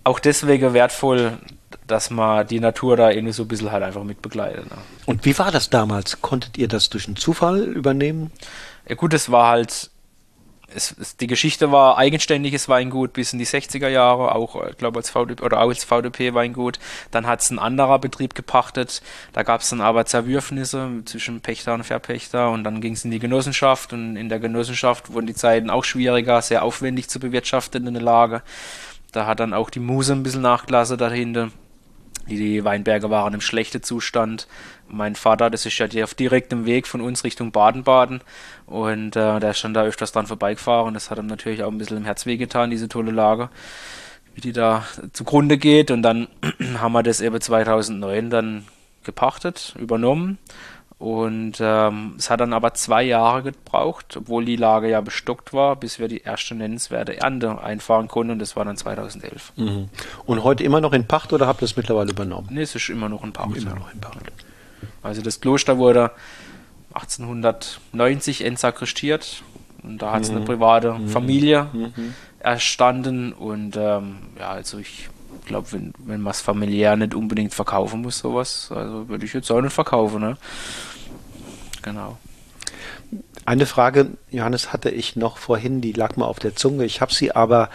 auch 0.03 0.19
deswegen 0.19 0.73
wertvoll, 0.73 1.37
dass 1.87 2.09
man 2.09 2.47
die 2.47 2.59
Natur 2.59 2.97
da 2.97 3.11
irgendwie 3.11 3.33
so 3.33 3.43
ein 3.43 3.47
bisschen 3.47 3.71
halt 3.71 3.83
einfach 3.83 4.03
mit 4.03 4.21
begleitet. 4.21 4.69
Ne? 4.69 4.77
Und 5.05 5.25
wie 5.25 5.37
war 5.37 5.51
das 5.51 5.69
damals? 5.69 6.21
Konntet 6.21 6.57
ihr 6.57 6.67
das 6.67 6.89
durch 6.89 7.07
einen 7.07 7.15
Zufall 7.15 7.63
übernehmen? 7.63 8.31
Ja 8.87 8.95
gut, 8.95 9.13
es 9.13 9.31
war 9.31 9.49
halt 9.49 9.91
es, 10.75 10.95
es, 10.99 11.17
die 11.17 11.27
Geschichte 11.27 11.71
war 11.71 11.97
eigenständiges 11.97 12.69
Weingut 12.69 13.13
bis 13.13 13.33
in 13.33 13.39
die 13.39 13.45
60er 13.45 13.87
Jahre, 13.87 14.35
auch, 14.35 14.55
ich 14.63 14.71
äh, 14.71 14.73
glaube, 14.75 14.99
als 14.99 15.09
VDP 15.09 15.43
oder 15.43 15.59
auch 15.59 15.69
als 15.69 15.83
VDP-Weingut. 15.83 16.79
Dann 17.11 17.27
hat 17.27 17.41
es 17.41 17.51
ein 17.51 17.59
anderer 17.59 17.99
Betrieb 17.99 18.35
gepachtet. 18.35 19.01
Da 19.33 19.43
gab 19.43 19.61
es 19.61 19.69
dann 19.69 19.81
aber 19.81 20.05
Zerwürfnisse 20.05 20.89
zwischen 21.05 21.41
Pächter 21.41 21.73
und 21.73 21.83
Verpächter 21.83 22.51
und 22.51 22.63
dann 22.63 22.81
ging 22.81 22.93
es 22.93 23.05
in 23.05 23.11
die 23.11 23.19
Genossenschaft 23.19 23.93
und 23.93 24.15
in 24.15 24.29
der 24.29 24.39
Genossenschaft 24.39 25.13
wurden 25.13 25.27
die 25.27 25.35
Zeiten 25.35 25.69
auch 25.69 25.83
schwieriger, 25.83 26.41
sehr 26.41 26.63
aufwendig 26.63 27.09
zu 27.09 27.19
bewirtschaften 27.19 27.87
in 27.87 27.93
der 27.93 28.03
Lage. 28.03 28.41
Da 29.11 29.25
hat 29.25 29.39
dann 29.39 29.53
auch 29.53 29.69
die 29.69 29.79
Muse 29.79 30.13
ein 30.13 30.23
bisschen 30.23 30.41
nachgelassen 30.41 30.97
dahinter. 30.97 31.49
Die 32.27 32.63
Weinberge 32.63 33.09
waren 33.09 33.33
im 33.33 33.41
schlechten 33.41 33.83
Zustand. 33.83 34.47
Mein 34.87 35.15
Vater, 35.15 35.49
das 35.49 35.65
ist 35.65 35.77
ja 35.77 36.03
auf 36.03 36.13
direktem 36.13 36.65
Weg 36.65 36.87
von 36.87 37.01
uns 37.01 37.23
Richtung 37.23 37.51
Baden-Baden. 37.51 38.21
Und 38.67 39.15
äh, 39.15 39.39
der 39.39 39.51
ist 39.51 39.59
schon 39.59 39.73
da 39.73 39.83
öfters 39.83 40.11
dran 40.11 40.27
vorbeigefahren. 40.27 40.93
Das 40.93 41.09
hat 41.09 41.17
ihm 41.17 41.27
natürlich 41.27 41.63
auch 41.63 41.71
ein 41.71 41.77
bisschen 41.77 41.97
im 41.97 42.05
Herz 42.05 42.25
wehgetan, 42.25 42.69
diese 42.69 42.87
tolle 42.87 43.11
Lage, 43.11 43.49
wie 44.35 44.41
die 44.41 44.53
da 44.53 44.85
zugrunde 45.13 45.57
geht. 45.57 45.91
Und 45.91 46.03
dann 46.03 46.27
haben 46.77 46.93
wir 46.93 47.03
das 47.03 47.21
eben 47.21 47.41
2009 47.41 48.29
dann 48.29 48.65
gepachtet, 49.03 49.75
übernommen 49.79 50.37
und 51.01 51.53
ähm, 51.59 52.13
es 52.19 52.29
hat 52.29 52.41
dann 52.41 52.53
aber 52.53 52.75
zwei 52.75 53.01
Jahre 53.01 53.41
gebraucht, 53.41 54.17
obwohl 54.17 54.45
die 54.45 54.55
Lage 54.55 54.87
ja 54.87 55.01
bestockt 55.01 55.51
war, 55.51 55.75
bis 55.75 55.97
wir 55.97 56.07
die 56.07 56.21
erste 56.21 56.53
nennenswerte 56.53 57.19
Ernte 57.19 57.59
einfahren 57.59 58.07
konnten. 58.07 58.33
Und 58.33 58.39
das 58.39 58.55
war 58.55 58.65
dann 58.65 58.77
2011. 58.77 59.53
Mhm. 59.55 59.89
Und 60.27 60.43
heute 60.43 60.63
immer 60.63 60.79
noch 60.79 60.93
in 60.93 61.07
Pacht 61.07 61.33
oder 61.33 61.47
habt 61.47 61.63
ihr 61.63 61.65
es 61.65 61.75
mittlerweile 61.75 62.11
übernommen? 62.11 62.49
Nee, 62.51 62.61
es 62.61 62.75
ist 62.75 62.87
immer 62.89 63.09
noch 63.09 63.23
in 63.23 63.33
Pacht. 63.33 63.57
Immer 63.57 63.73
noch 63.73 63.91
in 63.91 63.99
Pacht. 63.99 64.31
Also 65.01 65.23
das 65.23 65.41
Kloster 65.41 65.79
wurde 65.79 66.11
1890 66.93 68.45
entsakristiert. 68.45 69.41
Und 69.81 70.03
da 70.03 70.11
hat 70.11 70.21
es 70.21 70.29
mhm. 70.29 70.37
eine 70.37 70.45
private 70.45 70.93
mhm. 70.93 71.07
Familie 71.07 71.67
mhm. 71.73 72.13
erstanden. 72.37 73.33
Und 73.33 73.75
ähm, 73.75 74.17
ja, 74.37 74.51
also 74.51 74.77
ich 74.77 75.09
glaube, 75.47 75.71
wenn, 75.71 75.93
wenn 75.97 76.21
man 76.21 76.29
es 76.29 76.41
familiär 76.41 76.95
nicht 76.95 77.15
unbedingt 77.15 77.55
verkaufen 77.55 78.03
muss, 78.03 78.19
sowas, 78.19 78.71
also 78.71 79.09
würde 79.09 79.25
ich 79.25 79.33
jetzt 79.33 79.51
auch 79.51 79.61
nicht 79.61 79.73
verkaufen. 79.73 80.21
Ne? 80.21 80.37
Genau. 81.81 82.17
Eine 83.45 83.65
Frage, 83.65 84.11
Johannes, 84.29 84.71
hatte 84.71 84.89
ich 84.89 85.15
noch 85.15 85.37
vorhin, 85.37 85.81
die 85.81 85.93
lag 85.93 86.15
mir 86.15 86.25
auf 86.25 86.39
der 86.39 86.55
Zunge. 86.55 86.85
Ich 86.85 87.01
habe 87.01 87.13
sie 87.13 87.33
aber 87.33 87.69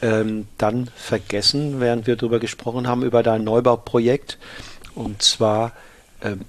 ähm, 0.00 0.46
dann 0.58 0.88
vergessen, 0.96 1.80
während 1.80 2.06
wir 2.06 2.16
darüber 2.16 2.38
gesprochen 2.38 2.86
haben, 2.86 3.02
über 3.02 3.22
dein 3.22 3.44
Neubauprojekt. 3.44 4.38
Und 4.94 5.22
zwar, 5.22 5.72
ähm, 6.22 6.42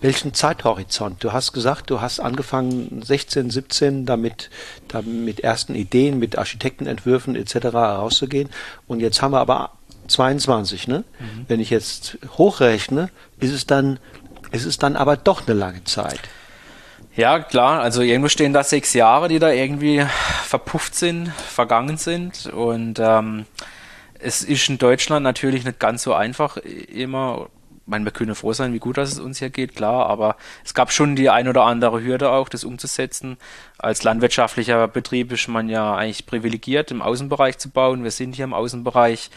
welchen 0.00 0.34
Zeithorizont? 0.34 1.22
Du 1.22 1.32
hast 1.32 1.52
gesagt, 1.52 1.90
du 1.90 2.00
hast 2.00 2.20
angefangen 2.20 3.02
16, 3.02 3.50
17 3.50 4.06
damit, 4.06 4.50
damit 4.88 5.12
mit 5.24 5.40
ersten 5.40 5.74
Ideen, 5.74 6.18
mit 6.18 6.38
Architektenentwürfen 6.38 7.36
etc. 7.36 7.66
rauszugehen. 7.66 8.50
Und 8.86 9.00
jetzt 9.00 9.22
haben 9.22 9.32
wir 9.32 9.40
aber 9.40 9.72
22, 10.08 10.88
ne? 10.88 11.04
Mhm. 11.18 11.44
Wenn 11.48 11.60
ich 11.60 11.70
jetzt 11.70 12.18
hochrechne, 12.38 13.10
ist 13.40 13.52
es 13.52 13.66
dann 13.66 13.98
es 14.50 14.64
ist 14.64 14.82
dann 14.82 14.96
aber 14.96 15.16
doch 15.16 15.46
eine 15.46 15.58
lange 15.58 15.84
Zeit. 15.84 16.20
Ja, 17.14 17.40
klar. 17.40 17.80
Also 17.80 18.02
irgendwo 18.02 18.28
stehen 18.28 18.52
da 18.52 18.62
sechs 18.62 18.94
Jahre, 18.94 19.28
die 19.28 19.38
da 19.38 19.50
irgendwie 19.50 20.06
verpufft 20.44 20.94
sind, 20.94 21.32
vergangen 21.32 21.96
sind. 21.96 22.46
Und 22.46 22.98
ähm, 23.00 23.46
es 24.18 24.42
ist 24.42 24.68
in 24.68 24.78
Deutschland 24.78 25.24
natürlich 25.24 25.64
nicht 25.64 25.80
ganz 25.80 26.02
so 26.02 26.14
einfach 26.14 26.56
immer 26.56 27.48
meine, 27.88 28.04
wir 28.04 28.12
können 28.12 28.34
froh 28.34 28.52
sein, 28.52 28.72
wie 28.74 28.78
gut 28.78 28.98
dass 28.98 29.12
es 29.12 29.18
uns 29.18 29.38
hier 29.38 29.50
geht, 29.50 29.74
klar, 29.74 30.06
aber 30.06 30.36
es 30.64 30.74
gab 30.74 30.92
schon 30.92 31.16
die 31.16 31.30
ein 31.30 31.48
oder 31.48 31.64
andere 31.64 32.02
Hürde 32.02 32.30
auch, 32.30 32.48
das 32.48 32.64
umzusetzen. 32.64 33.38
Als 33.78 34.02
landwirtschaftlicher 34.02 34.86
Betrieb 34.88 35.32
ist 35.32 35.48
man 35.48 35.68
ja 35.68 35.94
eigentlich 35.94 36.26
privilegiert, 36.26 36.90
im 36.90 37.02
Außenbereich 37.02 37.58
zu 37.58 37.70
bauen. 37.70 38.04
Wir 38.04 38.10
sind 38.10 38.36
hier 38.36 38.44
im 38.44 38.54
Außenbereich. 38.54 39.30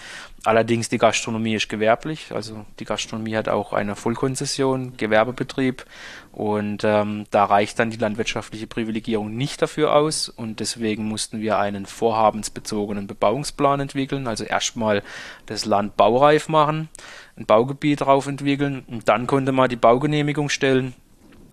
Allerdings 0.44 0.90
die 0.90 0.98
Gastronomie 0.98 1.54
ist 1.54 1.70
gewerblich, 1.70 2.32
also 2.32 2.66
die 2.80 2.86
Gastronomie 2.86 3.36
hat 3.36 3.48
auch 3.48 3.74
eine 3.74 3.96
Vollkonzession, 3.96 4.98
Gewerbebetrieb. 4.98 5.86
Und 6.32 6.84
ähm, 6.84 7.26
da 7.30 7.46
reicht 7.46 7.78
dann 7.78 7.92
die 7.92 7.98
landwirtschaftliche 7.98 8.66
Privilegierung 8.66 9.36
nicht 9.36 9.62
dafür 9.62 9.94
aus. 9.94 10.30
Und 10.30 10.60
deswegen 10.60 11.06
mussten 11.06 11.42
wir 11.42 11.60
einen 11.60 11.86
vorhabensbezogenen 11.86 13.06
Bebauungsplan 13.06 13.82
entwickeln, 13.82 14.28
also 14.28 14.44
erstmal 14.44 15.04
das 15.46 15.66
Land 15.66 15.96
baureif 15.96 16.50
machen 16.50 16.90
ein 17.38 17.46
Baugebiet 17.46 18.02
drauf 18.02 18.28
entwickeln. 18.28 18.84
Und 18.88 19.10
dann 19.10 19.28
konnte 19.28 19.52
man 19.52 19.70
die 19.70 19.76
Baugenehmigung 19.76 20.50
stellen. 20.50 20.94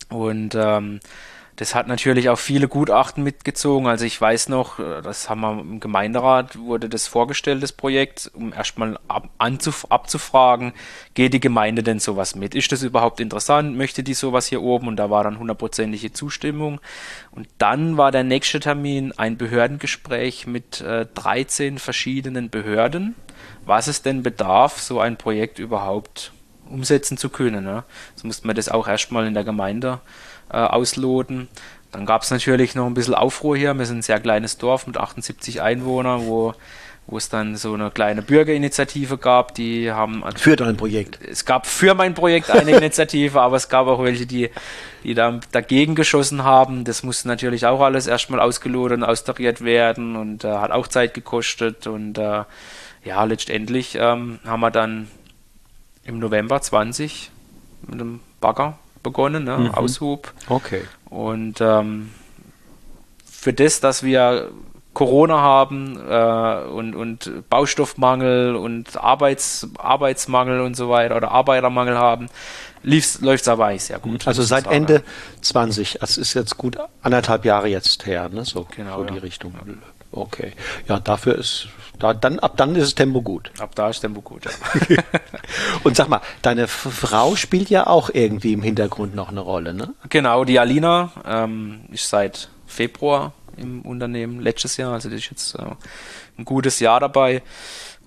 Und 0.09 0.55
ähm, 0.55 1.01
das 1.59 1.75
hat 1.75 1.89
natürlich 1.89 2.29
auch 2.29 2.39
viele 2.39 2.69
Gutachten 2.69 3.23
mitgezogen. 3.23 3.87
Also 3.87 4.05
ich 4.05 4.21
weiß 4.21 4.49
noch, 4.49 4.79
äh, 4.79 5.03
das 5.03 5.29
haben 5.29 5.41
wir 5.41 5.61
im 5.61 5.81
Gemeinderat, 5.81 6.59
wurde 6.59 6.89
das 6.89 7.07
vorgestellt, 7.07 7.63
das 7.63 7.73
Projekt, 7.73 8.31
um 8.35 8.53
erstmal 8.53 8.99
ab, 9.09 9.29
abzufragen, 9.39 10.73
geht 11.15 11.35
die 11.35 11.41
Gemeinde 11.41 11.83
denn 11.83 11.99
sowas 11.99 12.35
mit? 12.35 12.55
Ist 12.55 12.73
das 12.73 12.83
überhaupt 12.83 13.21
interessant? 13.21 13.77
Möchte 13.77 14.03
die 14.03 14.15
sowas 14.15 14.47
hier 14.47 14.63
oben? 14.63 14.89
Und 14.89 14.97
da 14.97 15.11
war 15.11 15.25
dann 15.25 15.39
hundertprozentige 15.39 16.13
Zustimmung. 16.13 16.81
Und 17.31 17.49
dann 17.59 17.97
war 17.97 18.13
der 18.13 18.25
nächste 18.25 18.61
Termin 18.61 19.13
ein 19.17 19.37
Behördengespräch 19.37 20.47
mit 20.47 20.81
äh, 20.81 21.07
13 21.15 21.79
verschiedenen 21.79 22.51
Behörden 22.51 23.15
was 23.65 23.87
es 23.87 24.03
denn 24.03 24.23
bedarf, 24.23 24.81
so 24.81 24.99
ein 24.99 25.17
Projekt 25.17 25.59
überhaupt 25.59 26.33
umsetzen 26.69 27.17
zu 27.17 27.29
können. 27.29 27.65
Ne? 27.65 27.85
So 28.15 28.27
musste 28.27 28.47
man 28.47 28.57
das 28.57 28.69
auch 28.69 28.89
erstmal 28.89 29.27
in 29.27 29.35
der 29.35 29.45
Gemeinde 29.45 30.01
äh, 30.51 30.57
ausloten. 30.57 31.49
Dann 31.93 32.05
gab 32.05 32.23
es 32.23 32.31
natürlich 32.31 32.75
noch 32.75 32.87
ein 32.87 32.95
bisschen 32.95 33.15
Aufruhr 33.15 33.57
hier. 33.57 33.75
Wir 33.75 33.87
sind 33.87 33.99
ein 33.99 34.03
sehr 34.03 34.21
kleines 34.21 34.59
Dorf 34.59 34.87
mit 34.87 34.97
78 34.97 35.63
Einwohnern, 35.63 36.27
wo, 36.27 36.55
wo 37.07 37.17
es 37.17 37.31
dann 37.31 37.57
so 37.57 37.73
eine 37.73 37.91
kleine 37.91 38.21
Bürgerinitiative 38.21 39.17
gab, 39.17 39.55
die 39.55 39.91
haben. 39.91 40.23
Für 40.37 40.57
dein 40.57 40.77
Projekt? 40.77 41.19
Es 41.27 41.47
gab 41.47 41.67
für 41.67 41.95
mein 41.95 42.13
Projekt 42.13 42.51
eine 42.51 42.71
Initiative, 42.77 43.41
aber 43.41 43.57
es 43.57 43.71
gab 43.71 43.87
auch 43.87 44.03
welche, 44.03 44.27
die, 44.27 44.51
die 45.03 45.15
da 45.15 45.41
dagegen 45.51 45.95
geschossen 45.95 46.45
haben. 46.45 46.85
Das 46.85 47.03
musste 47.03 47.27
natürlich 47.29 47.65
auch 47.65 47.81
alles 47.81 48.07
erstmal 48.07 48.41
ausgelotet 48.41 48.99
und 48.99 49.05
austariert 49.05 49.65
werden 49.65 50.17
und 50.17 50.45
äh, 50.45 50.49
hat 50.49 50.71
auch 50.71 50.89
Zeit 50.89 51.15
gekostet 51.15 51.87
und 51.87 52.19
äh, 52.19 52.45
ja, 53.05 53.25
letztendlich 53.25 53.97
ähm, 53.99 54.41
haben 54.45 54.61
wir 54.61 54.71
dann 54.71 55.09
im 56.05 56.19
November 56.19 56.61
20 56.61 57.31
mit 57.87 58.01
dem 58.01 58.21
Bagger 58.41 58.79
begonnen, 59.09 59.45
ne? 59.45 59.59
Mhm. 59.59 59.71
Aushub. 59.73 60.33
Okay. 60.49 60.83
Und 61.11 61.61
ähm, 61.61 62.11
für 63.25 63.53
das, 63.53 63.81
dass 63.81 64.03
wir 64.03 64.51
Corona 64.99 65.41
haben 65.41 65.97
äh, 66.09 66.69
und, 66.71 66.95
und 66.95 67.49
Baustoffmangel 67.49 68.57
und 68.57 68.97
Arbeits, 68.97 69.69
Arbeitsmangel 69.79 70.61
und 70.61 70.77
so 70.77 70.91
weiter 70.91 71.17
oder 71.17 71.31
Arbeitermangel 71.31 71.97
haben, 71.97 72.29
läuft 72.83 73.21
es 73.23 73.49
aber 73.49 73.67
eigentlich 73.67 73.85
sehr 73.85 74.01
gut. 74.01 74.27
Also 74.27 74.43
seit 74.43 74.67
Ende 74.67 75.03
20, 75.41 75.99
das 76.01 76.19
ist 76.19 76.35
jetzt 76.35 76.57
gut 76.59 76.79
anderthalb 77.03 77.45
Jahre 77.45 77.69
jetzt 77.69 78.07
her, 78.07 78.29
ne? 78.29 78.45
so, 78.45 78.67
genau, 78.75 78.99
so 78.99 79.05
die 79.05 79.15
ja. 79.15 79.21
Richtung. 79.21 79.55
Okay, 80.11 80.53
ja, 80.89 80.99
dafür 80.99 81.37
ist 81.37 81.69
da, 81.99 82.15
dann, 82.15 82.39
ab 82.39 82.57
dann 82.57 82.75
ist 82.77 82.85
es 82.85 82.95
Tempo 82.95 83.23
gut. 83.23 83.51
Ab 83.59 83.75
da 83.75 83.91
ist 83.91 84.01
Tempo 84.01 84.21
gut, 84.21 84.45
ja. 84.45 84.97
Und 85.85 85.97
sag 85.97 86.09
mal, 86.09 86.21
deine 86.43 86.69
Frau 86.69 87.37
spielt 87.37 87.71
ja 87.71 87.87
auch 87.87 88.11
irgendwie 88.13 88.53
im 88.53 88.63
Hintergrund 88.63 89.15
noch 89.15 89.31
eine 89.31 89.41
Rolle, 89.41 89.75
ne? 89.75 89.95
Genau, 90.09 90.45
die 90.45 90.59
Alina 90.59 91.13
ähm, 91.27 91.81
ist 91.91 92.09
seit 92.09 92.49
Februar 92.67 93.33
im 93.57 93.83
Unternehmen, 93.83 94.41
letztes 94.41 94.77
Jahr, 94.77 94.93
also 94.93 95.09
die 95.09 95.17
ist 95.17 95.31
jetzt 95.31 95.55
äh, 95.55 95.63
ein 96.39 96.45
gutes 96.45 96.81
Jahr 96.81 97.01
dabei. 97.01 97.43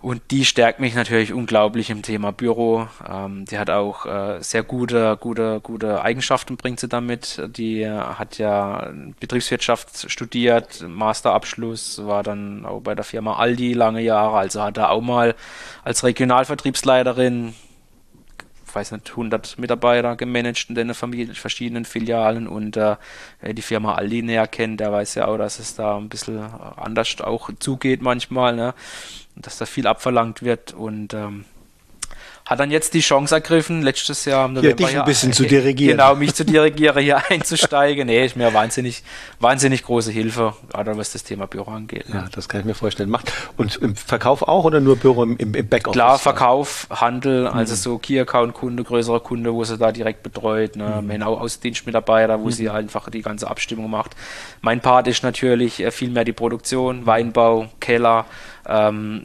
Und 0.01 0.21
die 0.31 0.45
stärkt 0.45 0.79
mich 0.79 0.95
natürlich 0.95 1.31
unglaublich 1.31 1.91
im 1.91 2.01
Thema 2.01 2.31
Büro. 2.31 2.87
Ähm, 3.07 3.45
die 3.45 3.59
hat 3.59 3.69
auch 3.69 4.07
äh, 4.07 4.41
sehr 4.41 4.63
gute, 4.63 5.15
gute, 5.17 5.59
gute 5.61 6.01
Eigenschaften, 6.01 6.57
bringt 6.57 6.79
sie 6.79 6.87
damit. 6.87 7.41
Die 7.55 7.87
hat 7.87 8.39
ja 8.39 8.91
Betriebswirtschaft 9.19 10.09
studiert, 10.09 10.83
Masterabschluss, 10.87 12.03
war 12.05 12.23
dann 12.23 12.65
auch 12.65 12.81
bei 12.81 12.95
der 12.95 13.03
Firma 13.03 13.35
Aldi 13.35 13.73
lange 13.73 14.01
Jahre, 14.01 14.37
also 14.37 14.63
hat 14.63 14.77
er 14.77 14.89
auch 14.89 15.01
mal 15.01 15.35
als 15.83 16.03
Regionalvertriebsleiterin 16.03 17.53
weiß 18.73 18.91
nicht, 18.91 19.09
100 19.09 19.57
Mitarbeiter 19.57 20.15
gemanagt 20.15 20.67
in 20.69 20.75
den 20.75 20.93
verschiedenen 20.93 21.85
Filialen 21.85 22.47
und 22.47 22.77
äh, 22.77 22.95
die 23.41 23.61
Firma 23.61 23.95
Aldi 23.95 24.21
näher 24.21 24.47
kennt, 24.47 24.79
der 24.79 24.91
weiß 24.91 25.15
ja 25.15 25.27
auch, 25.27 25.37
dass 25.37 25.59
es 25.59 25.75
da 25.75 25.97
ein 25.97 26.09
bisschen 26.09 26.39
anders 26.39 27.19
auch 27.21 27.49
zugeht 27.59 28.01
manchmal, 28.01 28.55
ne? 28.55 28.73
dass 29.35 29.57
da 29.57 29.65
viel 29.65 29.87
abverlangt 29.87 30.43
wird 30.43 30.73
und 30.73 31.13
ähm, 31.13 31.45
hat 32.45 32.59
dann 32.59 32.71
jetzt 32.71 32.93
die 32.93 32.99
Chance 33.01 33.35
ergriffen, 33.35 33.81
letztes 33.81 34.25
Jahr 34.25 34.45
im 34.45 34.53
November. 34.53 34.81
Ja, 34.81 34.87
dich 34.87 34.99
ein 34.99 35.05
bisschen 35.05 35.29
ja, 35.29 35.35
zu 35.35 35.45
dirigieren. 35.45 35.97
Genau, 35.97 36.15
mich 36.15 36.33
zu 36.33 36.43
dirigieren, 36.43 37.01
hier 37.01 37.21
einzusteigen. 37.29 38.07
Nee, 38.07 38.25
ist 38.25 38.35
mir 38.35 38.53
wahnsinnig, 38.53 39.03
wahnsinnig 39.39 39.83
große 39.83 40.11
Hilfe, 40.11 40.53
gerade 40.69 40.97
was 40.97 41.11
das 41.13 41.23
Thema 41.23 41.47
Büro 41.47 41.71
angeht. 41.71 42.05
Ja, 42.11 42.25
das 42.31 42.49
kann 42.49 42.61
ich 42.61 42.65
mir 42.65 42.73
vorstellen. 42.73 43.09
Macht 43.09 43.31
und 43.57 43.77
im 43.77 43.95
Verkauf 43.95 44.41
auch 44.41 44.65
oder 44.65 44.79
nur 44.79 44.95
Büro 44.95 45.23
im, 45.23 45.37
im 45.37 45.51
Backoffice? 45.51 45.93
Klar, 45.93 46.19
Verkauf, 46.19 46.87
Handel, 46.89 47.49
mhm. 47.49 47.57
also 47.57 47.75
so 47.75 47.97
Key-Account-Kunde, 47.97 48.83
größerer 48.83 49.19
Kunde, 49.19 49.53
wo 49.53 49.63
sie 49.63 49.77
da 49.77 49.91
direkt 49.91 50.23
betreut. 50.23 50.75
Ne? 50.75 51.01
Mhm. 51.01 51.09
Genau 51.09 51.37
Außendienstmitarbeiter, 51.37 52.39
wo 52.41 52.45
mhm. 52.45 52.51
sie 52.51 52.69
einfach 52.69 53.09
die 53.09 53.21
ganze 53.21 53.49
Abstimmung 53.49 53.89
macht. 53.89 54.15
Mein 54.61 54.81
Part 54.81 55.07
ist 55.07 55.23
natürlich 55.23 55.79
äh, 55.79 55.91
viel 55.91 56.09
mehr 56.09 56.25
die 56.25 56.33
Produktion, 56.33 57.05
Weinbau, 57.05 57.67
Keller, 57.79 58.25
ähm, 58.67 59.23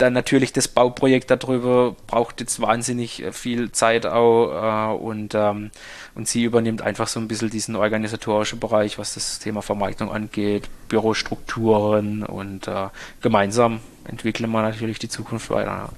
dann 0.00 0.12
natürlich 0.12 0.52
das 0.52 0.68
Bauprojekt 0.68 1.30
darüber 1.30 1.94
braucht 2.06 2.40
jetzt 2.40 2.60
wahnsinnig 2.60 3.22
äh, 3.22 3.32
viel 3.32 3.72
Zeit 3.72 4.06
auch 4.06 4.92
äh, 4.92 4.96
und, 4.96 5.34
ähm, 5.34 5.70
und 6.14 6.28
sie 6.28 6.44
übernimmt 6.44 6.82
einfach 6.82 7.08
so 7.08 7.20
ein 7.20 7.28
bisschen 7.28 7.50
diesen 7.50 7.76
organisatorischen 7.76 8.60
Bereich, 8.60 8.98
was 8.98 9.14
das 9.14 9.38
Thema 9.38 9.62
Vermarktung 9.62 10.10
angeht, 10.10 10.68
Bürostrukturen 10.88 12.24
und 12.24 12.66
äh, 12.68 12.88
gemeinsam 13.20 13.80
entwickeln 14.04 14.50
wir 14.50 14.62
natürlich 14.62 14.98
die 14.98 15.08
Zukunft 15.08 15.50
weiter. 15.50 15.90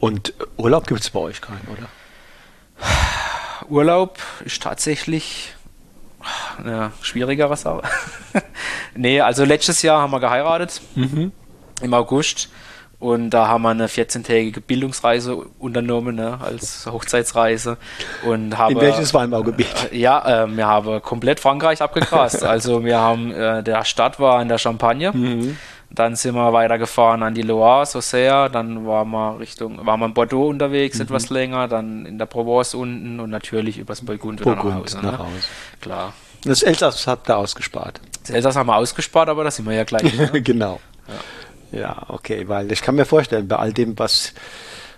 Und 0.00 0.34
Urlaub 0.56 0.86
gibt 0.86 1.00
es 1.00 1.10
bei 1.10 1.20
euch 1.20 1.40
keinen, 1.40 1.66
oder? 1.68 1.88
Urlaub 3.68 4.18
ist 4.44 4.62
tatsächlich 4.62 5.54
eine 6.58 6.92
schwierigere 7.00 7.56
Sache. 7.56 7.82
nee, 8.94 9.20
also 9.20 9.44
letztes 9.44 9.82
Jahr 9.82 10.02
haben 10.02 10.10
wir 10.10 10.20
geheiratet. 10.20 10.80
Mhm. 10.94 11.32
Im 11.80 11.94
August. 11.94 12.48
Und 13.04 13.28
da 13.30 13.48
haben 13.48 13.60
wir 13.60 13.68
eine 13.68 13.86
14-tägige 13.86 14.62
Bildungsreise 14.62 15.36
unternommen, 15.58 16.16
ne, 16.16 16.38
als 16.40 16.86
Hochzeitsreise. 16.90 17.76
Und 18.24 18.56
habe, 18.56 18.72
In 18.72 18.80
welches 18.80 19.12
Weinbaugebiet? 19.12 19.92
Äh, 19.92 19.98
ja, 19.98 20.44
äh, 20.44 20.56
wir 20.56 20.66
haben 20.66 21.02
komplett 21.02 21.38
Frankreich 21.38 21.82
abgegrast. 21.82 22.42
also 22.44 22.82
wir 22.82 22.98
haben, 22.98 23.30
äh, 23.30 23.62
der 23.62 23.84
Stadt 23.84 24.18
war 24.20 24.40
in 24.40 24.48
der 24.48 24.56
Champagne. 24.56 25.12
Mhm. 25.12 25.58
Dann 25.90 26.16
sind 26.16 26.34
wir 26.34 26.50
weitergefahren 26.54 27.22
an 27.22 27.34
die 27.34 27.42
Loire, 27.42 27.84
Saussure. 27.84 28.48
Dann 28.50 28.86
waren 28.86 29.10
wir 29.10 29.38
Richtung, 29.38 29.84
waren 29.84 30.00
wir 30.00 30.06
in 30.06 30.14
Bordeaux 30.14 30.48
unterwegs, 30.48 30.96
mhm. 30.96 31.02
etwas 31.02 31.28
länger. 31.28 31.68
Dann 31.68 32.06
in 32.06 32.16
der 32.16 32.24
Provence 32.24 32.72
unten 32.72 33.20
und 33.20 33.28
natürlich 33.28 33.76
übers 33.76 34.00
Burgund 34.00 34.40
wieder 34.40 34.56
nach 34.56 34.64
Hause. 34.64 34.96
Ne? 35.02 35.12
Nach 35.12 35.18
Hause. 35.18 35.48
Klar. 35.82 36.14
Das 36.46 36.62
Elsass 36.62 37.06
habt 37.06 37.28
ihr 37.28 37.36
ausgespart. 37.36 38.00
Das 38.22 38.30
Elsass 38.30 38.56
haben 38.56 38.68
wir 38.68 38.76
ausgespart, 38.76 39.28
aber 39.28 39.44
da 39.44 39.50
sind 39.50 39.66
wir 39.66 39.74
ja 39.74 39.84
gleich. 39.84 40.16
Ne? 40.16 40.30
genau. 40.42 40.80
Ja. 41.06 41.14
Ja, 41.74 42.04
okay, 42.08 42.48
weil 42.48 42.70
ich 42.70 42.82
kann 42.82 42.94
mir 42.94 43.04
vorstellen, 43.04 43.48
bei 43.48 43.56
all 43.56 43.72
dem, 43.72 43.98
was, 43.98 44.32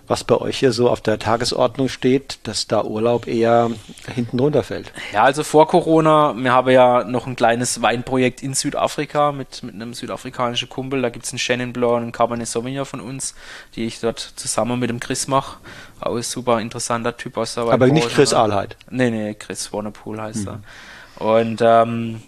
was 0.07 0.24
bei 0.24 0.37
euch 0.37 0.59
hier 0.59 0.72
so 0.72 0.91
auf 0.91 1.01
der 1.01 1.18
Tagesordnung 1.18 1.89
steht, 1.89 2.39
dass 2.43 2.66
da 2.66 2.85
Urlaub 2.85 3.27
eher 3.27 3.70
hinten 4.14 4.39
runterfällt. 4.39 4.93
Ja, 5.12 5.22
also 5.22 5.43
vor 5.43 5.68
Corona, 5.68 6.35
wir 6.37 6.53
haben 6.53 6.70
ja 6.70 7.05
noch 7.05 7.27
ein 7.27 7.35
kleines 7.35 7.81
Weinprojekt 7.81 8.43
in 8.43 8.53
Südafrika 8.53 9.33
mit, 9.33 9.62
mit 9.62 9.74
einem 9.74 9.95
südafrikanischen 9.95 10.68
Kumpel. 10.68 11.01
Da 11.01 11.09
gibt 11.09 11.24
es 11.24 11.33
einen 11.33 11.39
Chenin 11.39 11.72
Blanc 11.72 11.93
und 11.93 12.03
einen 12.03 12.12
Cabernet 12.12 12.47
Sauvignon 12.47 12.85
von 12.85 13.01
uns, 13.01 13.35
die 13.74 13.87
ich 13.87 14.01
dort 14.01 14.20
zusammen 14.20 14.79
mit 14.79 14.91
dem 14.91 15.01
Chris 15.01 15.29
mache. 15.29 15.57
Auch 16.01 16.16
ein 16.16 16.22
super 16.22 16.61
interessanter 16.61 17.16
Typ 17.16 17.39
aus 17.39 17.55
der 17.55 17.64
Aber 17.64 17.87
nicht 17.87 18.11
Chris 18.11 18.35
Ahlheit. 18.35 18.77
Nee, 18.91 19.11
nee, 19.11 19.35
Chris 19.35 19.72
Warnerpool 19.72 20.20
heißt 20.20 20.47
mhm. 20.47 20.49
er. 20.49 21.27
Und 21.27 21.62
ähm, 21.62 22.20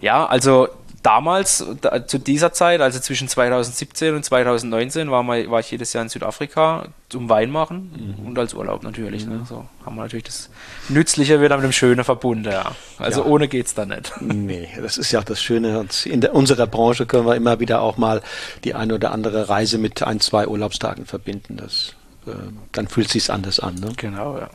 ja, 0.00 0.26
also 0.26 0.68
damals, 1.02 1.64
da, 1.80 2.06
zu 2.06 2.18
dieser 2.18 2.52
Zeit, 2.52 2.80
also 2.80 2.98
zwischen 3.00 3.28
2017 3.28 4.14
und 4.14 4.24
2019, 4.24 5.10
war, 5.10 5.22
mal, 5.22 5.50
war 5.50 5.60
ich 5.60 5.70
jedes 5.70 5.92
Jahr 5.92 6.02
in 6.02 6.08
Südafrika 6.08 6.88
zum 7.08 7.28
Wein 7.28 7.50
machen 7.50 8.16
mhm. 8.18 8.26
und 8.26 8.38
als 8.38 8.54
Urlaub 8.54 8.82
natürlich. 8.82 9.26
Ne? 9.26 9.34
Mhm. 9.34 9.40
Ne? 9.40 9.46
So 9.46 9.66
haben 9.84 9.96
wir 9.96 10.02
natürlich 10.02 10.24
das 10.24 10.50
Nützliche 10.88 11.40
wieder 11.40 11.56
mit 11.56 11.64
dem 11.64 11.72
Schönen 11.72 12.04
verbunden. 12.04 12.50
Ja. 12.50 12.72
Also 12.98 13.22
ja. 13.22 13.26
ohne 13.26 13.48
geht's 13.48 13.74
da 13.74 13.86
nicht. 13.86 14.12
Nee, 14.20 14.68
das 14.80 14.98
ist 14.98 15.12
ja 15.12 15.20
auch 15.20 15.24
das 15.24 15.42
Schöne. 15.42 15.86
in 16.04 16.20
der, 16.20 16.34
unserer 16.34 16.66
Branche 16.66 17.06
können 17.06 17.26
wir 17.26 17.34
immer 17.34 17.60
wieder 17.60 17.80
auch 17.80 17.96
mal 17.96 18.22
die 18.64 18.74
eine 18.74 18.94
oder 18.94 19.12
andere 19.12 19.48
Reise 19.48 19.78
mit 19.78 20.02
ein, 20.02 20.20
zwei 20.20 20.46
Urlaubstagen 20.46 21.06
verbinden. 21.06 21.56
Das, 21.56 21.94
äh, 22.26 22.36
dann 22.72 22.88
fühlt 22.88 23.06
es 23.06 23.12
sich 23.12 23.30
anders 23.30 23.60
an. 23.60 23.76
Ne? 23.76 23.92
Genau, 23.96 24.38
ja. 24.38 24.50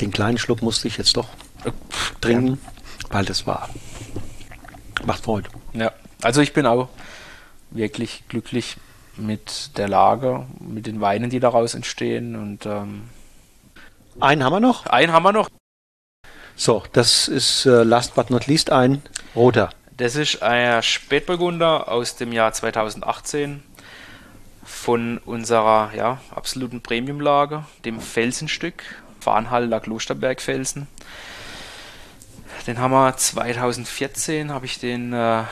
Den 0.00 0.10
kleinen 0.10 0.38
Schluck 0.38 0.62
musste 0.62 0.88
ich 0.88 0.98
jetzt 0.98 1.16
doch 1.16 1.28
trinken, 2.20 2.58
ja. 2.62 3.14
weil 3.14 3.24
das 3.24 3.46
war 3.46 3.68
Macht 5.04 5.24
Freude. 5.24 5.48
Ja, 5.72 5.92
also 6.22 6.40
ich 6.40 6.52
bin 6.52 6.66
auch 6.66 6.88
wirklich 7.70 8.24
glücklich 8.28 8.76
mit 9.16 9.76
der 9.76 9.88
Lage, 9.88 10.46
mit 10.58 10.86
den 10.86 11.00
Weinen, 11.00 11.30
die 11.30 11.40
daraus 11.40 11.74
entstehen. 11.74 12.36
Und 12.36 12.66
ähm, 12.66 13.08
einen 14.18 14.44
haben 14.44 14.52
wir 14.52 14.60
noch. 14.60 14.86
Einen 14.86 15.12
haben 15.12 15.22
wir 15.22 15.32
noch. 15.32 15.48
So, 16.56 16.82
das 16.92 17.28
ist 17.28 17.66
äh, 17.66 17.82
last 17.84 18.14
but 18.14 18.30
not 18.30 18.46
least 18.46 18.70
ein 18.70 19.02
roter. 19.34 19.70
Das 19.96 20.16
ist 20.16 20.42
ein 20.42 20.82
Spätburgunder 20.82 21.88
aus 21.88 22.16
dem 22.16 22.32
Jahr 22.32 22.52
2018 22.52 23.62
von 24.64 25.18
unserer 25.18 25.90
ja, 25.94 26.20
absoluten 26.34 26.80
Premiumlage, 26.80 27.64
dem 27.84 28.00
Felsenstück, 28.00 28.82
Farnhaller 29.20 29.80
Klosterbergfelsen. 29.80 30.86
Den 32.66 32.78
haben 32.78 32.92
wir 32.92 33.16
2014, 33.16 34.52
habe 34.52 34.66
ich 34.66 34.78
den 34.78 35.12
äh, 35.12 35.44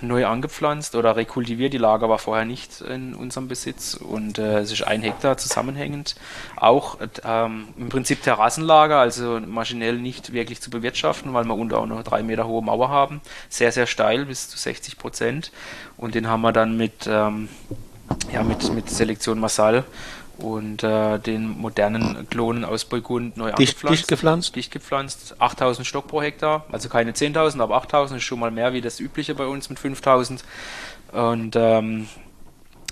neu 0.00 0.26
angepflanzt 0.26 0.94
oder 0.94 1.16
rekultiviert. 1.16 1.72
Die 1.72 1.78
Lage 1.78 2.08
war 2.08 2.18
vorher 2.18 2.44
nicht 2.44 2.80
in 2.80 3.14
unserem 3.14 3.48
Besitz 3.48 3.94
und 3.94 4.38
äh, 4.38 4.58
es 4.58 4.72
ist 4.72 4.82
ein 4.82 5.02
Hektar 5.02 5.38
zusammenhängend. 5.38 6.16
Auch 6.56 6.98
ähm, 7.24 7.68
im 7.78 7.88
Prinzip 7.88 8.22
Terrassenlager, 8.22 8.98
also 8.98 9.40
maschinell 9.40 9.98
nicht 9.98 10.32
wirklich 10.32 10.60
zu 10.60 10.70
bewirtschaften, 10.70 11.32
weil 11.34 11.44
wir 11.44 11.54
unter 11.54 11.78
auch 11.78 11.86
noch 11.86 12.02
drei 12.02 12.22
Meter 12.22 12.46
hohe 12.46 12.62
Mauer 12.62 12.88
haben. 12.88 13.20
Sehr, 13.48 13.70
sehr 13.72 13.86
steil, 13.86 14.26
bis 14.26 14.48
zu 14.48 14.58
60 14.58 14.98
Prozent. 14.98 15.52
Und 15.96 16.14
den 16.14 16.28
haben 16.28 16.42
wir 16.42 16.52
dann 16.52 16.76
mit, 16.76 17.06
ähm, 17.06 17.48
ja, 18.32 18.42
mit, 18.42 18.72
mit 18.72 18.90
Selektion 18.90 19.38
Massal 19.38 19.84
und 20.38 20.82
äh, 20.82 21.18
den 21.18 21.48
modernen 21.58 22.28
Klonen 22.28 22.64
aus 22.64 22.84
Burgund 22.84 23.36
neu 23.36 23.52
dicht, 23.52 23.76
angepflanzt. 23.76 23.98
Dicht 23.98 24.08
gepflanzt? 24.08 24.56
Dicht 24.56 24.70
gepflanzt. 24.70 25.36
8000 25.38 25.86
Stock 25.86 26.06
pro 26.08 26.22
Hektar, 26.22 26.66
also 26.70 26.88
keine 26.88 27.12
10.000, 27.12 27.60
aber 27.60 27.76
8000 27.76 28.18
ist 28.18 28.24
schon 28.24 28.38
mal 28.38 28.50
mehr 28.50 28.72
wie 28.72 28.80
das 28.80 29.00
übliche 29.00 29.34
bei 29.34 29.46
uns 29.46 29.70
mit 29.70 29.78
5000. 29.78 30.44
Und 31.12 31.56
ähm, 31.56 32.08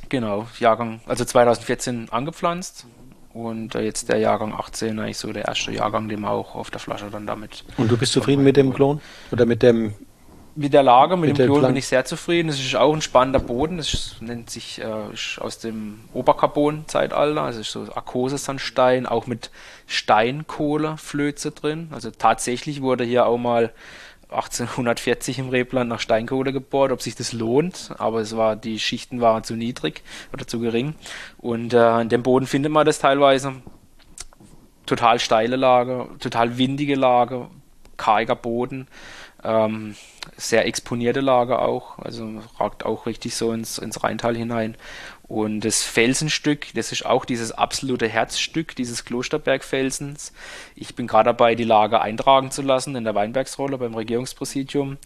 genau, 0.09 0.47
Jahrgang, 0.59 1.01
also 1.07 1.25
2014 1.25 2.09
angepflanzt 2.11 2.87
und 3.35 3.75
äh, 3.75 3.83
jetzt 3.83 4.09
der 4.09 4.19
Jahrgang 4.19 4.55
18 4.55 4.99
eigentlich 4.99 5.19
so 5.19 5.33
der 5.33 5.47
erste 5.47 5.73
Jahrgang, 5.73 6.09
den 6.09 6.21
wir 6.21 6.31
auch 6.31 6.55
auf 6.55 6.71
der 6.71 6.81
Flasche 6.81 7.07
dann 7.11 7.27
damit. 7.27 7.65
Und 7.77 7.91
du 7.91 7.97
bist 7.97 8.13
zufrieden 8.13 8.45
mit 8.45 8.57
dem 8.57 8.73
Klon 8.73 9.01
oder 9.33 9.45
mit 9.45 9.63
dem 9.63 9.95
mit 10.57 10.73
der 10.73 10.83
Lage, 10.83 11.17
mit, 11.17 11.31
mit 11.31 11.39
dem 11.39 11.47
Klon 11.47 11.63
bin 11.67 11.77
ich 11.77 11.87
sehr 11.87 12.05
zufrieden. 12.05 12.49
Es 12.49 12.61
ist 12.61 12.77
auch 12.77 12.95
ein 12.95 13.03
spannender 13.03 13.41
Boden. 13.41 13.79
Das 13.79 14.17
nennt 14.21 14.51
sich 14.51 14.81
äh, 14.81 14.85
aus 15.41 15.59
dem 15.59 16.01
Obercarbon-Zeitalter. 16.13 17.43
Also 17.43 17.61
ist 17.61 17.73
so 17.73 17.81
Arkose-Sandstein, 17.93 19.07
auch 19.07 19.27
mit 19.27 19.51
Steinkohleflöze 19.87 21.51
drin. 21.51 21.89
Also 21.93 22.11
tatsächlich 22.11 22.83
wurde 22.83 23.05
hier 23.05 23.27
auch 23.27 23.39
mal 23.39 23.73
1840 24.31 25.39
im 25.39 25.49
Rebland 25.49 25.89
nach 25.89 26.01
Steinkohle 26.01 26.53
gebohrt, 26.53 26.93
ob 26.93 27.03
sich 27.03 27.15
das 27.15 27.33
lohnt, 27.33 27.91
aber 27.99 28.21
es 28.21 28.37
war, 28.37 28.57
die 28.57 28.79
Schichten 28.79 29.21
waren 29.21 29.45
zu 29.45 29.55
niedrig 29.55 30.03
oder 30.33 30.47
zu 30.47 30.61
gering. 30.61 30.95
Und 31.39 31.73
äh, 31.73 32.01
in 32.01 32.09
dem 32.09 32.23
Boden 32.23 32.47
findet 32.47 32.73
man 32.73 32.87
das 32.87 32.99
teilweise. 32.99 33.55
Total 34.87 35.19
steile 35.19 35.57
Lage, 35.57 36.09
total 36.19 36.59
windige 36.59 36.95
Lage, 36.95 37.49
karger 37.97 38.37
Boden. 38.37 38.87
Ähm, 39.45 39.95
sehr 40.37 40.67
exponierte 40.67 41.21
Lage 41.21 41.59
auch, 41.59 41.99
also 41.99 42.43
ragt 42.59 42.85
auch 42.85 43.07
richtig 43.07 43.37
so 43.37 43.53
ins, 43.53 43.79
ins 43.79 44.03
Rheintal 44.03 44.37
hinein. 44.37 44.77
Und 45.27 45.61
das 45.61 45.83
Felsenstück, 45.83 46.67
das 46.75 46.93
ist 46.93 47.07
auch 47.07 47.25
dieses 47.25 47.51
absolute 47.51 48.07
Herzstück 48.07 48.77
dieses 48.77 49.07
Klosterbergfelsens. 49.07 50.35
Ich 50.77 50.95
bin 50.95 51.07
gerade 51.07 51.31
dabei, 51.31 51.55
die 51.55 51.65
Lage 51.65 52.03
eintragen 52.03 52.51
zu 52.51 52.61
lassen 52.61 52.95
in 52.95 53.05
der 53.05 53.15
Weinbergsrolle 53.15 53.79
beim 53.79 53.95
Regierungspräsidium. 53.95 54.99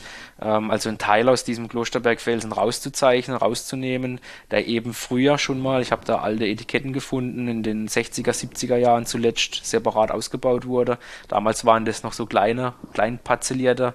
Ähm, 0.43 0.73
also 0.73 0.89
einen 0.89 0.99
Teil 0.99 1.29
aus 1.29 1.45
diesem 1.45 1.69
Klosterbergfelsen 1.69 2.51
rauszuzeichnen, 2.51 3.37
rauszunehmen, 3.37 4.21
der 4.51 4.67
eben 4.67 4.93
früher 4.93 5.39
schon 5.39 5.61
mal, 5.61 5.83
ich 5.83 5.93
habe 5.93 6.05
da 6.05 6.19
alte 6.19 6.47
Etiketten 6.47 6.93
gefunden, 6.93 7.47
in 7.47 7.63
den 7.63 7.89
60er, 7.89 8.33
70er 8.33 8.77
Jahren 8.77 9.07
zuletzt 9.07 9.65
separat 9.67 10.11
ausgebaut 10.11 10.67
wurde. 10.67 10.99
Damals 11.29 11.65
waren 11.65 11.85
das 11.85 12.03
noch 12.03 12.13
so 12.13 12.27
kleine, 12.27 12.75
klein 12.93 13.19
parzellierte 13.19 13.95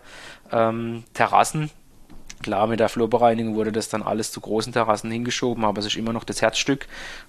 ähm, 0.53 1.03
Terrassen 1.13 1.69
Klar, 2.43 2.67
mit 2.67 2.81
der 2.81 2.89
Flurbereinigung 2.89 3.55
wurde 3.55 3.71
das 3.71 3.87
dann 3.87 4.03
alles 4.03 4.33
zu 4.33 4.41
großen 4.41 4.73
Terrassen 4.73 5.09
hingeschoben, 5.09 5.63
aber 5.63 5.79
es 5.79 5.85
ist 5.85 5.95
immer 5.95 6.11
noch 6.11 6.25
das 6.25 6.41
Herzstück. 6.41 6.87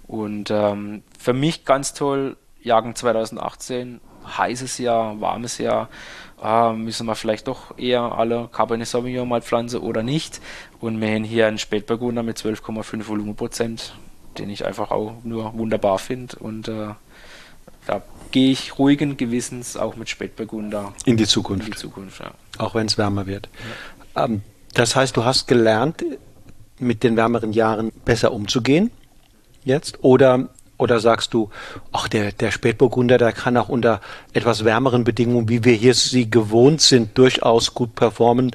Und 0.09 0.51
ähm, 0.51 1.05
für 1.17 1.33
mich 1.33 1.65
ganz 1.65 1.95
toll, 1.95 2.37
Jagen 2.61 2.97
2018, 2.97 4.01
heißes 4.27 4.79
Jahr, 4.79 5.21
warmes 5.21 5.59
Jahr, 5.59 5.89
äh, 6.43 6.73
müssen 6.73 7.07
wir 7.07 7.15
vielleicht 7.15 7.47
doch 7.47 7.79
eher 7.79 8.01
alle 8.01 8.49
Cabernet 8.51 8.89
Sauvignon 8.89 9.29
mal 9.29 9.41
pflanzen 9.41 9.81
oder 9.81 10.03
nicht. 10.03 10.41
Und 10.81 11.01
wir 11.01 11.09
haben 11.09 11.23
hier 11.23 11.47
einen 11.47 11.59
Spätburgunder 11.59 12.25
mit 12.25 12.37
12,5 12.37 13.07
Volumenprozent, 13.07 13.95
den 14.39 14.51
ich 14.51 14.67
einfach 14.67 14.91
auch 14.91 15.15
nur 15.23 15.57
wunderbar 15.57 16.01
finde. 16.01 16.37
Und 16.41 16.67
äh, 16.67 16.89
da 17.87 18.03
gehe 18.31 18.51
ich 18.51 18.79
ruhigen 18.79 19.17
Gewissens 19.17 19.77
auch 19.77 19.97
mit 19.97 20.09
Spätburgunder 20.09 20.93
in 21.05 21.17
die 21.17 21.27
Zukunft. 21.27 21.67
In 21.67 21.73
die 21.73 21.79
Zukunft 21.79 22.21
ja. 22.21 22.33
Auch 22.59 22.75
wenn 22.75 22.87
es 22.87 22.99
wärmer 22.99 23.27
wird. 23.27 23.49
Ja. 24.17 24.25
Ähm, 24.25 24.43
das 24.75 24.97
heißt, 24.97 25.17
du 25.17 25.25
hast 25.25 25.47
gelernt, 25.47 26.05
mit 26.79 27.03
den 27.03 27.17
wärmeren 27.17 27.53
Jahren 27.53 27.93
besser 28.05 28.33
umzugehen 28.33 28.91
jetzt? 29.65 30.03
Oder, 30.03 30.49
oder 30.79 31.01
sagst 31.01 31.35
du, 31.35 31.51
ach, 31.93 32.09
der, 32.09 32.33
der 32.33 32.51
Spätburgunder, 32.51 33.19
der 33.19 33.33
kann 33.33 33.57
auch 33.57 33.69
unter 33.69 34.01
etwas 34.33 34.65
wärmeren 34.65 35.05
Bedingungen, 35.05 35.49
wie 35.49 35.65
wir 35.65 35.75
hier 35.75 35.95
sie 35.95 36.31
gewohnt 36.31 36.81
sind, 36.81 37.17
durchaus 37.19 37.75
gut 37.75 37.95
performen? 37.95 38.53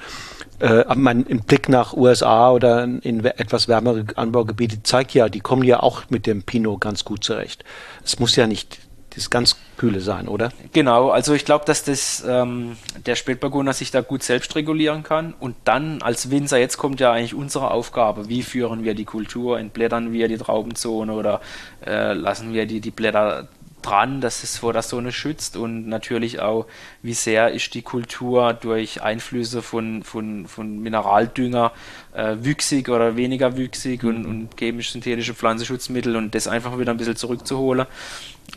Äh, 0.60 0.94
man, 0.96 1.26
im 1.26 1.42
Blick 1.42 1.70
nach 1.70 1.94
USA 1.94 2.52
oder 2.52 2.84
in 2.84 3.24
etwas 3.24 3.68
wärmere 3.68 4.06
Anbaugebiete 4.16 4.84
zeigt 4.84 5.14
ja, 5.14 5.30
die 5.30 5.40
kommen 5.40 5.64
ja 5.64 5.82
auch 5.82 6.10
mit 6.10 6.28
dem 6.28 6.44
Pinot 6.44 6.82
ganz 6.82 7.06
gut 7.06 7.24
zurecht. 7.24 7.64
Es 8.04 8.20
muss 8.20 8.36
ja 8.36 8.46
nicht 8.46 8.80
das 9.16 9.30
ganz 9.30 9.58
Kühle 9.78 10.02
sein, 10.02 10.28
oder? 10.28 10.52
Genau, 10.74 11.10
also 11.10 11.34
ich 11.34 11.46
glaube, 11.46 11.66
dass 11.66 11.84
das 11.84 12.24
ähm, 12.28 12.78
der 13.06 13.16
Spätburgunder 13.16 13.74
sich 13.74 13.92
da 13.92 14.02
gut 14.02 14.24
selbst 14.24 14.56
regulieren 14.56 15.04
kann. 15.04 15.34
Und 15.40 15.56
dann 15.64 16.02
als 16.02 16.30
Winzer, 16.32 16.58
jetzt 16.58 16.78
kommt 16.78 17.00
ja 17.00 17.12
eigentlich 17.12 17.34
unsere 17.34 17.72
Aufgabe, 17.72 18.30
wie 18.30 18.44
führen 18.44 18.84
wir 18.84 18.94
die 18.94 19.06
Kultur, 19.06 19.60
entblättern 19.60 20.14
wir 20.14 20.28
die 20.28 20.38
Traubenzone 20.38 21.14
oder 21.14 21.42
äh, 21.86 22.14
lassen 22.14 22.54
wir 22.54 22.66
die, 22.66 22.82
die 22.82 22.92
Blätter 22.92 23.48
dran, 23.82 24.22
dass 24.22 24.44
es 24.44 24.58
vor 24.58 24.74
der 24.74 24.82
Sonne 24.82 25.12
schützt 25.12 25.56
und 25.56 25.88
natürlich 25.88 26.40
auch, 26.40 26.66
wie 27.02 27.14
sehr 27.14 27.52
ist 27.52 27.74
die 27.74 27.82
Kultur 27.82 28.54
durch 28.54 29.02
Einflüsse 29.02 29.62
von, 29.62 30.04
von, 30.04 30.48
von 30.48 30.80
Mineraldünger 30.80 31.72
äh, 32.14 32.36
wüchsig 32.42 32.90
oder 32.90 33.16
weniger 33.16 33.58
wüchsig 33.58 34.04
und, 34.04 34.26
und 34.26 34.58
chemisch-synthetische 34.58 35.34
Pflanzenschutzmittel 35.34 36.16
und 36.16 36.36
das 36.36 36.48
einfach 36.48 36.78
wieder 36.78 36.92
ein 36.92 36.98
bisschen 36.98 37.16
zurückzuholen. 37.16 37.86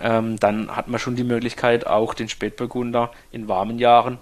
Ähm, 0.01 0.39
dann 0.39 0.75
hat 0.75 0.89
man 0.89 0.99
schon 0.99 1.17
die 1.17 1.25
Möglichkeit, 1.25 1.87
auch 1.87 2.15
den 2.15 2.29
Spätburgunder 2.29 3.11
in 3.31 3.49
warmen 3.49 3.79
Jahren 3.79 4.19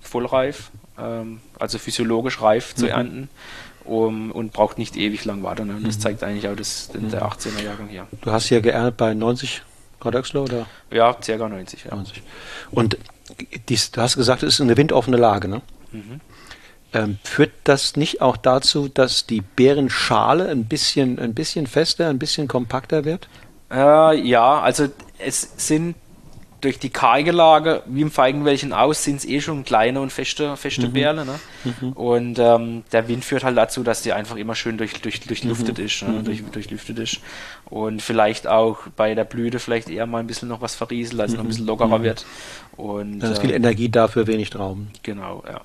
vollreif, 0.00 0.70
ähm, 0.98 1.40
also 1.58 1.78
physiologisch 1.78 2.40
reif 2.40 2.74
mhm. 2.74 2.80
zu 2.80 2.88
ernten. 2.88 3.28
Um, 3.84 4.30
und 4.30 4.52
braucht 4.52 4.78
nicht 4.78 4.96
ewig 4.96 5.24
lang 5.24 5.42
warten. 5.42 5.66
Ne? 5.66 5.74
Und 5.74 5.84
das 5.84 5.96
mhm. 5.96 6.00
zeigt 6.02 6.22
eigentlich 6.22 6.46
auch 6.46 6.54
das, 6.54 6.90
der 6.94 7.28
18er 7.28 7.50
mhm. 7.50 7.64
Jahrgang 7.64 7.88
hier. 7.88 8.06
Du 8.20 8.30
hast 8.30 8.46
hier 8.46 8.60
geerntet 8.60 8.96
bei 8.96 9.12
90 9.12 9.62
Grad 10.02 10.14
Öxler 10.14 10.42
oder? 10.42 10.66
Ja, 10.90 11.14
ca. 11.14 11.48
90, 11.48 11.84
ja. 11.84 11.94
90. 11.94 12.22
Und 12.72 12.96
dies, 13.68 13.92
du 13.92 14.00
hast 14.00 14.16
gesagt, 14.16 14.42
es 14.42 14.54
ist 14.54 14.60
eine 14.60 14.76
windoffene 14.76 15.16
Lage, 15.16 15.48
ne? 15.48 15.62
Mhm. 15.92 16.20
Ähm, 16.92 17.18
führt 17.22 17.52
das 17.64 17.96
nicht 17.96 18.20
auch 18.20 18.36
dazu, 18.36 18.88
dass 18.88 19.26
die 19.26 19.40
Beerenschale 19.40 20.48
ein 20.48 20.64
bisschen, 20.64 21.18
ein 21.18 21.34
bisschen 21.34 21.66
fester, 21.66 22.08
ein 22.08 22.18
bisschen 22.18 22.48
kompakter 22.48 23.04
wird? 23.04 23.28
Äh, 23.72 24.20
ja, 24.20 24.60
also 24.60 24.88
es 25.18 25.48
sind 25.56 25.96
durch 26.62 26.78
die 26.78 26.90
karge 26.90 27.32
Lage, 27.32 27.82
wie 27.86 28.02
im 28.02 28.10
Feigenwäldchen 28.12 28.72
aus, 28.72 29.02
sind 29.02 29.16
es 29.16 29.24
eh 29.24 29.40
schon 29.40 29.64
kleine 29.64 30.00
und 30.00 30.12
feste, 30.12 30.56
feste 30.56 30.86
mhm. 30.86 30.92
Beeren. 30.92 31.26
Ne? 31.26 31.40
Mhm. 31.64 31.92
Und 31.92 32.38
ähm, 32.38 32.84
der 32.92 33.08
Wind 33.08 33.24
führt 33.24 33.42
halt 33.42 33.56
dazu, 33.56 33.82
dass 33.82 34.02
die 34.02 34.12
einfach 34.12 34.36
immer 34.36 34.54
schön 34.54 34.78
durch, 34.78 34.92
durch, 35.00 35.20
durchlüftet 35.20 35.78
mhm. 35.78 35.84
ist. 35.84 36.02
Ne? 36.02 36.08
Mhm. 36.10 36.24
Durch, 36.24 36.42
durchlüftet 36.44 36.98
ist. 37.00 37.20
Und 37.64 38.00
vielleicht 38.00 38.46
auch 38.46 38.78
bei 38.96 39.16
der 39.16 39.24
Blüte 39.24 39.58
vielleicht 39.58 39.90
eher 39.90 40.06
mal 40.06 40.20
ein 40.20 40.28
bisschen 40.28 40.48
noch 40.48 40.60
was 40.60 40.76
verrieselt, 40.76 41.20
also 41.20 41.36
noch 41.36 41.42
ein 41.42 41.48
bisschen 41.48 41.66
lockerer 41.66 41.98
mhm. 41.98 42.04
wird. 42.04 42.26
Und, 42.76 43.18
da 43.18 43.32
ist 43.32 43.40
viel 43.40 43.50
äh, 43.50 43.56
Energie 43.56 43.88
dafür, 43.88 44.28
wenig 44.28 44.50
Trauben. 44.50 44.90
Genau, 45.02 45.42
ja. 45.48 45.62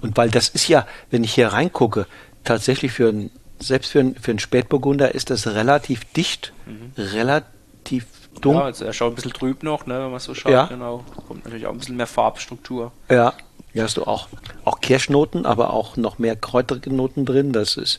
Und 0.00 0.16
weil 0.16 0.30
das 0.30 0.48
ist 0.48 0.66
ja, 0.66 0.86
wenn 1.10 1.22
ich 1.22 1.34
hier 1.34 1.48
reingucke, 1.48 2.06
tatsächlich 2.42 2.90
für 2.90 3.08
ein, 3.08 3.30
selbst 3.66 3.90
für, 3.90 4.00
ein, 4.00 4.14
für 4.16 4.32
einen 4.32 4.38
Spätburgunder 4.38 5.14
ist 5.14 5.30
das 5.30 5.46
relativ 5.46 6.04
dicht, 6.12 6.52
mhm. 6.66 6.92
relativ 6.96 8.06
dunkel. 8.40 8.60
Ja, 8.60 8.66
also 8.66 8.84
er 8.84 8.92
schaut 8.92 9.12
ein 9.12 9.14
bisschen 9.16 9.32
trüb 9.32 9.62
noch, 9.62 9.86
ne, 9.86 10.00
wenn 10.00 10.10
man 10.10 10.20
so 10.20 10.34
schaut. 10.34 10.52
Ja. 10.52 10.66
Genau. 10.66 11.04
Kommt 11.28 11.44
natürlich 11.44 11.66
auch 11.66 11.72
ein 11.72 11.78
bisschen 11.78 11.96
mehr 11.96 12.06
Farbstruktur. 12.06 12.92
Ja. 13.08 13.34
Hier 13.72 13.82
hast 13.82 13.96
du 13.96 14.04
auch, 14.04 14.28
auch 14.64 14.80
Kirschnoten, 14.80 15.46
aber 15.46 15.72
auch 15.72 15.96
noch 15.96 16.18
mehr 16.18 16.36
kräuterige 16.36 16.94
Noten 16.94 17.24
drin. 17.24 17.52
Das 17.52 17.76
ist 17.76 17.98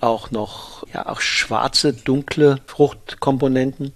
auch 0.00 0.32
noch, 0.32 0.84
ja, 0.92 1.06
auch 1.06 1.20
schwarze, 1.20 1.92
dunkle 1.92 2.58
Fruchtkomponenten. 2.66 3.92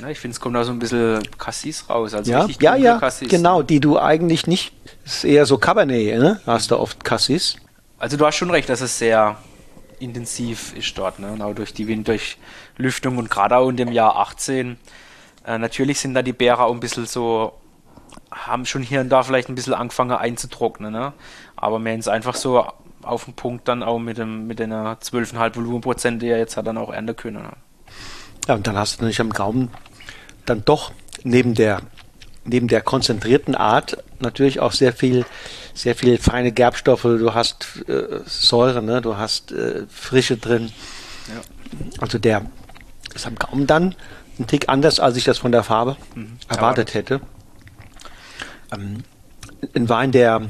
Ja, 0.00 0.08
ich 0.08 0.18
finde, 0.18 0.34
es 0.34 0.40
kommt 0.40 0.56
da 0.56 0.64
so 0.64 0.72
ein 0.72 0.80
bisschen 0.80 1.22
Cassis 1.38 1.88
raus. 1.88 2.14
Also 2.14 2.32
ja, 2.32 2.48
ja, 2.60 2.74
ja 2.74 2.98
Cassis. 2.98 3.28
genau, 3.28 3.62
die 3.62 3.78
du 3.78 3.96
eigentlich 3.96 4.48
nicht, 4.48 4.72
das 5.04 5.18
ist 5.18 5.24
eher 5.24 5.46
so 5.46 5.56
Cabernet, 5.56 6.18
ne? 6.18 6.40
Hast 6.46 6.72
du 6.72 6.78
oft 6.78 7.04
Cassis. 7.04 7.56
Also 7.98 8.16
du 8.16 8.26
hast 8.26 8.34
schon 8.34 8.50
recht, 8.50 8.68
dass 8.68 8.80
es 8.80 8.98
sehr 8.98 9.36
intensiv 10.00 10.74
ist 10.76 10.96
dort, 10.96 11.18
ne? 11.18 11.36
auch 11.44 11.54
durch 11.54 11.72
die 11.72 11.86
Winddurchlüftung 11.86 13.18
und 13.18 13.30
gerade 13.30 13.56
auch 13.56 13.68
in 13.68 13.76
dem 13.76 13.92
Jahr 13.92 14.16
18. 14.16 14.76
Äh, 15.46 15.58
natürlich 15.58 16.00
sind 16.00 16.14
da 16.14 16.22
die 16.22 16.32
Beere 16.32 16.64
auch 16.64 16.72
ein 16.72 16.80
bisschen 16.80 17.06
so, 17.06 17.54
haben 18.30 18.66
schon 18.66 18.82
hier 18.82 19.00
und 19.00 19.08
da 19.08 19.22
vielleicht 19.22 19.48
ein 19.48 19.54
bisschen 19.54 19.74
angefangen 19.74 20.12
einzutrocknen, 20.12 20.92
ne? 20.92 21.12
aber 21.56 21.78
wir 21.78 21.92
haben 21.92 22.08
einfach 22.08 22.34
so 22.34 22.66
auf 23.02 23.24
den 23.24 23.34
Punkt 23.34 23.68
dann 23.68 23.82
auch 23.82 23.98
mit, 23.98 24.18
dem, 24.18 24.46
mit 24.46 24.58
den 24.58 24.72
12,5 24.72 25.56
Volumenprozent, 25.56 26.22
die 26.22 26.28
er 26.28 26.38
jetzt 26.38 26.56
hat, 26.56 26.66
dann 26.66 26.78
auch 26.78 26.92
ernten 26.92 27.16
können. 27.16 27.42
Ne? 27.42 27.52
Ja, 28.48 28.54
und 28.54 28.66
dann 28.66 28.76
hast 28.76 28.98
du 28.98 29.02
natürlich 29.02 29.20
am 29.20 29.30
Gaumen 29.30 29.70
dann 30.46 30.64
doch 30.64 30.92
neben 31.22 31.54
der 31.54 31.80
neben 32.44 32.68
der 32.68 32.80
konzentrierten 32.80 33.54
Art 33.54 34.02
natürlich 34.20 34.60
auch 34.60 34.72
sehr 34.72 34.92
viel, 34.92 35.24
sehr 35.74 35.94
viel 35.94 36.18
feine 36.18 36.52
Gerbstoffe. 36.52 37.02
Du 37.02 37.34
hast 37.34 37.66
äh, 37.88 38.20
Säure, 38.26 38.82
ne? 38.82 39.02
du 39.02 39.16
hast 39.16 39.52
äh, 39.52 39.84
Frische 39.88 40.36
drin. 40.36 40.72
Ja. 41.28 41.40
Also 42.00 42.18
der 42.18 42.46
ist 43.14 43.26
am 43.26 43.34
Gaumen 43.34 43.66
dann 43.66 43.94
ein 44.38 44.46
Tick 44.46 44.68
anders, 44.68 45.00
als 45.00 45.16
ich 45.16 45.24
das 45.24 45.38
von 45.38 45.52
der 45.52 45.62
Farbe 45.62 45.96
mhm. 46.14 46.38
erwartet 46.48 46.94
hätte. 46.94 47.20
Ähm, 48.72 49.04
ein 49.74 49.88
Wein, 49.88 50.12
der, 50.12 50.42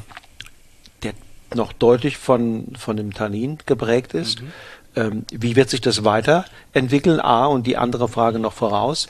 der 1.03 1.13
noch 1.55 1.73
deutlich 1.73 2.19
von, 2.19 2.75
von 2.79 2.97
dem 2.97 3.13
Tannin 3.13 3.59
geprägt 3.67 4.15
ist. 4.15 4.43
Mhm. 4.43 4.53
Ähm, 4.97 5.27
wie 5.31 5.57
wird 5.57 5.71
sich 5.71 5.81
das 5.81 6.05
weiterentwickeln? 6.05 7.21
A, 7.21 7.47
und 7.47 7.67
die 7.67 7.77
andere 7.77 8.09
Frage 8.09 8.39
noch 8.39 8.53
voraus. 8.53 9.09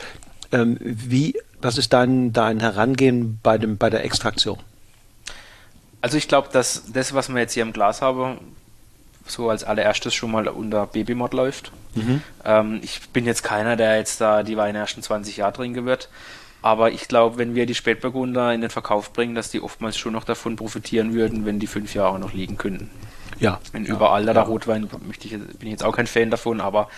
Ähm, 0.53 0.79
wie 0.81 1.35
was 1.61 1.79
ist 1.79 1.93
dein, 1.95 2.33
dein 2.33 2.61
Herangehen 2.61 3.39
bei, 3.43 3.57
dem, 3.57 3.79
bei 3.79 3.89
der 3.89 4.05
Extraktion? 4.05 4.59
Also 6.05 6.19
ich 6.19 6.29
glaube, 6.29 6.51
dass 6.53 6.83
das, 6.93 7.15
was 7.15 7.31
wir 7.31 7.41
jetzt 7.41 7.55
hier 7.55 7.63
im 7.63 7.73
Glas 7.73 8.03
haben, 8.03 8.37
so 9.27 9.49
als 9.49 9.65
allererstes 9.65 10.13
schon 10.13 10.33
mal 10.33 10.49
unter 10.49 10.87
Babymod 10.87 11.33
läuft. 11.33 11.73
Mhm. 11.95 12.21
Ähm, 12.45 12.81
ich 12.83 13.09
bin 13.09 13.25
jetzt 13.25 13.43
keiner, 13.43 13.75
der 13.77 13.97
jetzt 13.97 14.21
da 14.21 14.43
die 14.43 14.59
Weine 14.59 14.77
ersten 14.77 15.03
20 15.03 15.39
Jahre 15.39 15.55
trinken 15.55 15.87
wird. 15.87 16.11
Aber 16.61 16.91
ich 16.91 17.09
glaube, 17.09 17.39
wenn 17.39 17.55
wir 17.55 17.65
die 17.65 17.75
Spätburgunder 17.75 18.53
in 18.53 18.61
den 18.61 18.69
Verkauf 18.69 19.15
bringen, 19.15 19.35
dass 19.35 19.51
die 19.51 19.63
oftmals 19.63 19.97
schon 19.97 20.13
noch 20.13 20.25
davon 20.25 20.57
profitieren 20.57 21.15
würden, 21.15 21.47
wenn 21.47 21.59
die 21.59 21.67
fünf 21.67 21.95
Jahre 21.95 22.19
noch 22.19 22.35
liegen 22.35 22.59
könnten. 22.59 22.91
Ja. 23.39 23.59
Wenn 23.73 23.87
ja, 23.87 23.95
überall 23.95 24.27
da 24.27 24.33
ja. 24.33 24.35
der 24.35 24.43
Rotwein, 24.43 24.91
ich, 25.11 25.31
bin 25.31 25.41
ich 25.63 25.71
jetzt 25.71 25.85
auch 25.85 25.97
kein 25.97 26.07
Fan 26.07 26.31
davon, 26.31 26.61
aber 26.61 26.91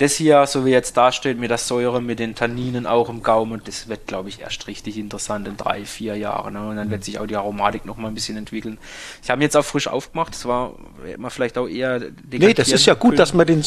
das 0.00 0.14
hier, 0.14 0.46
so 0.46 0.64
wie 0.64 0.70
jetzt 0.70 0.96
dasteht, 0.96 1.38
mit 1.38 1.50
der 1.50 1.58
Säure, 1.58 2.00
mit 2.00 2.18
den 2.18 2.34
Tanninen 2.34 2.86
auch 2.86 3.10
im 3.10 3.22
Gaumen, 3.22 3.60
das 3.64 3.86
wird, 3.88 4.06
glaube 4.06 4.30
ich, 4.30 4.40
erst 4.40 4.66
richtig 4.66 4.96
interessant 4.96 5.46
in 5.46 5.58
drei, 5.58 5.84
vier 5.84 6.16
Jahren. 6.16 6.54
Ne? 6.54 6.68
Und 6.68 6.76
dann 6.76 6.90
wird 6.90 7.04
sich 7.04 7.18
auch 7.18 7.26
die 7.26 7.36
Aromatik 7.36 7.84
noch 7.84 7.98
mal 7.98 8.08
ein 8.08 8.14
bisschen 8.14 8.38
entwickeln. 8.38 8.78
Ich 9.22 9.28
habe 9.28 9.40
ihn 9.40 9.42
jetzt 9.42 9.56
auch 9.56 9.64
frisch 9.64 9.88
aufgemacht, 9.88 10.32
das 10.32 10.46
war 10.46 10.72
man 11.18 11.30
vielleicht 11.30 11.58
auch 11.58 11.68
eher. 11.68 12.00
Nee, 12.30 12.54
das 12.54 12.72
ist 12.72 12.86
ja 12.86 12.94
gut, 12.94 13.18
dass 13.18 13.34
man 13.34 13.46
den 13.46 13.62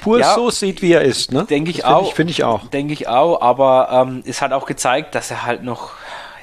pur 0.00 0.20
ja, 0.20 0.34
so 0.34 0.50
sieht, 0.50 0.80
wie 0.80 0.92
er 0.92 1.02
ist. 1.02 1.32
Ne? 1.32 1.44
Denke 1.44 1.70
ich 1.70 1.84
auch. 1.84 2.14
Finde 2.14 2.30
ich, 2.30 2.38
ich 2.38 2.44
auch. 2.44 2.68
Denke 2.68 2.92
ich 2.92 3.08
auch, 3.08 3.40
aber 3.42 3.88
ähm, 3.90 4.22
es 4.24 4.42
hat 4.42 4.52
auch 4.52 4.66
gezeigt, 4.66 5.16
dass 5.16 5.32
er 5.32 5.44
halt 5.44 5.64
noch 5.64 5.90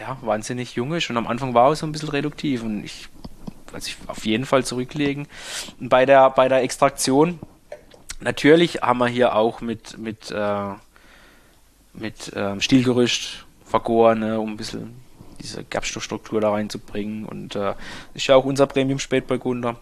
ja, 0.01 0.17
wahnsinnig 0.21 0.75
jung 0.75 0.93
ist 0.93 1.09
und 1.09 1.15
am 1.15 1.27
Anfang 1.27 1.53
war 1.53 1.69
er 1.69 1.75
so 1.75 1.85
ein 1.85 1.93
bisschen 1.93 2.09
reduktiv 2.09 2.63
und 2.63 2.83
ich 2.83 3.07
also 3.73 3.87
ich 3.87 3.97
auf 4.07 4.25
jeden 4.25 4.45
Fall 4.45 4.65
zurücklegen. 4.65 5.27
Und 5.79 5.87
bei 5.87 6.05
der, 6.05 6.29
bei 6.31 6.49
der 6.49 6.61
Extraktion 6.61 7.39
Natürlich 8.21 8.81
haben 8.81 8.99
wir 8.99 9.07
hier 9.07 9.35
auch 9.35 9.61
mit, 9.61 9.97
mit, 9.97 10.31
äh, 10.31 10.69
mit 11.93 12.31
ähm, 12.35 12.61
Stielgerüst 12.61 13.45
vergoren, 13.65 14.19
ne, 14.19 14.39
um 14.39 14.51
ein 14.51 14.57
bisschen 14.57 15.01
diese 15.41 15.63
Gerbstoffstruktur 15.63 16.39
da 16.39 16.51
reinzubringen. 16.51 17.25
Und 17.25 17.55
äh, 17.55 17.73
ist 18.13 18.27
ja 18.27 18.35
auch 18.35 18.45
unser 18.45 18.67
Premium 18.67 18.99
Spätburgunder. 18.99 19.77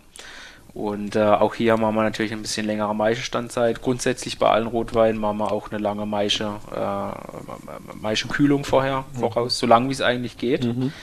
Und 0.74 1.16
äh, 1.16 1.24
auch 1.24 1.56
hier 1.56 1.76
machen 1.78 1.96
wir 1.96 2.04
natürlich 2.04 2.32
ein 2.32 2.42
bisschen 2.42 2.66
längere 2.66 2.96
Maischestandzeit. 2.96 3.82
Grundsätzlich 3.82 4.38
bei 4.38 4.50
allen 4.50 4.68
Rotweinen 4.68 5.20
machen 5.20 5.38
wir 5.38 5.52
auch 5.52 5.72
eine 5.72 5.80
lange 5.80 6.06
Maische, 6.06 6.54
äh, 6.74 7.96
Maischekühlung 7.96 8.64
vorher, 8.64 9.04
mhm. 9.14 9.20
voraus, 9.20 9.58
so 9.58 9.68
lange 9.68 9.90
wie 9.90 9.94
es 9.94 10.02
eigentlich 10.02 10.38
geht. 10.38 10.66
Mhm. 10.66 10.94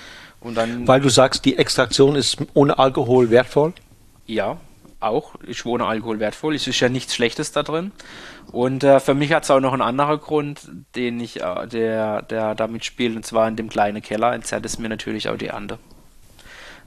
Und 0.40 0.54
dann, 0.54 0.86
Weil 0.86 1.00
du 1.00 1.08
sagst, 1.08 1.44
die 1.44 1.58
Extraktion 1.58 2.14
ist 2.14 2.38
ohne 2.54 2.78
Alkohol 2.78 3.30
wertvoll? 3.30 3.72
Ja, 4.26 4.58
auch. 5.00 5.34
Ist 5.36 5.66
ohne 5.66 5.86
Alkohol 5.86 6.20
wertvoll. 6.20 6.54
Es 6.54 6.66
ist 6.66 6.80
ja 6.80 6.88
nichts 6.88 7.14
Schlechtes 7.14 7.52
da 7.52 7.62
drin. 7.62 7.92
Und 8.52 8.84
äh, 8.84 9.00
für 9.00 9.14
mich 9.14 9.32
hat 9.32 9.44
es 9.44 9.50
auch 9.50 9.60
noch 9.60 9.72
einen 9.72 9.82
anderen 9.82 10.20
Grund, 10.20 10.60
den 10.94 11.20
ich, 11.20 11.40
äh, 11.40 11.66
der, 11.66 12.22
der 12.22 12.54
damit 12.54 12.84
spielt, 12.84 13.16
und 13.16 13.26
zwar 13.26 13.48
in 13.48 13.56
dem 13.56 13.68
kleinen 13.68 14.02
Keller 14.02 14.32
entzerrt 14.32 14.64
es 14.64 14.78
mir 14.78 14.88
natürlich 14.88 15.28
auch 15.28 15.36
die 15.36 15.50
Ande. 15.50 15.78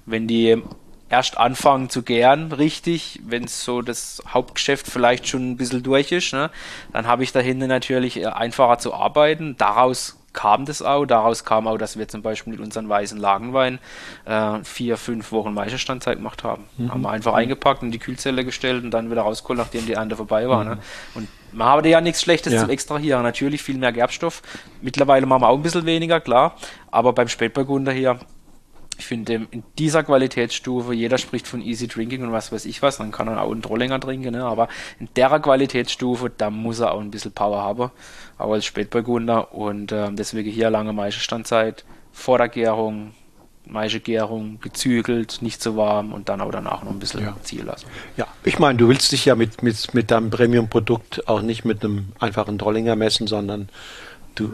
Wenn 0.06 0.28
die 0.28 0.62
erst 1.10 1.38
anfangen 1.38 1.90
zu 1.90 2.04
gären, 2.04 2.52
richtig, 2.52 3.20
wenn 3.26 3.48
so 3.48 3.82
das 3.82 4.24
Hauptgeschäft 4.28 4.88
vielleicht 4.88 5.28
schon 5.28 5.52
ein 5.52 5.58
bisschen 5.58 5.84
durch 5.84 6.12
ist, 6.12 6.34
ne, 6.34 6.52
dann 6.94 7.08
habe 7.08 7.24
ich 7.24 7.32
dahinter 7.32 7.68
natürlich 7.68 8.18
äh, 8.18 8.28
einfacher 8.28 8.78
zu 8.78 8.94
arbeiten. 8.94 9.56
Daraus 9.58 10.19
kam 10.34 10.66
das 10.66 10.82
auch. 10.82 11.06
Daraus 11.06 11.44
kam 11.44 11.68
auch, 11.68 11.78
dass 11.78 11.98
wir 11.98 12.08
zum 12.08 12.22
Beispiel 12.22 12.52
mit 12.52 12.62
unseren 12.62 12.90
weißen 12.90 13.18
Lagenwein 13.18 13.80
äh, 14.26 14.64
vier, 14.64 14.98
fünf 14.98 15.32
Wochen 15.32 15.54
Maischestandzeit 15.54 16.18
gemacht 16.18 16.44
haben. 16.44 16.66
Mhm. 16.78 16.92
Haben 16.92 17.02
wir 17.02 17.10
einfach 17.10 17.34
eingepackt 17.34 17.84
in 17.84 17.92
die 17.92 18.00
Kühlzelle 18.00 18.46
gestellt 18.46 18.84
und 18.84 18.92
dann 18.92 19.12
wieder 19.12 19.22
rausgeholt, 19.22 19.60
nachdem 19.60 19.86
die 19.86 19.94
Ernte 19.94 20.16
vorbei 20.16 20.48
war. 20.48 20.64
Ne? 20.64 20.72
Mhm. 20.72 20.76
Ne? 20.78 20.84
Und 21.16 21.28
man 21.52 21.68
habe 21.68 21.90
ja 21.90 22.02
nichts 22.02 22.22
Schlechtes 22.22 22.54
ja. 22.54 22.62
zum 22.62 22.70
Extrahieren. 22.70 23.24
Natürlich 23.24 23.64
viel 23.64 23.78
mehr 23.78 23.92
Gerbstoff. 23.92 24.42
Mittlerweile 24.82 25.26
machen 25.26 25.42
wir 25.42 25.50
auch 25.50 25.58
ein 25.58 25.64
bisschen 25.64 25.86
weniger, 25.86 26.20
klar. 26.20 26.56
Aber 26.92 27.14
beim 27.14 27.28
Spätburgunder 27.28 27.92
hier 27.92 28.20
ich 29.00 29.06
finde, 29.06 29.48
in 29.52 29.64
dieser 29.78 30.04
Qualitätsstufe, 30.04 30.94
jeder 30.94 31.18
spricht 31.18 31.48
von 31.48 31.62
Easy 31.62 31.88
Drinking 31.88 32.22
und 32.22 32.34
was 32.34 32.52
weiß 32.52 32.66
ich 32.66 32.82
was, 32.82 32.98
dann 32.98 33.12
kann 33.12 33.30
er 33.30 33.42
auch 33.42 33.52
einen 33.52 33.62
Trollinger 33.62 34.00
trinken, 34.00 34.34
ne? 34.34 34.44
aber 34.44 34.68
in 35.00 35.08
der 35.16 35.40
Qualitätsstufe, 35.40 36.30
da 36.30 36.50
muss 36.50 36.80
er 36.80 36.92
auch 36.92 37.00
ein 37.00 37.10
bisschen 37.10 37.32
Power 37.32 37.62
haben, 37.64 37.92
auch 38.40 38.52
als 38.54 38.66
Spätburgunder 38.66 39.54
und 39.54 39.92
äh, 39.92 40.12
deswegen 40.12 40.50
hier 40.50 40.70
lange 40.70 40.94
Maischestandzeit, 40.94 41.86
vor 42.12 42.40
der 42.40 42.50
Gärung, 42.50 43.14
Maischegärung, 43.66 44.60
gezügelt, 44.62 45.42
nicht 45.42 45.62
zu 45.62 45.78
warm 45.78 46.12
und 46.12 46.28
dann 46.30 46.42
auch 46.42 46.52
danach 46.52 46.84
noch 46.84 46.92
ein 46.92 47.00
bisschen 47.00 47.22
ja. 47.22 47.38
ziehen 47.44 47.66
lassen. 47.66 47.86
Ja, 48.18 48.26
ich 48.44 48.58
meine, 48.58 48.80
du 48.80 48.88
willst 48.88 49.12
dich 49.12 49.26
ja 49.26 49.36
mit, 49.36 49.62
mit, 49.62 49.94
mit 49.94 50.10
deinem 50.10 50.32
Premium-Produkt 50.32 51.28
auch 51.28 51.42
nicht 51.42 51.66
mit 51.66 51.84
einem 51.84 52.14
einfachen 52.20 52.58
Trollinger 52.58 52.96
messen, 52.96 53.28
sondern 53.28 53.70
du 54.36 54.54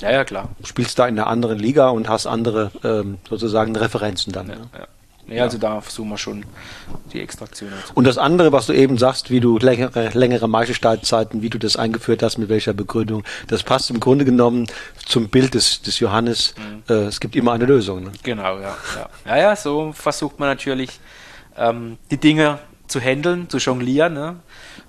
ja, 0.00 0.10
ja, 0.10 0.24
klar. 0.24 0.50
Spielst 0.64 0.98
da 0.98 1.06
in 1.06 1.18
einer 1.18 1.28
anderen 1.28 1.58
Liga 1.58 1.88
und 1.88 2.08
hast 2.08 2.26
andere 2.26 2.70
ähm, 2.82 3.18
sozusagen 3.28 3.74
Referenzen 3.74 4.32
dann. 4.32 4.48
Ja, 4.48 4.54
ne? 4.56 4.68
ja. 4.76 4.86
Nee, 5.26 5.40
also 5.40 5.56
da 5.56 5.80
versuchen 5.80 6.10
wir 6.10 6.18
schon 6.18 6.44
die 7.12 7.20
Extraktion. 7.20 7.70
Und 7.94 8.06
das 8.06 8.18
andere, 8.18 8.52
was 8.52 8.66
du 8.66 8.74
eben 8.74 8.98
sagst, 8.98 9.30
wie 9.30 9.40
du 9.40 9.58
längere, 9.58 10.10
längere 10.10 10.48
Maischezeiten, 10.48 11.40
wie 11.40 11.48
du 11.48 11.58
das 11.58 11.76
eingeführt 11.76 12.22
hast, 12.22 12.36
mit 12.36 12.48
welcher 12.48 12.74
Begründung, 12.74 13.24
das 13.48 13.62
passt 13.62 13.90
im 13.90 14.00
Grunde 14.00 14.24
genommen 14.24 14.66
zum 15.06 15.28
Bild 15.28 15.54
des, 15.54 15.80
des 15.80 15.98
Johannes. 16.00 16.54
Mhm. 16.58 16.94
Äh, 16.94 16.98
es 17.04 17.20
gibt 17.20 17.36
immer 17.36 17.52
eine 17.52 17.64
Lösung. 17.64 18.04
Ne? 18.04 18.12
Genau, 18.22 18.58
ja, 18.58 18.76
ja. 18.96 19.08
Ja, 19.24 19.36
ja, 19.36 19.56
so 19.56 19.92
versucht 19.92 20.38
man 20.38 20.48
natürlich 20.48 21.00
ähm, 21.56 21.96
die 22.10 22.18
Dinge 22.18 22.58
zu 22.94 23.00
handeln, 23.00 23.50
zu 23.50 23.58
jonglieren. 23.58 24.14
Ne? 24.14 24.36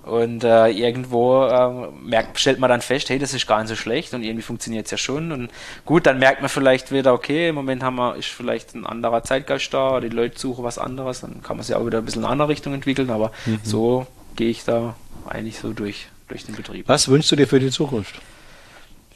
Und 0.03 0.43
äh, 0.43 0.67
irgendwo 0.67 1.43
äh, 1.43 1.89
merkt, 2.03 2.39
stellt 2.39 2.59
man 2.59 2.69
dann 2.69 2.81
fest, 2.81 3.09
hey, 3.09 3.17
das 3.17 3.33
ist 3.33 3.47
gar 3.47 3.59
nicht 3.59 3.69
so 3.69 3.75
schlecht 3.75 4.13
und 4.13 4.21
irgendwie 4.21 4.43
funktioniert 4.43 4.85
es 4.85 4.91
ja 4.91 4.97
schon. 4.97 5.31
Und 5.31 5.49
gut, 5.85 6.05
dann 6.05 6.19
merkt 6.19 6.41
man 6.41 6.49
vielleicht 6.49 6.91
wieder, 6.91 7.13
okay, 7.13 7.49
im 7.49 7.55
Moment 7.55 7.81
haben 7.81 7.95
wir, 7.95 8.15
ist 8.15 8.27
vielleicht 8.27 8.75
ein 8.75 8.85
anderer 8.85 9.23
Zeitgeist 9.23 9.73
da, 9.73 9.99
die 10.01 10.09
Leute 10.09 10.37
suchen 10.37 10.63
was 10.63 10.77
anderes, 10.77 11.21
dann 11.21 11.41
kann 11.41 11.57
man 11.57 11.65
sich 11.65 11.75
auch 11.75 11.83
wieder 11.83 11.97
ein 11.97 12.05
bisschen 12.05 12.21
in 12.21 12.25
eine 12.25 12.33
andere 12.33 12.49
Richtung 12.49 12.75
entwickeln, 12.75 13.09
aber 13.09 13.31
mhm. 13.47 13.59
so 13.63 14.05
gehe 14.35 14.51
ich 14.51 14.63
da 14.63 14.95
eigentlich 15.27 15.57
so 15.57 15.73
durch, 15.73 16.05
durch 16.27 16.45
den 16.45 16.53
Betrieb. 16.53 16.87
Was 16.87 17.07
wünschst 17.07 17.31
du 17.31 17.35
dir 17.35 17.47
für 17.47 17.59
die 17.59 17.71
Zukunft? 17.71 18.21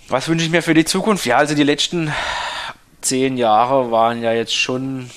Was 0.07 0.27
wünsche 0.27 0.45
ich 0.45 0.51
mir 0.51 0.63
für 0.63 0.73
die 0.73 0.85
Zukunft? 0.85 1.27
Ja, 1.27 1.37
also 1.37 1.53
die 1.53 1.61
letzten 1.61 2.11
zehn 3.01 3.37
Jahre 3.37 3.91
waren 3.91 4.23
ja 4.23 4.33
jetzt 4.33 4.55
schon 4.55 5.11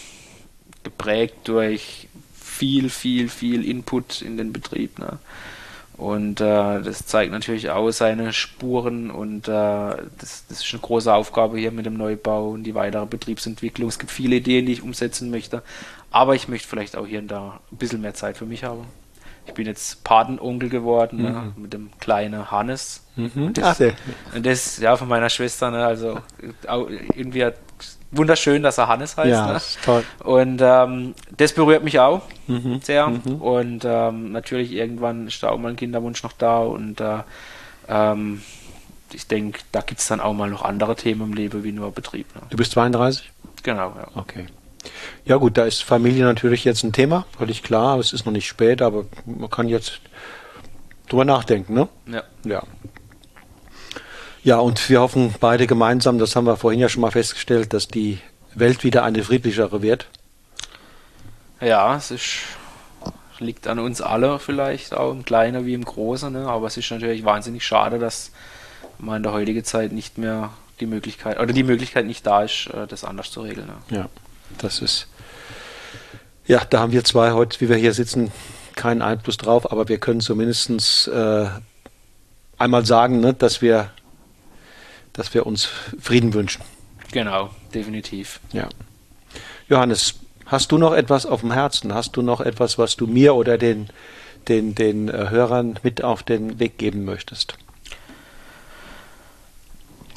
geprägt 0.83 1.37
durch 1.45 2.09
viel, 2.53 2.91
viel, 2.91 3.29
viel 3.29 3.65
Input 3.65 4.23
in 4.23 4.37
den 4.37 4.53
Betrieb. 4.53 4.99
Ne? 4.99 5.19
Und 5.97 6.41
äh, 6.41 6.81
das 6.83 7.07
zeigt 7.07 7.33
natürlich 7.33 7.71
auch 7.71 7.91
seine 7.91 8.33
Spuren 8.33 9.11
und 9.11 9.47
äh, 9.47 9.51
das, 9.51 10.45
das, 10.49 10.61
ist 10.61 10.73
eine 10.73 10.81
große 10.81 11.13
Aufgabe 11.13 11.59
hier 11.59 11.71
mit 11.71 11.87
dem 11.87 11.95
Neubau 11.95 12.51
und 12.51 12.65
die 12.65 12.75
weitere 12.75 13.07
Betriebsentwicklung. 13.07 13.89
Es 13.89 13.99
gibt 13.99 14.11
viele 14.11 14.37
Ideen, 14.37 14.67
die 14.67 14.73
ich 14.73 14.83
umsetzen 14.83 15.31
möchte, 15.31 15.63
aber 16.11 16.35
ich 16.35 16.49
möchte 16.49 16.69
vielleicht 16.69 16.97
auch 16.97 17.07
hier 17.07 17.21
und 17.21 17.29
da 17.29 17.61
ein 17.71 17.77
bisschen 17.77 18.01
mehr 18.01 18.15
Zeit 18.15 18.37
für 18.37 18.47
mich 18.47 18.65
haben. 18.65 18.85
Ich 19.47 19.55
bin 19.55 19.67
jetzt 19.67 20.05
Patenonkel 20.05 20.69
geworden 20.69 21.23
ne, 21.23 21.31
mhm. 21.31 21.35
ne, 21.35 21.53
mit 21.57 21.73
dem 21.73 21.91
kleinen 22.01 22.51
Hannes. 22.51 23.05
Mhm. 23.17 23.53
Das, 23.55 23.81
Ach, 23.81 24.35
und 24.35 24.47
das 24.47 24.79
ja 24.79 24.97
von 24.97 25.09
meiner 25.09 25.29
Schwester, 25.29 25.71
ne, 25.71 25.85
also 25.85 26.21
irgendwie 27.15 27.45
hat 27.45 27.57
wunderschön, 28.13 28.63
dass 28.63 28.79
er 28.79 28.89
Hannes 28.89 29.17
heißt. 29.17 29.31
Ja, 29.31 29.53
ne? 29.53 29.61
toll. 29.85 30.05
Und 30.23 30.61
ähm, 30.63 31.15
das 31.37 31.53
berührt 31.53 31.83
mich 31.83 31.99
auch 31.99 32.23
mhm. 32.47 32.81
sehr. 32.83 33.09
Mhm. 33.09 33.37
Und 33.37 33.85
ähm, 33.85 34.33
natürlich 34.33 34.73
irgendwann 34.73 35.27
ist 35.27 35.43
da 35.43 35.49
auch 35.49 35.59
mal 35.59 35.71
ein 35.71 35.77
Kinderwunsch 35.77 36.23
noch 36.23 36.33
da. 36.33 36.59
Und 36.59 37.01
äh, 37.01 37.19
ähm, 37.89 38.43
ich 39.13 39.27
denke, 39.27 39.61
da 39.73 39.81
gibt 39.81 40.01
es 40.01 40.07
dann 40.07 40.21
auch 40.21 40.33
mal 40.33 40.51
noch 40.51 40.63
andere 40.63 40.95
Themen 40.95 41.23
im 41.23 41.33
Leben 41.33 41.65
wie 41.65 41.73
nur 41.73 41.93
Betrieb. 41.93 42.33
Ne? 42.35 42.43
Du 42.51 42.57
bist 42.57 42.73
32? 42.73 43.31
Genau, 43.63 43.95
ja. 43.97 44.09
Okay. 44.15 44.47
Ja 45.25 45.37
gut, 45.37 45.57
da 45.57 45.65
ist 45.65 45.85
Familie 45.85 46.25
natürlich 46.25 46.65
jetzt 46.65 46.83
ein 46.83 46.93
Thema, 46.93 47.27
völlig 47.39 47.63
klar. 47.63 47.99
Es 47.99 48.13
ist 48.13 48.27
noch 48.27 48.33
nicht 48.33 48.47
spät, 48.47 48.83
aber 48.83 49.05
man 49.25 49.49
kann 49.49 49.69
jetzt 49.69 50.01
drüber 51.09 51.25
nachdenken, 51.25 51.75
ne? 51.75 51.89
Ja. 52.07 52.23
Ja. 52.45 52.63
Ja, 54.45 54.59
und 54.59 54.89
wir 54.91 55.01
hoffen 55.01 55.35
beide 55.39 55.67
gemeinsam, 55.67 56.19
das 56.19 56.35
haben 56.35 56.47
wir 56.47 56.57
vorhin 56.57 56.81
ja 56.81 56.89
schon 56.89 57.01
mal 57.01 57.13
festgestellt, 57.13 57.73
dass 57.73 57.87
die 57.87 58.19
Welt 58.55 58.83
wieder 58.83 59.05
eine 59.05 59.23
friedlichere 59.23 59.83
wird. 59.83 60.09
Ja, 61.61 61.97
es 61.97 62.11
ist, 62.11 62.39
liegt 63.39 63.69
an 63.69 63.79
uns 63.79 64.01
alle 64.01 64.41
vielleicht, 64.41 64.95
auch 64.95 65.13
im 65.13 65.25
Kleinen 65.25 65.65
wie 65.65 65.75
im 65.75 65.85
Großen, 65.85 66.33
ne? 66.33 66.49
aber 66.49 66.67
es 66.67 66.77
ist 66.77 66.91
natürlich 66.91 67.25
wahnsinnig 67.25 67.65
schade, 67.65 68.01
dass 68.01 68.33
man 68.99 69.19
in 69.19 69.23
der 69.23 69.33
heutigen 69.33 69.63
Zeit 69.63 69.93
nicht 69.93 70.19
mehr 70.19 70.51
die 70.81 70.87
Möglichkeit, 70.87 71.39
oder 71.39 71.53
die 71.53 71.63
Möglichkeit 71.63 72.07
nicht 72.07 72.27
da 72.27 72.43
ist, 72.43 72.67
äh, 72.75 72.89
das 72.89 73.05
anders 73.05 73.31
zu 73.31 73.43
regeln. 73.43 73.69
Ne? 73.69 73.97
Ja, 73.97 74.09
das 74.59 74.81
ist, 74.81 75.07
ja, 76.47 76.65
da 76.69 76.81
haben 76.81 76.91
wir 76.91 77.05
zwei 77.05 77.31
heute, 77.31 77.61
wie 77.61 77.69
wir 77.69 77.77
hier 77.77 77.95
sitzen, 77.95 78.33
keinen 78.75 79.03
Einfluss 79.03 79.37
drauf, 79.37 79.71
aber 79.71 79.89
wir 79.89 79.99
können 79.99 80.21
zumindest 80.21 81.07
äh, 81.07 81.47
einmal 82.59 82.85
sagen, 82.85 83.21
ne, 83.21 83.35
dass 83.35 83.63
wir 83.63 83.91
dass 85.13 85.35
wir 85.35 85.47
uns 85.47 85.65
Frieden 86.01 86.35
wünschen. 86.35 86.63
Genau, 87.13 87.51
definitiv. 87.75 88.41
Ja. 88.53 88.69
Johannes, 89.69 90.15
hast 90.47 90.73
du 90.73 90.79
noch 90.79 90.93
etwas 90.93 91.27
auf 91.27 91.41
dem 91.41 91.53
Herzen? 91.53 91.95
Hast 91.95 92.17
du 92.17 92.23
noch 92.23 92.41
etwas, 92.41 92.79
was 92.79 92.97
du 92.97 93.07
mir 93.07 93.35
oder 93.35 93.59
den, 93.59 93.91
den, 94.49 94.75
den 94.75 95.09
äh, 95.09 95.29
Hörern 95.31 95.79
mit 95.83 96.03
auf 96.03 96.23
den 96.23 96.59
Weg 96.59 96.79
geben 96.79 97.05
möchtest? 97.05 97.57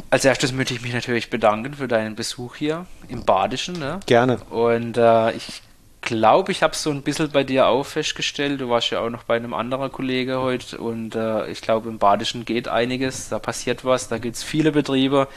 Als 0.09 0.23
erstes 0.23 0.53
möchte 0.53 0.73
ich 0.73 0.81
mich 0.81 0.93
natürlich 0.93 1.29
bedanken 1.29 1.73
für 1.73 1.87
deinen 1.87 2.15
Besuch 2.15 2.55
hier 2.55 2.85
im 3.09 3.25
Badischen. 3.25 3.77
Ne? 3.77 3.99
Gerne. 4.05 4.37
Und 4.49 4.97
äh, 4.97 5.31
ich 5.31 5.61
glaube, 6.05 6.51
ich 6.51 6.63
habe 6.63 6.73
es 6.73 6.81
so 6.81 6.91
ein 6.91 7.01
bisschen 7.01 7.29
bei 7.31 7.43
dir 7.43 7.67
auch 7.67 7.85
festgestellt. 7.85 8.61
Du 8.61 8.69
warst 8.69 8.91
ja 8.91 9.01
auch 9.01 9.09
noch 9.09 9.23
bei 9.23 9.35
einem 9.35 9.53
anderen 9.53 9.91
Kollege 9.91 10.39
heute 10.39 10.77
und 10.77 11.15
äh, 11.15 11.49
ich 11.51 11.61
glaube, 11.61 11.89
im 11.89 11.97
Badischen 11.97 12.45
geht 12.45 12.67
einiges, 12.67 13.29
da 13.29 13.39
passiert 13.39 13.83
was, 13.83 14.07
da 14.07 14.17
gibt 14.17 14.37
es 14.37 14.43
viele 14.43 14.71
Betriebe, 14.71 15.27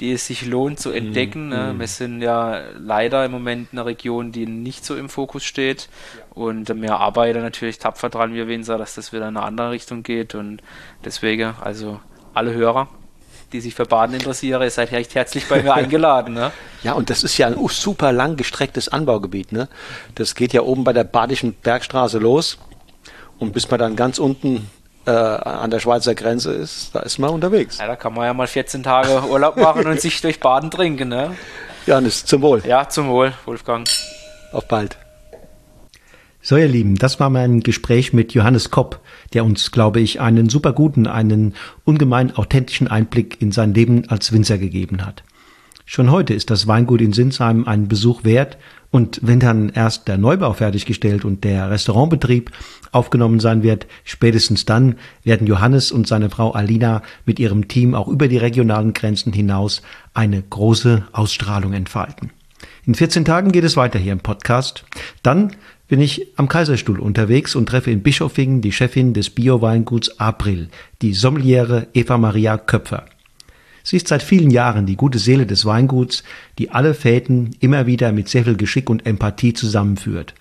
die 0.00 0.12
es 0.12 0.26
sich 0.26 0.44
lohnt 0.44 0.80
zu 0.80 0.90
entdecken. 0.90 1.50
Mm, 1.50 1.76
mm. 1.76 1.78
Wir 1.78 1.86
sind 1.86 2.22
ja 2.22 2.62
leider 2.76 3.24
im 3.24 3.30
Moment 3.30 3.68
in 3.72 3.78
einer 3.78 3.86
Region, 3.86 4.32
die 4.32 4.46
nicht 4.46 4.84
so 4.84 4.96
im 4.96 5.08
Fokus 5.08 5.44
steht 5.44 5.88
ja. 6.16 6.24
und 6.34 6.68
wir 6.68 6.96
arbeiten 6.96 7.42
natürlich 7.42 7.78
tapfer 7.78 8.08
dran, 8.08 8.34
wir 8.34 8.48
Winzer, 8.48 8.78
dass 8.78 8.96
das 8.96 9.12
wieder 9.12 9.28
in 9.28 9.36
eine 9.36 9.46
andere 9.46 9.70
Richtung 9.70 10.02
geht 10.02 10.34
und 10.34 10.62
deswegen, 11.04 11.54
also 11.60 12.00
alle 12.32 12.52
Hörer, 12.52 12.88
die 13.54 13.60
sich 13.60 13.74
für 13.74 13.86
Baden 13.86 14.14
interessieren, 14.14 14.60
ihr 14.60 14.70
seid 14.70 14.90
recht 14.90 15.14
herzlich 15.14 15.48
bei 15.48 15.62
mir 15.62 15.72
eingeladen. 15.74 16.34
Ne? 16.34 16.50
Ja, 16.82 16.92
und 16.92 17.08
das 17.08 17.22
ist 17.22 17.38
ja 17.38 17.46
ein 17.46 17.56
super 17.68 18.12
lang 18.12 18.36
gestrecktes 18.36 18.88
Anbaugebiet. 18.88 19.52
Ne? 19.52 19.68
Das 20.16 20.34
geht 20.34 20.52
ja 20.52 20.62
oben 20.62 20.82
bei 20.82 20.92
der 20.92 21.04
Badischen 21.04 21.54
Bergstraße 21.54 22.18
los. 22.18 22.58
Und 23.38 23.52
bis 23.52 23.70
man 23.70 23.78
dann 23.78 23.96
ganz 23.96 24.18
unten 24.18 24.70
äh, 25.06 25.10
an 25.10 25.70
der 25.70 25.78
Schweizer 25.78 26.14
Grenze 26.14 26.52
ist, 26.52 26.94
da 26.94 27.00
ist 27.00 27.18
man 27.18 27.30
unterwegs. 27.30 27.78
Ja, 27.78 27.86
da 27.86 27.96
kann 27.96 28.12
man 28.14 28.26
ja 28.26 28.34
mal 28.34 28.46
14 28.46 28.82
Tage 28.82 29.22
Urlaub 29.28 29.56
machen 29.56 29.86
und 29.86 30.00
sich 30.00 30.20
durch 30.20 30.40
Baden 30.40 30.70
trinken. 30.70 31.08
Ne? 31.08 31.36
Janis, 31.86 32.24
zum 32.24 32.42
Wohl. 32.42 32.62
Ja, 32.66 32.88
zum 32.88 33.08
Wohl, 33.08 33.32
Wolfgang. 33.44 33.88
Auf 34.52 34.66
bald. 34.66 34.96
So, 36.46 36.58
ihr 36.58 36.68
Lieben, 36.68 36.96
das 36.96 37.20
war 37.20 37.30
mein 37.30 37.60
Gespräch 37.60 38.12
mit 38.12 38.34
Johannes 38.34 38.70
Kopp, 38.70 39.00
der 39.32 39.46
uns, 39.46 39.70
glaube 39.70 40.00
ich, 40.00 40.20
einen 40.20 40.50
super 40.50 40.74
guten, 40.74 41.06
einen 41.06 41.54
ungemein 41.84 42.36
authentischen 42.36 42.86
Einblick 42.86 43.40
in 43.40 43.50
sein 43.50 43.72
Leben 43.72 44.10
als 44.10 44.30
Winzer 44.30 44.58
gegeben 44.58 45.06
hat. 45.06 45.22
Schon 45.86 46.10
heute 46.10 46.34
ist 46.34 46.50
das 46.50 46.66
Weingut 46.66 47.00
in 47.00 47.14
Sinsheim 47.14 47.66
einen 47.66 47.88
Besuch 47.88 48.24
wert 48.24 48.58
und 48.90 49.20
wenn 49.22 49.40
dann 49.40 49.70
erst 49.70 50.06
der 50.06 50.18
Neubau 50.18 50.52
fertiggestellt 50.52 51.24
und 51.24 51.44
der 51.44 51.70
Restaurantbetrieb 51.70 52.50
aufgenommen 52.92 53.40
sein 53.40 53.62
wird, 53.62 53.86
spätestens 54.04 54.66
dann 54.66 54.96
werden 55.22 55.46
Johannes 55.46 55.92
und 55.92 56.06
seine 56.06 56.28
Frau 56.28 56.50
Alina 56.50 57.00
mit 57.24 57.38
ihrem 57.38 57.68
Team 57.68 57.94
auch 57.94 58.08
über 58.08 58.28
die 58.28 58.36
regionalen 58.36 58.92
Grenzen 58.92 59.32
hinaus 59.32 59.80
eine 60.12 60.42
große 60.42 61.06
Ausstrahlung 61.12 61.72
entfalten. 61.72 62.32
In 62.86 62.94
14 62.94 63.24
Tagen 63.24 63.50
geht 63.50 63.64
es 63.64 63.78
weiter 63.78 63.98
hier 63.98 64.12
im 64.12 64.20
Podcast. 64.20 64.84
Dann 65.22 65.52
bin 65.88 66.00
ich 66.00 66.28
am 66.36 66.48
Kaiserstuhl 66.48 66.98
unterwegs 66.98 67.54
und 67.54 67.66
treffe 67.66 67.90
in 67.90 68.02
Bischofingen 68.02 68.60
die 68.60 68.72
Chefin 68.72 69.12
des 69.12 69.30
Bio-Weinguts 69.30 70.18
April, 70.18 70.68
die 71.02 71.12
Sommeliere 71.12 71.88
Eva 71.92 72.16
Maria 72.16 72.56
Köpfer. 72.56 73.04
Sie 73.82 73.96
ist 73.96 74.08
seit 74.08 74.22
vielen 74.22 74.50
Jahren 74.50 74.86
die 74.86 74.96
gute 74.96 75.18
Seele 75.18 75.44
des 75.44 75.66
Weinguts, 75.66 76.24
die 76.58 76.70
alle 76.70 76.94
Fäden 76.94 77.54
immer 77.60 77.86
wieder 77.86 78.12
mit 78.12 78.28
sehr 78.28 78.44
viel 78.44 78.56
Geschick 78.56 78.88
und 78.88 79.04
Empathie 79.04 79.52
zusammenführt. 79.52 80.34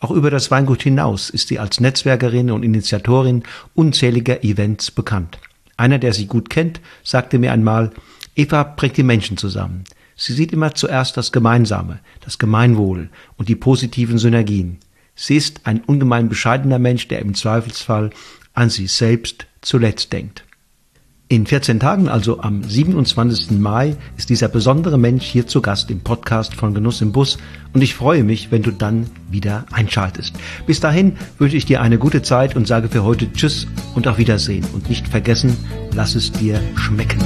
Auch 0.00 0.10
über 0.10 0.30
das 0.30 0.50
Weingut 0.50 0.82
hinaus 0.82 1.30
ist 1.30 1.48
sie 1.48 1.60
als 1.60 1.78
Netzwerkerin 1.78 2.50
und 2.50 2.64
Initiatorin 2.64 3.44
unzähliger 3.74 4.42
Events 4.42 4.90
bekannt. 4.90 5.38
Einer, 5.76 5.98
der 5.98 6.12
sie 6.12 6.26
gut 6.26 6.50
kennt, 6.50 6.80
sagte 7.04 7.38
mir 7.38 7.52
einmal, 7.52 7.92
Eva 8.34 8.64
bringt 8.64 8.96
die 8.96 9.04
Menschen 9.04 9.36
zusammen. 9.36 9.84
Sie 10.16 10.32
sieht 10.32 10.52
immer 10.52 10.74
zuerst 10.74 11.16
das 11.16 11.32
Gemeinsame, 11.32 12.00
das 12.24 12.38
Gemeinwohl 12.38 13.10
und 13.36 13.48
die 13.48 13.56
positiven 13.56 14.18
Synergien. 14.18 14.78
Sie 15.16 15.36
ist 15.36 15.60
ein 15.64 15.80
ungemein 15.80 16.28
bescheidener 16.28 16.78
Mensch, 16.78 17.08
der 17.08 17.20
im 17.20 17.34
Zweifelsfall 17.34 18.10
an 18.52 18.70
sich 18.70 18.92
selbst 18.92 19.46
zuletzt 19.60 20.12
denkt. 20.12 20.44
In 21.28 21.46
14 21.46 21.80
Tagen, 21.80 22.08
also 22.08 22.40
am 22.40 22.62
27. 22.62 23.52
Mai, 23.52 23.96
ist 24.18 24.28
dieser 24.28 24.48
besondere 24.48 24.98
Mensch 24.98 25.24
hier 25.24 25.46
zu 25.46 25.62
Gast 25.62 25.90
im 25.90 26.00
Podcast 26.00 26.54
von 26.54 26.74
Genuss 26.74 27.00
im 27.00 27.12
Bus 27.12 27.38
und 27.72 27.82
ich 27.82 27.94
freue 27.94 28.22
mich, 28.24 28.52
wenn 28.52 28.62
du 28.62 28.70
dann 28.70 29.06
wieder 29.30 29.64
einschaltest. 29.72 30.34
Bis 30.66 30.80
dahin 30.80 31.16
wünsche 31.38 31.56
ich 31.56 31.64
dir 31.64 31.80
eine 31.80 31.98
gute 31.98 32.20
Zeit 32.20 32.56
und 32.56 32.68
sage 32.68 32.88
für 32.88 33.04
heute 33.04 33.32
Tschüss 33.32 33.66
und 33.94 34.06
auf 34.06 34.18
Wiedersehen 34.18 34.66
und 34.74 34.90
nicht 34.90 35.08
vergessen, 35.08 35.56
lass 35.94 36.14
es 36.14 36.30
dir 36.30 36.60
schmecken. 36.76 37.20